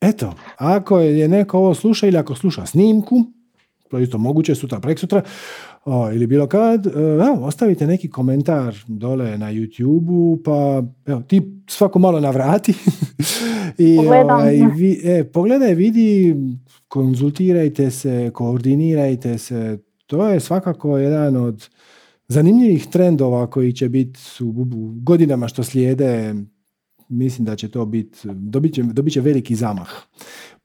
Eto, 0.00 0.34
ako 0.56 0.98
je 0.98 1.28
neko 1.28 1.58
ovo 1.58 1.74
sluša 1.74 2.06
ili 2.06 2.18
ako 2.18 2.34
sluša 2.34 2.66
snimku, 2.66 3.16
to 3.90 3.98
je 3.98 4.02
isto 4.02 4.18
moguće 4.18 4.54
sutra, 4.54 4.80
prek 4.80 4.98
sutra, 4.98 5.22
o, 5.84 6.12
ili 6.12 6.26
bilo 6.26 6.46
kad, 6.46 6.86
e, 6.86 6.90
evo, 7.00 7.38
ostavite 7.42 7.86
neki 7.86 8.10
komentar 8.10 8.76
dole 8.86 9.38
na 9.38 9.52
YouTube-u, 9.52 10.42
pa 10.44 10.82
evo, 11.06 11.22
ti 11.22 11.42
svako 11.66 11.98
malo 11.98 12.20
navrati. 12.20 12.74
I 13.78 13.98
ovaj, 13.98 14.60
vi, 14.76 15.00
e, 15.04 15.24
pogledaj, 15.24 15.74
vidi, 15.74 16.36
konzultirajte 16.88 17.90
se, 17.90 18.30
koordinirajte 18.34 19.38
se, 19.38 19.78
to 20.06 20.28
je 20.28 20.40
svakako 20.40 20.98
jedan 20.98 21.36
od 21.36 21.68
zanimljivih 22.28 22.86
trendova 22.86 23.50
koji 23.50 23.72
će 23.72 23.88
biti 23.88 24.20
u 24.40 24.66
godinama 25.02 25.48
što 25.48 25.62
slijede, 25.62 26.34
mislim 27.08 27.44
da 27.44 27.56
će 27.56 27.68
to 27.68 27.86
biti, 27.86 28.18
dobit 28.24 28.74
će, 28.74 28.82
dobit 28.82 29.12
će 29.12 29.20
veliki 29.20 29.54
zamah. 29.54 29.88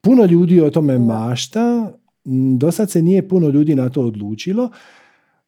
Puno 0.01 0.25
ljudi 0.25 0.61
o 0.61 0.69
tome 0.69 0.99
mašta, 0.99 1.93
do 2.57 2.71
sad 2.71 2.91
se 2.91 3.01
nije 3.01 3.27
puno 3.27 3.49
ljudi 3.49 3.75
na 3.75 3.89
to 3.89 4.01
odlučilo, 4.01 4.69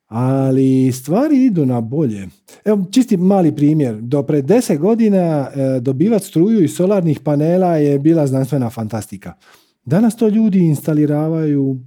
ali 0.08 0.92
stvari 0.92 1.46
idu 1.46 1.66
na 1.66 1.82
bolje. 1.82 2.28
Evo, 2.66 2.86
čisti 2.92 3.18
mali 3.18 3.56
primjer. 3.56 4.02
Do 4.02 4.24
pred 4.24 4.46
deset 4.46 4.80
godina 4.80 5.50
e, 5.56 5.80
dobivati 5.80 6.26
struju 6.26 6.64
iz 6.64 6.76
solarnih 6.76 7.20
panela 7.20 7.78
je 7.78 8.00
bila 8.00 8.28
znanstvena 8.28 8.70
fantastika. 8.70 9.34
Danas 9.86 10.16
to 10.16 10.28
ljudi 10.28 10.60
instaliravaju 10.60 11.80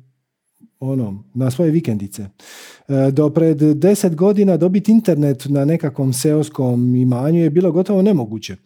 ono, 0.81 1.25
na 1.35 1.51
svoje 1.51 1.71
vikendice. 1.71 2.23
E, 2.23 3.11
do 3.13 3.31
pred 3.31 3.59
deset 3.59 4.15
godina 4.15 4.57
dobiti 4.57 4.93
internet 4.93 5.47
na 5.49 5.65
nekakvom 5.65 6.13
seoskom 6.13 6.97
imanju 6.97 7.41
je 7.41 7.51
bilo 7.51 7.73
gotovo 7.73 8.03
nemoguće. 8.03 8.57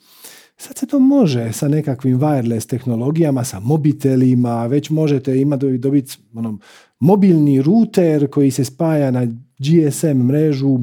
Sad 0.56 0.78
se 0.78 0.86
to 0.86 0.98
može 0.98 1.52
sa 1.52 1.68
nekakvim 1.68 2.20
wireless 2.20 2.68
tehnologijama, 2.68 3.44
sa 3.44 3.60
mobitelima, 3.60 4.66
već 4.66 4.90
možete 4.90 5.40
imati 5.40 5.78
dobiti 5.78 6.18
ono, 6.34 6.58
mobilni 6.98 7.62
router 7.62 8.30
koji 8.30 8.50
se 8.50 8.64
spaja 8.64 9.10
na 9.10 9.26
GSM 9.58 10.26
mrežu. 10.26 10.78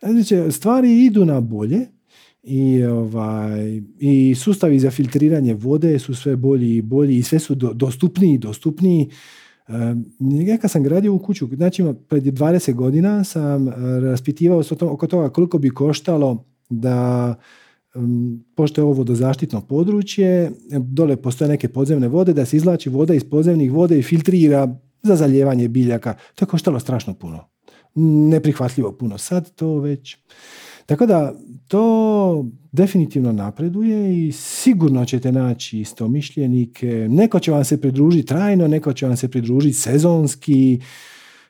Znači, 0.00 0.52
stvari 0.52 1.04
idu 1.04 1.24
na 1.24 1.40
bolje 1.40 1.86
i, 2.42 2.84
ovaj, 2.84 3.82
i 3.98 4.34
sustavi 4.34 4.78
za 4.78 4.90
filtriranje 4.90 5.54
vode 5.54 5.98
su 5.98 6.14
sve 6.14 6.36
bolji 6.36 6.76
i 6.76 6.82
bolji 6.82 7.16
i 7.16 7.22
sve 7.22 7.38
su 7.38 7.54
do, 7.54 7.72
dostupniji 7.72 8.34
i 8.34 8.38
dostupniji. 8.38 9.10
Ja 10.46 10.58
kad 10.58 10.70
sam 10.70 10.82
gradio 10.82 11.14
u 11.14 11.18
kuću, 11.18 11.48
znači 11.56 11.84
pred 12.08 12.24
20 12.24 12.74
godina 12.74 13.24
sam 13.24 13.68
raspitivao 14.02 14.62
se 14.62 14.74
oko 14.80 15.06
toga 15.06 15.28
koliko 15.28 15.58
bi 15.58 15.70
koštalo 15.70 16.44
da 16.68 17.34
pošto 18.54 18.80
je 18.80 18.84
ovo 18.84 18.92
vodozaštitno 18.92 19.60
područje, 19.60 20.52
dole 20.80 21.16
postoje 21.16 21.48
neke 21.48 21.68
podzemne 21.68 22.08
vode, 22.08 22.32
da 22.32 22.44
se 22.44 22.56
izlači 22.56 22.88
voda 22.88 23.14
iz 23.14 23.24
podzemnih 23.24 23.72
vode 23.72 23.98
i 23.98 24.02
filtrira 24.02 24.76
za 25.02 25.16
zaljevanje 25.16 25.68
biljaka. 25.68 26.14
To 26.34 26.44
je 26.44 26.48
koštalo 26.48 26.80
strašno 26.80 27.14
puno. 27.14 27.44
Neprihvatljivo 28.30 28.92
puno. 28.92 29.18
Sad 29.18 29.54
to 29.54 29.78
već... 29.78 30.16
Tako 30.86 31.06
da 31.06 31.34
to 31.68 32.46
definitivno 32.72 33.32
napreduje 33.32 34.26
i 34.26 34.32
sigurno 34.32 35.04
ćete 35.04 35.32
naći 35.32 35.80
istomišljenike. 35.80 37.06
Neko 37.10 37.38
će 37.38 37.50
vam 37.50 37.64
se 37.64 37.80
pridružiti 37.80 38.26
trajno, 38.26 38.68
neko 38.68 38.92
će 38.92 39.06
vam 39.06 39.16
se 39.16 39.28
pridružiti 39.28 39.74
sezonski, 39.74 40.80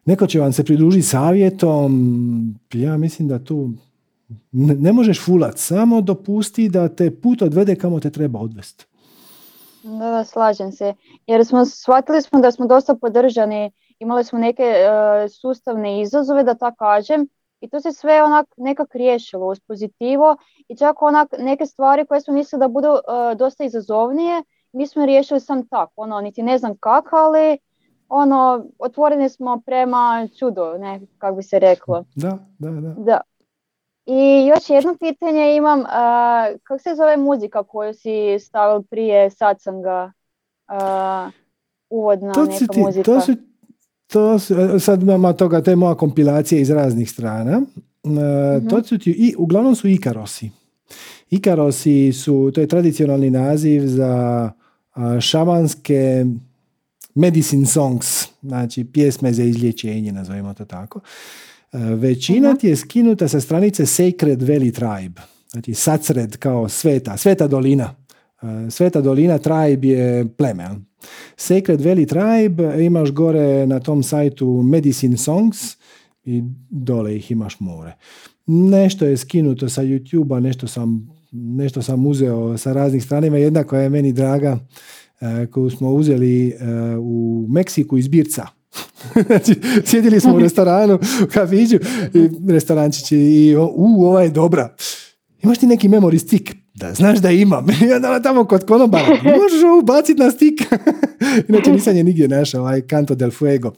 neko 0.05 0.27
će 0.27 0.41
vam 0.41 0.53
se 0.53 0.65
pridružiti 0.65 1.07
savjetom. 1.07 2.59
Ja 2.75 2.97
mislim 2.97 3.29
da 3.29 3.45
tu 3.45 3.73
ne, 4.53 4.93
možeš 4.93 5.25
fulat, 5.25 5.59
samo 5.59 6.01
dopusti 6.01 6.69
da 6.69 6.89
te 6.89 7.21
put 7.21 7.43
odvede 7.43 7.77
kamo 7.77 8.01
te 8.01 8.11
treba 8.11 8.39
odvesti. 8.39 8.87
Da, 9.83 10.11
da, 10.11 10.25
slažem 10.25 10.73
se. 10.73 10.95
Jer 11.27 11.47
smo 11.47 11.65
shvatili 11.65 12.23
smo 12.23 12.41
da 12.41 12.51
smo 12.51 12.67
dosta 12.67 12.95
podržani, 12.95 13.73
imali 13.99 14.25
smo 14.25 14.39
neke 14.39 14.63
e, 14.63 14.89
sustavne 15.29 16.01
izazove, 16.01 16.45
da 16.45 16.55
tako 16.55 16.77
kažem, 16.77 17.27
i 17.61 17.69
to 17.69 17.81
se 17.81 17.93
sve 17.93 18.23
onak 18.23 18.47
nekak 18.57 18.95
riješilo 18.95 19.47
uz 19.47 19.61
pozitivo 19.61 20.37
i 20.69 20.77
čak 20.77 21.03
onak 21.03 21.29
neke 21.39 21.67
stvari 21.67 22.07
koje 22.07 22.21
smo 22.21 22.35
mislili 22.35 22.61
da 22.61 22.69
budu 22.69 22.89
e, 22.89 23.35
dosta 23.35 23.65
izazovnije, 23.65 24.43
mi 24.73 24.87
smo 24.87 25.07
riješili 25.07 25.41
sam 25.41 25.67
tak, 25.67 25.91
ono, 25.97 26.21
niti 26.21 26.43
ne 26.43 26.59
znam 26.59 26.77
kako, 26.81 27.17
ali 27.17 27.59
ono, 28.09 28.67
otvoreni 28.79 29.29
smo 29.29 29.63
prema 29.67 30.29
čudu, 30.39 30.63
ne, 30.79 31.01
kako 31.19 31.37
bi 31.37 31.43
se 31.43 31.59
reklo. 31.59 32.05
Da, 32.15 32.39
da, 32.59 32.71
da. 32.71 32.95
da. 32.97 33.21
I 34.07 34.47
još 34.47 34.71
jedno 34.71 34.97
pitanje 35.01 35.57
imam, 35.57 35.81
uh, 35.81 35.87
kako 36.63 36.83
se 36.83 36.95
zove 36.97 37.17
muzika 37.17 37.63
koju 37.63 37.95
si 37.95 38.39
stavil 38.41 38.83
prije 38.83 39.31
satsanga, 39.31 40.13
uh, 40.69 41.33
uvodna 41.91 42.33
to 42.33 42.45
neka 42.45 42.67
ti, 42.73 42.81
muzika? 42.81 43.05
To 43.05 43.21
su, 43.21 43.33
to 44.07 44.39
su, 44.39 44.55
sad 44.81 45.03
imamo 45.03 45.33
toga, 45.33 45.63
to 45.63 45.71
je 45.71 45.77
moja 45.77 45.95
kompilacija 45.95 46.61
iz 46.61 46.71
raznih 46.71 47.11
strana. 47.11 47.63
Uh, 48.05 48.69
To 48.71 48.83
su 48.85 48.99
ti, 48.99 49.11
i, 49.11 49.35
uglavnom 49.39 49.75
su 49.75 49.89
Ikarosi. 49.89 50.51
Ikarosi 51.31 52.13
su, 52.13 52.51
to 52.55 52.61
je 52.61 52.67
tradicionalni 52.67 53.31
naziv 53.31 53.83
za 53.87 54.51
uh, 54.97 55.21
šamanske 55.21 56.25
medicine 57.15 57.67
songs, 57.67 58.29
znači 58.43 58.85
pjesme 58.85 59.33
za 59.33 59.43
izlječenje, 59.43 60.13
nazovimo 60.13 60.55
to 60.55 60.65
tako. 60.65 61.01
E, 61.77 61.95
većina 61.95 62.55
ti 62.55 62.69
je 62.69 62.77
skinuta 62.77 63.29
sa 63.29 63.41
stranice 63.41 63.87
Sacred 63.87 64.43
Valley 64.43 64.73
Tribe. 64.73 65.21
Znači 65.51 65.75
Sacred 65.75 66.37
kao 66.37 66.69
sveta, 66.69 67.17
sveta 67.17 67.47
dolina. 67.47 67.95
E, 68.43 68.71
sveta 68.71 69.01
dolina 69.01 69.39
Tribe 69.39 69.89
je 69.89 70.29
pleme. 70.29 70.69
Sacred 71.37 71.81
Valley 71.81 72.07
Tribe 72.07 72.85
imaš 72.85 73.11
gore 73.11 73.67
na 73.67 73.81
tom 73.81 74.03
sajtu 74.03 74.63
Medicine 74.63 75.17
Songs 75.17 75.77
i 76.25 76.43
dole 76.71 77.17
ih 77.17 77.31
imaš 77.31 77.61
more. 77.61 77.93
Nešto 78.47 79.07
je 79.07 79.17
skinuto 79.17 79.69
sa 79.69 79.83
YouTube-a, 79.83 80.41
nešto 80.41 80.67
sam, 80.67 81.11
nešto 81.33 81.83
sam 81.83 82.07
uzeo 82.07 82.59
sa 82.59 82.73
raznih 82.73 83.05
stranima. 83.05 83.37
Jedna 83.37 83.65
koja 83.65 83.83
je 83.83 83.89
meni 83.89 84.13
draga, 84.13 84.59
e, 85.21 85.47
koju 85.47 85.71
smo 85.71 85.89
uzeli 85.91 86.55
u 87.01 87.47
Meksiku 87.49 87.99
iz 87.99 88.09
Birca 88.09 88.56
znači, 89.27 89.61
sjedili 89.85 90.21
smo 90.21 90.35
u 90.35 90.39
restoranu, 90.39 90.95
u 90.95 91.27
kafiću, 91.33 91.77
i 92.15 92.29
restorančić 92.49 93.13
i 93.13 93.57
u, 93.75 94.05
ova 94.07 94.23
je 94.23 94.31
dobra. 94.31 94.75
Imaš 95.43 95.59
ti 95.59 95.67
neki 95.67 95.89
memory 95.89 96.19
stick? 96.19 96.55
Da, 96.75 96.95
znaš 96.95 97.19
da 97.19 97.31
imam. 97.31 97.67
I 97.89 97.93
onda 97.93 98.23
tamo 98.23 98.45
kod 98.45 98.67
konobara, 98.67 99.07
možeš 99.43 99.65
ovo 99.65 99.83
baciti 99.83 100.21
na 100.21 100.31
stick. 100.31 100.63
Inače 101.49 101.73
nisam 101.73 101.97
je 101.97 102.05
nigdje 102.05 102.29
našao, 102.29 102.61
ovaj 102.61 102.83
Canto 102.91 103.15
del 103.15 103.31
Fuego. 103.31 103.73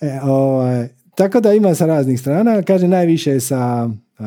E, 0.00 0.20
ovaj, 0.22 0.88
tako 1.16 1.40
da 1.40 1.52
ima 1.52 1.74
sa 1.74 1.86
raznih 1.86 2.20
strana. 2.20 2.62
Kaže, 2.62 2.88
najviše 2.88 3.30
je 3.30 3.40
sa 3.40 3.90
uh, 4.18 4.26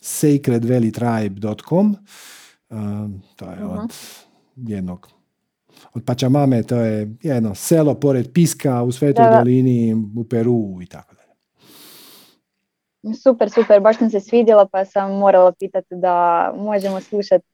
sacredvalleytribe.com. 0.00 1.96
Uh, 2.70 2.78
to 3.36 3.44
je 3.44 3.64
od 3.64 3.92
jednog 4.56 5.08
od 5.94 6.04
Pačamame, 6.04 6.62
to 6.62 6.76
je 6.76 7.14
jedno 7.22 7.54
selo 7.54 7.94
pored 7.94 8.32
Piska 8.32 8.82
u 8.82 8.92
Svetoj 8.92 9.24
dolini 9.38 9.94
u 10.16 10.24
Peru 10.24 10.78
i 10.82 10.86
tako 10.86 11.14
dalje. 11.14 11.24
Super, 13.16 13.50
super, 13.50 13.80
baš 13.80 13.98
sam 13.98 14.10
se 14.10 14.20
svidjela 14.20 14.68
pa 14.72 14.84
sam 14.84 15.18
morala 15.18 15.52
pitati 15.52 15.94
da 15.94 16.52
možemo 16.56 17.00
slušati. 17.00 17.46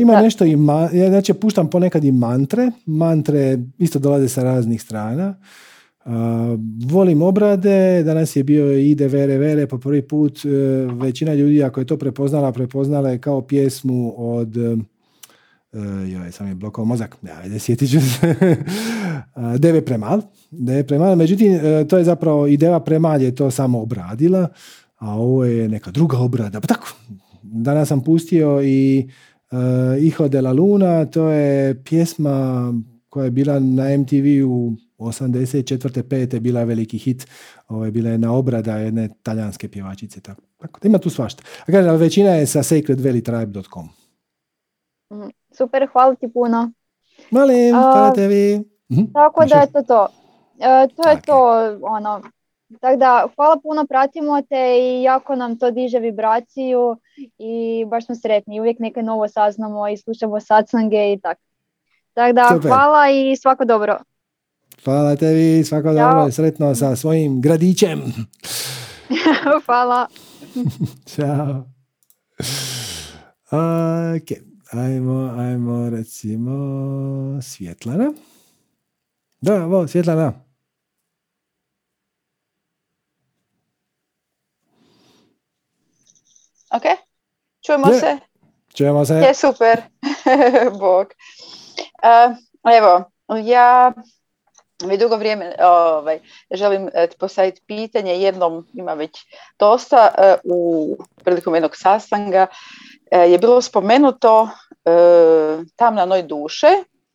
Ima 0.00 0.20
nešto 0.22 0.44
i, 0.44 0.56
ja 0.92 1.08
znači 1.08 1.34
puštam 1.34 1.70
ponekad 1.70 2.04
i 2.04 2.12
mantre, 2.12 2.70
mantre 2.86 3.58
isto 3.78 3.98
dolaze 3.98 4.28
sa 4.28 4.42
raznih 4.42 4.82
strana. 4.82 5.34
Uh, 6.04 6.12
volim 6.90 7.22
obrade, 7.22 8.02
danas 8.02 8.36
je 8.36 8.44
bio 8.44 8.72
ide 8.72 9.08
vere 9.08 9.38
vere 9.38 9.66
po 9.66 9.78
prvi 9.78 10.02
put, 10.02 10.38
uh, 10.44 10.50
većina 11.02 11.34
ljudi 11.34 11.62
ako 11.62 11.80
je 11.80 11.86
to 11.86 11.96
prepoznala, 11.96 12.52
prepoznala 12.52 13.10
je 13.10 13.18
kao 13.18 13.42
pjesmu 13.42 14.14
od 14.16 14.56
Uh, 15.76 16.12
joj, 16.12 16.32
sam 16.32 16.48
je 16.48 16.54
blokao 16.54 16.84
mozak, 16.84 17.16
ajde, 17.42 17.58
sjetit 17.58 17.90
ću 17.90 18.00
se. 18.00 18.34
Deve 19.58 19.84
Premal. 19.84 20.20
Deve 20.50 20.86
Premal, 20.86 21.16
međutim, 21.16 21.52
e, 21.52 21.88
to 21.88 21.98
je 21.98 22.04
zapravo 22.04 22.46
i 22.46 22.56
Deva 22.56 22.80
Premal 22.80 23.22
je 23.22 23.34
to 23.34 23.50
samo 23.50 23.80
obradila, 23.80 24.48
a 24.96 25.14
ovo 25.14 25.44
je 25.44 25.68
neka 25.68 25.90
druga 25.90 26.18
obrada. 26.18 26.60
Pa 26.60 26.66
tako, 26.66 26.96
danas 27.42 27.88
sam 27.88 28.04
pustio 28.04 28.62
i 28.62 29.08
uh, 29.50 29.58
Iho 30.04 30.28
de 30.28 30.40
la 30.40 30.52
Luna, 30.52 31.04
to 31.04 31.28
je 31.28 31.82
pjesma 31.84 32.72
koja 33.08 33.24
je 33.24 33.30
bila 33.30 33.58
na 33.60 33.96
MTV-u 33.96 34.72
84. 34.98 36.02
5. 36.02 36.40
bila 36.40 36.64
veliki 36.64 36.98
hit. 36.98 37.26
Ovo 37.68 37.84
je 37.84 37.90
bila 37.90 38.10
jedna 38.10 38.32
obrada 38.32 38.76
jedne 38.76 39.08
talijanske 39.22 39.68
pjevačice. 39.68 40.20
Tako, 40.20 40.42
tako 40.58 40.80
ima 40.86 40.98
tu 40.98 41.10
svašta. 41.10 41.42
A 41.60 41.72
kažem, 41.72 41.96
većina 41.96 42.30
je 42.30 42.46
sa 42.46 42.62
sacredvalleytribe.com. 42.62 43.88
mm 45.10 45.45
Super, 45.56 45.88
hvala 45.92 46.14
ti 46.14 46.28
puno. 46.32 46.70
Molim, 47.30 47.74
hvala 47.74 48.12
tebi. 48.12 48.64
Mhm, 48.92 49.12
tako 49.12 49.44
da 49.44 49.56
je 49.56 49.72
to 49.72 49.82
to. 49.82 50.08
E, 50.58 50.88
to 50.96 51.08
je 51.10 51.20
to, 51.26 51.38
ono, 51.82 52.22
tako 52.80 52.96
da, 52.96 53.28
hvala 53.36 53.56
puno, 53.62 53.86
pratimo 53.86 54.42
te 54.42 54.78
i 54.80 55.02
jako 55.02 55.36
nam 55.36 55.58
to 55.58 55.70
diže 55.70 55.98
vibraciju 55.98 56.96
i 57.38 57.84
baš 57.88 58.06
smo 58.06 58.14
sretni. 58.14 58.60
Uvijek 58.60 58.78
neke 58.78 59.02
novo 59.02 59.28
saznamo 59.28 59.88
i 59.88 59.96
slušamo 59.96 60.40
satsange 60.40 61.12
i 61.12 61.20
tako. 61.22 61.40
Tako 62.14 62.32
da, 62.32 62.58
hvala 62.62 63.10
i 63.10 63.36
svako 63.36 63.64
dobro. 63.64 63.98
Hvala 64.84 65.16
tebi, 65.16 65.64
svako 65.64 65.92
dobro 65.92 66.26
i 66.28 66.32
sretno 66.32 66.74
sa 66.74 66.96
svojim 66.96 67.40
gradićem. 67.40 68.02
hvala. 69.66 70.06
Ćao. 71.14 71.64
Ok. 74.16 74.38
Ajmo, 74.72 75.34
ajmo, 75.38 75.90
recimo, 75.90 76.52
Svjetlana. 77.42 78.12
Da, 79.40 79.64
ovo, 79.64 79.88
Svjetlana. 79.88 80.32
Ok, 86.70 86.82
čujemo 87.66 87.86
se? 87.86 88.18
Čujemo 88.74 89.04
se. 89.04 89.14
Je, 89.14 89.34
super. 89.34 89.82
Bog. 90.80 91.06
Uh, 92.02 92.36
evo, 92.72 93.10
ja 93.44 93.92
već 94.84 95.00
dugo 95.00 95.16
vrijeme 95.16 95.54
ovaj, 95.60 96.20
želim 96.50 96.90
e, 96.94 97.06
ti 97.06 97.16
postaviti 97.18 97.62
pitanje 97.66 98.12
jednom, 98.12 98.66
ima 98.74 98.94
već 98.94 99.26
dosta, 99.58 100.08
uh, 100.18 100.52
u 100.56 100.96
prilikom 101.24 101.54
jednog 101.54 101.76
sastanga 101.76 102.46
je 103.10 103.38
bilo 103.38 103.62
spomenuto 103.62 104.48
e, 104.84 104.90
tamna 105.76 106.04
noj 106.04 106.22
duše, 106.22 106.66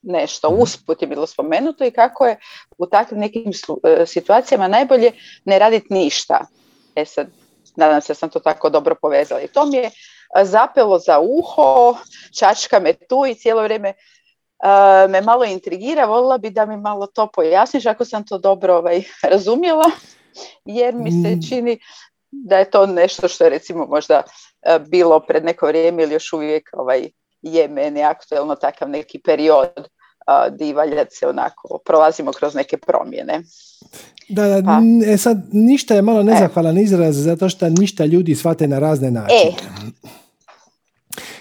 nešto 0.01 0.51
mhm. 0.51 0.61
usput 0.61 1.01
je 1.01 1.07
bilo 1.07 1.27
spomenuto 1.27 1.85
i 1.85 1.91
kako 1.91 2.25
je 2.25 2.39
u 2.77 2.85
takvim 2.85 3.19
nekim 3.19 3.51
e, 3.83 4.05
situacijama 4.05 4.67
najbolje 4.67 5.11
ne 5.45 5.59
raditi 5.59 5.93
ništa. 5.93 6.45
E 6.95 7.05
sad, 7.05 7.27
nadam 7.75 8.01
se 8.01 8.13
da 8.13 8.15
sam 8.15 8.29
to 8.29 8.39
tako 8.39 8.69
dobro 8.69 8.95
povezala. 9.01 9.41
I 9.41 9.47
to 9.47 9.65
mi 9.65 9.77
je 9.77 9.89
zapelo 10.43 10.99
za 10.99 11.19
uho, 11.19 11.97
čačka 12.39 12.79
me 12.79 12.93
tu 12.93 13.25
i 13.25 13.35
cijelo 13.35 13.63
vrijeme 13.63 13.93
me 15.09 15.21
malo 15.21 15.45
intrigira, 15.45 16.05
volila 16.05 16.37
bi 16.37 16.49
da 16.49 16.65
mi 16.65 16.77
malo 16.77 17.07
to 17.07 17.27
pojasniš 17.27 17.85
ako 17.85 18.05
sam 18.05 18.25
to 18.25 18.37
dobro 18.37 18.75
ovaj, 18.75 19.03
razumjela, 19.23 19.85
jer 20.65 20.95
mi 20.95 21.11
se 21.11 21.35
mm. 21.35 21.41
čini 21.49 21.79
da 22.31 22.57
je 22.57 22.71
to 22.71 22.85
nešto 22.85 23.27
što 23.27 23.43
je 23.43 23.49
recimo 23.49 23.85
možda 23.85 24.23
bilo 24.87 25.19
pred 25.19 25.45
neko 25.45 25.67
vrijeme 25.67 26.03
ili 26.03 26.13
još 26.13 26.33
uvijek 26.33 26.69
ovaj, 26.73 27.09
je 27.41 27.67
meni 27.67 28.03
aktuelno 28.03 28.55
takav 28.55 28.89
neki 28.89 29.19
period 29.19 29.87
di 30.51 30.73
se 31.09 31.27
onako 31.27 31.79
prolazimo 31.85 32.31
kroz 32.31 32.55
neke 32.55 32.77
promjene. 32.77 33.41
Da, 34.29 34.47
da 34.47 34.61
pa. 34.63 34.81
e 35.13 35.17
sad 35.17 35.37
ništa 35.51 35.95
je 35.95 36.01
malo 36.01 36.21
e. 36.21 36.23
nezahvalan 36.23 36.77
izraz 36.77 37.15
zato 37.15 37.49
što 37.49 37.69
ništa 37.69 38.05
ljudi 38.05 38.35
shvate 38.35 38.67
na 38.67 38.79
razne 38.79 39.11
načine. 39.11 39.41
E. 39.43 40.11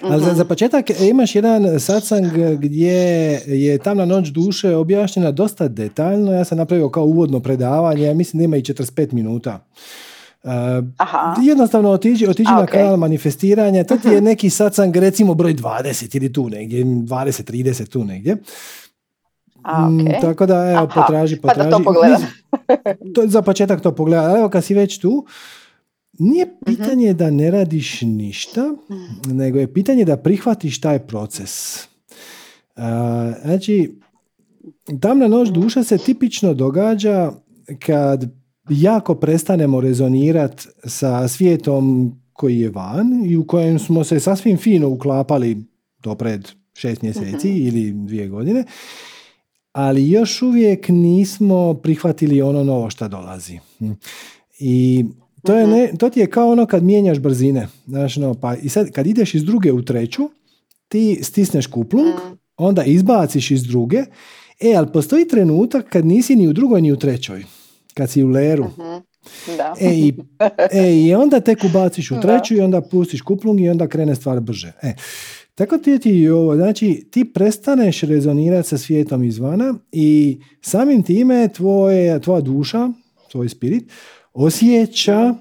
Ali 0.02 0.24
za, 0.24 0.34
za 0.34 0.44
početak 0.44 0.90
e, 0.90 0.94
imaš 1.08 1.34
jedan 1.34 1.80
satsang 1.80 2.32
gdje 2.58 2.92
je 3.46 3.78
tamna 3.78 4.04
noć 4.04 4.28
duše 4.28 4.76
objašnjena 4.76 5.30
dosta 5.30 5.68
detaljno. 5.68 6.32
Ja 6.32 6.44
sam 6.44 6.58
napravio 6.58 6.88
kao 6.88 7.04
uvodno 7.04 7.40
predavanje, 7.40 8.02
ja 8.02 8.14
mislim 8.14 8.38
da 8.38 8.44
ima 8.44 8.56
i 8.56 8.62
45 8.62 9.12
minuta. 9.12 9.66
Aha. 10.96 11.34
Jednostavno 11.42 11.90
otiđi, 11.90 12.26
otiđi 12.26 12.50
na 12.50 12.66
kanal 12.66 12.96
manifestiranja, 12.96 13.84
to 13.84 13.96
ti 13.96 14.08
je 14.08 14.20
neki 14.20 14.50
satsang 14.50 14.96
recimo 14.96 15.34
broj 15.34 15.54
20 15.54 16.16
ili 16.16 16.32
tu 16.32 16.48
negdje, 16.48 16.84
20, 16.84 17.52
30 17.52 17.88
tu 17.88 18.04
negdje. 18.04 18.36
A, 19.62 19.88
mm, 19.88 19.98
okay. 19.98 20.20
tako 20.20 20.46
da, 20.46 20.70
evo, 20.70 20.88
Aha. 20.90 21.00
potraži, 21.00 21.36
potraži. 21.36 21.58
Pa 21.58 21.64
da 21.64 21.70
to 21.70 21.84
pogledam. 21.84 22.20
to, 23.14 23.26
za 23.26 23.42
početak 23.42 23.80
to 23.80 23.94
pogleda. 23.94 24.34
Evo, 24.38 24.48
kad 24.48 24.64
si 24.64 24.74
već 24.74 24.98
tu, 24.98 25.26
nije 26.18 26.44
mhm. 26.44 26.54
pitanje 26.66 27.14
da 27.14 27.30
ne 27.30 27.50
radiš 27.50 28.00
ništa, 28.02 28.74
mhm. 28.90 29.36
nego 29.36 29.58
je 29.58 29.72
pitanje 29.72 30.04
da 30.04 30.16
prihvatiš 30.16 30.80
taj 30.80 30.98
proces. 30.98 31.84
Uh, 32.76 32.82
znači, 33.44 33.98
tamna 35.00 35.28
noć 35.28 35.48
duša 35.48 35.84
se 35.84 35.98
tipično 35.98 36.54
događa 36.54 37.32
kad 37.86 38.39
jako 38.68 39.14
prestanemo 39.14 39.80
rezonirati 39.80 40.66
sa 40.84 41.28
svijetom 41.28 42.12
koji 42.32 42.60
je 42.60 42.70
van 42.70 43.24
i 43.26 43.36
u 43.36 43.46
kojem 43.46 43.78
smo 43.78 44.04
se 44.04 44.20
sasvim 44.20 44.56
fino 44.56 44.88
uklapali 44.88 45.64
do 46.02 46.14
pred 46.14 46.48
šest 46.74 47.02
mjeseci 47.02 47.48
mhm. 47.48 47.66
ili 47.66 47.92
dvije 47.92 48.28
godine, 48.28 48.64
ali 49.72 50.10
još 50.10 50.42
uvijek 50.42 50.88
nismo 50.88 51.74
prihvatili 51.74 52.42
ono 52.42 52.64
novo 52.64 52.90
što 52.90 53.08
dolazi. 53.08 53.58
I 54.58 55.04
to, 55.42 55.54
je 55.54 55.66
ne, 55.66 55.92
to 55.98 56.10
ti 56.10 56.20
je 56.20 56.30
kao 56.30 56.50
ono 56.50 56.66
kad 56.66 56.82
mijenjaš 56.82 57.18
brzine. 57.18 57.68
Znaš, 57.86 58.16
no, 58.16 58.34
pa 58.34 58.54
i 58.56 58.68
sad 58.68 58.90
kad 58.90 59.06
ideš 59.06 59.34
iz 59.34 59.44
druge 59.44 59.72
u 59.72 59.82
treću, 59.82 60.30
ti 60.88 61.18
stisneš 61.22 61.66
kuplung, 61.66 62.14
mm. 62.14 62.36
onda 62.56 62.84
izbaciš 62.84 63.50
iz 63.50 63.62
druge, 63.62 63.98
e, 64.60 64.74
ali 64.76 64.92
postoji 64.92 65.28
trenutak 65.28 65.88
kad 65.88 66.06
nisi 66.06 66.36
ni 66.36 66.48
u 66.48 66.52
drugoj 66.52 66.82
ni 66.82 66.92
u 66.92 66.96
trećoj. 66.96 67.44
Kad 68.00 68.10
si 68.10 68.22
u 68.22 68.28
leru. 68.28 68.64
Mhm. 68.64 68.96
Da. 69.56 69.74
E, 69.80 69.90
i, 69.94 70.14
e, 70.72 70.96
i 70.96 71.14
onda 71.14 71.40
tek 71.40 71.64
ubaciš 71.64 72.10
u 72.10 72.20
treću 72.20 72.54
i 72.54 72.60
onda 72.60 72.80
pustiš 72.80 73.20
kuplung 73.20 73.60
i 73.60 73.68
onda 73.68 73.88
krene 73.88 74.14
stvar 74.14 74.40
brže. 74.40 74.72
E, 74.82 74.94
tako 75.54 75.78
ti 75.78 75.90
je 75.90 75.98
ti 75.98 76.28
ovo, 76.28 76.56
znači 76.56 77.08
ti 77.10 77.32
prestaneš 77.32 78.00
rezonirati 78.00 78.68
sa 78.68 78.78
svijetom 78.78 79.24
izvana 79.24 79.74
i 79.92 80.40
samim 80.60 81.02
time 81.02 81.48
tvoje, 81.48 82.20
tvoja 82.20 82.40
duša, 82.40 82.88
tvoj 83.30 83.48
spirit, 83.48 83.92
osjeća 84.32 85.34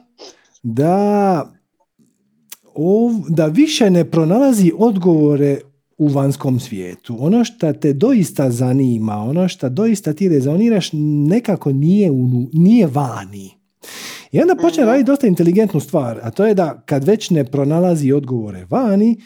da, 0.63 1.45
ov, 2.75 3.11
da 3.29 3.45
više 3.45 3.89
ne 3.89 4.11
pronalazi 4.11 4.71
odgovore 4.77 5.59
u 5.99 6.07
vanjskom 6.07 6.59
svijetu. 6.59 7.17
Ono 7.19 7.43
što 7.43 7.73
te 7.73 7.93
doista 7.93 8.51
zanima, 8.51 9.15
ono 9.15 9.47
što 9.47 9.69
doista 9.69 10.13
ti 10.13 10.29
rezoniraš, 10.29 10.89
nekako 11.27 11.71
nije, 11.71 12.11
unu, 12.11 12.49
nije 12.53 12.87
vani. 12.87 13.51
I 14.31 14.41
onda 14.41 14.55
počne 14.61 14.83
mhm. 14.83 14.89
raditi 14.89 15.07
dosta 15.07 15.27
inteligentnu 15.27 15.79
stvar, 15.79 16.19
a 16.23 16.31
to 16.31 16.45
je 16.45 16.53
da 16.53 16.81
kad 16.85 17.03
već 17.03 17.29
ne 17.29 17.43
pronalazi 17.45 18.11
odgovore 18.11 18.65
vani, 18.69 19.21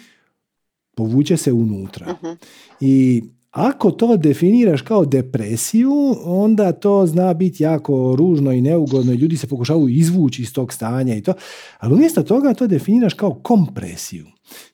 povuče 0.96 1.38
se 1.38 1.54
unutra. 1.54 2.14
Mhm. 2.14 2.32
I 2.80 3.24
ako 3.54 3.92
to 3.92 4.18
definiraš 4.18 4.82
kao 4.82 5.06
depresiju, 5.06 6.16
onda 6.26 6.72
to 6.72 7.06
zna 7.08 7.34
biti 7.34 7.64
jako 7.64 8.16
ružno 8.18 8.52
i 8.52 8.62
neugodno 8.62 9.14
i 9.14 9.16
ljudi 9.16 9.38
se 9.38 9.48
pokušavaju 9.48 9.88
izvući 9.88 10.42
iz 10.42 10.54
tog 10.54 10.74
stanja 10.74 11.16
i 11.16 11.22
to. 11.22 11.34
Ali 11.80 11.94
umjesto 11.94 12.24
toga 12.24 12.54
to 12.54 12.68
definiraš 12.68 13.14
kao 13.14 13.34
kompresiju. 13.34 14.26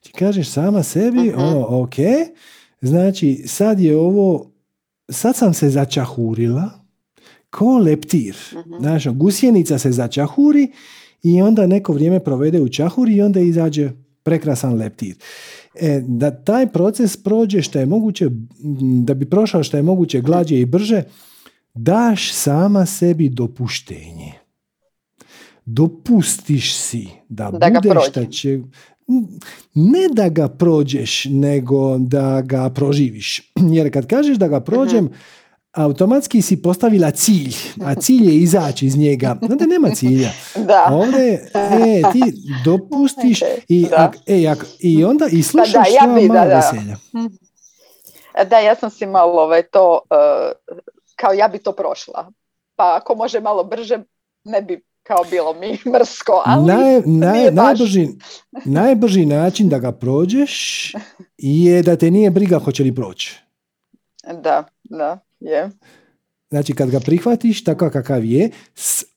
Ti 0.01 0.11
kažeš 0.11 0.49
sama 0.49 0.83
sebi, 0.83 1.29
uh 1.29 1.37
ono, 1.37 1.81
ok, 1.81 1.95
znači 2.81 3.43
sad 3.45 3.79
je 3.79 3.97
ovo, 3.97 4.51
sad 5.09 5.35
sam 5.35 5.53
se 5.53 5.69
začahurila, 5.69 6.69
ko 7.49 7.77
leptir. 7.77 8.35
uh 8.55 8.79
Znaš, 8.79 9.07
gusjenica 9.07 9.77
se 9.77 9.91
začahuri 9.91 10.71
i 11.23 11.41
onda 11.41 11.67
neko 11.67 11.93
vrijeme 11.93 12.19
provede 12.19 12.61
u 12.61 12.69
čahuri 12.69 13.15
i 13.15 13.21
onda 13.21 13.39
izađe 13.39 13.91
prekrasan 14.23 14.73
leptir. 14.73 15.15
E, 15.81 16.01
da 16.07 16.31
taj 16.31 16.67
proces 16.67 17.17
prođe 17.17 17.61
što 17.61 17.79
je 17.79 17.85
moguće, 17.85 18.29
da 19.03 19.13
bi 19.13 19.29
prošao 19.29 19.63
što 19.63 19.77
je 19.77 19.83
moguće 19.83 20.21
glađe 20.21 20.59
i 20.59 20.65
brže, 20.65 21.03
daš 21.73 22.33
sama 22.33 22.85
sebi 22.85 23.29
dopuštenje. 23.29 24.33
Dopustiš 25.65 26.75
si 26.75 27.07
da, 27.29 27.51
da 27.51 27.69
budeš 27.83 28.09
šta 28.09 28.25
će... 28.25 28.59
Ne 29.73 30.07
da 30.13 30.29
ga 30.29 30.47
prođeš, 30.47 31.25
nego 31.29 31.97
da 31.97 32.41
ga 32.41 32.69
proživiš. 32.69 33.51
Jer 33.75 33.93
kad 33.93 34.07
kažeš 34.07 34.37
da 34.37 34.47
ga 34.47 34.59
prođem, 34.59 35.09
automatski 35.71 36.41
si 36.41 36.61
postavila 36.61 37.11
cilj, 37.11 37.55
a 37.85 37.95
cilj 37.95 38.27
je 38.27 38.35
izaći 38.35 38.85
iz 38.85 38.97
njega. 38.97 39.37
Onda 39.41 39.65
nema 39.65 39.89
cilja. 39.89 40.29
Da. 40.55 40.89
Ovdje, 40.91 41.33
e, 41.53 42.01
ti 42.11 42.21
dopustiš 42.65 43.41
i, 43.67 43.87
e, 44.27 44.55
i 44.79 45.03
onda 45.03 45.27
i 45.31 45.43
slušaš 45.43 45.73
da, 45.73 46.07
ja 46.07 46.13
bi, 46.13 46.27
malo 46.27 46.49
da, 46.49 46.55
veselja. 46.55 46.95
Da, 48.49 48.59
ja 48.59 48.75
sam 48.75 48.89
si 48.89 49.05
malo 49.05 49.41
ovaj, 49.41 49.63
to, 49.63 49.99
uh, 50.09 50.75
kao 51.15 51.33
ja 51.33 51.47
bi 51.47 51.57
to 51.57 51.71
prošla. 51.71 52.31
Pa 52.75 52.95
ako 53.01 53.15
može 53.15 53.39
malo 53.39 53.63
brže, 53.63 53.99
ne 54.43 54.61
bi 54.61 54.83
kao 55.03 55.23
bilo 55.29 55.53
mi 55.53 55.77
mrsko, 55.93 56.43
ali 56.45 56.65
Naj, 56.65 57.01
naj, 57.05 57.51
najbrži, 57.51 58.07
najbrži 58.65 59.25
način 59.25 59.69
da 59.69 59.79
ga 59.79 59.91
prođeš 59.91 60.93
je 61.37 61.81
da 61.83 61.95
te 61.95 62.11
nije 62.11 62.31
briga 62.31 62.59
hoće 62.59 62.83
li 62.83 62.95
proći. 62.95 63.39
Da, 64.33 64.63
da. 64.83 65.19
Je. 65.39 65.69
Znači 66.49 66.73
kad 66.73 66.89
ga 66.89 66.99
prihvatiš 66.99 67.63
tako 67.63 67.89
kakav 67.89 68.25
je, 68.25 68.49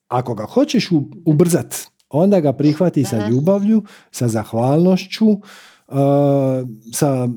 ako 0.08 0.34
ga 0.34 0.44
hoćeš 0.44 0.88
ubrzat, 1.26 1.74
onda 2.08 2.40
ga 2.40 2.52
prihvati 2.52 3.04
sa 3.04 3.28
ljubavlju, 3.28 3.82
sa 4.10 4.28
zahvalnošću, 4.28 5.28
uh, 5.28 5.38
sa 6.92 7.28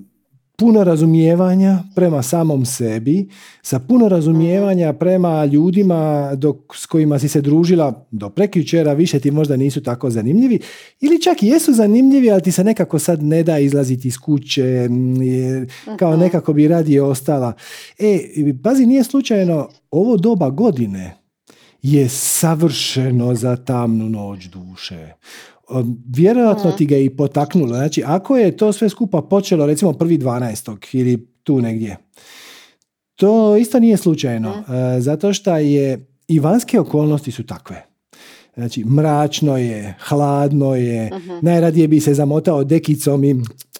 puno 0.57 0.83
razumijevanja 0.83 1.79
prema 1.95 2.23
samom 2.23 2.65
sebi, 2.65 3.29
sa 3.61 3.79
puno 3.79 4.09
razumijevanja 4.09 4.93
prema 4.93 5.45
ljudima 5.45 6.31
dok, 6.35 6.57
s 6.75 6.85
kojima 6.85 7.19
si 7.19 7.27
se 7.27 7.41
družila 7.41 8.05
do 8.11 8.29
prekjučera, 8.29 8.93
više 8.93 9.19
ti 9.19 9.31
možda 9.31 9.57
nisu 9.57 9.83
tako 9.83 10.09
zanimljivi, 10.09 10.59
ili 11.01 11.21
čak 11.21 11.43
i 11.43 11.47
jesu 11.47 11.73
zanimljivi, 11.73 12.31
ali 12.31 12.41
ti 12.41 12.51
se 12.51 12.63
nekako 12.63 12.99
sad 12.99 13.23
ne 13.23 13.43
da 13.43 13.59
izlaziti 13.59 14.07
iz 14.07 14.17
kuće, 14.17 14.89
kao 15.99 16.11
mhm. 16.11 16.19
nekako 16.19 16.53
bi 16.53 16.67
radije 16.67 17.01
ostala. 17.01 17.53
E, 17.99 18.19
pazi, 18.63 18.85
nije 18.85 19.03
slučajno, 19.03 19.69
ovo 19.91 20.17
doba 20.17 20.49
godine 20.49 21.17
je 21.81 22.09
savršeno 22.09 23.35
za 23.35 23.55
tamnu 23.55 24.09
noć 24.09 24.45
duše 24.45 25.13
vjerojatno 26.15 26.71
ti 26.71 26.85
ga 26.85 26.97
i 26.97 27.09
potaknulo. 27.09 27.75
Znači, 27.75 28.03
ako 28.05 28.37
je 28.37 28.57
to 28.57 28.73
sve 28.73 28.89
skupa 28.89 29.21
počelo 29.21 29.65
recimo 29.65 29.93
prvi 29.93 30.17
12. 30.17 30.77
ili 30.93 31.27
tu 31.43 31.61
negdje, 31.61 31.97
to 33.15 33.57
isto 33.57 33.79
nije 33.79 33.97
slučajno, 33.97 34.49
e, 34.49 35.01
zato 35.01 35.33
što 35.33 35.57
je 35.57 36.07
i 36.27 36.39
vanjske 36.39 36.79
okolnosti 36.79 37.31
su 37.31 37.45
takve. 37.45 37.85
Znači, 38.55 38.83
mračno 38.83 39.57
je, 39.57 39.95
hladno 39.99 40.75
je, 40.75 41.11
najradije 41.41 41.87
bi 41.87 41.99
se 41.99 42.13
zamotao 42.13 42.63
dekicom 42.63 43.23
i 43.23 43.35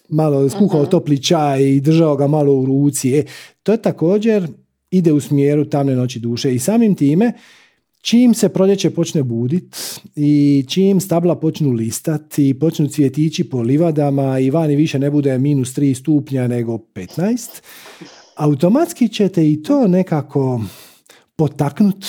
malo 0.08 0.48
skuhao 0.48 0.86
topli 0.86 1.22
čaj 1.22 1.62
i 1.62 1.80
držao 1.80 2.16
ga 2.16 2.26
malo 2.26 2.54
u 2.54 2.66
ruci. 2.66 3.18
E, 3.18 3.24
to 3.62 3.76
također 3.76 4.48
ide 4.90 5.12
u 5.12 5.20
smjeru 5.20 5.64
tamne 5.64 5.96
noći 5.96 6.20
duše 6.20 6.54
i 6.54 6.58
samim 6.58 6.94
time 6.94 7.32
Čim 8.06 8.34
se 8.34 8.48
proljeće 8.48 8.90
počne 8.90 9.22
budit 9.22 9.76
i 10.16 10.64
čim 10.68 11.00
stabla 11.00 11.36
počnu 11.40 11.70
listati, 11.70 12.58
počnu 12.58 12.88
cvjetići 12.88 13.50
po 13.50 13.60
livadama 13.62 14.38
i 14.38 14.50
vani 14.50 14.76
više 14.76 14.98
ne 14.98 15.10
bude 15.10 15.38
minus 15.38 15.68
3 15.74 15.94
stupnja 15.94 16.48
nego 16.48 16.78
15, 16.94 17.48
automatski 18.36 19.08
ćete 19.08 19.50
i 19.50 19.62
to 19.62 19.88
nekako 19.88 20.60
potaknut 21.36 22.06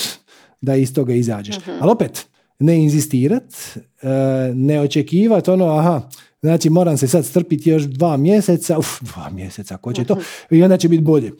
da 0.61 0.75
iz 0.75 0.93
toga 0.93 1.13
izađeš. 1.13 1.57
uh 1.57 1.63
Ali 1.79 1.91
opet, 1.91 2.27
ne 2.59 2.83
inzistirat, 2.83 3.53
e, 4.01 4.09
ne 4.53 4.81
očekivat 4.81 5.47
ono, 5.47 5.65
aha, 5.65 6.09
Znači, 6.41 6.69
moram 6.69 6.97
se 6.97 7.07
sad 7.07 7.25
strpiti 7.25 7.69
još 7.69 7.83
dva 7.83 8.17
mjeseca, 8.17 8.77
uf, 8.77 9.01
dva 9.01 9.29
mjeseca, 9.29 9.77
ko 9.77 9.93
će 9.93 10.03
to? 10.03 10.17
I 10.51 10.63
onda 10.63 10.77
će 10.77 10.89
biti 10.89 11.03
bolje. 11.03 11.31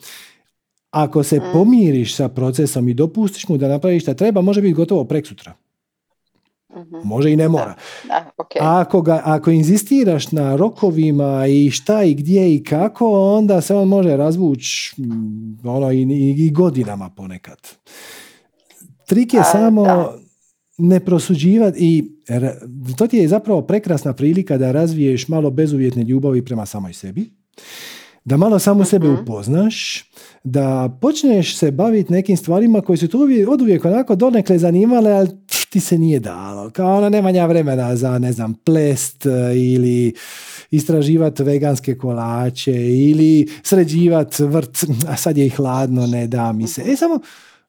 Ako 0.90 1.22
se 1.22 1.40
pomiriš 1.52 2.16
sa 2.16 2.28
procesom 2.28 2.88
i 2.88 2.94
dopustiš 2.94 3.48
mu 3.48 3.56
da 3.56 3.68
napraviš 3.68 4.02
šta 4.02 4.14
treba, 4.14 4.40
može 4.40 4.62
biti 4.62 4.74
gotovo 4.74 5.04
preksutra. 5.04 5.54
Može 7.04 7.32
i 7.32 7.36
ne 7.36 7.48
mora. 7.48 7.74
ako, 8.60 9.02
ga, 9.02 9.22
ako 9.24 9.50
inzistiraš 9.50 10.32
na 10.32 10.56
rokovima 10.56 11.46
i 11.46 11.70
šta 11.70 12.02
i 12.02 12.14
gdje 12.14 12.54
i 12.54 12.62
kako, 12.64 13.34
onda 13.36 13.60
se 13.60 13.74
on 13.74 13.88
može 13.88 14.16
razvući 14.16 15.02
mm, 15.02 15.68
ono, 15.68 15.92
i, 15.92 16.02
i, 16.38 16.50
godinama 16.50 17.10
ponekad. 17.10 17.58
Trik 19.06 19.34
je 19.34 19.44
samo 19.44 20.12
ne 20.78 21.00
prosuđivati 21.00 21.78
i 21.80 22.10
to 22.96 23.06
ti 23.06 23.16
je 23.16 23.28
zapravo 23.28 23.62
prekrasna 23.62 24.12
prilika 24.12 24.58
da 24.58 24.72
razviješ 24.72 25.28
malo 25.28 25.50
bezuvjetne 25.50 26.02
ljubavi 26.02 26.44
prema 26.44 26.66
samoj 26.66 26.92
sebi, 26.92 27.30
da 28.28 28.36
malo 28.36 28.58
samo 28.58 28.84
sebe 28.84 29.08
mhm. 29.08 29.22
upoznaš, 29.22 30.04
da 30.44 30.98
počneš 31.00 31.56
se 31.56 31.70
baviti 31.70 32.12
nekim 32.12 32.36
stvarima 32.36 32.80
koji 32.80 32.96
su 32.96 33.08
tu 33.08 33.20
od 33.48 33.60
uvijek 33.60 33.84
onako 33.84 34.16
donekle 34.16 34.58
zanimale, 34.58 35.12
ali 35.12 35.28
ti 35.70 35.80
se 35.80 35.98
nije 35.98 36.20
dalo. 36.20 36.70
Kao 36.70 36.96
ono 36.96 37.08
nema 37.08 37.46
vremena 37.46 37.96
za, 37.96 38.18
ne 38.18 38.32
znam, 38.32 38.54
plest 38.54 39.26
e, 39.26 39.30
ili 39.54 40.14
istraživati 40.70 41.42
veganske 41.42 41.98
kolače 41.98 42.72
ili 43.10 43.48
sređivati 43.62 44.44
vrt, 44.44 44.84
a 45.08 45.16
sad 45.16 45.38
je 45.38 45.46
i 45.46 45.50
hladno, 45.50 46.06
ne 46.06 46.26
da 46.26 46.52
mi 46.52 46.66
se. 46.66 46.82
E 46.86 46.96
samo 46.96 47.20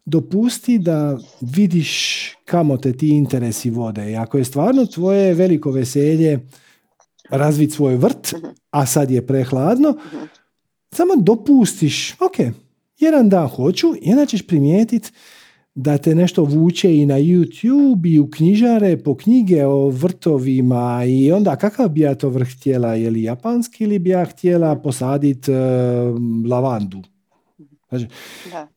dopusti 0.06 0.80
da 0.80 1.18
vidiš 1.42 2.24
kamo 2.46 2.78
te 2.78 2.94
ti 2.94 3.08
interesi 3.08 3.70
vode. 3.70 4.12
I 4.12 4.16
ako 4.16 4.38
je 4.38 4.46
stvarno 4.46 4.86
tvoje 4.86 5.34
veliko 5.34 5.72
veselje 5.72 6.40
razviti 7.30 7.74
svoj 7.74 7.96
vrt, 7.96 8.34
a 8.72 8.86
sad 8.86 9.12
je 9.12 9.28
prehladno, 9.28 9.96
samo 10.92 11.16
dopustiš, 11.16 12.14
ok, 12.14 12.54
jedan 13.00 13.30
dan 13.30 13.48
hoću 13.48 13.88
i 14.02 14.12
onda 14.12 14.26
ćeš 14.26 14.48
primijetiti 14.48 15.12
da 15.76 15.98
te 15.98 16.16
nešto 16.16 16.44
vuče 16.44 16.98
i 16.98 17.06
na 17.06 17.16
YouTube 17.20 18.14
i 18.14 18.20
u 18.20 18.30
knjižare 18.30 18.98
po 18.98 19.16
knjige 19.16 19.66
o 19.66 19.90
vrtovima 19.90 21.04
i 21.08 21.32
onda 21.32 21.56
kakav 21.56 21.90
bi 21.90 22.02
ja 22.02 22.16
to 22.16 22.30
vrh 22.30 22.48
htjela, 22.58 22.96
je 22.96 23.10
li 23.10 23.24
japanski 23.24 23.84
ili 23.84 24.00
bi 24.00 24.10
ja 24.10 24.26
htjela 24.26 24.76
posaditi 24.76 25.52
uh, 25.52 25.58
lavandu. 26.50 27.02
Znači, 27.90 28.06
da. 28.52 28.68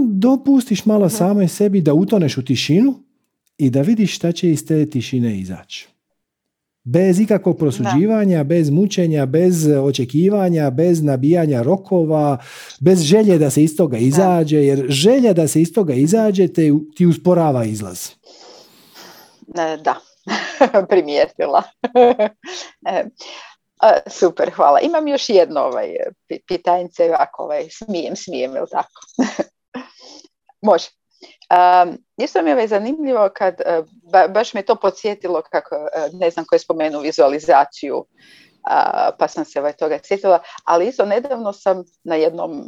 dopustiš 0.00 0.84
malo 0.84 1.08
samoj 1.08 1.48
sebi 1.48 1.80
da 1.80 1.94
utoneš 1.94 2.38
u 2.38 2.44
tišinu 2.44 2.94
i 3.58 3.70
da 3.70 3.82
vidiš 3.82 4.16
šta 4.16 4.32
će 4.32 4.50
iz 4.50 4.66
te 4.66 4.90
tišine 4.90 5.38
izaći. 5.38 5.93
Bez 6.84 7.20
ikakvog 7.20 7.58
prosuđivanja, 7.58 8.44
bez 8.44 8.70
mučenja, 8.70 9.26
bez 9.26 9.66
očekivanja, 9.66 10.70
bez 10.70 11.02
nabijanja 11.02 11.62
rokova, 11.62 12.38
bez 12.80 13.00
želje 13.00 13.38
da 13.38 13.50
se 13.50 13.62
iz 13.62 13.76
toga 13.76 13.98
izađe, 13.98 14.56
jer 14.56 14.86
želja 14.88 15.32
da 15.32 15.48
se 15.48 15.60
iz 15.60 15.74
toga 15.74 15.94
izađe 15.94 16.48
te, 16.48 16.70
ti 16.96 17.06
usporava 17.06 17.64
izlaz. 17.64 18.10
Da, 19.82 19.96
primijetila. 20.90 21.62
E, 23.82 24.10
super, 24.10 24.50
hvala. 24.50 24.80
Imam 24.80 25.08
još 25.08 25.28
jedno 25.28 25.60
ovaj, 25.60 25.88
pitanjice, 26.46 27.10
ako 27.18 27.42
ovaj, 27.42 27.68
smijem, 27.70 28.16
smijem, 28.16 28.56
ili 28.56 28.66
tako? 28.70 29.00
Može. 30.68 30.88
Um, 31.84 31.98
isto 32.16 32.42
mi 32.42 32.50
je 32.50 32.68
zanimljivo 32.68 33.28
kad, 33.34 33.60
e, 33.60 33.82
baš 34.28 34.54
me 34.54 34.62
to 34.62 34.74
podsjetilo 34.74 35.42
kako, 35.50 35.74
e, 35.74 36.08
ne 36.12 36.30
znam 36.30 36.44
ko 36.48 36.54
je 36.54 36.58
spomenuo 36.58 37.00
vizualizaciju, 37.00 38.04
pa 39.18 39.28
sam 39.28 39.44
se 39.44 39.60
ovaj 39.60 39.72
toga 39.72 39.98
sjetila, 40.02 40.38
ali 40.64 40.88
isto 40.88 41.04
nedavno 41.04 41.52
sam 41.52 41.84
na 42.04 42.14
jednom 42.14 42.64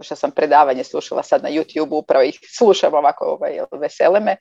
što 0.00 0.16
sam 0.16 0.30
predavanje 0.30 0.84
slušala 0.84 1.22
sad 1.22 1.42
na 1.42 1.48
YouTube, 1.48 1.98
upravo 1.98 2.22
ih 2.22 2.38
slušam 2.58 2.94
ovako 2.94 3.24
ovaj, 3.24 3.58
vesele 3.80 4.20
me, 4.20 4.36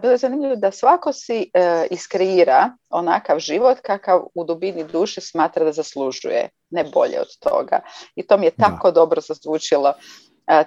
bilo 0.00 0.12
je 0.12 0.18
zanimljivo 0.18 0.56
da 0.56 0.70
svako 0.70 1.12
si 1.12 1.50
uh, 1.54 1.86
iskreira 1.90 2.70
onakav 2.90 3.38
život 3.38 3.78
kakav 3.80 4.22
u 4.34 4.44
dubini 4.44 4.84
duše 4.84 5.20
smatra 5.20 5.64
da 5.64 5.72
zaslužuje, 5.72 6.48
ne 6.70 6.84
bolje 6.84 7.20
od 7.20 7.38
toga. 7.40 7.80
I 8.14 8.26
to 8.26 8.36
mi 8.36 8.46
je 8.46 8.50
tako 8.50 8.90
dobro 8.90 9.20
zazvučilo 9.20 9.94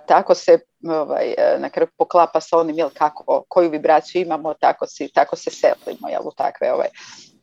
tako 0.05 0.35
se 0.35 0.59
ovaj, 0.89 1.33
e, 1.37 1.57
na 1.59 1.69
kraju 1.69 1.87
poklapa 1.97 2.41
sa 2.41 2.57
onim 2.57 2.77
jel, 2.77 2.89
kako, 2.93 3.43
koju 3.47 3.69
vibraciju 3.69 4.21
imamo, 4.21 4.53
tako, 4.53 4.87
si, 4.87 5.09
tako 5.13 5.35
se 5.35 5.51
selimo 5.51 6.09
jel, 6.09 6.21
u 6.25 6.31
takve 6.31 6.73
ovaj, 6.73 6.87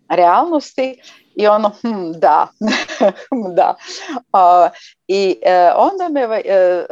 realnosti 0.09 1.01
i 1.37 1.47
ono, 1.47 1.69
hm, 1.83 2.13
da, 2.13 2.49
da. 3.57 3.75
I 5.09 5.39
e, 5.43 5.73
onda 5.77 6.09
me, 6.09 6.41
e, 6.45 6.87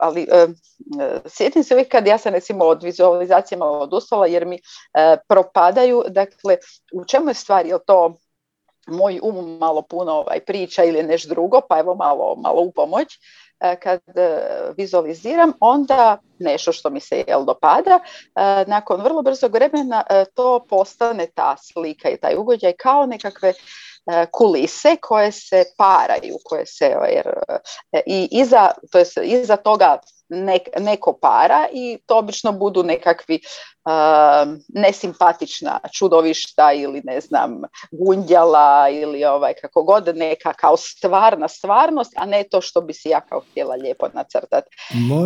ali 0.00 0.26
sjetim 1.26 1.64
se 1.64 1.74
uvijek 1.74 1.88
kad 1.88 2.06
ja 2.06 2.18
sam 2.18 2.32
recimo 2.32 2.64
od 2.64 2.82
vizualizacijama 2.82 3.66
odustala 3.66 4.26
jer 4.26 4.46
mi 4.46 4.58
propadaju, 5.28 6.04
dakle, 6.08 6.56
u 6.94 7.04
čemu 7.04 7.30
je 7.30 7.34
stvar, 7.34 7.66
je 7.66 7.78
to 7.86 8.14
moj 8.86 9.20
um 9.22 9.58
malo 9.58 9.82
puno 9.82 10.12
ovaj, 10.12 10.40
priča 10.40 10.84
ili 10.84 11.02
nešto 11.02 11.28
drugo, 11.28 11.60
pa 11.68 11.78
evo 11.78 11.94
malo, 11.94 12.36
malo 12.36 12.62
u 12.62 12.72
pomoć. 12.72 13.18
E, 13.60 13.76
kad 13.76 14.00
e, 14.16 14.40
vizualiziram, 14.76 15.52
onda 15.60 16.18
nešto 16.38 16.72
što 16.72 16.90
mi 16.90 17.00
se 17.00 17.24
jel 17.28 17.44
dopada, 17.44 18.00
e, 18.00 18.64
nakon 18.66 19.00
vrlo 19.00 19.22
brzog 19.22 19.52
vremena 19.52 20.04
to 20.34 20.66
postane 20.68 21.26
ta 21.34 21.56
slika 21.56 22.10
i 22.10 22.16
taj 22.16 22.36
ugođaj 22.36 22.72
kao 22.72 23.06
nekakve 23.06 23.52
kulise 24.30 24.96
koje 25.00 25.32
se 25.32 25.64
paraju, 25.76 26.36
koje 26.44 26.66
se 26.66 26.96
jer, 27.14 27.28
i 28.06 28.28
iza, 28.30 28.70
to 28.92 28.98
jest, 28.98 29.18
iza 29.22 29.56
toga 29.56 29.98
neko 30.78 31.18
para 31.22 31.66
i 31.72 31.98
to 32.06 32.18
obično 32.18 32.52
budu 32.52 32.82
nekakvi 32.82 33.40
nesimpatična 34.68 35.78
čudovišta 35.92 36.72
ili 36.72 37.00
ne 37.04 37.20
znam 37.20 37.60
gundjala 37.92 38.88
ili 38.88 39.24
ovaj 39.24 39.54
kako 39.54 39.82
god 39.82 40.16
neka 40.16 40.52
kao 40.52 40.76
stvarna 40.76 41.48
stvarnost, 41.48 42.12
a 42.16 42.26
ne 42.26 42.44
to 42.50 42.60
što 42.60 42.80
bi 42.80 42.94
si 42.94 43.08
ja 43.08 43.20
kao 43.20 43.40
htjela 43.50 43.74
lijepo 43.74 44.06
nacrtati. 44.14 44.76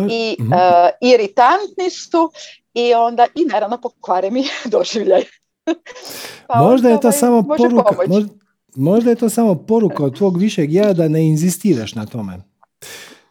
I 0.09 0.35
mhm. 0.39 0.53
iritantni 1.01 1.89
su 1.89 2.31
i 2.73 2.93
onda 2.93 3.27
i 3.35 3.45
naravno 3.45 3.77
pokvare 3.81 4.31
mi 4.31 4.43
doživljaj. 4.71 5.23
pa 6.47 6.61
možda 6.61 6.89
je 6.89 6.99
to 6.99 7.07
ovaj, 7.07 7.19
samo 7.19 7.43
poruka, 7.57 7.95
možda, 8.07 8.33
možda 8.75 9.09
je 9.09 9.15
to 9.15 9.29
samo 9.29 9.55
poruka 9.55 10.03
od 10.03 10.17
tvog 10.17 10.37
višeg 10.37 10.73
ja 10.73 10.93
da 10.93 11.07
ne 11.07 11.27
inzistiraš 11.27 11.95
na 11.95 12.05
tome. 12.05 12.41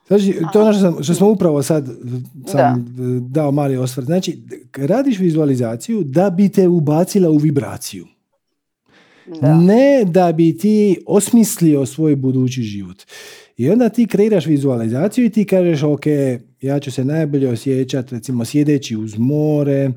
Znači, 0.09 0.37
to 0.53 0.59
je 0.61 0.65
ono 0.65 0.73
što, 0.73 1.03
što 1.03 1.15
smo 1.15 1.29
upravo 1.29 1.63
sad 1.63 1.89
sam 2.47 2.97
dao 3.29 3.51
mali 3.51 3.77
osvrt. 3.77 4.07
Znači, 4.07 4.43
radiš 4.77 5.19
vizualizaciju 5.19 6.03
da 6.05 6.31
bi 6.31 6.49
te 6.49 6.69
ubacila 6.69 7.31
u 7.31 7.37
vibraciju. 7.37 8.07
Da. 9.41 9.57
Ne 9.57 10.05
da 10.05 10.33
bi 10.33 10.59
ti 10.59 10.97
osmislio 11.07 11.87
svoj 11.87 12.17
budući 12.17 12.63
život. 12.63 13.03
I 13.57 13.71
onda 13.71 13.89
ti 13.89 14.07
kreiraš 14.07 14.47
vizualizaciju 14.47 15.25
i 15.25 15.31
ti 15.31 15.45
kažeš, 15.45 15.83
ok, 15.83 16.07
ja 16.61 16.81
ću 16.81 16.91
se 16.91 17.05
najbolje 17.05 17.49
osjećati, 17.49 18.15
recimo, 18.15 18.45
sjedeći 18.45 18.97
uz 18.97 19.19
more, 19.19 19.91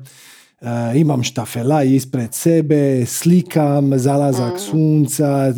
imam 0.94 1.22
štafela 1.22 1.82
ispred 1.82 2.34
sebe, 2.34 3.06
slikam 3.06 3.98
zalazak 3.98 4.54
mm. 4.54 4.58
sunca, 4.58 5.52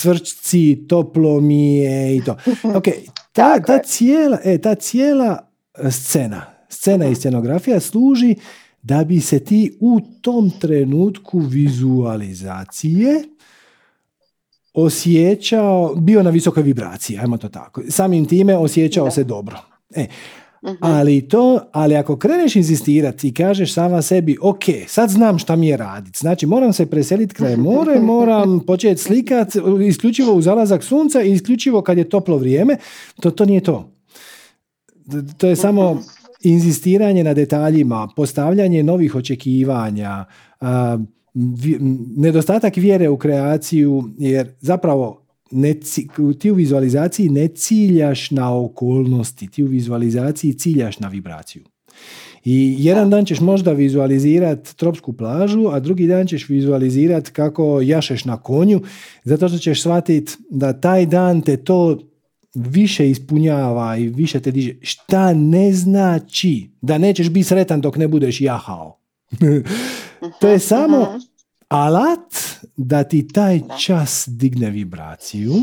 cvrčci, 0.00 0.84
toplo 0.88 1.40
mi 1.40 1.76
je 1.76 2.16
i 2.16 2.24
to. 2.24 2.36
Ok, 2.78 2.84
ta, 3.38 3.60
ta, 3.60 3.78
cijela, 3.78 4.38
e, 4.44 4.58
ta 4.58 4.74
cijela 4.74 5.50
scena, 5.90 6.42
scena 6.68 7.06
i 7.06 7.14
scenografija 7.14 7.80
služi 7.80 8.34
da 8.82 9.04
bi 9.04 9.20
se 9.20 9.44
ti 9.44 9.78
u 9.80 10.00
tom 10.20 10.50
trenutku 10.50 11.38
vizualizacije 11.38 13.24
osjećao, 14.74 15.94
bio 15.94 16.22
na 16.22 16.30
visokoj 16.30 16.62
vibraciji, 16.62 17.18
ajmo 17.18 17.38
to 17.38 17.48
tako. 17.48 17.82
Samim 17.88 18.26
time 18.26 18.56
osjećao 18.56 19.10
se 19.10 19.24
dobro. 19.24 19.58
E, 19.94 20.06
Mhm. 20.64 20.76
Ali 20.80 21.28
to, 21.28 21.60
ali 21.72 21.96
ako 21.96 22.16
kreneš 22.16 22.56
inzistirati 22.56 23.28
i 23.28 23.34
kažeš 23.34 23.72
sama 23.74 24.02
sebi, 24.02 24.36
ok, 24.42 24.62
sad 24.86 25.10
znam 25.10 25.38
šta 25.38 25.56
mi 25.56 25.68
je 25.68 25.76
raditi. 25.76 26.18
Znači, 26.18 26.46
moram 26.46 26.72
se 26.72 26.86
preseliti 26.86 27.34
kraj 27.34 27.56
more, 27.68 28.00
moram 28.00 28.60
početi 28.66 29.02
slikati 29.02 29.58
isključivo 29.88 30.32
u 30.32 30.42
zalazak 30.42 30.82
sunca 30.82 31.22
i 31.22 31.32
isključivo 31.32 31.82
kad 31.82 31.98
je 31.98 32.08
toplo 32.08 32.36
vrijeme, 32.36 32.76
to, 33.20 33.30
to 33.30 33.44
nije 33.44 33.60
to. 33.60 33.90
To 35.36 35.46
je 35.46 35.56
samo 35.56 35.94
mhm. 35.94 36.02
inzistiranje 36.42 37.24
na 37.24 37.34
detaljima, 37.34 38.08
postavljanje 38.16 38.82
novih 38.82 39.14
očekivanja, 39.14 40.24
nedostatak 42.16 42.76
vjere 42.76 43.08
u 43.08 43.16
kreaciju, 43.16 44.04
jer 44.18 44.54
zapravo 44.60 45.27
ne, 45.50 45.74
ti 46.38 46.50
u 46.50 46.54
vizualizaciji 46.54 47.28
ne 47.28 47.48
ciljaš 47.48 48.30
na 48.30 48.56
okolnosti, 48.56 49.50
ti 49.50 49.64
u 49.64 49.66
vizualizaciji 49.66 50.52
ciljaš 50.52 50.98
na 50.98 51.08
vibraciju. 51.08 51.62
I 52.44 52.76
jedan 52.78 53.10
dan 53.10 53.24
ćeš 53.24 53.40
možda 53.40 53.72
vizualizirati 53.72 54.76
tropsku 54.76 55.12
plažu, 55.12 55.68
a 55.72 55.80
drugi 55.80 56.06
dan 56.06 56.26
ćeš 56.26 56.48
vizualizirati 56.48 57.30
kako 57.30 57.80
jašeš 57.80 58.24
na 58.24 58.36
konju, 58.36 58.80
zato 59.24 59.48
što 59.48 59.58
ćeš 59.58 59.80
shvatiti 59.80 60.32
da 60.50 60.80
taj 60.80 61.06
dan 61.06 61.40
te 61.40 61.56
to 61.56 61.98
više 62.54 63.10
ispunjava 63.10 63.96
i 63.96 64.08
više 64.08 64.40
te 64.40 64.50
diže. 64.50 64.74
Šta 64.82 65.34
ne 65.34 65.72
znači 65.72 66.70
da 66.80 66.98
nećeš 66.98 67.30
biti 67.30 67.48
sretan 67.48 67.80
dok 67.80 67.96
ne 67.96 68.08
budeš 68.08 68.40
jahao. 68.40 68.98
to 70.40 70.48
je 70.48 70.58
samo 70.58 71.02
mhm. 71.02 71.18
Alat 71.68 72.34
da 72.76 73.04
ti 73.04 73.28
taj 73.28 73.60
čas 73.86 74.24
digne 74.28 74.70
vibraciju 74.70 75.54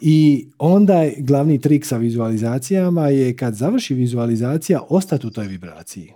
i 0.00 0.48
onda 0.58 1.04
glavni 1.18 1.60
trik 1.60 1.86
sa 1.86 1.96
vizualizacijama 1.96 3.08
je 3.08 3.36
kad 3.36 3.54
završi 3.54 3.94
vizualizacija 3.94 4.80
ostati 4.88 5.26
u 5.26 5.30
toj 5.30 5.46
vibraciji. 5.46 6.12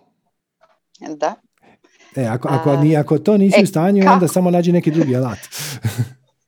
Da. 1.16 1.34
E, 2.16 2.24
ako, 2.24 2.48
ako, 2.48 2.76
ako 3.00 3.18
to 3.18 3.36
nisi 3.36 3.60
u 3.60 3.62
e, 3.62 3.66
stanju, 3.66 4.12
onda 4.12 4.28
samo 4.28 4.50
nađi 4.50 4.72
neki 4.72 4.90
drugi 4.90 5.16
alat. 5.16 5.38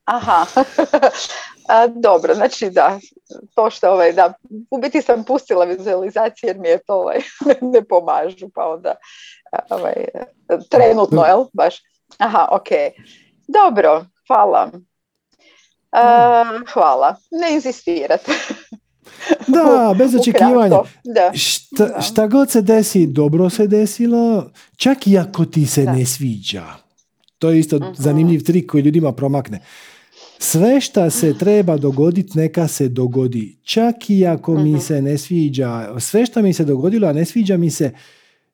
Aha, 0.05 0.45
A, 1.67 1.87
dobro, 1.87 2.35
znači 2.35 2.69
da, 2.69 2.99
to 3.55 3.69
što 3.69 3.91
ovaj, 3.91 4.13
da, 4.13 4.33
u 4.71 4.77
biti 4.77 5.01
sam 5.01 5.23
pustila 5.23 5.65
vizualizacije 5.65 6.47
jer 6.47 6.59
mi 6.59 6.67
je 6.67 6.77
to 6.77 6.93
ovaj, 6.93 7.17
ne 7.73 7.83
pomažu, 7.83 8.49
pa 8.55 8.65
onda 8.65 8.95
ovaj, 9.69 9.93
trenutno, 10.69 11.25
jel, 11.25 11.45
baš, 11.53 11.83
aha, 12.17 12.47
ok, 12.51 12.67
dobro, 13.47 14.05
hvala. 14.27 14.71
hvala, 16.73 17.15
ne 17.31 17.53
inzistirate. 17.53 18.31
Da, 19.47 19.95
bez 19.97 20.15
očekivanja. 20.15 20.77
Šta, 21.33 22.01
šta, 22.01 22.27
god 22.27 22.51
se 22.51 22.61
desi, 22.61 23.07
dobro 23.07 23.49
se 23.49 23.67
desilo, 23.67 24.51
čak 24.77 25.07
i 25.07 25.17
ako 25.17 25.45
ti 25.45 25.65
se 25.65 25.83
ne 25.83 26.05
sviđa. 26.05 26.63
To 27.39 27.49
je 27.49 27.59
isto 27.59 27.77
uh 27.77 27.83
zanimljiv 27.95 28.43
trik 28.43 28.71
koji 28.71 28.81
ljudima 28.81 29.11
promakne. 29.11 29.61
Sve 30.39 30.81
šta 30.81 31.09
se 31.09 31.37
treba 31.37 31.77
dogoditi, 31.77 32.37
neka 32.37 32.67
se 32.67 32.87
dogodi. 32.89 33.57
Čak 33.63 34.09
i 34.09 34.25
ako 34.25 34.53
mi 34.53 34.71
mhm. 34.71 34.79
se 34.79 35.01
ne 35.01 35.17
sviđa, 35.17 35.99
sve 35.99 36.25
što 36.25 36.41
mi 36.41 36.53
se 36.53 36.65
dogodilo, 36.65 37.07
a 37.07 37.13
ne 37.13 37.25
sviđa 37.25 37.57
mi 37.57 37.69
se, 37.69 37.91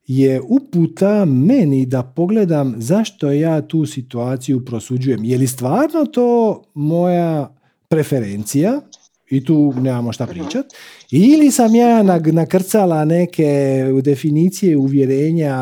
je 0.08 0.42
uputa 0.42 1.26
meni 1.26 1.86
da 1.86 2.04
pogledam 2.04 2.76
zašto 2.78 3.32
ja 3.32 3.68
tu 3.68 3.86
situaciju 3.86 4.66
prosuđujem. 4.66 5.24
Je 5.24 5.38
li 5.38 5.48
stvarno 5.48 6.06
to 6.06 6.62
moja 6.74 7.56
preferencija 7.88 8.82
i 9.30 9.46
tu 9.46 9.74
nemamo 9.82 10.14
šta 10.14 10.28
pričat. 10.28 10.66
Ili 11.12 11.52
sam 11.52 11.76
ja 11.76 12.04
nakrcala 12.32 13.06
neke 13.06 13.86
definicije, 14.04 14.78
uvjerenja, 14.78 15.58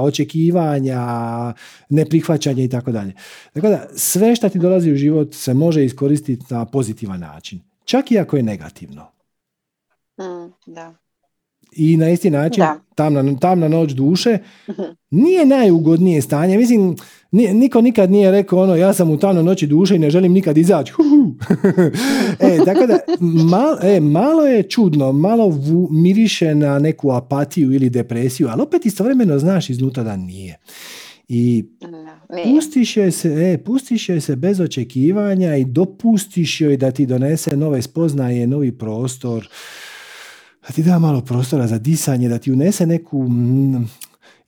očekivanja, 0.00 1.02
neprihvaćanja 1.88 2.64
i 2.64 2.68
tako 2.68 2.92
dalje. 2.92 3.12
Tako 3.52 3.68
da 3.68 3.86
sve 3.96 4.36
što 4.36 4.48
ti 4.48 4.58
dolazi 4.58 4.92
u 4.92 4.96
život 4.96 5.34
se 5.34 5.54
može 5.54 5.84
iskoristiti 5.84 6.44
na 6.50 6.64
pozitivan 6.64 7.20
način. 7.20 7.60
Čak 7.84 8.10
i 8.10 8.18
ako 8.18 8.36
je 8.36 8.42
negativno. 8.42 9.06
Mm, 10.18 10.52
da. 10.66 11.01
I 11.72 11.96
na 11.96 12.10
isti 12.10 12.30
način, 12.30 12.64
tamna, 12.94 13.36
tamna 13.40 13.68
noć 13.68 13.92
duše, 13.92 14.38
mhm. 14.70 14.82
nije 15.10 15.46
najugodnije 15.46 16.22
stanje. 16.22 16.58
Mislim, 16.58 16.96
niko 17.32 17.80
nikad 17.80 18.10
nije 18.10 18.30
rekao 18.30 18.58
ono, 18.58 18.76
ja 18.76 18.92
sam 18.92 19.10
u 19.10 19.18
tamnoj 19.18 19.44
noći 19.44 19.66
duše 19.66 19.96
i 19.96 19.98
ne 19.98 20.10
želim 20.10 20.32
nikad 20.32 20.58
izaći. 20.58 20.92
e, 22.40 22.58
tako 22.64 22.86
da, 22.86 22.98
malo, 23.50 23.78
e, 23.82 24.00
malo 24.00 24.46
je 24.46 24.62
čudno, 24.62 25.12
malo 25.12 25.48
vu, 25.48 25.88
miriše 25.90 26.54
na 26.54 26.78
neku 26.78 27.10
apatiju 27.10 27.72
ili 27.72 27.90
depresiju, 27.90 28.48
ali 28.50 28.62
opet 28.62 28.86
istovremeno 28.86 29.38
znaš 29.38 29.70
iznutra 29.70 30.02
da 30.02 30.16
nije. 30.16 30.58
I 31.28 31.64
pustiš 32.44 32.96
joj 32.96 33.10
se, 33.10 33.28
e, 33.28 33.58
pustiš 33.64 34.08
joj 34.08 34.20
se 34.20 34.36
bez 34.36 34.60
očekivanja 34.60 35.56
i 35.56 35.64
dopustiš 35.64 36.60
joj 36.60 36.76
da 36.76 36.90
ti 36.90 37.06
donese 37.06 37.56
nove 37.56 37.82
spoznaje, 37.82 38.46
novi 38.46 38.72
prostor, 38.78 39.48
da 40.68 40.74
ti 40.74 40.82
da 40.82 40.98
malo 40.98 41.20
prostora 41.20 41.66
za 41.66 41.78
disanje, 41.78 42.28
da 42.28 42.38
ti 42.38 42.52
unese 42.52 42.86
neku 42.86 43.26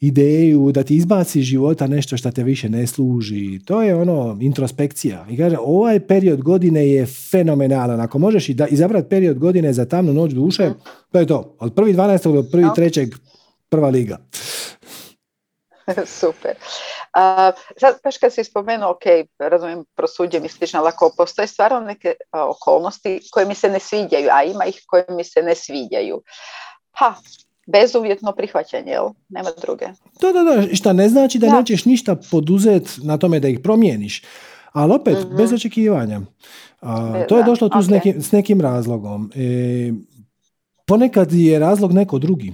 ideju, 0.01 0.73
da 0.73 0.83
ti 0.83 0.97
izbaci 0.97 1.41
iz 1.41 1.45
života 1.45 1.87
nešto 1.87 2.17
što 2.17 2.31
te 2.31 2.43
više 2.43 2.69
ne 2.69 2.87
služi. 2.87 3.61
To 3.65 3.83
je 3.83 3.95
ono 3.95 4.39
introspekcija. 4.41 5.27
I 5.31 5.37
kaže, 5.37 5.57
ovaj 5.61 6.01
period 6.01 6.43
godine 6.43 6.89
je 6.89 7.07
fenomenalan. 7.07 8.01
Ako 8.01 8.19
možeš 8.19 8.49
i 8.49 8.55
da 8.55 8.67
izabrati 8.67 9.09
period 9.09 9.39
godine 9.39 9.73
za 9.73 9.85
tamnu 9.85 10.13
noć 10.13 10.33
duše, 10.33 10.71
to 11.13 11.19
je 11.19 11.27
to. 11.27 11.57
Od 11.59 11.75
1.12. 11.75 12.33
do 12.33 12.43
1.3. 12.43 13.17
prva 13.69 13.89
liga. 13.89 14.19
Super. 16.21 16.55
Sad, 17.81 17.95
baš 18.05 18.19
kad 18.19 18.33
si 18.33 18.45
spomenuo, 18.45 18.91
ok, 18.91 19.03
razumijem, 19.39 19.85
prosuđem 19.97 20.45
i 20.45 20.49
slično, 20.49 20.81
ali 20.81 20.89
ako 20.89 21.15
postoje 21.17 21.47
stvarno 21.47 21.81
neke 21.81 22.15
okolnosti 22.33 23.21
koje 23.33 23.47
mi 23.47 23.55
se 23.55 23.69
ne 23.69 23.79
sviđaju, 23.79 24.29
a 24.33 24.45
ima 24.45 24.65
ih 24.65 24.83
koje 24.87 25.05
mi 25.09 25.25
se 25.25 25.43
ne 25.43 25.55
sviđaju, 25.55 26.23
pa, 26.99 27.15
bezuvjetno 27.67 28.33
prihvaćanje, 28.33 28.93
jel? 28.93 29.09
Nema 29.29 29.51
druge. 29.63 29.87
Da, 30.21 30.33
da, 30.33 30.43
da, 30.43 30.75
šta 30.75 30.93
ne 30.93 31.09
znači 31.09 31.39
da, 31.39 31.59
nećeš 31.59 31.85
ništa 31.85 32.17
poduzeti 32.31 32.91
na 33.03 33.19
tome 33.19 33.41
da 33.41 33.49
ih 33.49 33.61
promijeniš, 33.63 34.23
ali 34.73 34.93
opet, 34.95 35.19
mm 35.19 35.37
bez 35.37 35.53
očekivanja. 35.53 36.21
to 37.29 37.37
je 37.37 37.45
došlo 37.45 37.69
tu 37.69 37.83
s, 37.83 37.89
nekim, 37.89 38.23
s 38.23 38.33
nekim 38.33 38.61
razlogom. 38.61 39.33
E, 39.35 39.93
ponekad 40.87 41.33
je 41.33 41.59
razlog 41.59 41.93
neko 41.93 42.19
drugi. 42.19 42.53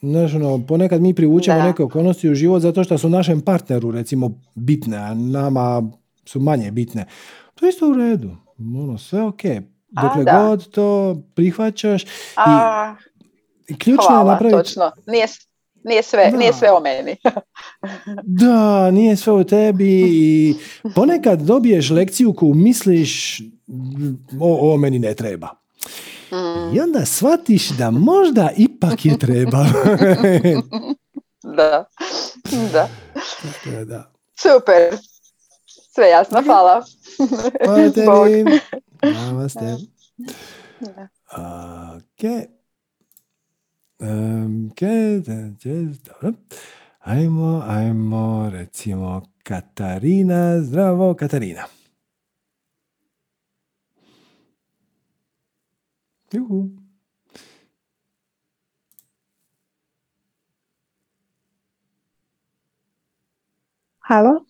Znaš, 0.00 0.34
ono, 0.34 0.66
ponekad 0.66 1.02
mi 1.02 1.14
privučemo 1.14 1.62
neke 1.62 1.82
okolnosti 1.82 2.30
u 2.30 2.34
život 2.34 2.62
zato 2.62 2.84
što 2.84 2.98
su 2.98 3.08
našem 3.08 3.40
partneru 3.40 3.90
recimo 3.90 4.30
bitne, 4.54 4.96
a 4.96 5.14
nama 5.14 5.82
su 6.24 6.40
manje 6.40 6.70
bitne. 6.70 7.06
To 7.54 7.66
je 7.66 7.70
isto 7.70 7.88
u 7.88 7.94
redu. 7.94 8.36
Ono, 8.58 8.98
sve 8.98 9.22
ok. 9.22 9.42
Dokle 9.88 10.24
god 10.24 10.70
to 10.70 11.16
prihvaćaš 11.34 12.04
a, 12.36 12.94
i 13.68 13.78
ključno 13.78 14.06
hvala, 14.08 14.30
je 14.30 14.34
napraviti... 14.34 14.56
točno. 14.56 14.90
Nije, 15.06 15.26
nije, 15.84 16.02
sve, 16.02 16.32
nije 16.38 16.52
sve 16.52 16.72
o 16.72 16.80
meni. 16.80 17.16
da, 18.40 18.90
nije 18.90 19.16
sve 19.16 19.32
o 19.32 19.44
tebi 19.44 20.02
i 20.08 20.54
ponekad 20.94 21.40
dobiješ 21.40 21.90
lekciju 21.90 22.32
koju 22.32 22.54
misliš 22.54 23.40
o, 24.40 24.74
o 24.74 24.76
meni 24.76 24.98
ne 24.98 25.14
treba. 25.14 25.65
I 26.74 26.80
onda 26.80 27.04
shvatiš 27.04 27.68
da 27.68 27.90
možda 27.90 28.50
ipak 28.56 29.04
je 29.04 29.18
treba. 29.18 29.58
da, 31.56 31.84
da. 32.72 32.88
da. 33.84 34.10
Super. 34.36 34.96
Sve 35.94 36.08
jasno, 36.08 36.42
hvala. 36.42 36.84
Hvala 37.64 37.90
tebi. 37.94 38.60
Namaste. 39.02 39.76
Ok. 41.96 42.48
Um, 43.98 44.72
dobro. 46.04 46.32
Ajmo, 47.00 47.62
ajmo, 47.66 48.50
recimo 48.52 49.22
Katarina. 49.42 50.62
Zdravo, 50.62 51.14
Katarina. 51.14 51.64
Juhu. 56.32 56.70
Halo? 63.98 64.44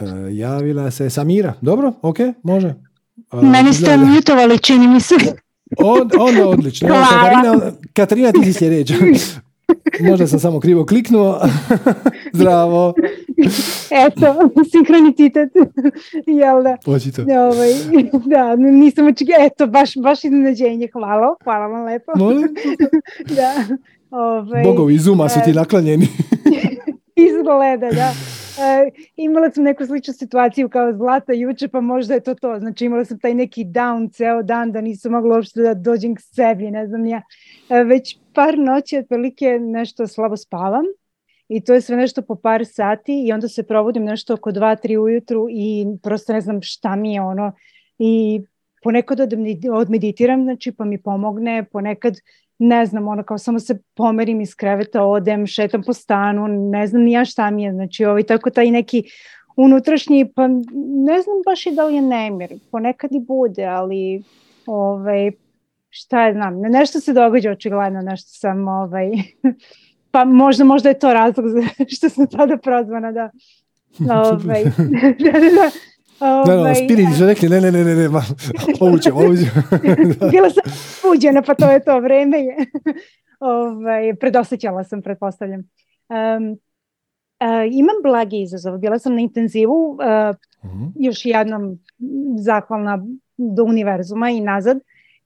E, 0.00 0.04
javila 0.30 0.90
se 0.90 1.10
Samira. 1.10 1.54
Dobro, 1.60 1.92
ok, 2.02 2.16
može. 2.42 2.68
E, 3.32 3.36
Meni 3.36 3.72
ste 3.74 3.96
mutovali, 3.96 4.58
čini 4.58 4.88
mi 4.88 5.00
se. 5.00 5.14
On, 5.78 6.10
onda 6.18 6.48
odlično. 6.48 6.88
Katarina, 7.10 7.72
Katarina, 7.92 8.32
ti 8.32 8.44
si 8.44 8.52
sljedeća. 8.52 8.94
Možda 10.00 10.26
sam 10.26 10.38
samo 10.38 10.60
krivo 10.60 10.86
kliknuo. 10.86 11.40
Zdravo. 12.32 12.94
Eto, 13.90 14.50
sinkronicitet. 14.70 15.50
Jel 16.26 16.62
da? 16.62 16.76
Očito. 16.86 17.22
Ovaj, 17.22 17.70
da, 18.26 18.56
nisam 18.56 19.06
očekala. 19.06 19.44
Eto, 19.44 19.66
baš, 19.66 19.96
baš 19.96 20.24
iznenađenje. 20.24 20.88
Hvala, 20.92 21.36
hvala 21.44 21.66
vam 21.66 21.84
lepo. 21.84 22.12
Molim? 22.16 22.48
da. 23.36 23.76
Ovaj, 24.10 24.62
Bogovi 24.64 24.98
Zuma 24.98 25.28
su 25.28 25.40
ti 25.44 25.50
e, 25.50 25.54
naklanjeni. 25.54 26.08
Izgleda, 27.26 27.90
da. 27.90 28.12
E, 28.58 28.90
imala 29.16 29.50
sam 29.50 29.64
neku 29.64 29.86
sličnu 29.86 30.14
situaciju 30.14 30.68
kao 30.68 30.92
Zlata 30.92 31.32
juče, 31.32 31.68
pa 31.68 31.80
možda 31.80 32.14
je 32.14 32.20
to 32.20 32.34
to. 32.34 32.58
Znači 32.58 32.84
imala 32.84 33.04
sam 33.04 33.18
taj 33.18 33.34
neki 33.34 33.64
down 33.64 34.12
ceo 34.12 34.42
dan 34.42 34.72
da 34.72 34.80
nisam 34.80 35.12
mogla 35.12 35.36
uopšte 35.36 35.62
da 35.62 35.74
dođem 35.74 36.14
k 36.14 36.20
sebi, 36.20 36.70
ne 36.70 36.86
znam 36.86 37.06
ja. 37.06 37.22
E, 37.70 37.84
već 37.84 38.18
par 38.34 38.58
noći 38.58 38.98
otprilike 38.98 39.58
nešto 39.60 40.06
slabo 40.06 40.36
spavam 40.36 40.84
i 41.48 41.60
to 41.64 41.74
je 41.74 41.80
sve 41.80 41.96
nešto 41.96 42.22
po 42.22 42.34
par 42.34 42.66
sati 42.66 43.26
i 43.26 43.32
onda 43.32 43.48
se 43.48 43.62
provodim 43.62 44.04
nešto 44.04 44.34
oko 44.34 44.50
2-3 44.50 44.98
ujutru 44.98 45.46
i 45.50 45.86
prosto 46.02 46.32
ne 46.32 46.40
znam 46.40 46.62
šta 46.62 46.96
mi 46.96 47.14
je 47.14 47.22
ono 47.22 47.52
i 47.98 48.40
ponekad 48.82 49.20
odmeditiram, 49.72 50.42
znači 50.42 50.72
pa 50.72 50.84
mi 50.84 51.02
pomogne, 51.02 51.64
ponekad 51.72 52.14
ne 52.58 52.86
znam, 52.86 53.08
ono 53.08 53.22
kao 53.22 53.38
samo 53.38 53.60
se 53.60 53.78
pomerim 53.94 54.40
iz 54.40 54.54
kreveta, 54.54 55.04
odem, 55.04 55.46
šetam 55.46 55.82
po 55.82 55.92
stanu, 55.92 56.48
ne 56.48 56.86
znam 56.86 57.02
ni 57.02 57.12
ja 57.12 57.24
šta 57.24 57.50
mi 57.50 57.62
je, 57.62 57.72
znači 57.72 58.04
ovaj, 58.04 58.22
tako 58.22 58.50
taj 58.50 58.70
neki 58.70 59.02
unutrašnji, 59.56 60.32
pa 60.34 60.48
ne 61.06 61.22
znam 61.22 61.42
baš 61.46 61.66
i 61.66 61.74
da 61.74 61.84
li 61.84 61.94
je 61.94 62.02
nemir, 62.02 62.50
ponekad 62.70 63.12
i 63.12 63.20
bude, 63.20 63.64
ali 63.64 64.22
ovaj, 64.66 65.30
šta 65.90 66.26
je 66.26 66.32
znam, 66.32 66.60
nešto 66.60 67.00
se 67.00 67.12
događa 67.12 67.50
očigledno, 67.50 68.02
nešto 68.02 68.30
sam, 68.32 68.68
ovaj, 68.68 69.10
pa 70.12 70.24
možda, 70.24 70.64
možda 70.64 70.88
je 70.88 70.98
to 70.98 71.12
razlog 71.12 71.46
što 71.96 72.08
sam 72.08 72.26
tada 72.26 72.56
prozvana 72.56 73.12
da, 73.12 73.30
ovaj, 74.32 74.64
da, 74.64 75.32
da, 75.32 75.40
da, 75.40 75.70
da, 76.20 76.56
da, 76.56 76.74
spirit 76.74 77.08
su 77.18 77.26
rekli, 77.26 77.48
ne, 77.48 77.60
ne, 77.60 77.72
ne, 77.72 77.84
ne, 77.84 77.94
ne, 77.94 78.08
ma, 78.08 78.22
ovućem, 78.80 79.16
ovućem. 79.16 79.48
Bila 80.32 80.50
sam 80.50 80.62
uđena, 81.14 81.42
pa 81.42 81.54
to 81.54 81.70
je 81.70 81.84
to 81.84 82.00
vreme. 82.00 82.38
Je. 82.38 82.56
ovaj, 83.40 84.14
predosjećala 84.14 84.84
sam, 84.84 85.02
pretpostavljam. 85.02 85.60
Um, 86.08 86.50
uh, 86.50 87.72
imam 87.72 87.96
blagi 88.02 88.42
izazov. 88.42 88.78
Bila 88.78 88.98
sam 88.98 89.14
na 89.14 89.20
intenzivu, 89.20 89.90
uh, 89.90 90.36
još 90.98 91.26
jednom 91.26 91.78
zahvalna 92.38 93.04
do 93.36 93.64
univerzuma 93.64 94.30
i 94.30 94.40
nazad. 94.40 94.78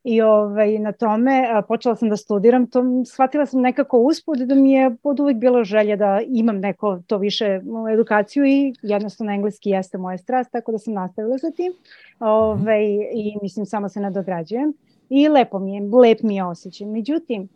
I 0.05 0.21
ovaj, 0.23 0.79
na 0.79 0.93
tome 0.93 1.63
počela 1.69 1.97
sam 1.97 2.09
da 2.09 2.17
studiram, 2.17 2.67
to 2.67 2.83
shvatila 3.07 3.47
sam 3.47 3.61
nekako 3.61 3.99
uspud 3.99 4.39
da 4.39 4.55
mi 4.55 4.73
je 4.73 4.97
pod 5.03 5.21
uvijek 5.21 5.39
bilo 5.39 5.65
želje 5.65 5.97
da 5.97 6.21
imam 6.27 6.59
neko 6.59 7.03
to 7.07 7.19
više 7.19 7.61
edukaciju 7.93 8.45
i 8.45 8.75
jednostavno 8.83 9.33
engleski 9.33 9.71
jeste 9.71 9.99
moja 9.99 10.19
strast, 10.19 10.53
tako 10.53 10.73
da 10.73 10.79
sam 10.79 10.95
nastavila 10.95 11.39
sa 11.39 11.51
tim. 11.51 11.73
Ovaj, 12.19 12.85
i 13.15 13.37
mislim 13.43 13.67
samo 13.67 13.89
se 13.89 14.01
nadograđujem. 14.01 14.73
I 15.09 15.29
lepo 15.29 15.59
mi 15.59 15.75
je, 15.75 15.83
lep 15.83 16.23
mi 16.23 16.37
je 16.37 16.45
osjećaj. 16.45 16.87
Međutim, 16.87 17.49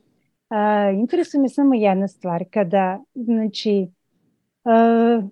interesuje 0.94 1.40
me 1.42 1.48
samo 1.48 1.74
jedna 1.74 2.08
stvar, 2.08 2.44
kada, 2.50 3.00
znači, 3.14 3.88
a, 4.64 5.22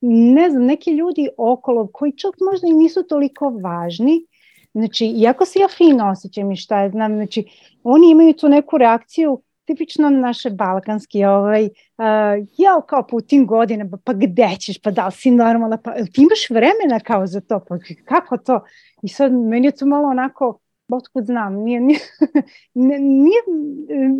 ne 0.00 0.50
znam, 0.50 0.64
neki 0.64 0.90
ljudi 0.90 1.28
okolo 1.36 1.88
koji 1.92 2.12
čak 2.12 2.34
možda 2.50 2.66
i 2.68 2.72
nisu 2.72 3.02
toliko 3.02 3.50
važni, 3.50 4.26
Znači, 4.74 5.06
iako 5.06 5.44
se 5.44 5.58
ja 5.58 5.68
fino 5.68 6.10
osjećam 6.10 6.52
i 6.52 6.56
šta 6.56 6.80
je, 6.80 6.90
znam, 6.90 7.14
znači, 7.14 7.44
oni 7.82 8.10
imaju 8.10 8.32
tu 8.32 8.48
neku 8.48 8.78
reakciju 8.78 9.42
tipično 9.64 10.10
naše 10.10 10.50
balkanski, 10.50 11.24
ovaj, 11.24 11.64
uh, 11.64 12.46
ja 12.58 12.80
kao 12.88 13.06
po 13.06 13.20
tim 13.20 13.46
godinama, 13.46 13.98
pa 14.04 14.12
gde 14.12 14.56
ćeš, 14.60 14.80
pa 14.82 14.90
da 14.90 15.06
li 15.06 15.12
si 15.12 15.30
normalna, 15.30 15.76
pa 15.76 15.92
ti 15.92 16.22
imaš 16.22 16.50
vremena 16.50 17.00
kao 17.04 17.26
za 17.26 17.40
to, 17.40 17.60
pa 17.68 17.78
kako 18.04 18.36
to? 18.36 18.60
I 19.02 19.08
sad 19.08 19.32
meni 19.32 19.66
je 19.66 19.72
to 19.72 19.86
malo 19.86 20.08
onako, 20.08 20.58
otkud 20.88 21.24
znam, 21.24 21.54
nije, 21.54 21.80
nije, 21.80 22.00
nije, 23.24 23.40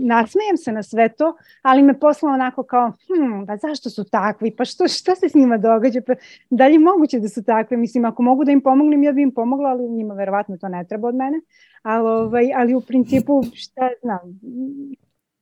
nasmejem 0.02 0.56
se 0.56 0.72
na 0.72 0.82
sve 0.82 1.08
to, 1.08 1.36
ali 1.62 1.82
me 1.82 2.00
poslao 2.00 2.32
onako 2.32 2.62
kao, 2.62 2.90
hm, 2.90 3.46
pa 3.46 3.56
zašto 3.56 3.90
su 3.90 4.04
takvi, 4.04 4.56
pa 4.56 4.64
što, 4.64 4.88
šta 4.88 5.14
se 5.14 5.28
s 5.28 5.34
njima 5.34 5.58
događa, 5.58 6.00
pa 6.06 6.14
da 6.50 6.66
li 6.66 6.72
je 6.72 6.78
moguće 6.78 7.20
da 7.20 7.28
su 7.28 7.44
takvi, 7.44 7.76
mislim, 7.76 8.04
ako 8.04 8.22
mogu 8.22 8.44
da 8.44 8.52
im 8.52 8.60
pomognem, 8.60 9.02
ja 9.02 9.12
bi 9.12 9.22
im 9.22 9.34
pomogla, 9.34 9.68
ali 9.70 9.88
njima 9.88 10.14
verovatno 10.14 10.56
to 10.56 10.68
ne 10.68 10.84
treba 10.84 11.08
od 11.08 11.14
mene, 11.14 11.40
ali, 11.82 12.08
ovaj, 12.08 12.52
ali 12.56 12.74
u 12.74 12.80
principu, 12.80 13.42
šta 13.54 13.88
znam, 14.02 14.40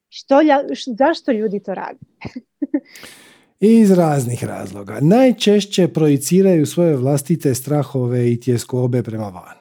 što, 0.09 0.41
što, 0.75 0.91
zašto 0.99 1.33
ljudi 1.33 1.61
to 1.63 1.75
rade? 1.75 1.99
Iz 3.61 3.91
raznih 3.91 4.45
razloga. 4.45 4.99
Najčešće 5.01 5.89
projiciraju 5.89 6.67
svoje 6.67 6.97
vlastite 6.97 7.55
strahove 7.55 8.33
i 8.33 8.41
tjeskobe 8.41 9.03
prema 9.03 9.29
van. 9.29 9.57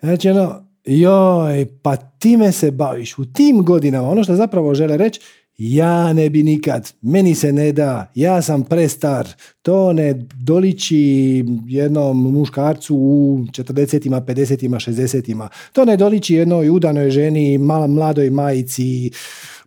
Znači, 0.00 0.28
ono, 0.28 0.63
joj, 0.84 1.66
pa 1.82 1.96
time 1.96 2.52
se 2.52 2.70
baviš 2.70 3.18
u 3.18 3.24
tim 3.32 3.62
godinama, 3.62 4.08
ono 4.08 4.24
što 4.24 4.36
zapravo 4.36 4.74
žele 4.74 4.96
reći, 4.96 5.20
ja 5.58 6.12
ne 6.12 6.30
bi 6.30 6.42
nikad, 6.42 6.92
meni 7.02 7.34
se 7.34 7.52
ne 7.52 7.72
da, 7.72 8.10
ja 8.14 8.42
sam 8.42 8.62
prestar, 8.62 9.28
to 9.62 9.92
ne 9.92 10.14
doliči 10.34 11.44
jednom 11.66 12.32
muškarcu 12.32 12.96
u 12.96 13.38
40-ima, 13.50 14.20
50-ima, 14.20 14.76
60-ima, 14.76 15.48
to 15.72 15.84
ne 15.84 15.96
doliči 15.96 16.34
jednoj 16.34 16.70
udanoj 16.70 17.10
ženi, 17.10 17.58
mladoj 17.88 18.30
majici, 18.30 19.10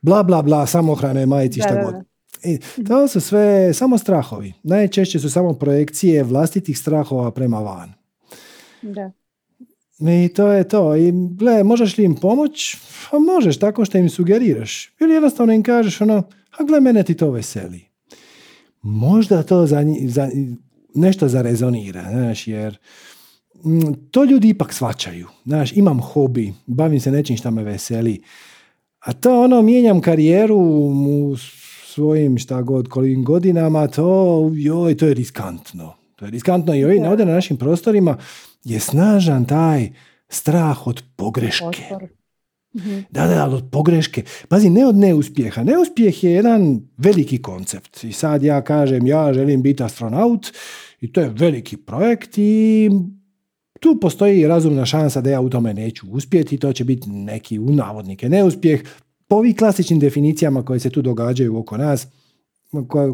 bla 0.02 0.24
bla 0.24 0.42
bla, 0.42 0.66
samohranoj 0.66 1.26
majici, 1.26 1.60
šta 1.60 1.84
god. 1.84 1.96
I 2.44 2.60
to 2.88 3.08
su 3.08 3.22
sve 3.22 3.74
samo 3.74 3.98
strahovi. 3.98 4.54
Najčešće 4.64 5.20
su 5.20 5.30
samo 5.30 5.54
projekcije 5.54 6.24
vlastitih 6.24 6.78
strahova 6.78 7.32
prema 7.32 7.60
van. 7.60 7.94
Da. 8.82 9.12
I 10.00 10.28
to 10.28 10.52
je 10.52 10.64
to. 10.64 10.96
I 10.96 11.12
gle, 11.12 11.64
možeš 11.64 11.98
li 11.98 12.04
im 12.04 12.16
pomoć? 12.16 12.78
Pa 13.12 13.20
možeš, 13.20 13.58
tako 13.58 13.86
što 13.86 13.98
im 13.98 14.10
sugeriraš. 14.10 14.90
Ili 15.00 15.14
jednostavno 15.14 15.54
im 15.54 15.64
kažeš 15.64 16.02
ono, 16.02 16.24
a 16.58 16.64
gle, 16.64 16.80
mene 16.80 17.04
ti 17.04 17.14
to 17.14 17.32
veseli. 17.32 17.82
Možda 18.82 19.44
to 19.44 19.66
za, 19.66 19.84
za 20.08 20.30
nešto 20.96 21.28
zarezonira, 21.28 22.06
znaš, 22.12 22.48
jer 22.48 22.78
mm, 23.66 23.94
to 24.12 24.24
ljudi 24.24 24.50
ipak 24.50 24.74
svačaju. 24.74 25.28
Znaš, 25.46 25.74
imam 25.74 26.02
hobi, 26.02 26.54
bavim 26.66 27.00
se 27.00 27.12
nečim 27.12 27.38
što 27.38 27.52
me 27.52 27.64
veseli. 27.64 28.22
A 29.00 29.14
to 29.14 29.44
ono, 29.44 29.62
mijenjam 29.62 30.02
karijeru 30.02 30.58
u 30.58 31.36
svojim 31.86 32.38
šta 32.38 32.62
god 32.62 32.88
kolim 32.88 33.24
godinama, 33.24 33.88
to, 33.88 34.52
joj, 34.56 34.98
to 34.98 35.08
je 35.08 35.14
riskantno. 35.14 35.94
To 36.16 36.26
je 36.26 36.32
riskantno 36.32 36.76
i 36.76 36.84
ovdje 36.84 37.26
na 37.26 37.34
našim 37.34 37.58
prostorima 37.58 38.18
je 38.70 38.80
snažan 38.80 39.46
taj 39.46 39.90
strah 40.30 40.88
od 40.88 41.04
pogreške. 41.16 41.84
Mhm. 42.76 43.00
Da, 43.10 43.28
da, 43.28 43.50
od 43.50 43.64
pogreške. 43.72 44.24
Pazi, 44.48 44.70
ne 44.70 44.86
od 44.86 44.96
neuspjeha. 44.96 45.64
Neuspjeh 45.64 46.24
je 46.24 46.32
jedan 46.32 46.82
veliki 46.98 47.42
koncept. 47.42 48.04
I 48.04 48.12
sad 48.12 48.44
ja 48.44 48.62
kažem, 48.62 49.08
ja 49.08 49.34
želim 49.34 49.62
biti 49.62 49.84
astronaut 49.84 50.48
i 51.02 51.12
to 51.12 51.22
je 51.22 51.30
veliki 51.30 51.78
projekt 51.78 52.38
i 52.38 52.90
tu 53.80 54.00
postoji 54.02 54.48
razumna 54.48 54.86
šansa 54.86 55.22
da 55.22 55.30
ja 55.30 55.42
u 55.42 55.50
tome 55.50 55.74
neću 55.74 56.08
uspjeti. 56.10 56.58
To 56.58 56.74
će 56.74 56.84
biti 56.84 57.10
neki 57.10 57.60
u 57.60 57.72
navodnike 57.72 58.30
neuspjeh. 58.30 58.82
Po 59.28 59.36
ovih 59.36 59.56
klasičnim 59.56 60.00
definicijama 60.00 60.66
koje 60.66 60.80
se 60.80 60.90
tu 60.90 61.02
događaju 61.02 61.58
oko 61.58 61.78
nas, 61.78 62.08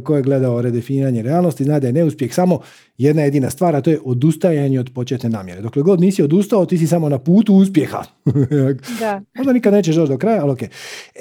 ko, 0.03 0.15
je 0.15 0.21
gledao 0.21 0.61
redefiniranje 0.61 1.21
realnosti 1.21 1.63
zna 1.63 1.79
da 1.79 1.87
je 1.87 1.93
neuspjeh 1.93 2.33
samo 2.33 2.59
jedna 2.97 3.21
jedina 3.21 3.49
stvar, 3.49 3.75
a 3.75 3.81
to 3.81 3.89
je 3.89 3.99
odustajanje 4.05 4.79
od 4.79 4.89
početne 4.95 5.29
namjere. 5.29 5.61
Dokle 5.61 5.83
god 5.83 6.01
nisi 6.01 6.23
odustao, 6.23 6.65
ti 6.65 6.77
si 6.77 6.87
samo 6.87 7.09
na 7.09 7.19
putu 7.19 7.53
uspjeha. 7.55 8.03
da. 8.99 9.21
Možda 9.37 9.53
nikad 9.53 9.73
nećeš 9.73 9.95
doći 9.95 10.11
do 10.11 10.17
kraja, 10.17 10.41
ali 10.41 10.51
ok. 10.51 10.61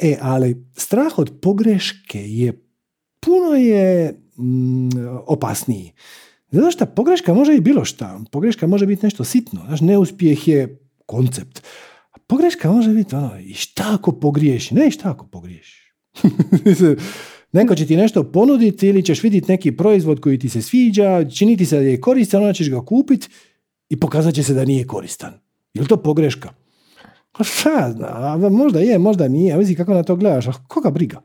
E, 0.03 0.17
ali 0.21 0.67
strah 0.77 1.19
od 1.19 1.33
pogreške 1.43 2.31
je 2.31 2.53
puno 3.21 3.55
je 3.55 4.15
mm, 4.39 4.89
opasniji. 5.27 5.93
Zato 6.51 6.71
što 6.71 6.87
pogreška 6.87 7.35
može 7.35 7.57
i 7.57 7.61
bilo 7.61 7.85
šta. 7.85 8.21
Pogreška 8.31 8.67
može 8.67 8.87
biti 8.87 9.07
nešto 9.07 9.25
sitno. 9.25 9.61
Znaš, 9.67 9.81
neuspjeh 9.81 10.49
je 10.49 10.79
koncept. 11.07 11.63
A 12.13 12.19
pogreška 12.27 12.71
može 12.71 12.91
biti 12.95 13.15
ono, 13.15 13.41
i 13.41 13.55
šta 13.55 13.85
ako 13.95 14.13
pogriješi? 14.13 14.75
Ne, 14.75 14.91
šta 14.91 15.11
ako 15.11 15.27
pogriješi? 15.27 15.83
Neko 17.53 17.74
će 17.74 17.87
ti 17.87 17.97
nešto 17.97 18.24
ponuditi 18.24 18.87
ili 18.87 19.03
ćeš 19.03 19.23
vidjeti 19.23 19.53
neki 19.53 19.77
proizvod 19.77 20.20
koji 20.20 20.39
ti 20.39 20.49
se 20.49 20.62
sviđa, 20.62 21.24
čini 21.24 21.57
ti 21.57 21.66
se 21.66 21.77
da 21.77 21.83
je 21.83 22.01
koristan, 22.01 22.43
onda 22.43 22.53
ćeš 22.53 22.70
ga 22.70 22.85
kupiti 22.85 23.29
i 23.89 24.01
pokazat 24.01 24.35
će 24.35 24.43
se 24.43 24.55
da 24.55 24.65
nije 24.65 24.87
koristan. 24.87 25.33
Je 25.74 25.83
li 25.83 25.89
to 25.89 25.97
pogreška? 25.97 26.53
Pa 27.33 27.45
šta, 27.45 27.95
možda 28.51 28.81
je, 28.81 28.99
možda 28.99 29.29
nije, 29.29 29.55
a 29.55 29.57
vidi 29.57 29.74
kako 29.74 29.95
na 29.95 30.03
to 30.03 30.16
gledaš, 30.16 30.49
a 30.49 30.53
koga 30.69 30.91
briga? 30.91 31.20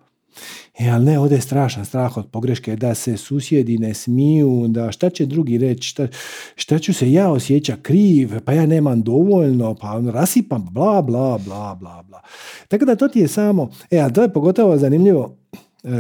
E, 0.79 0.89
ali 0.89 1.05
ne, 1.05 1.19
ovdje 1.19 1.35
je 1.35 1.41
strašan 1.41 1.85
strah 1.85 2.17
od 2.17 2.31
pogreške, 2.31 2.75
da 2.75 2.95
se 2.95 3.17
susjedi 3.17 3.77
ne 3.77 3.93
smiju, 3.93 4.65
da 4.67 4.91
šta 4.91 5.09
će 5.09 5.25
drugi 5.25 5.57
reći, 5.57 5.87
šta, 5.87 6.07
šta 6.55 6.79
ću 6.79 6.93
se 6.93 7.11
ja 7.11 7.31
osjeća 7.31 7.75
kriv, 7.81 8.29
pa 8.45 8.53
ja 8.53 8.65
nemam 8.65 9.01
dovoljno, 9.01 9.75
pa 9.75 10.01
rasipam, 10.13 10.67
bla, 10.71 11.01
bla, 11.01 11.37
bla, 11.45 11.75
bla, 11.75 12.03
bla. 12.07 12.21
Tako 12.67 12.85
da 12.85 12.95
to 12.95 13.07
ti 13.07 13.19
je 13.19 13.27
samo, 13.27 13.71
e, 13.91 13.99
a 13.99 14.09
to 14.09 14.21
je 14.21 14.33
pogotovo 14.33 14.77
zanimljivo, 14.77 15.37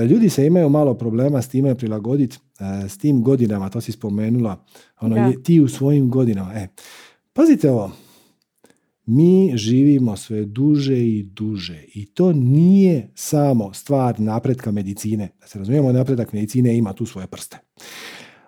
ljudi 0.09 0.29
se 0.29 0.45
imaju 0.45 0.69
malo 0.69 0.93
problema 0.93 1.41
s 1.41 1.49
time 1.49 1.75
prilagoditi, 1.75 2.37
e, 2.59 2.89
s 2.89 2.97
tim 2.97 3.23
godinama, 3.23 3.69
to 3.69 3.81
si 3.81 3.91
spomenula, 3.91 4.65
ono, 5.01 5.33
ti 5.43 5.59
u 5.59 5.67
svojim 5.67 6.09
godinama. 6.09 6.53
E, 6.53 6.67
pazite 7.33 7.71
ovo, 7.71 7.91
mi 9.05 9.51
živimo 9.57 10.17
sve 10.17 10.45
duže 10.45 10.97
i 10.97 11.23
duže 11.23 11.83
i 11.93 12.05
to 12.05 12.33
nije 12.33 13.11
samo 13.15 13.73
stvar 13.73 14.19
napretka 14.19 14.71
medicine. 14.71 15.29
Da 15.41 15.47
se 15.47 15.59
razumijemo, 15.59 15.91
napredak 15.91 16.33
medicine 16.33 16.77
ima 16.77 16.93
tu 16.93 17.05
svoje 17.05 17.27
prste. 17.27 17.57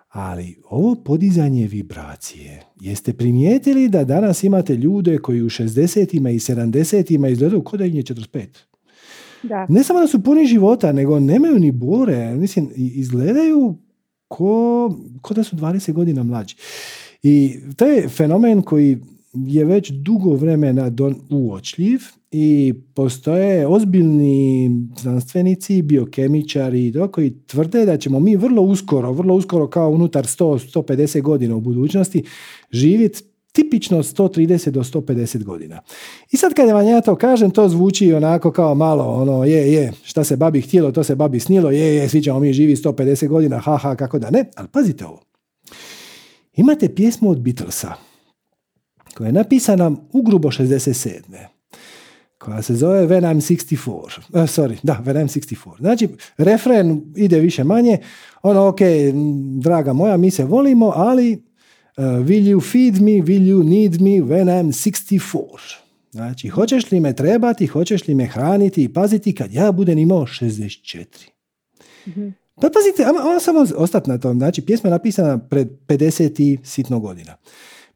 Ali 0.08 0.56
ovo 0.70 0.94
podizanje 0.94 1.66
vibracije, 1.66 2.62
jeste 2.80 3.12
primijetili 3.12 3.88
da 3.88 4.04
danas 4.04 4.42
imate 4.42 4.76
ljude 4.76 5.18
koji 5.18 5.42
u 5.42 5.50
60-ima 5.50 6.30
i 6.30 6.38
70-ima 6.38 7.28
izgledaju 7.28 7.64
kod 7.64 7.78
da 7.78 7.84
im 7.84 7.96
je 7.96 8.02
45? 8.02 8.46
Da. 9.42 9.66
Ne 9.68 9.84
samo 9.84 10.00
da 10.00 10.06
su 10.06 10.22
puni 10.22 10.46
života, 10.46 10.92
nego 10.92 11.20
nemaju 11.20 11.58
ni 11.58 11.70
bore. 11.70 12.34
Mislim, 12.34 12.70
izgledaju 12.76 13.74
ko, 14.28 14.94
ko 15.22 15.34
da 15.34 15.42
su 15.44 15.56
20 15.56 15.92
godina 15.92 16.22
mlađi. 16.22 16.56
I 17.22 17.56
to 17.76 17.86
je 17.86 18.08
fenomen 18.08 18.62
koji 18.62 18.98
je 19.32 19.64
već 19.64 19.90
dugo 19.90 20.34
vremena 20.34 20.90
don, 20.90 21.14
uočljiv 21.30 22.00
i 22.30 22.74
postoje 22.94 23.66
ozbiljni 23.66 24.70
znanstvenici, 24.98 25.82
biokemičari 25.82 26.92
koji 27.12 27.34
tvrde 27.46 27.86
da 27.86 27.96
ćemo 27.96 28.20
mi 28.20 28.36
vrlo 28.36 28.62
uskoro, 28.62 29.12
vrlo 29.12 29.34
uskoro 29.34 29.66
kao 29.66 29.90
unutar 29.90 30.24
100-150 30.24 31.22
godina 31.22 31.56
u 31.56 31.60
budućnosti 31.60 32.22
živjeti 32.70 33.22
tipično 33.52 34.02
130 34.02 34.70
do 34.70 34.82
150 34.82 35.44
godina. 35.44 35.80
I 36.30 36.36
sad 36.36 36.54
kad 36.54 36.68
vam 36.68 36.86
ja 36.86 37.00
to 37.00 37.16
kažem, 37.16 37.50
to 37.50 37.68
zvuči 37.68 38.12
onako 38.12 38.52
kao 38.52 38.74
malo, 38.74 39.04
ono, 39.04 39.44
je, 39.44 39.72
je, 39.72 39.92
šta 40.02 40.24
se 40.24 40.36
babi 40.36 40.60
htjelo, 40.60 40.92
to 40.92 41.04
se 41.04 41.14
babi 41.14 41.40
snilo, 41.40 41.70
je, 41.70 41.96
je, 41.96 42.08
svi 42.08 42.22
ćemo 42.22 42.40
mi 42.40 42.52
živi 42.52 42.76
150 42.76 43.28
godina, 43.28 43.58
ha, 43.58 43.76
ha, 43.76 43.96
kako 43.96 44.18
da 44.18 44.30
ne, 44.30 44.44
ali 44.56 44.68
pazite 44.68 45.06
ovo. 45.06 45.22
Imate 46.56 46.94
pjesmu 46.94 47.30
od 47.30 47.40
Beatlesa, 47.40 47.92
koja 49.14 49.26
je 49.26 49.32
napisana 49.32 49.92
u 50.12 50.22
grubo 50.22 50.48
67. 50.50 51.20
koja 52.38 52.62
se 52.62 52.74
zove 52.74 53.06
When 53.06 53.22
I'm 53.22 53.40
64. 53.40 53.88
Uh, 53.88 54.42
sorry, 54.42 54.76
da, 54.82 55.02
When 55.06 55.14
I'm 55.14 55.40
64. 55.40 55.78
Znači, 55.80 56.08
refren 56.36 57.02
ide 57.16 57.40
više 57.40 57.64
manje, 57.64 57.98
ono, 58.42 58.66
ok, 58.68 58.78
draga 59.60 59.92
moja, 59.92 60.16
mi 60.16 60.30
se 60.30 60.44
volimo, 60.44 60.92
ali 60.96 61.49
uh, 61.96 62.04
will 62.04 62.46
you 62.54 62.60
feed 62.60 62.94
me, 62.94 63.12
will 63.12 63.46
you 63.46 63.64
need 63.64 64.00
me 64.00 64.20
when 64.20 64.44
I'm 64.44 64.72
64? 64.72 65.80
Znači, 66.10 66.48
hoćeš 66.48 66.90
li 66.90 67.00
me 67.00 67.16
trebati, 67.16 67.66
hoćeš 67.66 68.08
li 68.08 68.14
me 68.14 68.26
hraniti 68.26 68.84
i 68.84 68.88
paziti 68.88 69.34
kad 69.34 69.52
ja 69.52 69.72
budem 69.72 69.98
imao 69.98 70.26
64? 70.26 71.04
Mm-hmm. 72.06 72.34
Pa 72.54 72.68
pazite, 72.68 73.10
ono 73.30 73.40
samo 73.40 73.66
ostati 73.76 74.10
na 74.10 74.18
tom. 74.18 74.38
Znači, 74.38 74.62
pjesma 74.62 74.88
je 74.88 74.90
napisana 74.90 75.38
pred 75.38 75.68
50 75.86 76.42
i 76.42 76.58
sitno 76.64 77.00
godina. 77.00 77.36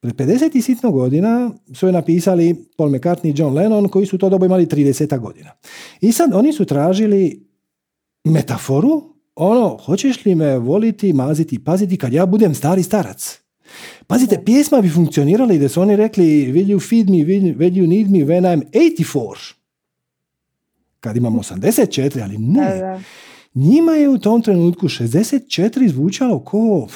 Pred 0.01 0.15
50 0.15 0.57
i 0.57 0.63
sitno 0.63 0.91
godina 0.91 1.51
su 1.75 1.87
je 1.87 1.93
napisali 1.93 2.67
Paul 2.77 2.91
McCartney 2.91 3.29
i 3.29 3.35
John 3.37 3.55
Lennon 3.55 3.89
koji 3.89 4.07
su 4.07 4.19
to 4.19 4.29
dobo 4.29 4.47
imali 4.47 4.67
30 4.67 5.19
godina. 5.19 5.51
I 6.01 6.13
sad 6.13 6.35
oni 6.35 6.53
su 6.53 6.65
tražili 6.65 7.47
metaforu, 8.25 9.03
ono, 9.35 9.79
hoćeš 9.85 10.25
li 10.25 10.35
me 10.35 10.59
voliti, 10.59 11.13
maziti, 11.13 11.65
paziti 11.65 11.97
kad 11.97 12.13
ja 12.13 12.27
budem 12.27 12.55
stari 12.55 12.83
starac? 12.83 13.44
Pazite, 14.07 14.43
pjesma 14.45 14.81
bi 14.81 14.89
funkcionirala 14.89 15.55
i 15.55 15.59
da 15.59 15.69
su 15.69 15.83
oni 15.83 15.97
rekli 15.97 16.25
will 16.53 16.67
you 16.67 16.89
feed 16.89 17.11
me, 17.11 17.17
will, 17.17 17.57
will 17.57 17.73
you 17.73 17.89
need 17.89 18.11
me 18.11 18.19
when 18.19 18.43
I'm 18.43 18.63
84? 18.73 19.55
Kad 21.01 21.17
imam 21.17 21.35
84, 21.35 22.23
ali 22.23 22.39
ne. 22.39 23.01
Njima 23.55 23.93
je 23.93 24.09
u 24.09 24.19
tom 24.19 24.43
trenutku 24.43 24.89
64 24.89 25.89
zvučalo 25.89 26.45
ko 26.45 26.89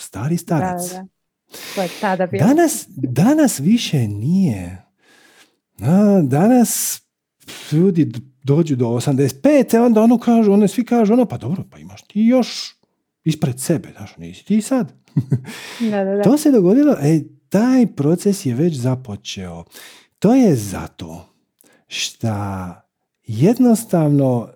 stari 0.00 0.36
starac. 0.36 0.90
Da, 0.90 1.02
da. 1.76 1.88
Tada 2.00 2.26
danas, 2.26 2.84
danas 2.96 3.60
više 3.60 4.08
nije. 4.08 4.84
A, 5.80 6.20
danas 6.22 7.02
ljudi 7.72 8.12
dođu 8.42 8.76
do 8.76 8.86
85, 8.86 9.86
onda 9.86 10.02
ono 10.02 10.18
kažu, 10.18 10.52
one 10.52 10.68
svi 10.68 10.84
kažu, 10.84 11.12
ono, 11.12 11.26
pa 11.26 11.36
dobro, 11.38 11.64
pa 11.70 11.78
imaš 11.78 12.02
ti 12.02 12.20
još 12.20 12.76
ispred 13.24 13.60
sebe, 13.60 13.88
znaš, 13.96 14.16
nisi 14.16 14.44
ti 14.44 14.62
sad. 14.62 15.01
Da, 15.90 16.04
da, 16.04 16.16
da. 16.16 16.22
To 16.22 16.38
se 16.38 16.50
dogodilo, 16.50 16.96
e, 17.00 17.20
taj 17.48 17.86
proces 17.86 18.46
je 18.46 18.54
već 18.54 18.76
započeo. 18.76 19.64
To 20.18 20.34
je 20.34 20.56
zato 20.56 21.28
što 21.86 22.28
jednostavno 23.26 24.48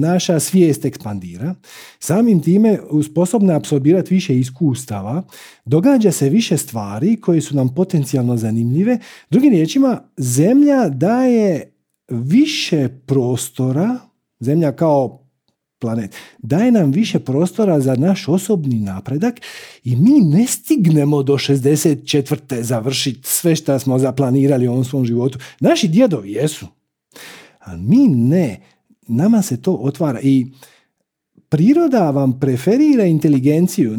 naša 0.00 0.40
svijest 0.40 0.84
ekspandira, 0.84 1.54
samim 1.98 2.42
time 2.42 2.78
sposobna 3.10 3.56
apsorbirati 3.56 4.14
više 4.14 4.38
iskustava, 4.38 5.22
događa 5.64 6.12
se 6.12 6.28
više 6.28 6.56
stvari 6.56 7.20
koje 7.20 7.40
su 7.40 7.56
nam 7.56 7.74
potencijalno 7.74 8.36
zanimljive. 8.36 8.98
Drugim 9.30 9.52
riječima, 9.52 10.02
zemlja 10.16 10.88
daje 10.88 11.72
više 12.08 12.88
prostora, 13.06 13.98
zemlja 14.40 14.72
kao 14.72 15.25
planet, 15.78 16.14
daje 16.38 16.72
nam 16.72 16.90
više 16.90 17.18
prostora 17.18 17.80
za 17.80 17.94
naš 17.94 18.28
osobni 18.28 18.80
napredak 18.80 19.40
i 19.84 19.96
mi 19.96 20.20
ne 20.20 20.46
stignemo 20.46 21.22
do 21.22 21.34
64. 21.34 22.60
završiti 22.60 23.20
sve 23.28 23.56
što 23.56 23.78
smo 23.78 23.98
zaplanirali 23.98 24.68
u 24.68 24.72
ovom 24.72 24.84
svom 24.84 25.04
životu. 25.04 25.38
Naši 25.60 25.88
djedovi 25.88 26.32
jesu, 26.32 26.66
a 27.60 27.76
mi 27.76 28.08
ne 28.08 28.60
nama 29.08 29.42
se 29.42 29.62
to 29.62 29.72
otvara 29.72 30.20
i 30.22 30.46
priroda 31.48 32.10
vam 32.10 32.40
preferira 32.40 33.04
inteligenciju. 33.04 33.98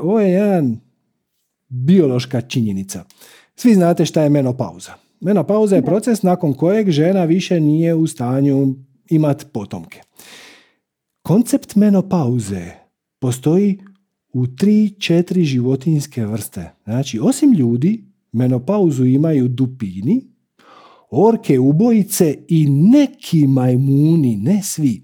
Ovo 0.00 0.20
je 0.20 0.32
jedan 0.32 0.80
biološka 1.68 2.40
činjenica. 2.40 3.04
Svi 3.56 3.74
znate 3.74 4.06
šta 4.06 4.22
je 4.22 4.30
menopauza. 4.30 4.92
Menopauza 5.20 5.76
je 5.76 5.84
proces 5.84 6.22
nakon 6.22 6.54
kojeg 6.54 6.90
žena 6.90 7.24
više 7.24 7.60
nije 7.60 7.94
u 7.94 8.06
stanju 8.06 8.74
imati 9.10 9.44
potomke. 9.52 10.00
Koncept 11.26 11.76
menopauze 11.76 12.70
postoji 13.20 13.78
u 14.32 14.46
tri, 14.46 14.94
četiri 15.00 15.44
životinske 15.44 16.26
vrste. 16.26 16.70
Znači, 16.84 17.18
osim 17.22 17.52
ljudi, 17.52 18.04
menopauzu 18.32 19.04
imaju 19.04 19.48
dupini, 19.48 20.26
orke 21.10 21.58
ubojice 21.58 22.38
i 22.48 22.66
neki 22.68 23.46
majmuni, 23.46 24.36
ne 24.36 24.62
svi, 24.62 25.02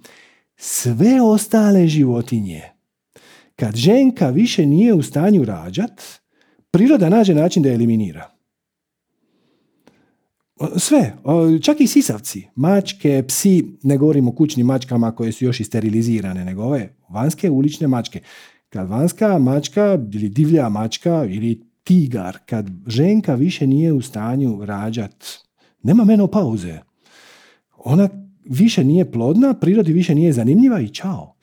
sve 0.56 1.22
ostale 1.22 1.88
životinje. 1.88 2.62
Kad 3.56 3.76
ženka 3.76 4.30
više 4.30 4.66
nije 4.66 4.94
u 4.94 5.02
stanju 5.02 5.44
rađat, 5.44 6.02
priroda 6.70 7.08
nađe 7.08 7.34
način 7.34 7.62
da 7.62 7.68
je 7.68 7.74
eliminira. 7.74 8.29
Sve, 10.76 11.16
čak 11.62 11.80
i 11.80 11.86
sisavci, 11.86 12.46
mačke, 12.54 13.24
psi, 13.28 13.64
ne 13.82 13.96
govorimo 13.96 14.30
o 14.30 14.34
kućnim 14.34 14.66
mačkama 14.66 15.12
koje 15.12 15.32
su 15.32 15.44
još 15.44 15.60
i 15.60 15.64
sterilizirane, 15.64 16.44
nego 16.44 16.62
ove 16.62 16.94
vanjske 17.08 17.50
ulične 17.50 17.88
mačke. 17.88 18.20
Kad 18.68 18.88
vanjska 18.88 19.38
mačka 19.38 19.98
ili 20.12 20.28
divlja 20.28 20.68
mačka 20.68 21.24
ili 21.24 21.62
tigar, 21.84 22.38
kad 22.46 22.70
ženka 22.86 23.34
više 23.34 23.66
nije 23.66 23.92
u 23.92 24.00
stanju 24.00 24.64
rađat, 24.64 25.24
nema 25.82 26.04
menopauze. 26.04 26.78
Ona 27.76 28.08
više 28.44 28.84
nije 28.84 29.10
plodna, 29.10 29.54
prirodi 29.54 29.92
više 29.92 30.14
nije 30.14 30.32
zanimljiva 30.32 30.80
i 30.80 30.88
čao. 30.88 31.34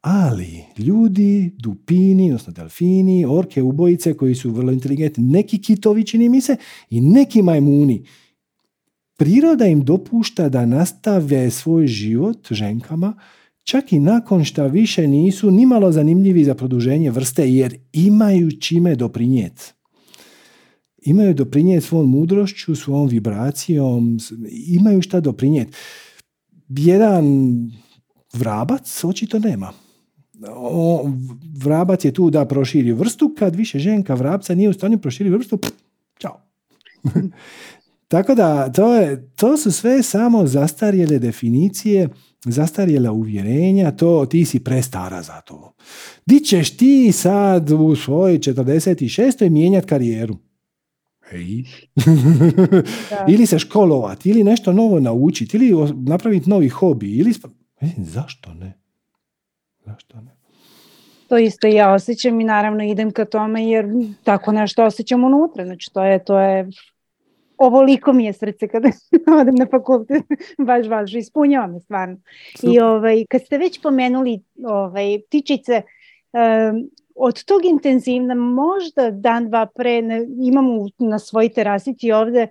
Ali 0.00 0.64
ljudi, 0.78 1.54
dupini, 1.58 2.30
odnosno 2.30 2.52
delfini, 2.52 3.26
orke, 3.28 3.62
ubojice 3.62 4.14
koji 4.14 4.34
su 4.34 4.50
vrlo 4.50 4.72
inteligentni, 4.72 5.24
neki 5.24 5.62
kitovi 5.62 6.04
čini 6.04 6.28
mi 6.28 6.40
se 6.40 6.56
i 6.90 7.00
neki 7.00 7.42
majmuni. 7.42 8.04
Priroda 9.20 9.66
im 9.66 9.84
dopušta 9.84 10.48
da 10.48 10.66
nastave 10.66 11.50
svoj 11.50 11.86
život 11.86 12.52
ženkama 12.52 13.14
čak 13.64 13.92
i 13.92 13.98
nakon 13.98 14.44
što 14.44 14.68
više 14.68 15.06
nisu 15.06 15.50
nimalo 15.50 15.92
zanimljivi 15.92 16.44
za 16.44 16.54
produženje 16.54 17.10
vrste 17.10 17.52
jer 17.52 17.76
imaju 17.92 18.60
čime 18.60 18.94
doprinijeti 18.94 19.72
imaju 21.02 21.34
doprinijeti 21.34 21.86
svom 21.86 22.10
mudrošću, 22.10 22.76
svom 22.76 23.08
vibracijom, 23.08 24.18
imaju 24.66 25.02
šta 25.02 25.20
doprinijeti. 25.20 25.72
Jedan 26.68 27.24
vrabac 28.32 29.04
očito 29.04 29.38
nema. 29.38 29.72
O, 30.48 31.10
vrabac 31.56 32.04
je 32.04 32.12
tu 32.12 32.30
da 32.30 32.44
proširi 32.44 32.92
vrstu, 32.92 33.34
kad 33.38 33.56
više 33.56 33.78
ženka 33.78 34.14
vrabca 34.14 34.54
nije 34.54 34.68
u 34.68 34.72
stanju 34.72 34.98
proširiti 34.98 35.36
vrstu, 35.36 35.56
pff, 35.56 35.72
čao. 36.18 36.40
Tako 38.10 38.34
da, 38.34 38.72
to, 38.72 38.94
je, 38.94 39.28
to 39.36 39.56
su 39.56 39.72
sve 39.72 40.02
samo 40.02 40.46
zastarjele 40.46 41.18
definicije, 41.18 42.08
zastarjela 42.44 43.12
uvjerenja, 43.12 43.90
to 43.90 44.26
ti 44.26 44.44
si 44.44 44.64
prestara 44.64 45.22
za 45.22 45.40
to. 45.40 45.72
Di 46.26 46.40
ćeš 46.40 46.76
ti 46.76 47.12
sad 47.12 47.70
u 47.70 47.96
svojoj 47.96 48.38
46. 48.38 49.50
mijenjati 49.50 49.86
karijeru? 49.86 50.36
ili 53.32 53.46
se 53.46 53.58
školovati, 53.58 54.30
ili 54.30 54.44
nešto 54.44 54.72
novo 54.72 55.00
naučiti, 55.00 55.56
ili 55.56 55.94
napraviti 56.06 56.50
novi 56.50 56.68
hobi, 56.68 57.16
ili... 57.16 57.34
E, 57.80 57.86
zašto 57.98 58.54
ne? 58.54 58.78
Zašto 59.86 60.20
ne? 60.20 60.36
To 61.28 61.38
isto 61.38 61.66
ja 61.66 61.92
osjećam 61.92 62.40
i 62.40 62.44
naravno 62.44 62.84
idem 62.84 63.10
ka 63.10 63.24
tome 63.24 63.66
jer 63.66 63.86
tako 64.24 64.52
nešto 64.52 64.84
osjećam 64.84 65.24
unutra. 65.24 65.64
Znači 65.64 65.92
to 65.92 66.04
je, 66.04 66.24
to 66.24 66.40
je 66.40 66.68
ovoliko 67.60 68.12
mi 68.12 68.24
je 68.24 68.32
srce 68.32 68.68
kada 68.68 68.88
odem 69.40 69.54
na 69.54 69.66
fakultet, 69.70 70.24
baš, 70.68 70.88
baš, 70.88 71.14
ispunjava 71.14 71.66
me 71.66 71.80
stvarno. 71.80 72.16
Super. 72.56 72.74
I 72.74 72.80
ovaj, 72.80 73.24
kad 73.30 73.42
ste 73.42 73.58
već 73.58 73.82
pomenuli 73.82 74.40
ovaj, 74.64 75.20
ptičice, 75.26 75.82
um, 76.32 76.90
od 77.14 77.44
tog 77.44 77.64
intenzivna, 77.64 78.34
možda 78.34 79.10
dan, 79.10 79.48
dva 79.48 79.66
pre, 79.66 80.02
ne, 80.02 80.26
imam 80.42 80.64
na 80.98 81.18
svoj 81.18 81.48
terasici 81.48 82.12
ovde, 82.12 82.46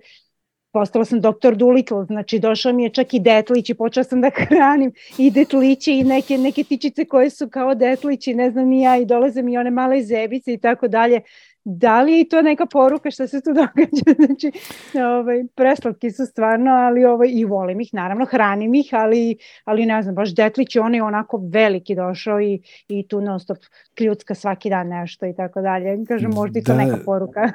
postala 0.72 1.04
sam 1.04 1.20
doktor 1.20 1.56
Doolittle, 1.56 2.04
znači 2.04 2.38
došao 2.38 2.72
mi 2.72 2.82
je 2.82 2.90
čak 2.90 3.14
i 3.14 3.20
detlić 3.20 3.70
i 3.70 3.74
počela 3.74 4.04
sam 4.04 4.20
da 4.20 4.30
hranim 4.48 4.92
i 5.18 5.30
detliće 5.30 5.92
i 5.92 6.04
neke, 6.04 6.38
neke 6.38 6.64
tičice 6.64 7.04
koje 7.04 7.30
su 7.30 7.48
kao 7.48 7.74
detlići, 7.74 8.34
ne 8.34 8.50
znam 8.50 8.68
ni 8.68 8.82
ja, 8.82 8.96
i 8.96 9.06
dolaze 9.06 9.42
mi 9.42 9.58
one 9.58 9.70
male 9.70 10.02
zebice 10.02 10.52
i 10.52 10.58
tako 10.58 10.88
dalje. 10.88 11.20
Da 11.64 12.02
li 12.02 12.12
je 12.12 12.28
to 12.28 12.42
neka 12.42 12.66
poruka 12.66 13.10
što 13.10 13.26
se 13.26 13.40
tu 13.40 13.50
događa? 13.60 14.26
Znači, 14.26 14.52
ovaj, 14.94 15.44
preslatki 15.54 16.10
su 16.10 16.26
stvarno, 16.26 16.70
ali 16.70 17.04
ovaj, 17.04 17.28
i 17.32 17.44
volim 17.44 17.80
ih, 17.80 17.88
naravno, 17.92 18.24
hranim 18.24 18.74
ih, 18.74 18.88
ali, 18.92 19.36
ali 19.64 19.86
ne 19.86 20.02
znam, 20.02 20.14
baš 20.14 20.34
Detlić 20.34 20.76
on 20.76 20.94
je 20.94 21.02
onako 21.02 21.40
veliki 21.52 21.94
došao 21.94 22.40
i, 22.40 22.62
i 22.88 23.08
tu 23.08 23.20
non 23.20 23.40
stop 23.40 23.58
kljucka 23.94 24.34
svaki 24.34 24.70
dan 24.70 24.88
nešto 24.88 25.26
i 25.26 25.34
tako 25.36 25.60
dalje. 25.60 26.04
Kažem, 26.08 26.30
možda 26.34 26.58
i 26.58 26.62
to 26.62 26.74
neka 26.74 26.98
poruka. 27.04 27.52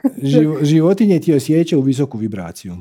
životinje 0.62 1.20
ti 1.20 1.34
osjeća 1.34 1.78
u 1.78 1.82
visoku 1.82 2.18
vibraciju. 2.18 2.76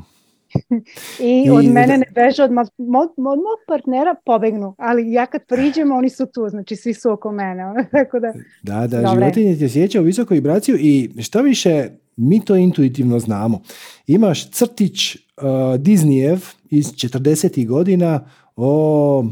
I 1.20 1.50
od 1.50 1.64
mene 1.64 1.98
ne 1.98 2.06
beže, 2.14 2.42
od, 2.42 2.50
od, 2.50 3.10
mog 3.16 3.58
partnera 3.68 4.14
pobegnu, 4.24 4.74
ali 4.78 5.12
ja 5.12 5.26
kad 5.26 5.46
priđem, 5.46 5.92
oni 5.92 6.10
su 6.10 6.26
tu, 6.26 6.48
znači 6.48 6.76
svi 6.76 6.94
su 6.94 7.10
oko 7.10 7.32
mene. 7.32 7.62
Tako 7.92 8.20
da, 8.20 8.32
da, 8.62 8.86
da 8.86 9.10
životinje 9.14 9.56
ti 9.56 9.64
osjeća 9.64 10.00
u 10.00 10.04
visoku 10.04 10.34
vibraciju 10.34 10.76
i 10.80 11.10
što 11.22 11.42
više, 11.42 11.88
mi 12.16 12.44
to 12.44 12.56
intuitivno 12.56 13.18
znamo. 13.18 13.62
Imaš 14.06 14.50
crtić 14.50 15.14
uh, 15.14 15.42
Disneyev 15.78 16.54
iz 16.70 16.86
40. 16.86 17.66
godina 17.66 18.28
o 18.56 19.24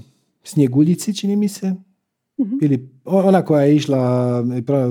snjeguljici, 0.44 1.15
čini 1.15 1.36
mi 1.36 1.49
se, 1.49 1.74
mm 2.44 2.59
Ili 2.62 2.89
ona 3.05 3.43
koja 3.43 3.62
je 3.62 3.77
išla 3.77 4.44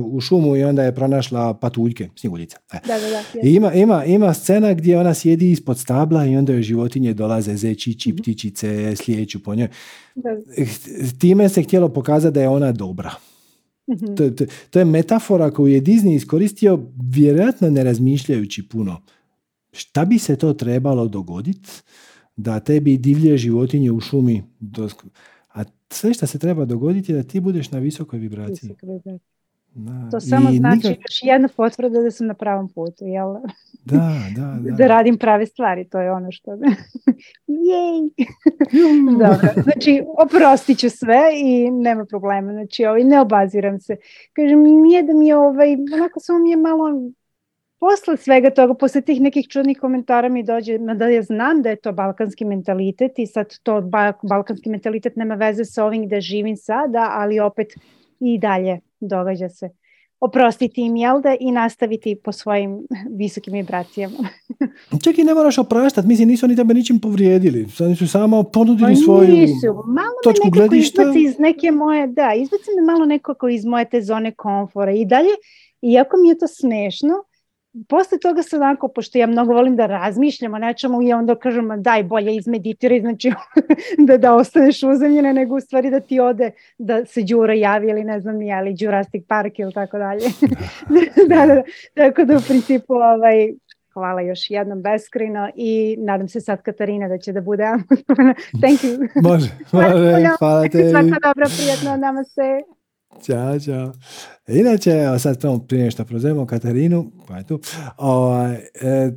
u 0.06 0.22
šumu 0.22 0.56
i 0.56 0.64
onda 0.64 0.84
je 0.84 0.96
pronašla 0.96 1.54
patuljke, 1.54 2.10
snjeguljica. 2.16 2.58
E. 2.74 2.80
Da, 2.88 3.00
da, 3.00 3.10
da, 3.10 3.24
I 3.44 3.54
ima, 3.54 3.74
ima, 3.74 4.06
ima 4.06 4.34
scena 4.34 4.74
gdje 4.74 5.00
ona 5.00 5.14
sjedi 5.14 5.52
ispod 5.52 5.80
stabla 5.80 6.26
i 6.26 6.36
onda 6.36 6.54
joj 6.54 6.62
životinje 6.62 7.14
dolaze, 7.14 7.56
zečići, 7.56 8.12
mm 8.12 8.16
ptičice, 8.18 8.96
slijeću 8.96 9.44
po 9.44 9.56
njoj. 9.56 9.68
Da. 10.16 10.30
Time 11.20 11.50
se 11.50 11.64
htjelo 11.64 11.90
pokazati 11.90 12.34
da 12.34 12.42
je 12.42 12.50
ona 12.50 12.72
dobra. 12.72 13.12
mm 13.88 14.16
To, 14.16 14.30
to, 14.30 14.46
to, 14.70 14.80
je 14.80 14.86
metafora 14.86 15.52
koju 15.52 15.68
je 15.68 15.82
Disney 15.82 16.16
iskoristio 16.16 16.80
vjerojatno 17.14 17.70
ne 17.70 17.84
razmišljajući 17.84 18.70
puno. 18.70 19.02
Šta 19.72 20.06
bi 20.06 20.20
se 20.20 20.36
to 20.36 20.54
trebalo 20.54 21.08
dogoditi 21.08 21.70
da 22.36 22.60
tebi 22.60 22.98
divlje 22.98 23.38
životinje 23.38 23.92
u 23.92 24.00
šumi 24.00 24.44
sve 25.90 26.14
što 26.14 26.28
se 26.28 26.40
treba 26.40 26.66
dogoditi 26.66 27.12
je 27.12 27.16
da 27.16 27.24
ti 27.24 27.40
budeš 27.40 27.72
na 27.72 27.80
visokoj 27.80 28.20
vibraciji. 28.20 28.76
to 30.12 30.20
samo 30.20 30.52
znači 30.52 30.88
još 30.88 31.24
jedna 31.24 31.50
potvrda 31.56 32.02
da 32.02 32.12
sam 32.12 32.28
na 32.28 32.34
pravom 32.34 32.70
putu, 32.70 33.06
jel? 33.06 33.34
Da, 33.86 34.16
da, 34.36 34.58
da. 34.62 34.76
da 34.76 34.88
radim 34.88 35.18
prave 35.18 35.46
stvari, 35.46 35.90
to 35.90 36.00
je 36.00 36.12
ono 36.12 36.32
što... 36.32 36.52
Jej! 37.48 38.28
Dobro, 39.20 39.64
znači 39.64 40.04
oprostit 40.18 40.80
ću 40.80 40.90
sve 40.90 41.22
i 41.44 41.72
nema 41.72 42.06
problema, 42.06 42.52
znači 42.52 42.86
ovaj, 42.86 43.04
ne 43.04 43.22
obaziram 43.22 43.80
se. 43.80 43.96
Kažem, 44.34 44.64
nije 44.64 45.04
da 45.04 45.14
mi 45.14 45.28
je 45.28 45.38
ovaj, 45.38 45.74
onako 45.94 46.20
samo 46.20 46.40
mi 46.40 46.50
je 46.50 46.58
malo 46.58 47.12
posle 47.82 48.18
svega 48.18 48.50
toga, 48.54 48.74
posle 48.74 49.02
tih 49.02 49.22
nekih 49.22 49.48
čudnih 49.48 49.80
komentara 49.80 50.30
mi 50.30 50.44
dođe 50.44 50.78
da 50.78 51.08
ja 51.08 51.22
znam 51.24 51.62
da 51.62 51.70
je 51.70 51.76
to 51.76 51.92
balkanski 51.92 52.46
mentalitet 52.46 53.20
i 53.20 53.26
sad 53.28 53.58
to 53.64 53.82
balkanski 54.30 54.70
mentalitet 54.70 55.16
nema 55.16 55.36
veze 55.36 55.66
sa 55.66 55.86
ovim 55.86 56.06
gde 56.06 56.22
živim 56.22 56.58
sada, 56.58 57.10
ali 57.12 57.40
opet 57.40 57.74
i 58.20 58.38
dalje 58.40 58.80
događa 59.00 59.50
se. 59.50 59.70
Oprostiti 60.20 60.82
im, 60.82 60.96
jel 60.96 61.22
da, 61.22 61.36
i 61.40 61.52
nastaviti 61.52 62.16
po 62.24 62.32
svojim 62.32 62.80
visokim 63.10 63.54
vibracijama. 63.54 64.18
Čak 65.04 65.18
i 65.18 65.24
ne 65.24 65.34
moraš 65.34 65.58
opraštati, 65.58 66.08
mislim, 66.08 66.28
nisu 66.28 66.46
oni 66.46 66.56
tebe 66.56 66.74
ničim 66.74 67.00
povrijedili, 67.00 67.68
oni 67.80 67.96
su 67.96 68.08
samo 68.08 68.44
ponudili 68.44 68.94
pa 68.94 69.02
svoju 69.04 69.28
nisu. 69.28 69.68
Malo 69.88 70.22
točku 70.24 70.48
me 70.48 70.52
gledišta. 70.52 71.02
iz 71.18 71.40
neke 71.40 71.72
moje, 71.72 72.08
da, 72.08 72.34
izbaci 72.34 72.70
me 72.78 72.94
malo 72.94 73.06
nekako 73.06 73.50
iz 73.50 73.66
moje 73.66 73.86
te 73.86 74.02
zone 74.02 74.32
komfora 74.32 74.92
i 74.92 75.06
dalje, 75.06 75.34
iako 75.82 76.18
mi 76.18 76.30
je 76.30 76.38
to 76.38 76.48
smešno, 76.48 77.24
posle 77.88 78.20
toga 78.20 78.44
se 78.44 78.56
onako, 78.56 78.88
pošto 78.88 79.18
ja 79.18 79.28
mnogo 79.28 79.54
volim 79.54 79.76
da 79.76 79.86
razmišljam 79.86 80.54
o 80.54 80.58
nečemu 80.58 81.02
i 81.02 81.14
onda 81.14 81.36
kažem 81.36 81.70
daj 81.82 82.04
bolje 82.04 82.36
izmeditiraj, 82.36 83.00
znači 83.00 83.32
da, 84.08 84.18
da 84.18 84.36
ostaneš 84.36 84.84
uzemljena 84.84 85.34
nego 85.34 85.56
u 85.56 85.60
stvari 85.60 85.90
da 85.90 86.00
ti 86.00 86.20
ode 86.20 86.52
da 86.78 87.06
se 87.06 87.22
Đura 87.22 87.54
javi 87.54 87.90
ili 87.90 88.04
ne 88.04 88.20
znam 88.20 88.36
nije, 88.36 88.56
ali 88.56 88.76
Jurassic 88.80 89.28
Park 89.28 89.60
ili 89.60 89.74
tako 89.74 89.98
dalje. 89.98 90.26
da, 91.30 91.46
da, 91.46 91.64
tako 91.94 92.26
da 92.26 92.38
u 92.38 92.42
principu 92.48 92.94
ovaj, 92.94 93.54
hvala 93.94 94.22
još 94.22 94.50
jednom 94.50 94.82
beskrino 94.82 95.50
i 95.56 95.98
nadam 96.00 96.28
se 96.28 96.42
sad 96.42 96.62
Katarina 96.62 97.08
da 97.08 97.18
će 97.18 97.32
da 97.32 97.42
bude 97.42 97.64
Thank 98.62 98.80
you. 98.80 99.08
Može, 99.24 99.50
može, 99.72 100.28
hvala 100.40 100.68
tebi. 100.68 100.90
Svako 100.90 101.20
dobro, 101.24 101.46
prijatno, 101.58 101.98
namaste. 101.98 102.62
Ćao, 103.26 103.60
čao. 103.60 103.94
Inače, 104.48 104.92
evo 104.92 105.20
sad 105.20 105.42
tamo 105.42 105.60
prije 105.60 105.92
što 105.92 106.06
prozemo 106.06 106.46
Katarinu, 106.46 107.12
pa 107.28 107.38
je 107.38 107.44
tu, 107.44 107.60
o, 107.98 108.12
ovaj, 108.12 108.54
e, 108.56 109.12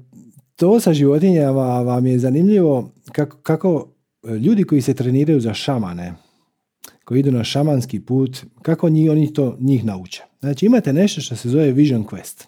to 0.57 0.81
sa 0.81 0.93
životinjama 0.93 1.81
vam 1.81 2.07
je 2.07 2.19
zanimljivo 2.19 2.93
kako, 3.13 3.37
kako 3.37 3.95
ljudi 4.41 4.65
koji 4.65 4.81
se 4.81 4.95
treniraju 4.95 5.41
za 5.41 5.55
šamane, 5.55 6.15
koji 7.05 7.21
idu 7.21 7.33
na 7.33 7.45
šamanski 7.45 8.01
put, 8.01 8.45
kako 8.63 8.89
njih, 8.89 9.11
oni 9.11 9.33
to 9.33 9.57
njih 9.61 9.85
nauče. 9.85 10.23
Znači 10.41 10.67
imate 10.67 10.93
nešto 10.93 11.21
što 11.21 11.37
se 11.37 11.49
zove 11.49 11.73
Vision 11.73 12.05
Quest. 12.05 12.47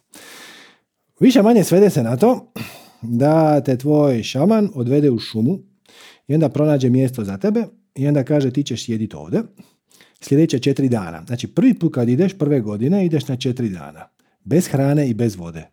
Više 1.20 1.42
manje 1.42 1.64
svede 1.64 1.90
se 1.90 2.02
na 2.02 2.16
to 2.16 2.52
da 3.02 3.60
te 3.60 3.78
tvoj 3.78 4.22
šaman 4.22 4.70
odvede 4.74 5.10
u 5.10 5.18
šumu 5.18 5.58
i 6.28 6.34
onda 6.34 6.48
pronađe 6.48 6.90
mjesto 6.90 7.24
za 7.24 7.38
tebe 7.38 7.64
i 7.94 8.08
onda 8.08 8.24
kaže 8.24 8.50
ti 8.50 8.62
ćeš 8.62 8.84
sjediti 8.84 9.16
ovdje 9.16 9.42
sljedeća 10.28 10.58
četiri 10.58 10.88
dana. 10.88 11.22
Znači 11.26 11.46
prvi 11.46 11.74
put 11.74 11.94
kad 11.94 12.08
ideš 12.08 12.38
prve 12.38 12.60
godine 12.60 13.06
ideš 13.06 13.28
na 13.28 13.36
četiri 13.36 13.68
dana. 13.68 14.08
Bez 14.44 14.68
hrane 14.68 15.08
i 15.08 15.14
bez 15.14 15.36
vode. 15.36 15.66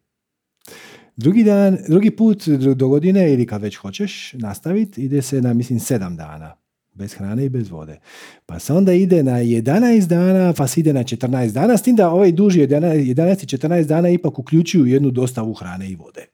Drugi, 1.18 1.44
dan, 1.44 1.78
drugi 1.88 2.12
put 2.12 2.48
do 2.48 2.88
godine 2.88 3.34
ili 3.34 3.48
kad 3.48 3.62
već 3.62 3.76
hoćeš 3.76 4.34
nastaviti 4.34 5.02
ide 5.02 5.22
se 5.22 5.42
na 5.42 5.54
mislim 5.54 5.80
sedam 5.80 6.16
dana. 6.16 6.56
Bez 6.94 7.14
hrane 7.14 7.46
i 7.46 7.50
bez 7.50 7.70
vode. 7.70 8.00
Pa 8.46 8.60
se 8.60 8.74
onda 8.74 8.94
ide 8.94 9.24
na 9.24 9.32
11 9.32 10.08
dana, 10.08 10.54
pa 10.54 10.68
se 10.68 10.80
ide 10.80 10.94
na 10.94 11.04
14 11.04 11.52
dana, 11.52 11.78
s 11.78 11.82
tim 11.82 11.96
da 11.96 12.10
ovaj 12.10 12.32
duži 12.32 12.68
11, 12.68 13.44
i 13.44 13.58
14 13.58 13.84
dana 13.84 14.10
ipak 14.10 14.40
uključuju 14.40 14.86
jednu 14.86 15.12
dostavu 15.12 15.54
hrane 15.54 15.90
i 15.90 15.96
vode. 15.96 16.26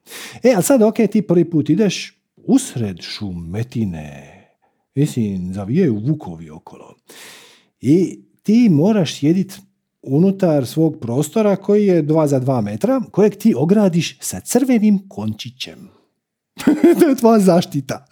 E, 0.42 0.52
ali 0.54 0.62
sad, 0.62 0.82
ok, 0.82 0.96
ti 1.12 1.22
prvi 1.22 1.50
put 1.50 1.70
ideš 1.70 2.20
usred 2.36 3.00
šumetine, 3.00 4.32
mislim, 4.94 5.52
zavijaju 5.52 5.96
vukovi 5.96 6.50
okolo 6.50 6.94
i 7.80 8.20
ti 8.42 8.68
moraš 8.68 9.18
sjediti 9.18 9.54
unutar 10.02 10.66
svog 10.66 10.96
prostora 11.00 11.56
koji 11.56 11.86
je 11.86 12.02
2 12.02 12.26
za 12.26 12.40
2 12.40 12.62
metra, 12.62 13.00
kojeg 13.10 13.34
ti 13.34 13.54
ogradiš 13.56 14.18
sa 14.20 14.40
crvenim 14.40 15.08
končićem. 15.08 15.88
to 17.00 17.08
je 17.08 17.14
tvoja 17.14 17.40
zaštita. 17.40 18.06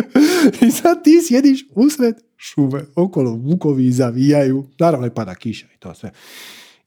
I 0.66 0.70
sad 0.70 1.04
ti 1.04 1.20
sjediš 1.28 1.64
usred 1.74 2.14
šume, 2.36 2.84
okolo 2.96 3.32
vukovi 3.32 3.90
zavijaju, 3.90 4.66
naravno 4.78 5.06
je 5.06 5.14
pada 5.14 5.34
kiša 5.34 5.66
i 5.76 5.78
to 5.78 5.94
sve. 5.94 6.10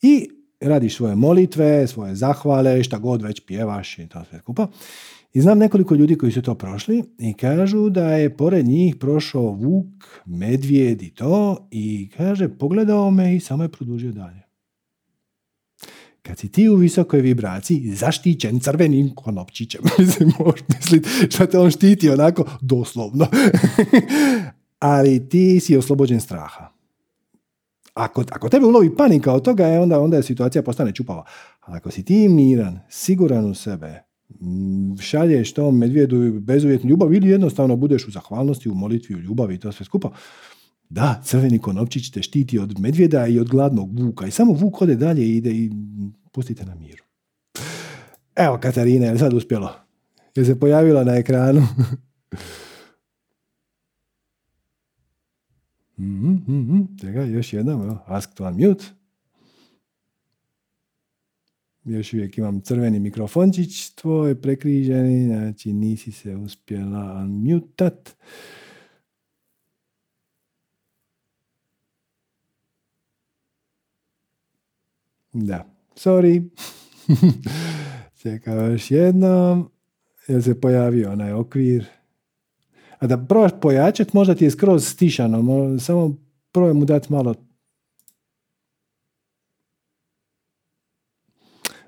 I 0.02 0.30
radiš 0.60 0.96
svoje 0.96 1.16
molitve, 1.16 1.88
svoje 1.88 2.16
zahvale, 2.16 2.84
šta 2.84 2.98
god 2.98 3.22
već 3.22 3.42
pjevaš 3.46 4.00
i 4.00 4.08
to 4.08 4.24
sve 4.30 4.40
skupa. 4.40 4.68
I 5.36 5.42
znam 5.42 5.58
nekoliko 5.58 5.96
ljudi 5.96 6.18
koji 6.18 6.32
su 6.32 6.42
to 6.42 6.56
prošli 6.56 7.04
i 7.20 7.34
kažu 7.34 7.90
da 7.90 8.10
je 8.12 8.38
pored 8.38 8.68
njih 8.68 8.96
prošao 8.96 9.52
vuk, 9.52 9.86
medvijed 10.26 11.02
i 11.02 11.10
to 11.10 11.68
i 11.72 12.10
kaže 12.18 12.50
pogledao 12.50 13.12
me 13.12 13.36
i 13.36 13.40
samo 13.40 13.64
je 13.64 13.72
produžio 13.72 14.12
dalje. 14.12 14.42
Kad 16.22 16.40
si 16.40 16.52
ti 16.52 16.70
u 16.70 16.76
visokoj 16.76 17.22
vibraciji, 17.22 17.92
zaštićen 17.96 18.60
crvenim 18.60 19.16
konopčićem, 19.16 19.82
mislim, 20.00 20.32
možeš 20.40 20.62
misliti 20.76 21.10
što 21.30 21.46
te 21.46 21.60
on 21.60 21.72
štiti 21.72 22.10
onako 22.10 22.46
doslovno. 22.62 23.28
Ali 24.80 25.30
ti 25.30 25.60
si 25.60 25.78
oslobođen 25.78 26.22
straha. 26.22 26.70
Ako, 27.94 28.24
ako 28.32 28.50
tebe 28.50 28.66
ulovi 28.66 28.96
panika 28.96 29.34
od 29.34 29.44
toga, 29.44 29.68
e, 29.68 29.80
onda, 29.80 30.00
onda 30.00 30.18
je 30.18 30.24
situacija 30.24 30.64
postane 30.64 30.92
čupava. 30.92 31.26
Ali 31.62 31.78
ako 31.78 31.92
si 31.92 32.06
ti 32.06 32.30
miran, 32.30 32.80
siguran 32.90 33.46
u 33.46 33.56
sebe, 33.56 34.06
šalješ 35.02 35.54
tom 35.54 35.78
medvjedu 35.78 36.40
bezuvjetnu 36.40 36.90
ljubav 36.90 37.14
ili 37.14 37.30
jednostavno 37.30 37.76
budeš 37.76 38.08
u 38.08 38.12
zahvalnosti, 38.12 38.70
u 38.70 38.76
molitvi, 38.76 39.16
u 39.16 39.20
ljubavi 39.20 39.56
i 39.56 39.58
to 39.58 39.72
sve 39.72 39.86
skupa. 39.86 40.12
Da, 40.90 41.22
crveni 41.24 41.60
konopčić 41.60 42.12
te 42.12 42.22
štiti 42.22 42.60
od 42.60 42.80
medvjeda 42.80 43.28
i 43.28 43.40
od 43.40 43.50
gladnog 43.50 44.00
vuka 44.00 44.28
i 44.28 44.32
samo 44.32 44.54
vuk 44.54 44.82
ode 44.82 44.96
dalje 44.96 45.26
i 45.26 45.38
ide 45.38 45.52
i 45.52 45.72
pustite 46.32 46.66
na 46.66 46.76
miru. 46.76 47.04
Evo 48.36 48.58
Katarina, 48.58 49.06
je 49.06 49.20
sad 49.20 49.34
uspjelo? 49.34 49.72
Je 50.36 50.46
se 50.46 50.60
pojavila 50.60 51.04
na 51.04 51.16
ekranu? 51.16 51.62
mm-hmm, 56.00 56.88
još 57.34 57.54
jednom, 57.54 57.98
ask 58.06 58.34
to 58.34 58.48
unmute 58.48 58.86
još 61.86 62.14
uvijek 62.14 62.38
imam 62.38 62.62
crveni 62.62 63.00
mikrofončić 63.00 63.90
tvoj 63.90 64.42
prekriženi, 64.42 65.26
znači 65.28 65.74
nisi 65.74 66.12
se 66.12 66.36
uspjela 66.36 67.14
unmutat. 67.16 68.16
Da, 75.34 75.66
sorry. 75.96 76.50
Čekaj, 78.22 78.72
još 78.72 78.92
jednom. 78.92 79.70
Jel 80.28 80.42
se 80.42 80.62
pojavio 80.62 81.12
onaj 81.12 81.32
okvir? 81.34 81.86
A 83.00 83.08
da 83.08 83.18
probaš 83.20 83.52
pojačat, 83.62 84.14
možda 84.14 84.36
ti 84.36 84.44
je 84.44 84.52
skroz 84.52 84.88
stišano. 84.88 85.42
mo- 85.42 85.80
Samo 85.80 86.16
probaj 86.52 86.74
mu 86.74 86.86
dati 86.86 87.14
malo... 87.14 87.36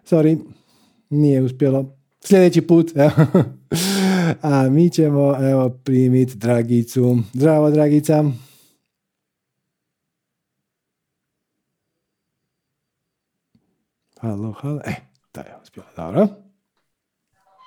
Sorry, 0.09 0.37
nije 1.09 1.41
uspjelo. 1.41 1.95
Sljedeći 2.19 2.61
put. 2.61 2.91
evo. 2.95 3.11
A 4.41 4.69
mi 4.69 4.89
ćemo 4.89 5.35
evo, 5.49 5.69
primiti 5.69 6.35
Dragicu. 6.37 7.17
Zdravo, 7.33 7.69
Dragica. 7.71 8.23
Halo, 14.19 14.51
halo. 14.51 14.81
E, 14.85 14.93
da 15.33 15.41
je 15.41 15.55
uspjela. 15.63 15.87
Dobro. 15.97 16.27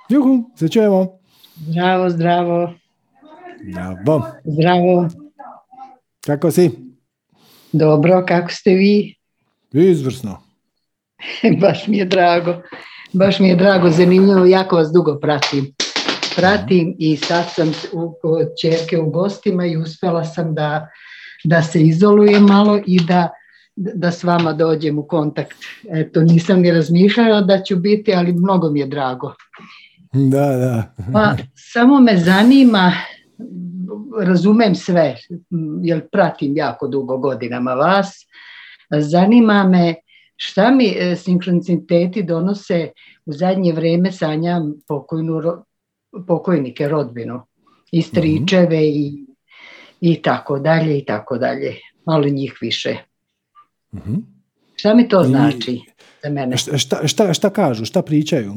Juhu, 0.08 0.50
se 0.56 0.68
čujemo. 0.68 1.18
Zdravo, 1.56 2.10
zdravo, 2.10 2.72
Bravo. 4.04 4.26
zdravo. 4.44 5.08
Kako 6.20 6.50
si? 6.50 6.70
Dobro, 7.72 8.24
kako 8.28 8.52
ste 8.52 8.70
vi? 8.74 9.14
Izvrsno. 9.72 10.49
Baš 11.60 11.86
mi 11.86 11.98
je 11.98 12.04
drago. 12.04 12.54
Baš 13.12 13.38
mi 13.38 13.48
je 13.48 13.56
drago, 13.56 13.90
zanimljivo, 13.90 14.46
jako 14.46 14.76
vas 14.76 14.92
dugo 14.92 15.18
pratim. 15.20 15.74
Pratim 16.36 16.94
i 16.98 17.16
sad 17.16 17.44
sam 17.54 17.72
u, 17.92 18.14
čerke 18.62 18.98
u 18.98 19.10
gostima 19.10 19.66
i 19.66 19.76
uspjela 19.76 20.24
sam 20.24 20.54
da, 20.54 20.88
da 21.44 21.62
se 21.62 21.82
izolujem 21.82 22.42
malo 22.42 22.80
i 22.86 23.00
da, 23.04 23.28
da 23.76 24.10
s 24.10 24.24
vama 24.24 24.52
dođem 24.52 24.98
u 24.98 25.02
kontakt. 25.02 25.56
Eto, 25.90 26.22
nisam 26.22 26.60
ni 26.60 26.70
razmišljala 26.70 27.40
da 27.40 27.62
ću 27.62 27.76
biti, 27.76 28.14
ali 28.14 28.32
mnogo 28.32 28.70
mi 28.70 28.80
je 28.80 28.86
drago. 28.86 29.34
Da, 30.12 30.46
da. 30.46 30.94
Pa, 31.12 31.36
samo 31.54 32.00
me 32.00 32.16
zanima, 32.16 32.92
razumem 34.20 34.74
sve, 34.74 35.16
jer 35.82 36.08
pratim 36.12 36.56
jako 36.56 36.88
dugo 36.88 37.18
godinama 37.18 37.74
vas, 37.74 38.26
zanima 38.90 39.64
me 39.64 39.94
šta 40.42 40.70
mi 40.70 40.94
e, 40.96 41.16
sinkroniciteti 41.16 42.22
donose 42.22 42.90
u 43.26 43.32
zadnje 43.32 43.72
vrijeme 43.72 44.12
sanjam 44.12 44.74
pokojnu, 44.88 45.32
ro- 45.32 45.62
pokojnike, 46.26 46.88
rodbinu, 46.88 47.42
i 47.92 48.02
stričeve 48.02 48.86
i, 48.88 49.26
i 50.00 50.22
tako 50.22 50.58
dalje 50.58 50.98
i 50.98 51.04
tako 51.04 51.38
dalje, 51.38 51.74
malo 52.06 52.24
njih 52.28 52.58
više. 52.60 52.96
Mhm. 53.94 54.14
Šta 54.76 54.94
mi 54.94 55.08
to 55.08 55.22
I- 55.22 55.26
znači 55.26 55.80
za 56.22 56.30
mene? 56.30 56.56
Šta, 56.56 56.76
šta, 57.06 57.34
šta, 57.34 57.50
kažu, 57.50 57.84
šta 57.84 58.02
pričaju, 58.02 58.52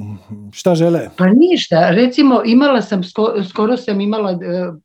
šta 0.51 0.75
žele? 0.75 1.09
Pa 1.17 1.25
ništa, 1.27 1.89
recimo 1.89 2.41
imala 2.45 2.81
sam, 2.81 3.03
sko- 3.03 3.43
skoro 3.49 3.77
sam 3.77 4.01
imala 4.01 4.31
e, 4.31 4.35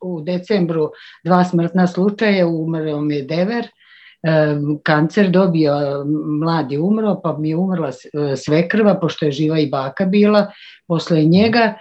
u 0.00 0.20
decembru 0.20 0.90
dva 1.24 1.44
smrtna 1.44 1.86
slučaja, 1.86 2.46
umro 2.46 3.00
mi 3.00 3.14
je 3.14 3.22
dever, 3.22 3.68
kancer 4.82 5.30
dobio, 5.30 5.74
mladi 6.40 6.78
umro, 6.78 7.20
pa 7.22 7.36
mi 7.38 7.48
je 7.48 7.56
umrla 7.56 7.88
e, 7.88 8.36
svekrva, 8.36 8.94
pošto 9.00 9.26
je 9.26 9.32
živa 9.32 9.58
i 9.58 9.68
baka 9.70 10.04
bila, 10.04 10.52
posle 10.86 11.22
njega. 11.22 11.74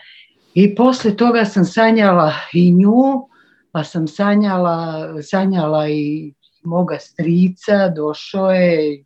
I 0.53 0.75
posle 0.75 1.15
toga 1.15 1.45
sam 1.45 1.65
sanjala 1.65 2.33
i 2.53 2.71
nju, 2.71 3.27
pa 3.71 3.83
sam 3.83 4.07
sanjala, 4.07 5.07
sanjala 5.21 5.89
i 5.89 6.33
moga 6.63 6.97
strica, 6.99 7.89
došao 7.95 8.51
je, 8.51 9.03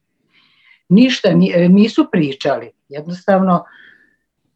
ništa, 0.90 1.34
ni- 1.34 1.52
e, 1.56 1.70
nisu 1.70 2.08
pričali, 2.12 2.72
jednostavno 2.90 3.64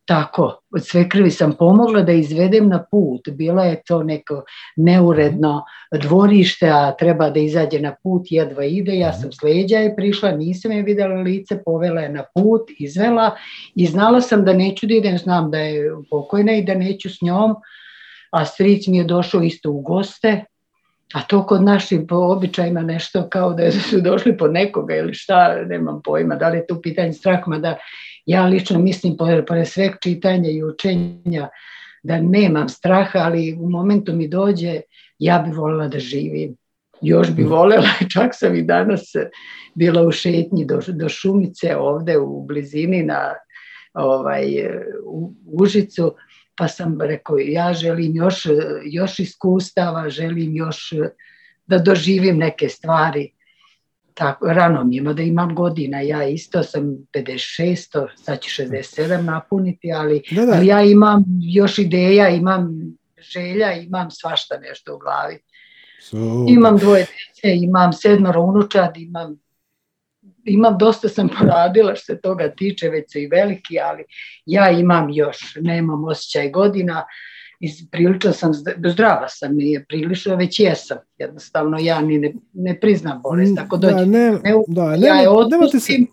tako, 0.06 0.62
od 0.76 0.86
sve 0.86 1.10
krvi 1.10 1.32
sam 1.32 1.54
pomogla 1.60 2.02
da 2.02 2.12
izvedem 2.12 2.70
na 2.70 2.84
put. 2.92 3.30
Bila 3.30 3.64
je 3.64 3.82
to 3.88 4.04
neko 4.04 4.44
neuredno 4.76 5.64
dvorište, 5.94 6.70
a 6.70 6.96
treba 7.00 7.30
da 7.30 7.40
izađe 7.40 7.80
na 7.80 7.96
put, 8.04 8.22
jedva 8.30 8.66
ide. 8.66 8.98
Ja 8.98 9.14
sam 9.14 9.32
s 9.32 9.42
leđa 9.42 9.78
je 9.78 9.96
prišla, 9.96 10.32
nisam 10.32 10.72
je 10.72 10.84
vidjela 10.84 11.22
lice, 11.22 11.64
povela 11.66 12.02
je 12.02 12.10
na 12.10 12.24
put, 12.34 12.62
izvela 12.80 13.36
i 13.76 13.86
znala 13.86 14.22
sam 14.22 14.46
da 14.46 14.54
neću 14.54 14.88
da 14.88 14.94
idem, 14.94 15.18
znam 15.18 15.52
da 15.52 15.58
je 15.58 15.92
pokojna 16.10 16.54
i 16.54 16.64
da 16.64 16.74
neću 16.74 17.10
s 17.10 17.22
njom, 17.22 17.56
a 18.32 18.46
stric 18.46 18.88
mi 18.88 18.98
je 18.98 19.04
došao 19.04 19.42
isto 19.42 19.72
u 19.72 19.82
goste, 19.82 20.46
a 21.14 21.22
to 21.22 21.46
kod 21.46 21.64
naših 21.64 22.00
po 22.08 22.16
običajima 22.16 22.82
nešto 22.82 23.30
kao 23.30 23.54
da 23.54 23.72
su 23.72 24.02
došli 24.02 24.38
po 24.38 24.48
nekoga 24.48 24.96
ili 24.96 25.14
šta, 25.14 25.56
nemam 25.66 26.02
pojma, 26.04 26.36
da 26.36 26.50
li 26.50 26.58
je 26.58 26.68
to 26.68 26.82
pitanje 26.82 27.14
strah, 27.14 27.40
da 27.60 27.78
ja 28.26 28.46
lično 28.46 28.80
mislim, 28.80 29.18
pored, 29.18 29.46
sveg 29.68 29.92
čitanja 30.02 30.50
i 30.50 30.64
učenja, 30.64 31.50
da 32.04 32.22
nemam 32.22 32.70
straha, 32.70 33.20
ali 33.20 33.58
u 33.60 33.70
momentu 33.70 34.14
mi 34.14 34.28
dođe, 34.28 34.82
ja 35.20 35.40
bi 35.40 35.56
voljela 35.56 35.88
da 35.88 36.00
živim. 36.00 36.56
Još 37.02 37.32
bi 37.32 37.44
voljela, 37.44 37.88
čak 38.14 38.32
sam 38.34 38.56
i 38.56 38.64
danas 38.64 39.02
bila 39.76 40.02
u 40.02 40.12
šetnji 40.12 40.66
do, 40.66 40.80
do 40.88 41.10
Šumice 41.10 41.76
ovde 41.76 42.18
u 42.18 42.46
blizini 42.46 43.04
na 43.04 43.34
ovaj, 43.94 44.46
u 45.06 45.34
Užicu, 45.46 46.16
pa 46.58 46.68
sam 46.68 47.02
rekao, 47.02 47.38
ja 47.38 47.74
želim 47.74 48.16
još, 48.16 48.48
još 48.84 49.20
iskustava, 49.20 50.10
želim 50.10 50.56
još 50.56 50.94
da 51.66 51.78
doživim 51.78 52.38
neke 52.38 52.70
stvari. 52.70 53.32
Tako, 54.16 54.48
rano 54.48 54.84
mi 54.84 54.96
je, 54.96 55.14
da 55.14 55.22
imam 55.22 55.56
godina, 55.56 56.02
ja 56.02 56.28
isto 56.28 56.64
sam 56.64 56.84
56, 57.14 58.08
sad 58.16 58.40
će 58.40 58.64
67 58.64 59.22
napuniti, 59.22 59.92
ali, 59.92 60.22
Da, 60.32 60.46
da. 60.46 60.54
ali 60.54 60.68
ja 60.68 60.82
imam 60.82 61.24
još 61.42 61.78
ideja, 61.80 62.30
imam 62.30 62.70
želja, 63.18 63.74
imam 63.74 64.12
svašta 64.12 64.58
nešto 64.58 64.96
u 64.96 65.00
glavi. 65.00 65.40
Imam 66.48 66.78
dvoje 66.78 67.06
djece, 67.06 67.56
imam 67.66 67.94
sedmoro 67.94 68.42
unučad, 68.42 68.98
imam, 68.98 69.40
imam 70.44 70.78
dosta 70.78 71.10
sam 71.10 71.30
poradila 71.40 71.96
što 71.96 72.06
se 72.06 72.22
toga 72.22 72.52
tiče, 72.58 72.90
već 72.90 73.12
su 73.12 73.20
i 73.20 73.28
veliki, 73.28 73.80
ali 73.80 74.04
ja 74.46 74.72
imam 74.72 75.10
još, 75.10 75.38
nemam 75.62 76.04
osjećaj 76.04 76.50
godina, 76.50 77.06
prilično 77.92 78.34
sam 78.34 78.54
zd- 78.54 78.92
zdrava 78.92 79.28
sam 79.30 79.60
i 79.60 79.80
prilično 79.88 80.36
već 80.36 80.60
jesam. 80.60 80.98
Jednostavno 81.18 81.78
ja 81.80 82.02
ni 82.02 82.18
ne, 82.18 82.34
ne 82.54 82.80
priznam 82.80 83.22
bolest. 83.22 83.58
Ako 83.58 83.78
dođe, 83.78 83.96
da, 83.96 84.06
ne, 84.06 84.32
ne, 84.32 84.40
da, 84.68 84.84
ja 84.84 84.98
nema- 84.98 85.16
je 85.16 85.30
nemate 85.50 85.50
se, 85.50 85.66
otpustim. 85.68 86.08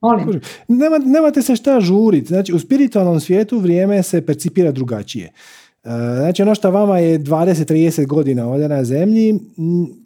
Molim. 0.00 0.40
nema, 0.68 0.98
nemate 0.98 1.42
se 1.42 1.56
šta 1.56 1.80
žuriti. 1.80 2.26
Znači, 2.26 2.54
u 2.54 2.58
spiritualnom 2.58 3.20
svijetu 3.20 3.58
vrijeme 3.58 4.02
se 4.02 4.26
percipira 4.26 4.72
drugačije. 4.72 5.24
E, 5.24 5.88
Znači, 6.16 6.42
ono 6.42 6.54
što 6.54 6.70
vama 6.70 6.98
je 6.98 7.18
20-30 7.18 8.06
godina 8.06 8.48
ovdje 8.48 8.68
na 8.68 8.84
zemlji, 8.84 9.30
m, 9.30 9.38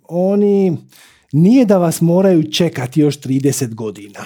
oni 0.05 0.77
nije 1.33 1.65
da 1.65 1.79
vas 1.79 2.01
moraju 2.01 2.51
čekati 2.51 3.01
još 3.01 3.21
30 3.21 3.75
godina. 3.75 4.21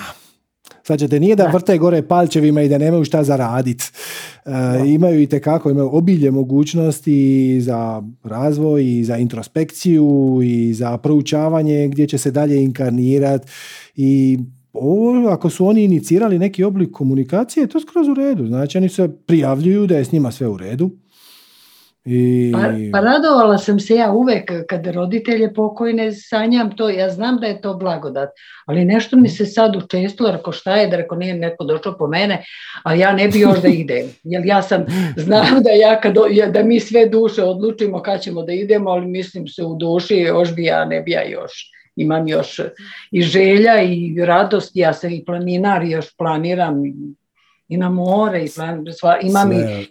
Znači, 0.86 1.20
nije 1.20 1.36
da 1.36 1.46
vrte 1.46 1.78
gore 1.78 2.02
palčevima 2.02 2.62
i 2.62 2.68
da 2.68 2.78
nemaju 2.78 3.04
šta 3.04 3.24
zaraditi. 3.24 3.84
imaju 4.86 5.22
i 5.22 5.26
tekako, 5.26 5.70
imaju 5.70 5.90
obilje 5.92 6.30
mogućnosti 6.30 7.60
za 7.60 8.02
razvoj 8.24 8.98
i 8.98 9.04
za 9.04 9.16
introspekciju 9.16 10.40
i 10.44 10.74
za 10.74 10.98
proučavanje 10.98 11.88
gdje 11.88 12.06
će 12.06 12.18
se 12.18 12.30
dalje 12.30 12.62
inkarnirati 12.62 13.48
i 13.96 14.38
ovo, 14.72 15.28
ako 15.28 15.50
su 15.50 15.66
oni 15.66 15.84
inicirali 15.84 16.38
neki 16.38 16.64
oblik 16.64 16.90
komunikacije, 16.90 17.66
to 17.66 17.78
je 17.78 17.82
skroz 17.82 18.08
u 18.08 18.14
redu. 18.14 18.46
Znači, 18.46 18.78
oni 18.78 18.88
se 18.88 19.08
prijavljuju 19.26 19.86
da 19.86 19.96
je 19.96 20.04
s 20.04 20.12
njima 20.12 20.32
sve 20.32 20.48
u 20.48 20.56
redu. 20.56 20.90
I... 22.04 22.52
Pa, 22.52 22.58
pa 22.92 23.00
radovala 23.00 23.58
sam 23.58 23.80
se 23.80 23.94
ja 23.94 24.12
uvek 24.12 24.50
kad 24.68 24.86
roditelje 24.86 25.54
pokojne 25.54 26.12
sanjam 26.12 26.76
to, 26.76 26.88
ja 26.90 27.10
znam 27.10 27.36
da 27.40 27.46
je 27.46 27.60
to 27.60 27.74
blagodat, 27.74 28.28
ali 28.66 28.84
nešto 28.84 29.16
mi 29.16 29.28
se 29.28 29.46
sad 29.46 29.76
učestilo, 29.76 30.30
reko 30.30 30.52
šta 30.52 30.76
je, 30.76 30.88
da 30.88 30.96
reko 30.96 31.16
nije 31.16 31.34
neko 31.34 31.64
došao 31.64 31.96
po 31.98 32.06
mene, 32.06 32.44
a 32.82 32.94
ja 32.94 33.12
ne 33.12 33.28
bi 33.28 33.40
još 33.40 33.60
da 33.60 33.68
idem, 33.68 34.06
jer 34.22 34.46
ja 34.46 34.62
sam, 34.62 34.84
znam 35.16 35.62
da 35.62 35.70
ja 35.70 36.00
kad, 36.00 36.14
da 36.52 36.62
mi 36.62 36.80
sve 36.80 37.08
duše 37.08 37.42
odlučimo 37.42 38.02
kad 38.02 38.22
ćemo 38.22 38.42
da 38.42 38.52
idemo, 38.52 38.90
ali 38.90 39.06
mislim 39.06 39.48
se 39.48 39.64
u 39.64 39.74
duši, 39.74 40.16
još 40.16 40.54
bi 40.54 40.64
ja, 40.64 40.84
ne 40.84 41.00
bi 41.00 41.10
ja 41.10 41.28
još, 41.28 41.70
imam 41.96 42.28
još 42.28 42.60
i 43.10 43.22
želja 43.22 43.82
i 43.82 44.14
radost, 44.24 44.70
ja 44.74 44.92
sam 44.92 45.10
i 45.10 45.24
planinar, 45.24 45.82
i 45.82 45.90
još 45.90 46.16
planiram 46.16 46.86
i, 46.86 46.94
i 47.68 47.76
na 47.76 47.90
more, 47.90 48.44
i 48.44 48.48
plan, 48.54 48.84
sva, 48.98 49.18
imam 49.22 49.52
i 49.52 49.56
Sve. 49.56 49.84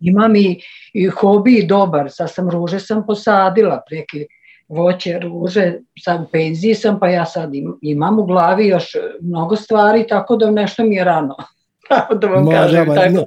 imam 0.00 0.36
i, 0.36 0.60
i 0.94 1.06
hobi 1.06 1.64
dobar, 1.64 2.10
sad 2.10 2.30
sam 2.30 2.50
ruže 2.50 2.80
sam 2.80 3.06
posadila, 3.06 3.82
preke 3.88 4.26
voće, 4.68 5.18
ruže, 5.18 5.72
sad 5.98 6.20
u 6.20 6.26
penziji 6.26 6.74
sam, 6.74 6.98
pa 7.00 7.08
ja 7.08 7.24
sad 7.26 7.54
im- 7.54 7.78
imam 7.82 8.18
u 8.18 8.24
glavi 8.24 8.66
još 8.66 8.84
mnogo 9.22 9.56
stvari, 9.56 10.06
tako 10.06 10.36
da 10.36 10.50
nešto 10.50 10.84
mi 10.84 10.94
je 10.94 11.04
rano. 11.04 11.36
Tako 11.88 12.14
da 12.14 12.26
vam 12.26 12.50
kažem. 12.50 12.86
tako, 12.86 13.26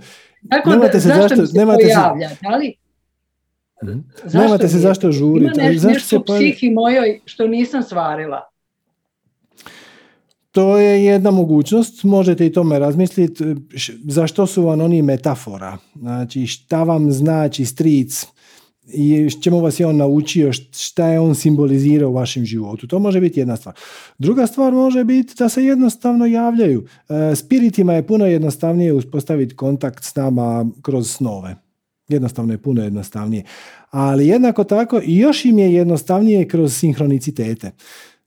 tako 0.50 0.70
da, 0.70 0.76
nemate 0.76 1.00
se 1.00 1.08
zašto 1.10 1.36
mi 1.36 1.48
se 1.48 1.58
nemate 1.58 1.84
se- 1.84 1.90
pojavlja, 1.90 2.30
da 2.42 2.50
li? 2.50 2.74
Mhm. 3.84 4.00
Zašto 4.16 4.38
Nemate 4.40 4.68
se 4.68 4.78
zašto 4.80 5.12
žuriti. 5.12 5.52
Ima 5.56 5.64
nešto, 5.64 5.80
zašto 5.80 6.00
se 6.00 6.16
nešto 6.16 6.20
pojavlja- 6.24 6.52
psihi 6.52 6.70
mojoj 6.72 7.22
što 7.26 7.48
nisam 7.48 7.84
svarila. 7.84 8.42
To 10.56 10.78
je 10.78 11.06
jedna 11.06 11.32
mogućnost, 11.32 12.04
možete 12.04 12.46
i 12.46 12.52
tome 12.52 12.80
razmisliti 12.80 13.44
zašto 14.04 14.48
su 14.48 14.64
vam 14.64 14.82
oni 14.82 15.02
metafora. 15.02 15.78
Znači 15.96 16.48
šta 16.48 16.84
vam 16.84 17.12
znači 17.12 17.66
stric 17.66 18.26
i 18.88 19.30
čemu 19.44 19.60
vas 19.60 19.80
je 19.80 19.88
on 19.88 19.98
naučio, 19.98 20.54
šta 20.72 21.08
je 21.08 21.20
on 21.20 21.36
simbolizirao 21.36 22.10
u 22.10 22.14
vašem 22.14 22.46
životu. 22.46 22.88
To 22.88 23.00
može 23.00 23.22
biti 23.22 23.40
jedna 23.40 23.56
stvar. 23.56 23.76
Druga 24.18 24.48
stvar 24.48 24.74
može 24.74 25.04
biti 25.04 25.34
da 25.40 25.50
se 25.50 25.64
jednostavno 25.64 26.26
javljaju. 26.26 26.86
E, 27.10 27.36
spiritima 27.36 27.94
je 27.94 28.08
puno 28.08 28.26
jednostavnije 28.26 28.94
uspostaviti 28.94 29.56
kontakt 29.56 30.04
s 30.04 30.16
nama 30.16 30.66
kroz 30.82 31.12
snove. 31.12 31.56
Jednostavno 32.08 32.54
je 32.54 32.58
puno 32.58 32.84
jednostavnije. 32.84 33.44
Ali 33.90 34.28
jednako 34.28 34.64
tako 34.64 35.02
još 35.04 35.46
im 35.46 35.60
je 35.60 35.74
jednostavnije 35.74 36.48
kroz 36.48 36.76
sinhronicitete. 36.76 37.72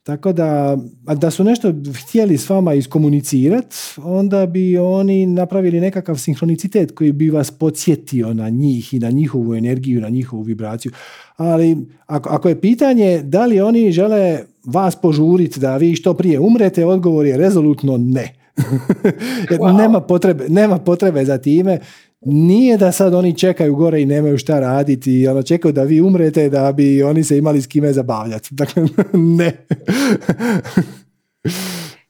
Tako 0.09 0.33
da, 0.33 0.79
da 1.17 1.31
su 1.31 1.45
nešto 1.45 1.73
htjeli 2.03 2.39
s 2.39 2.51
vama 2.51 2.75
iskomunicirati, 2.75 3.77
onda 3.97 4.47
bi 4.47 4.79
oni 4.79 5.27
napravili 5.27 5.81
nekakav 5.81 6.17
sinhronicitet 6.17 6.95
koji 6.95 7.13
bi 7.13 7.31
vas 7.31 7.51
podsjetio 7.51 8.35
na 8.35 8.49
njih 8.49 8.95
i 8.95 8.99
na 8.99 9.11
njihovu 9.11 9.55
energiju, 9.55 10.01
na 10.01 10.09
njihovu 10.09 10.43
vibraciju. 10.43 10.93
Ali 11.37 11.77
ako, 12.07 12.29
ako 12.29 12.49
je 12.49 12.61
pitanje 12.61 13.23
da 13.23 13.47
li 13.47 13.61
oni 13.61 13.93
žele 13.93 14.41
vas 14.65 14.97
požuriti 14.97 15.61
da 15.61 15.77
vi 15.77 15.97
što 15.97 16.15
prije 16.15 16.41
umrete, 16.41 16.87
odgovor 16.87 17.27
je 17.27 17.37
rezolutno 17.37 17.97
ne. 17.97 18.35
nema, 19.81 20.01
potrebe, 20.01 20.45
nema 20.49 20.79
potrebe 20.79 21.25
za 21.25 21.39
time 21.39 21.79
nije 22.21 22.77
da 22.77 22.93
sad 22.93 23.15
oni 23.15 23.39
čekaju 23.39 23.77
gore 23.77 24.03
i 24.03 24.07
nemaju 24.07 24.39
šta 24.39 24.61
raditi 24.61 25.21
i 25.21 25.29
ono 25.29 25.43
čekaju 25.43 25.73
da 25.73 25.83
vi 25.83 26.01
umrete 26.01 26.49
da 26.49 26.73
bi 26.73 27.03
oni 27.03 27.25
se 27.25 27.39
imali 27.39 27.61
s 27.61 27.67
kime 27.67 27.93
zabavljati. 27.93 28.49
Dakle, 28.55 28.83
ne. 29.13 29.67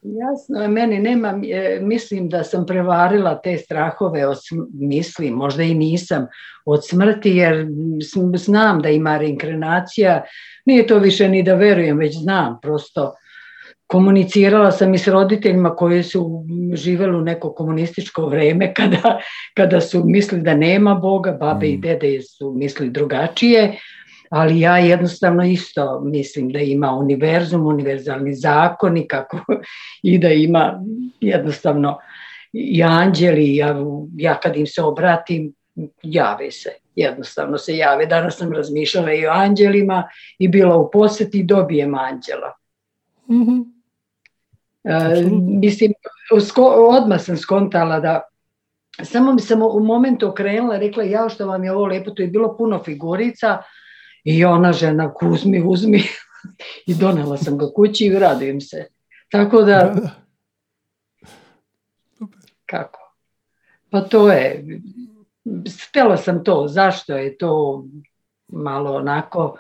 Jasno, 0.03 0.69
meni 0.69 0.99
nema, 0.99 1.41
e, 1.51 1.79
mislim 1.83 2.29
da 2.29 2.45
sam 2.45 2.67
prevarila 2.67 3.41
te 3.41 3.57
strahove 3.57 4.27
od 4.27 4.39
mislim, 4.73 5.35
možda 5.35 5.63
i 5.63 5.75
nisam 5.75 6.27
od 6.65 6.89
smrti, 6.89 7.31
jer 7.31 7.67
znam 8.37 8.83
da 8.83 8.89
ima 8.89 9.19
reinkarnacija, 9.19 10.25
nije 10.67 10.87
to 10.87 10.99
više 10.99 11.29
ni 11.29 11.43
da 11.43 11.55
verujem, 11.55 11.99
već 11.99 12.19
znam 12.19 12.59
prosto 12.63 13.15
komunicirala 13.89 14.71
sam 14.71 14.95
i 14.95 14.99
s 14.99 15.09
roditeljima 15.09 15.77
koji 15.77 16.03
su 16.03 16.45
živjeli 16.73 17.17
u 17.17 17.21
neko 17.21 17.53
komunističko 17.55 18.27
vrijeme 18.27 18.73
kada, 18.77 19.21
kada 19.55 19.81
su 19.81 20.03
mislili 20.05 20.43
da 20.43 20.55
nema 20.55 20.95
Boga, 20.95 21.33
babe 21.33 21.69
i 21.69 21.77
mm. 21.77 21.81
dede 21.81 22.23
su 22.23 22.53
mislili 22.57 22.91
drugačije, 22.91 23.79
ali 24.31 24.61
ja 24.61 24.79
jednostavno 24.79 25.45
isto 25.45 26.01
mislim 26.01 26.49
da 26.49 26.59
ima 26.59 26.93
univerzum, 26.93 27.67
univerzalni 27.67 28.35
zakoni 28.35 29.09
kako, 29.09 29.39
i 30.03 30.19
da 30.19 30.29
ima 30.29 30.81
jednostavno 31.21 31.99
i 32.53 32.83
anđeli, 32.83 33.57
ja, 33.57 33.77
ja 34.17 34.41
kad 34.41 34.57
im 34.57 34.67
se 34.67 34.83
obratim, 34.83 35.55
jave 36.03 36.51
se, 36.51 36.71
jednostavno 36.97 37.59
se 37.59 37.77
jave. 37.77 38.07
Danas 38.07 38.37
sam 38.37 38.53
razmišljala 38.53 39.13
i 39.13 39.27
o 39.27 39.31
anđelima 39.31 40.09
i 40.39 40.49
bila 40.49 40.77
u 40.77 40.91
posjeti 40.91 41.39
i 41.39 41.45
dobijem 41.45 41.95
anđela. 41.95 42.53
Mm 44.89 45.61
mislim, 45.61 45.93
odmah 46.67 47.21
sam 47.21 47.37
skontala 47.37 48.01
da 48.01 48.23
samo 49.05 49.33
mi 49.33 49.41
sam 49.41 49.63
u 49.63 49.81
momentu 49.81 50.29
okrenula 50.29 50.79
rekla 50.79 51.05
ja 51.05 51.29
što 51.29 51.47
vam 51.47 51.65
je 51.65 51.73
ovo 51.73 51.87
lijepo, 51.87 52.11
tu 52.11 52.23
je 52.23 52.29
bilo 52.29 52.57
puno 52.57 52.83
figurica. 52.85 53.63
I 54.25 54.45
ona 54.45 54.73
žena 54.73 55.13
uzmi, 55.23 55.63
uzmi. 55.67 56.03
I 56.87 56.95
donela 56.95 57.37
sam 57.37 57.59
ga 57.59 57.67
kući 57.75 58.05
i 58.05 58.19
radujem 58.19 58.61
se. 58.61 58.87
Tako 59.31 59.63
da, 59.63 59.95
kako? 62.67 63.15
Pa 63.91 64.01
to 64.01 64.33
je, 64.33 64.65
htjela 65.89 66.17
sam 66.17 66.45
to, 66.45 66.67
zašto 66.69 67.17
je 67.17 67.39
to 67.39 67.85
malo 68.49 68.97
onako, 68.97 69.59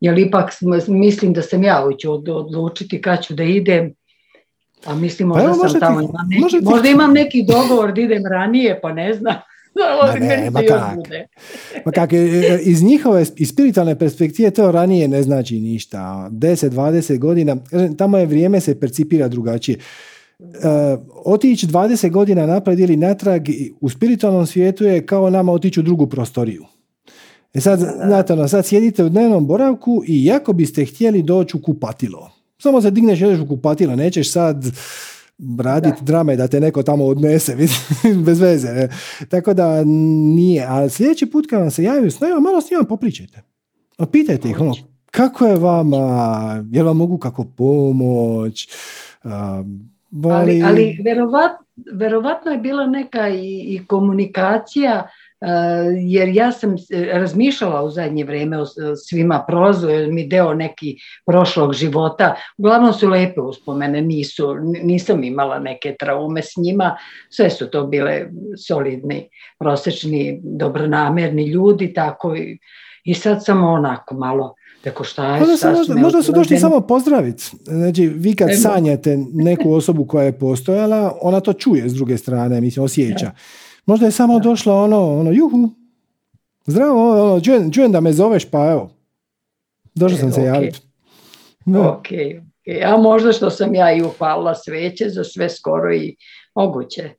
jer 0.00 0.18
ipak 0.18 0.52
mislim 0.88 1.32
da 1.32 1.42
sam 1.42 1.62
ja 1.62 1.84
ću 1.98 2.12
odlučiti 2.12 3.02
kad 3.02 3.22
ću 3.24 3.34
da 3.34 3.42
idem, 3.42 3.94
a 4.84 4.94
mislim, 4.94 5.28
možda 5.28 5.54
pa 5.62 5.68
sam 5.68 5.80
tamo, 5.80 6.00
neki, 6.28 6.64
možda 6.64 6.88
imam 6.88 7.12
neki 7.12 7.44
dogovor 7.44 7.94
da 7.94 8.00
idem 8.00 8.22
ranije, 8.26 8.80
pa 8.80 8.92
ne 8.92 9.14
znam. 9.14 9.34
Ma 10.02 10.26
ne, 10.26 10.50
ma 10.50 10.60
kak. 10.68 10.98
Ma 11.86 11.92
kak, 11.92 12.12
e, 12.12 12.16
e, 12.16 12.60
iz 12.62 12.82
njihove, 12.82 13.24
iz 13.36 13.48
spiritualne 13.48 13.98
perspektive 13.98 14.50
to 14.50 14.72
ranije 14.72 15.08
ne 15.08 15.22
znači 15.22 15.60
ništa. 15.60 16.28
10-20 16.32 17.18
godina, 17.18 17.56
tamo 17.98 18.18
je 18.18 18.26
vrijeme 18.26 18.60
se 18.60 18.80
percipira 18.80 19.28
drugačije. 19.28 19.78
Otići 21.24 21.66
20 21.66 22.10
godina 22.10 22.46
naprijed 22.46 22.80
ili 22.80 22.96
natrag 22.96 23.42
u 23.80 23.88
spiritualnom 23.88 24.46
svijetu 24.46 24.84
je 24.84 25.06
kao 25.06 25.30
nama 25.30 25.52
otići 25.52 25.80
u 25.80 25.82
drugu 25.82 26.06
prostoriju. 26.06 26.64
E 27.54 27.60
sad, 27.60 27.78
znate, 28.06 28.32
ono, 28.32 28.48
sad 28.48 28.66
sjedite 28.66 29.04
u 29.04 29.08
dnevnom 29.08 29.46
boravku 29.46 30.02
i 30.06 30.24
jako 30.24 30.52
biste 30.52 30.84
htjeli 30.84 31.22
doći 31.22 31.56
u 31.56 31.62
kupatilo 31.62 32.37
samo 32.58 32.80
se 32.80 32.90
digneš 32.90 33.20
jedeš 33.20 33.40
u 33.40 33.48
kupatilo, 33.48 33.96
nećeš 33.96 34.32
sad 34.32 34.64
raditi 35.58 36.04
drame 36.04 36.36
da 36.36 36.48
te 36.48 36.60
neko 36.60 36.82
tamo 36.82 37.04
odnese, 37.04 37.56
bez 38.26 38.40
veze. 38.40 38.88
Tako 39.28 39.54
da 39.54 39.84
nije. 40.34 40.66
A 40.68 40.88
sljedeći 40.88 41.26
put 41.26 41.46
kad 41.50 41.60
vam 41.60 41.70
se 41.70 41.82
javaju 41.82 42.10
s 42.10 42.20
malo 42.20 42.60
s 42.60 42.70
njima 42.70 42.84
popričajte. 42.84 43.42
Pitajte 44.12 44.48
ih, 44.48 44.60
ono, 44.60 44.74
kako 45.10 45.46
je 45.46 45.56
vama, 45.56 46.64
jel 46.70 46.86
vam 46.86 46.96
mogu 46.96 47.18
kako 47.18 47.44
pomoć, 47.44 48.68
ali, 50.24 50.62
ali 50.62 50.98
verovatno 51.92 52.50
je 52.50 52.58
bila 52.58 52.86
neka 52.86 53.28
i, 53.28 53.64
i 53.68 53.86
komunikacija 53.86 55.08
jer 56.06 56.28
ja 56.28 56.52
sam 56.52 56.76
razmišljala 57.12 57.82
u 57.82 57.90
zadnje 57.90 58.24
vrijeme 58.24 58.58
o 58.60 58.66
svima 59.08 59.44
prolazu, 59.48 59.88
jer 59.88 60.12
mi 60.12 60.28
deo 60.28 60.54
neki 60.54 60.96
prošlog 61.26 61.74
života, 61.74 62.34
uglavnom 62.56 62.92
su 62.92 63.08
lepe 63.08 63.40
uspomene, 63.40 64.02
nisu, 64.02 64.54
nisam 64.82 65.24
imala 65.24 65.58
neke 65.58 65.96
traume 65.98 66.42
s 66.42 66.56
njima, 66.56 66.96
sve 67.30 67.50
su 67.50 67.70
to 67.70 67.86
bile 67.86 68.26
solidni, 68.66 69.28
prosečni, 69.58 70.40
dobronamerni 70.42 71.46
ljudi, 71.46 71.92
tako 71.94 72.36
i, 72.36 72.58
i 73.04 73.14
sad 73.14 73.44
samo 73.44 73.68
onako 73.68 74.14
malo 74.14 74.54
Tako 74.84 75.04
šta 75.04 75.34
je, 75.34 75.40
možda, 75.40 75.70
možda, 75.70 75.94
možda 75.94 76.22
su 76.22 76.32
došli 76.32 76.58
samo 76.58 76.80
pozdraviti. 76.80 77.44
Znači, 77.64 78.06
vi 78.06 78.36
kad 78.36 78.48
sanjate 78.62 79.18
neku 79.32 79.72
osobu 79.72 80.06
koja 80.06 80.24
je 80.24 80.38
postojala, 80.38 81.18
ona 81.22 81.40
to 81.40 81.52
čuje 81.52 81.88
s 81.88 81.94
druge 81.94 82.16
strane, 82.16 82.60
mislim, 82.60 82.84
osjeća. 82.84 83.30
Možda 83.88 84.06
je 84.06 84.12
samo 84.12 84.38
došlo 84.38 84.84
ono, 84.84 85.18
ono, 85.20 85.30
juhu, 85.30 85.70
zdravo, 86.66 87.12
ono, 87.12 87.24
ono 87.24 87.70
čujem, 87.70 87.92
da 87.92 88.00
me 88.00 88.12
zoveš, 88.12 88.50
pa 88.50 88.70
evo, 88.70 88.90
došao 89.94 90.18
sam 90.18 90.32
se 90.32 90.40
okay. 90.40 90.44
javiti. 90.44 90.80
Ok, 91.76 92.06
a 92.84 92.96
možda 92.96 93.32
što 93.32 93.50
sam 93.50 93.74
ja 93.74 93.92
i 93.92 94.02
upalila 94.02 94.54
sveće 94.54 95.08
za 95.08 95.24
sve 95.24 95.48
skoro 95.48 95.94
i 95.94 96.16
moguće. 96.54 97.10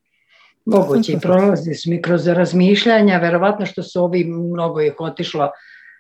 Moguće 0.66 1.12
i 1.12 1.20
prolazi 1.20 1.74
su 1.74 1.90
mi 1.90 2.02
kroz 2.02 2.28
razmišljanja, 2.28 3.18
verovatno 3.18 3.66
što 3.66 3.84
su 3.84 4.04
ovi 4.04 4.24
mnogo 4.24 4.82
ih 4.82 4.94
otišlo 5.00 5.50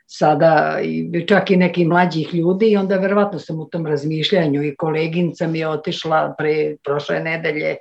sada 0.07 0.79
i 0.83 1.25
čak 1.27 1.51
i 1.51 1.57
neki 1.57 1.85
mlađih 1.85 2.33
ljudi 2.33 2.71
i 2.71 2.77
onda 2.77 2.95
verovatno 2.95 3.39
sam 3.39 3.59
u 3.59 3.65
tom 3.65 3.87
razmišljanju 3.87 4.63
i 4.63 4.75
koleginica 4.75 5.47
mi 5.47 5.59
je 5.59 5.67
otišla 5.67 6.35
pre 6.37 6.75
prošle 6.83 7.19
nedelje 7.19 7.75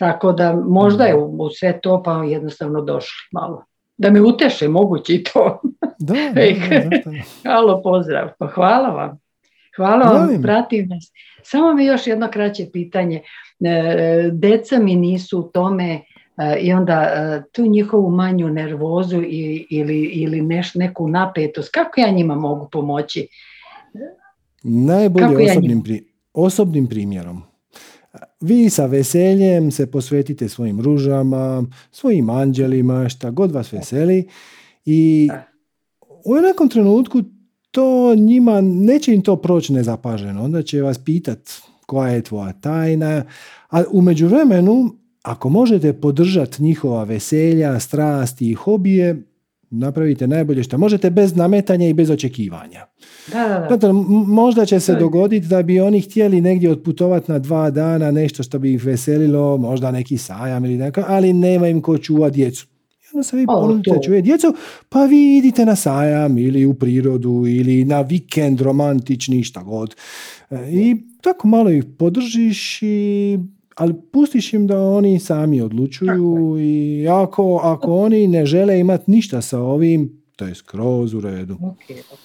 tako 0.00 0.32
da 0.32 0.56
možda 0.68 1.04
je 1.04 1.16
u, 1.16 1.50
sve 1.50 1.80
to 1.80 2.02
pa 2.02 2.12
jednostavno 2.12 2.80
došli 2.80 3.28
malo. 3.32 3.64
Da 3.96 4.10
me 4.10 4.20
uteše, 4.20 4.68
moguće 4.68 5.14
i 5.14 5.24
to. 5.24 5.60
Da, 6.02 6.14
da, 6.14 6.40
Halo, 7.44 7.82
pozdrav. 7.82 8.28
Pa 8.38 8.46
hvala 8.46 8.88
vam. 8.88 9.18
Hvala 9.76 10.12
vam, 10.12 10.42
pratim 10.42 10.88
nas. 10.88 11.12
Samo 11.42 11.74
mi 11.74 11.84
još 11.84 12.06
jedno 12.06 12.28
kraće 12.32 12.66
pitanje. 12.72 13.22
E, 13.60 14.30
deca 14.32 14.78
mi 14.78 14.96
nisu 14.96 15.40
u 15.40 15.42
tome 15.42 15.92
e, 15.92 16.00
i 16.60 16.72
onda 16.72 16.92
e, 17.02 17.42
tu 17.52 17.66
njihovu 17.66 18.10
manju 18.10 18.48
nervozu 18.48 19.22
ili, 19.70 19.96
ili 19.96 20.42
neš, 20.42 20.74
neku 20.74 21.08
napetost, 21.08 21.70
kako 21.74 22.00
ja 22.00 22.10
njima 22.10 22.34
mogu 22.34 22.68
pomoći? 22.72 23.28
Najbolje 24.62 25.50
osobnim, 25.50 25.82
osobnim 26.32 26.88
primjerom. 26.88 27.49
Vi 28.40 28.70
sa 28.70 28.86
veseljem 28.86 29.70
se 29.70 29.90
posvetite 29.90 30.48
svojim 30.48 30.80
ružama, 30.80 31.64
svojim 31.90 32.30
anđelima, 32.30 33.08
šta 33.08 33.30
god 33.30 33.52
vas 33.52 33.72
veseli 33.72 34.28
i 34.84 35.28
u 36.24 36.34
nekom 36.34 36.68
trenutku 36.68 37.22
to 37.70 38.14
njima, 38.14 38.60
neće 38.60 39.14
im 39.14 39.22
to 39.22 39.36
proći 39.36 39.72
nezapaženo. 39.72 40.44
Onda 40.44 40.62
će 40.62 40.82
vas 40.82 40.98
pitat 40.98 41.50
koja 41.86 42.10
je 42.12 42.22
tvoja 42.22 42.52
tajna, 42.52 43.24
a 43.70 43.82
u 43.90 44.02
međuvremenu, 44.02 44.96
ako 45.22 45.48
možete 45.48 45.92
podržati 45.92 46.62
njihova 46.62 47.04
veselja, 47.04 47.80
strasti 47.80 48.50
i 48.50 48.54
hobije, 48.54 49.22
napravite 49.70 50.26
najbolje 50.26 50.62
što 50.62 50.78
možete 50.78 51.10
bez 51.10 51.36
nametanja 51.36 51.88
i 51.88 51.94
bez 51.94 52.10
očekivanja. 52.10 52.86
Da, 53.32 53.66
da, 53.68 53.76
da. 53.76 53.92
možda 54.26 54.66
će 54.66 54.80
se 54.80 54.94
dogoditi 54.94 55.46
da 55.46 55.62
bi 55.62 55.80
oni 55.80 56.00
htjeli 56.00 56.40
negdje 56.40 56.70
otputovati 56.70 57.32
na 57.32 57.38
dva 57.38 57.70
dana, 57.70 58.10
nešto 58.10 58.42
što 58.42 58.58
bi 58.58 58.74
ih 58.74 58.84
veselilo, 58.84 59.56
možda 59.56 59.90
neki 59.90 60.18
sajam 60.18 60.64
ili 60.64 60.76
neka, 60.76 61.04
ali 61.08 61.32
nema 61.32 61.68
im 61.68 61.80
ko 61.80 61.98
čuva 61.98 62.30
djecu. 62.30 62.66
I 63.02 63.06
onda 63.14 63.22
se 63.22 63.36
vi 63.36 63.46
ponudite 63.46 63.98
čuje 64.04 64.22
djecu, 64.22 64.54
pa 64.88 65.04
vi 65.04 65.36
idite 65.36 65.66
na 65.66 65.76
sajam 65.76 66.38
ili 66.38 66.66
u 66.66 66.74
prirodu 66.74 67.44
ili 67.46 67.84
na 67.84 68.00
vikend 68.00 68.60
romantični, 68.60 69.44
šta 69.44 69.62
god. 69.62 69.94
E, 70.50 70.70
I 70.70 70.96
tako 71.20 71.48
malo 71.48 71.70
ih 71.70 71.84
podržiš 71.98 72.82
i 72.82 73.38
ali 73.80 73.94
pustiš 74.12 74.52
im 74.52 74.66
da 74.66 74.82
oni 74.82 75.18
sami 75.18 75.60
odlučuju 75.60 76.56
i 76.58 77.06
ako, 77.08 77.60
ako 77.62 77.96
oni 77.96 78.26
ne 78.28 78.46
žele 78.46 78.80
imati 78.80 79.10
ništa 79.10 79.40
sa 79.40 79.58
ovim, 79.58 80.22
to 80.36 80.44
je 80.46 80.54
skroz 80.54 81.14
u 81.14 81.20
redu. 81.20 81.54
Ok, 81.54 81.96
ok. 82.12 82.18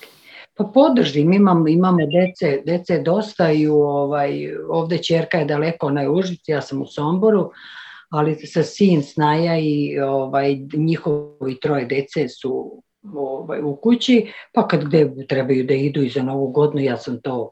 Pa 0.58 0.64
podržim, 0.64 1.34
imam, 1.34 1.68
imamo 1.68 1.98
dece, 1.98 2.62
dece 2.66 3.02
dosta 3.02 3.52
i 3.52 3.68
u, 3.68 3.76
ovaj, 3.76 4.56
ovdje 4.70 5.04
čerka 5.04 5.38
je 5.38 5.46
daleko 5.46 5.92
na 5.92 6.12
Užici, 6.12 6.52
ja 6.52 6.62
sam 6.62 6.82
u 6.82 6.86
Somboru, 6.86 7.52
ali 8.10 8.36
sa 8.36 8.64
sin 8.64 9.04
snaja 9.04 9.60
i 9.60 10.00
ovaj, 10.00 10.56
njihovi 10.74 11.60
troje 11.62 11.86
dece 11.86 12.28
su 12.30 12.82
ovaj, 13.14 13.62
u 13.64 13.76
kući, 13.76 14.28
pa 14.54 14.68
kad 14.68 14.86
gde 14.86 15.12
trebaju 15.28 15.64
da 15.64 15.74
idu 15.74 16.04
i 16.04 16.10
za 16.10 16.24
novu 16.24 16.48
godinu, 16.48 16.82
ja 16.84 16.98
sam 16.98 17.22
to 17.22 17.52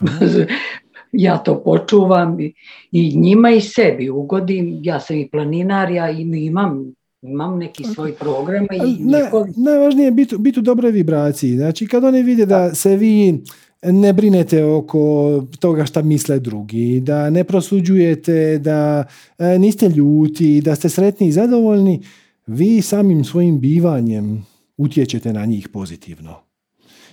ja 1.12 1.38
to 1.38 1.62
počuvam 1.62 2.40
i, 2.40 2.52
i 2.92 3.16
njima 3.16 3.50
i 3.50 3.60
sebi 3.60 4.10
ugodim, 4.10 4.78
ja 4.82 5.00
sam 5.00 5.16
i 5.16 5.28
planinar, 5.30 5.90
ja 5.90 6.10
im- 6.10 6.34
imam, 6.34 6.94
imam 7.22 7.58
neki 7.58 7.84
svoj 7.84 8.12
program 8.12 8.66
i 8.72 9.04
njihovi 9.04 9.52
najvažnije 9.56 10.04
je 10.04 10.10
biti, 10.10 10.38
biti 10.38 10.58
u 10.58 10.62
dobroj 10.62 10.90
vibraciji. 10.90 11.56
Znači, 11.56 11.86
kad 11.86 12.04
oni 12.04 12.22
vide 12.22 12.46
da 12.46 12.74
se 12.74 12.96
vi 12.96 13.42
ne 13.82 14.12
brinete 14.12 14.64
oko 14.64 15.42
toga 15.60 15.84
šta 15.84 16.02
misle 16.02 16.38
drugi, 16.38 17.00
da 17.00 17.30
ne 17.30 17.44
prosuđujete, 17.44 18.58
da 18.58 19.04
e, 19.38 19.58
niste 19.58 19.88
ljuti, 19.88 20.60
da 20.60 20.74
ste 20.74 20.88
sretni 20.88 21.26
i 21.26 21.32
zadovoljni, 21.32 22.02
vi 22.46 22.82
samim 22.82 23.24
svojim 23.24 23.60
bivanjem 23.60 24.46
utječete 24.76 25.32
na 25.32 25.44
njih 25.44 25.68
pozitivno. 25.68 26.34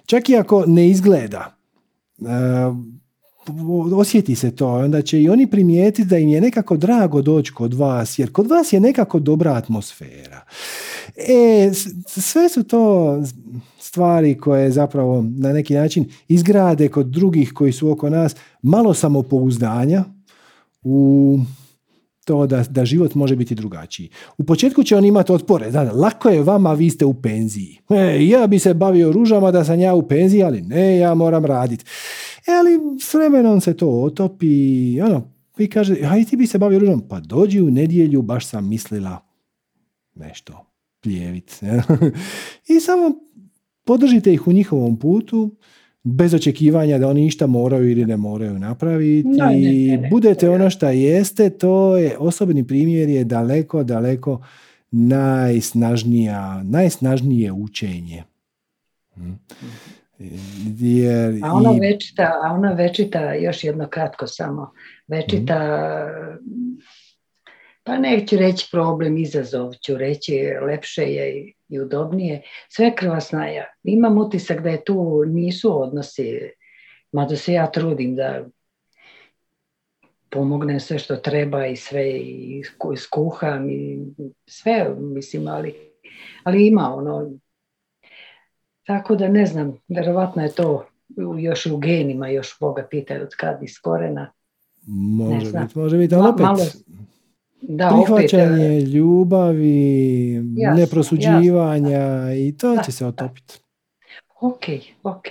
Čak 0.06 0.30
i 0.30 0.36
ako 0.36 0.66
ne 0.68 0.90
izgleda, 0.90 1.56
e, 2.20 2.24
osjeti 3.96 4.36
se 4.36 4.52
to, 4.52 4.68
onda 4.68 5.02
će 5.02 5.22
i 5.22 5.30
oni 5.30 5.48
primijetiti 5.48 6.08
da 6.08 6.18
im 6.18 6.30
je 6.30 6.42
nekako 6.42 6.78
drago 6.78 7.22
doći 7.22 7.54
kod 7.54 7.74
vas, 7.74 8.20
jer 8.20 8.32
kod 8.32 8.48
vas 8.48 8.74
je 8.74 8.80
nekako 8.80 9.20
dobra 9.20 9.54
atmosfera. 9.54 10.42
E, 11.16 11.72
sve 12.08 12.50
su 12.50 12.64
to 12.64 13.18
stvari 13.80 14.38
koje 14.38 14.72
zapravo 14.72 15.26
na 15.38 15.54
neki 15.54 15.74
način 15.74 16.06
izgrade 16.28 16.88
kod 16.88 17.06
drugih 17.06 17.54
koji 17.54 17.72
su 17.72 17.92
oko 17.92 18.10
nas 18.10 18.36
malo 18.62 18.94
samopouzdanja 18.94 20.04
u 20.84 21.40
to 22.26 22.48
da, 22.48 22.64
da 22.70 22.86
život 22.86 23.16
može 23.16 23.36
biti 23.36 23.56
drugačiji. 23.56 24.10
U 24.38 24.44
početku 24.44 24.84
će 24.84 24.98
on 24.98 25.06
imati 25.06 25.32
otpore. 25.32 25.72
Da, 25.72 25.92
lako 25.92 26.30
je 26.30 26.44
vama, 26.44 26.74
vi 26.74 26.90
ste 26.90 27.06
u 27.06 27.14
penziji. 27.14 27.80
E, 27.90 28.28
ja 28.28 28.48
bi 28.48 28.60
se 28.60 28.74
bavio 28.74 29.12
ružama 29.12 29.52
da 29.52 29.64
sam 29.64 29.80
ja 29.80 29.94
u 29.94 30.08
penziji, 30.08 30.44
ali 30.44 30.62
ne, 30.62 30.98
ja 30.98 31.14
moram 31.14 31.46
raditi. 31.46 31.86
E, 32.48 32.52
ali 32.52 33.00
s 33.02 33.14
vremenom 33.14 33.62
se 33.62 33.78
to 33.78 33.90
otopi. 33.90 35.02
Ono, 35.02 35.32
vi 35.58 35.68
kaže, 35.70 35.96
aj 36.04 36.26
ti 36.26 36.38
bi 36.38 36.48
se 36.48 36.58
bavio 36.58 36.80
ružom. 36.80 37.08
Pa 37.10 37.20
dođi 37.20 37.62
u 37.62 37.72
nedjelju, 37.72 38.22
baš 38.22 38.48
sam 38.48 38.70
mislila 38.70 39.20
nešto 40.16 40.66
pljevit. 41.02 41.60
I 42.76 42.80
samo 42.80 43.12
podržite 43.84 44.34
ih 44.34 44.48
u 44.48 44.52
njihovom 44.52 45.00
putu, 45.00 45.56
bez 46.04 46.34
očekivanja 46.34 46.98
da 46.98 47.08
oni 47.08 47.26
išta 47.26 47.48
moraju 47.48 47.92
ili 47.92 48.06
ne 48.06 48.18
moraju 48.18 48.54
napraviti 48.54 49.28
Ne, 49.28 49.46
ne, 49.46 49.60
i 49.60 49.88
ne, 49.88 49.98
ne. 49.98 50.10
budete 50.10 50.50
ono 50.50 50.70
šta 50.70 50.90
jeste, 50.90 51.50
to 51.50 51.98
je 51.98 52.18
osobni 52.18 52.68
primjer 52.68 53.10
je 53.10 53.24
daleko, 53.24 53.84
daleko 53.84 54.42
najsnažnija, 54.92 55.64
najsnažnije 56.64 57.52
učenje. 57.52 58.24
Mm. 59.18 59.32
Jer 60.80 61.40
A 61.44 61.54
ona 61.54 61.74
i- 61.76 61.80
večita, 61.82 62.32
a 62.44 62.54
ona 62.54 62.72
večita, 62.72 63.34
još 63.34 63.64
jedno 63.64 63.88
kratko 63.88 64.28
samo, 64.28 64.72
večita, 65.08 65.60
pa 67.84 67.98
neću 67.98 68.38
reći 68.38 68.68
problem, 68.72 69.18
izazov 69.18 69.74
ću 69.76 69.98
reći, 69.98 70.34
lepše 70.68 71.02
je 71.04 71.54
i- 71.74 71.80
udobnije, 71.80 72.42
sve 72.70 72.96
krvasnaja. 72.96 73.66
Imam 73.84 74.18
utisak 74.18 74.62
da 74.62 74.70
je 74.70 74.84
tu 74.84 75.24
nisu 75.26 75.82
odnosi, 75.82 76.40
mada 77.12 77.36
se 77.36 77.54
ja 77.54 77.68
trudim 77.68 78.16
da 78.16 78.46
pomognem 80.30 80.80
sve 80.80 81.00
što 81.00 81.16
treba 81.16 81.66
i 81.66 81.76
sve 81.76 82.10
i 82.12 82.64
sku- 82.66 82.96
skuham 82.96 83.70
i 83.70 84.00
sve, 84.46 84.96
mislim, 84.98 85.48
ali, 85.48 85.76
ali 86.44 86.68
ima 86.68 86.96
ono, 86.96 87.32
tako 88.86 89.16
da 89.16 89.28
ne 89.28 89.46
znam, 89.46 89.78
verovatno 89.88 90.44
je 90.44 90.52
to 90.52 90.86
još 91.40 91.66
u 91.66 91.78
genima, 91.78 92.28
još 92.30 92.58
Boga 92.60 92.88
pita 92.92 93.14
od 93.16 93.30
kad 93.38 93.64
iz 93.64 93.80
korena. 93.80 94.32
može 94.88 95.52
biti, 95.60 95.80
može 95.80 95.98
biti, 95.98 96.16
ali 96.16 96.24
Ma- 96.24 96.30
opet, 96.30 96.44
malo- 96.44 96.58
Da, 97.68 97.90
opet, 97.96 98.06
prihvaćanje 98.06 98.82
ljubavi, 98.82 100.34
Jasno, 100.56 100.82
neprosuđivanja 100.82 102.34
i 102.36 102.58
to 102.58 102.76
Da, 102.76 102.82
će 102.84 102.92
se 102.92 103.06
otopiti. 103.06 103.60
ok, 104.42 104.64
ok. 105.04 105.26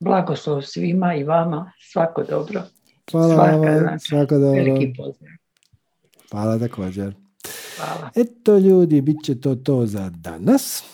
Blagoslov 0.00 0.62
svima 0.62 1.14
i 1.14 1.24
vama, 1.24 1.72
svako 1.92 2.22
dobro. 2.24 2.62
Hvala 3.12 3.34
Svaka, 3.34 3.56
vam, 3.56 3.78
znači, 3.78 4.08
svako 4.08 4.34
dobro. 4.38 4.62
Veliki 4.64 4.92
pozdrav. 4.96 5.30
Hvala 6.30 6.58
također. 6.58 7.14
Hvala. 7.76 8.10
Eto 8.16 8.58
ljudi, 8.58 9.00
bit 9.00 9.16
će 9.24 9.40
to 9.40 9.54
to 9.54 9.86
za 9.86 10.10
danas. 10.10 10.84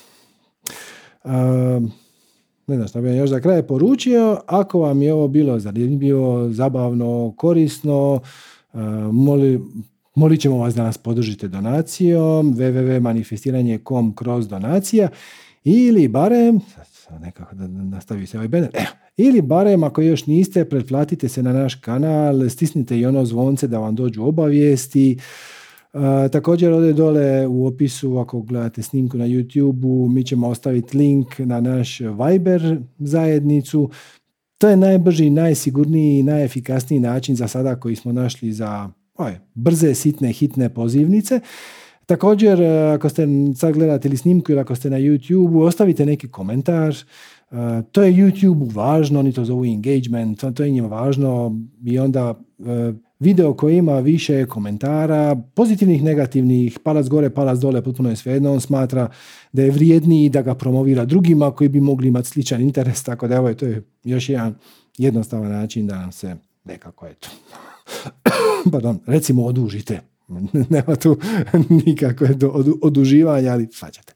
Um, 1.24 1.92
ne 2.66 2.76
znam 2.76 2.88
što 2.88 3.00
vam 3.00 3.16
još 3.16 3.30
za 3.30 3.40
kraj 3.40 3.62
poručio. 3.62 4.40
Ako 4.46 4.78
vam 4.78 5.02
je 5.02 5.14
ovo 5.14 5.28
bilo 5.28 5.58
zanimljivo, 5.58 6.48
zabavno, 6.50 7.34
korisno, 7.36 8.20
uh, 8.72 8.80
moli, 9.12 9.60
molit 10.18 10.40
ćemo 10.40 10.58
vas 10.58 10.74
da 10.74 10.82
nas 10.82 10.98
podržite 10.98 11.48
donacijom 11.48 12.54
www.manifestiranje.com 12.54 14.14
kroz 14.14 14.48
donacija 14.48 15.08
ili 15.64 16.08
barem 16.08 16.60
nekako 17.20 17.54
da 17.54 17.66
nastavi 17.66 18.26
se 18.26 18.36
ovaj 18.36 18.48
banner. 18.48 18.70
Ili 19.16 19.42
barem 19.42 19.84
ako 19.84 20.02
još 20.02 20.26
niste, 20.26 20.64
pretplatite 20.64 21.28
se 21.28 21.42
na 21.42 21.52
naš 21.52 21.74
kanal, 21.74 22.48
stisnite 22.48 22.98
i 22.98 23.06
ono 23.06 23.24
zvonce 23.24 23.68
da 23.68 23.78
vam 23.78 23.94
dođu 23.94 24.24
obavijesti. 24.24 25.18
Uh, 25.92 26.00
također 26.32 26.72
ovdje 26.72 26.92
dole 26.92 27.46
u 27.46 27.66
opisu 27.66 28.18
ako 28.18 28.42
gledate 28.42 28.82
snimku 28.82 29.18
na 29.18 29.26
YouTube-u 29.26 30.08
mi 30.08 30.24
ćemo 30.24 30.48
ostaviti 30.48 30.96
link 30.96 31.38
na 31.38 31.60
naš 31.60 32.00
Viber 32.00 32.78
zajednicu. 32.98 33.90
To 34.58 34.68
je 34.68 34.76
najbrži, 34.76 35.30
najsigurniji 35.30 36.18
i 36.18 36.22
najefikasniji 36.22 37.00
način 37.00 37.36
za 37.36 37.48
sada 37.48 37.80
koji 37.80 37.96
smo 37.96 38.12
našli 38.12 38.52
za 38.52 38.90
oj, 39.18 39.38
brze, 39.54 39.94
sitne, 39.94 40.32
hitne 40.32 40.68
pozivnice. 40.68 41.40
Također, 42.06 42.60
e, 42.62 42.92
ako 42.94 43.08
ste 43.08 43.26
sad 43.56 43.72
gledate 43.74 44.08
ili 44.08 44.16
snimku 44.16 44.52
ili 44.52 44.60
ako 44.60 44.74
ste 44.74 44.90
na 44.90 44.96
YouTube-u, 44.98 45.60
ostavite 45.62 46.06
neki 46.06 46.28
komentar. 46.28 46.94
E, 47.50 47.54
To 47.92 48.02
je 48.02 48.12
YouTube 48.12 48.74
važno, 48.74 49.18
oni 49.20 49.32
to 49.32 49.44
zovu 49.44 49.64
engagement, 49.64 50.44
to- 50.54 50.64
je 50.64 50.70
njima 50.70 50.88
važno 50.88 51.60
i 51.84 51.98
onda 51.98 52.34
e, 52.58 52.92
video 53.20 53.54
koji 53.54 53.76
ima 53.76 53.98
više 54.00 54.46
komentara, 54.46 55.36
pozitivnih, 55.54 56.02
negativnih, 56.02 56.78
palac 56.84 57.08
gore, 57.08 57.30
palac 57.30 57.58
dole, 57.58 57.82
potpuno 57.82 58.10
je 58.10 58.16
svejedno, 58.16 58.52
on 58.52 58.60
smatra 58.60 59.08
da 59.52 59.62
je 59.62 59.70
vrijedniji 59.70 60.28
da 60.28 60.42
ga 60.42 60.54
promovira 60.54 61.04
drugima 61.04 61.50
koji 61.50 61.68
bi 61.68 61.80
mogli 61.80 62.08
imati 62.08 62.28
sličan 62.28 62.60
interes, 62.62 63.02
tako 63.02 63.28
da 63.28 63.36
evo, 63.36 63.54
to 63.54 63.66
je 63.66 63.82
još 64.04 64.28
jedan 64.28 64.54
jednostavan 64.98 65.50
način 65.50 65.86
da 65.86 65.98
nam 66.00 66.12
se 66.12 66.36
nekako, 66.64 67.06
eto, 67.06 67.28
pardon, 68.72 69.00
recimo 69.06 69.44
odužite. 69.44 70.00
Nema 70.70 70.96
tu 70.96 71.18
nikakve 71.86 72.28
odu- 72.28 72.78
oduživanja, 72.82 73.52
ali 73.52 73.68
svađate. 73.72 74.12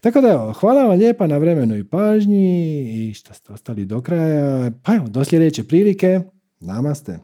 Tako 0.00 0.20
da 0.20 0.28
evo, 0.28 0.52
hvala 0.52 0.82
vam 0.84 0.98
lijepa 0.98 1.26
na 1.26 1.38
vremenu 1.38 1.76
i 1.76 1.84
pažnji 1.84 2.80
i 3.08 3.14
što 3.14 3.34
ste 3.34 3.52
ostali 3.52 3.84
do 3.84 4.00
kraja. 4.00 4.70
Pa 4.82 4.94
evo, 4.94 5.08
do 5.08 5.24
sljedeće 5.24 5.64
prilike. 5.64 6.20
Namaste. 6.60 7.18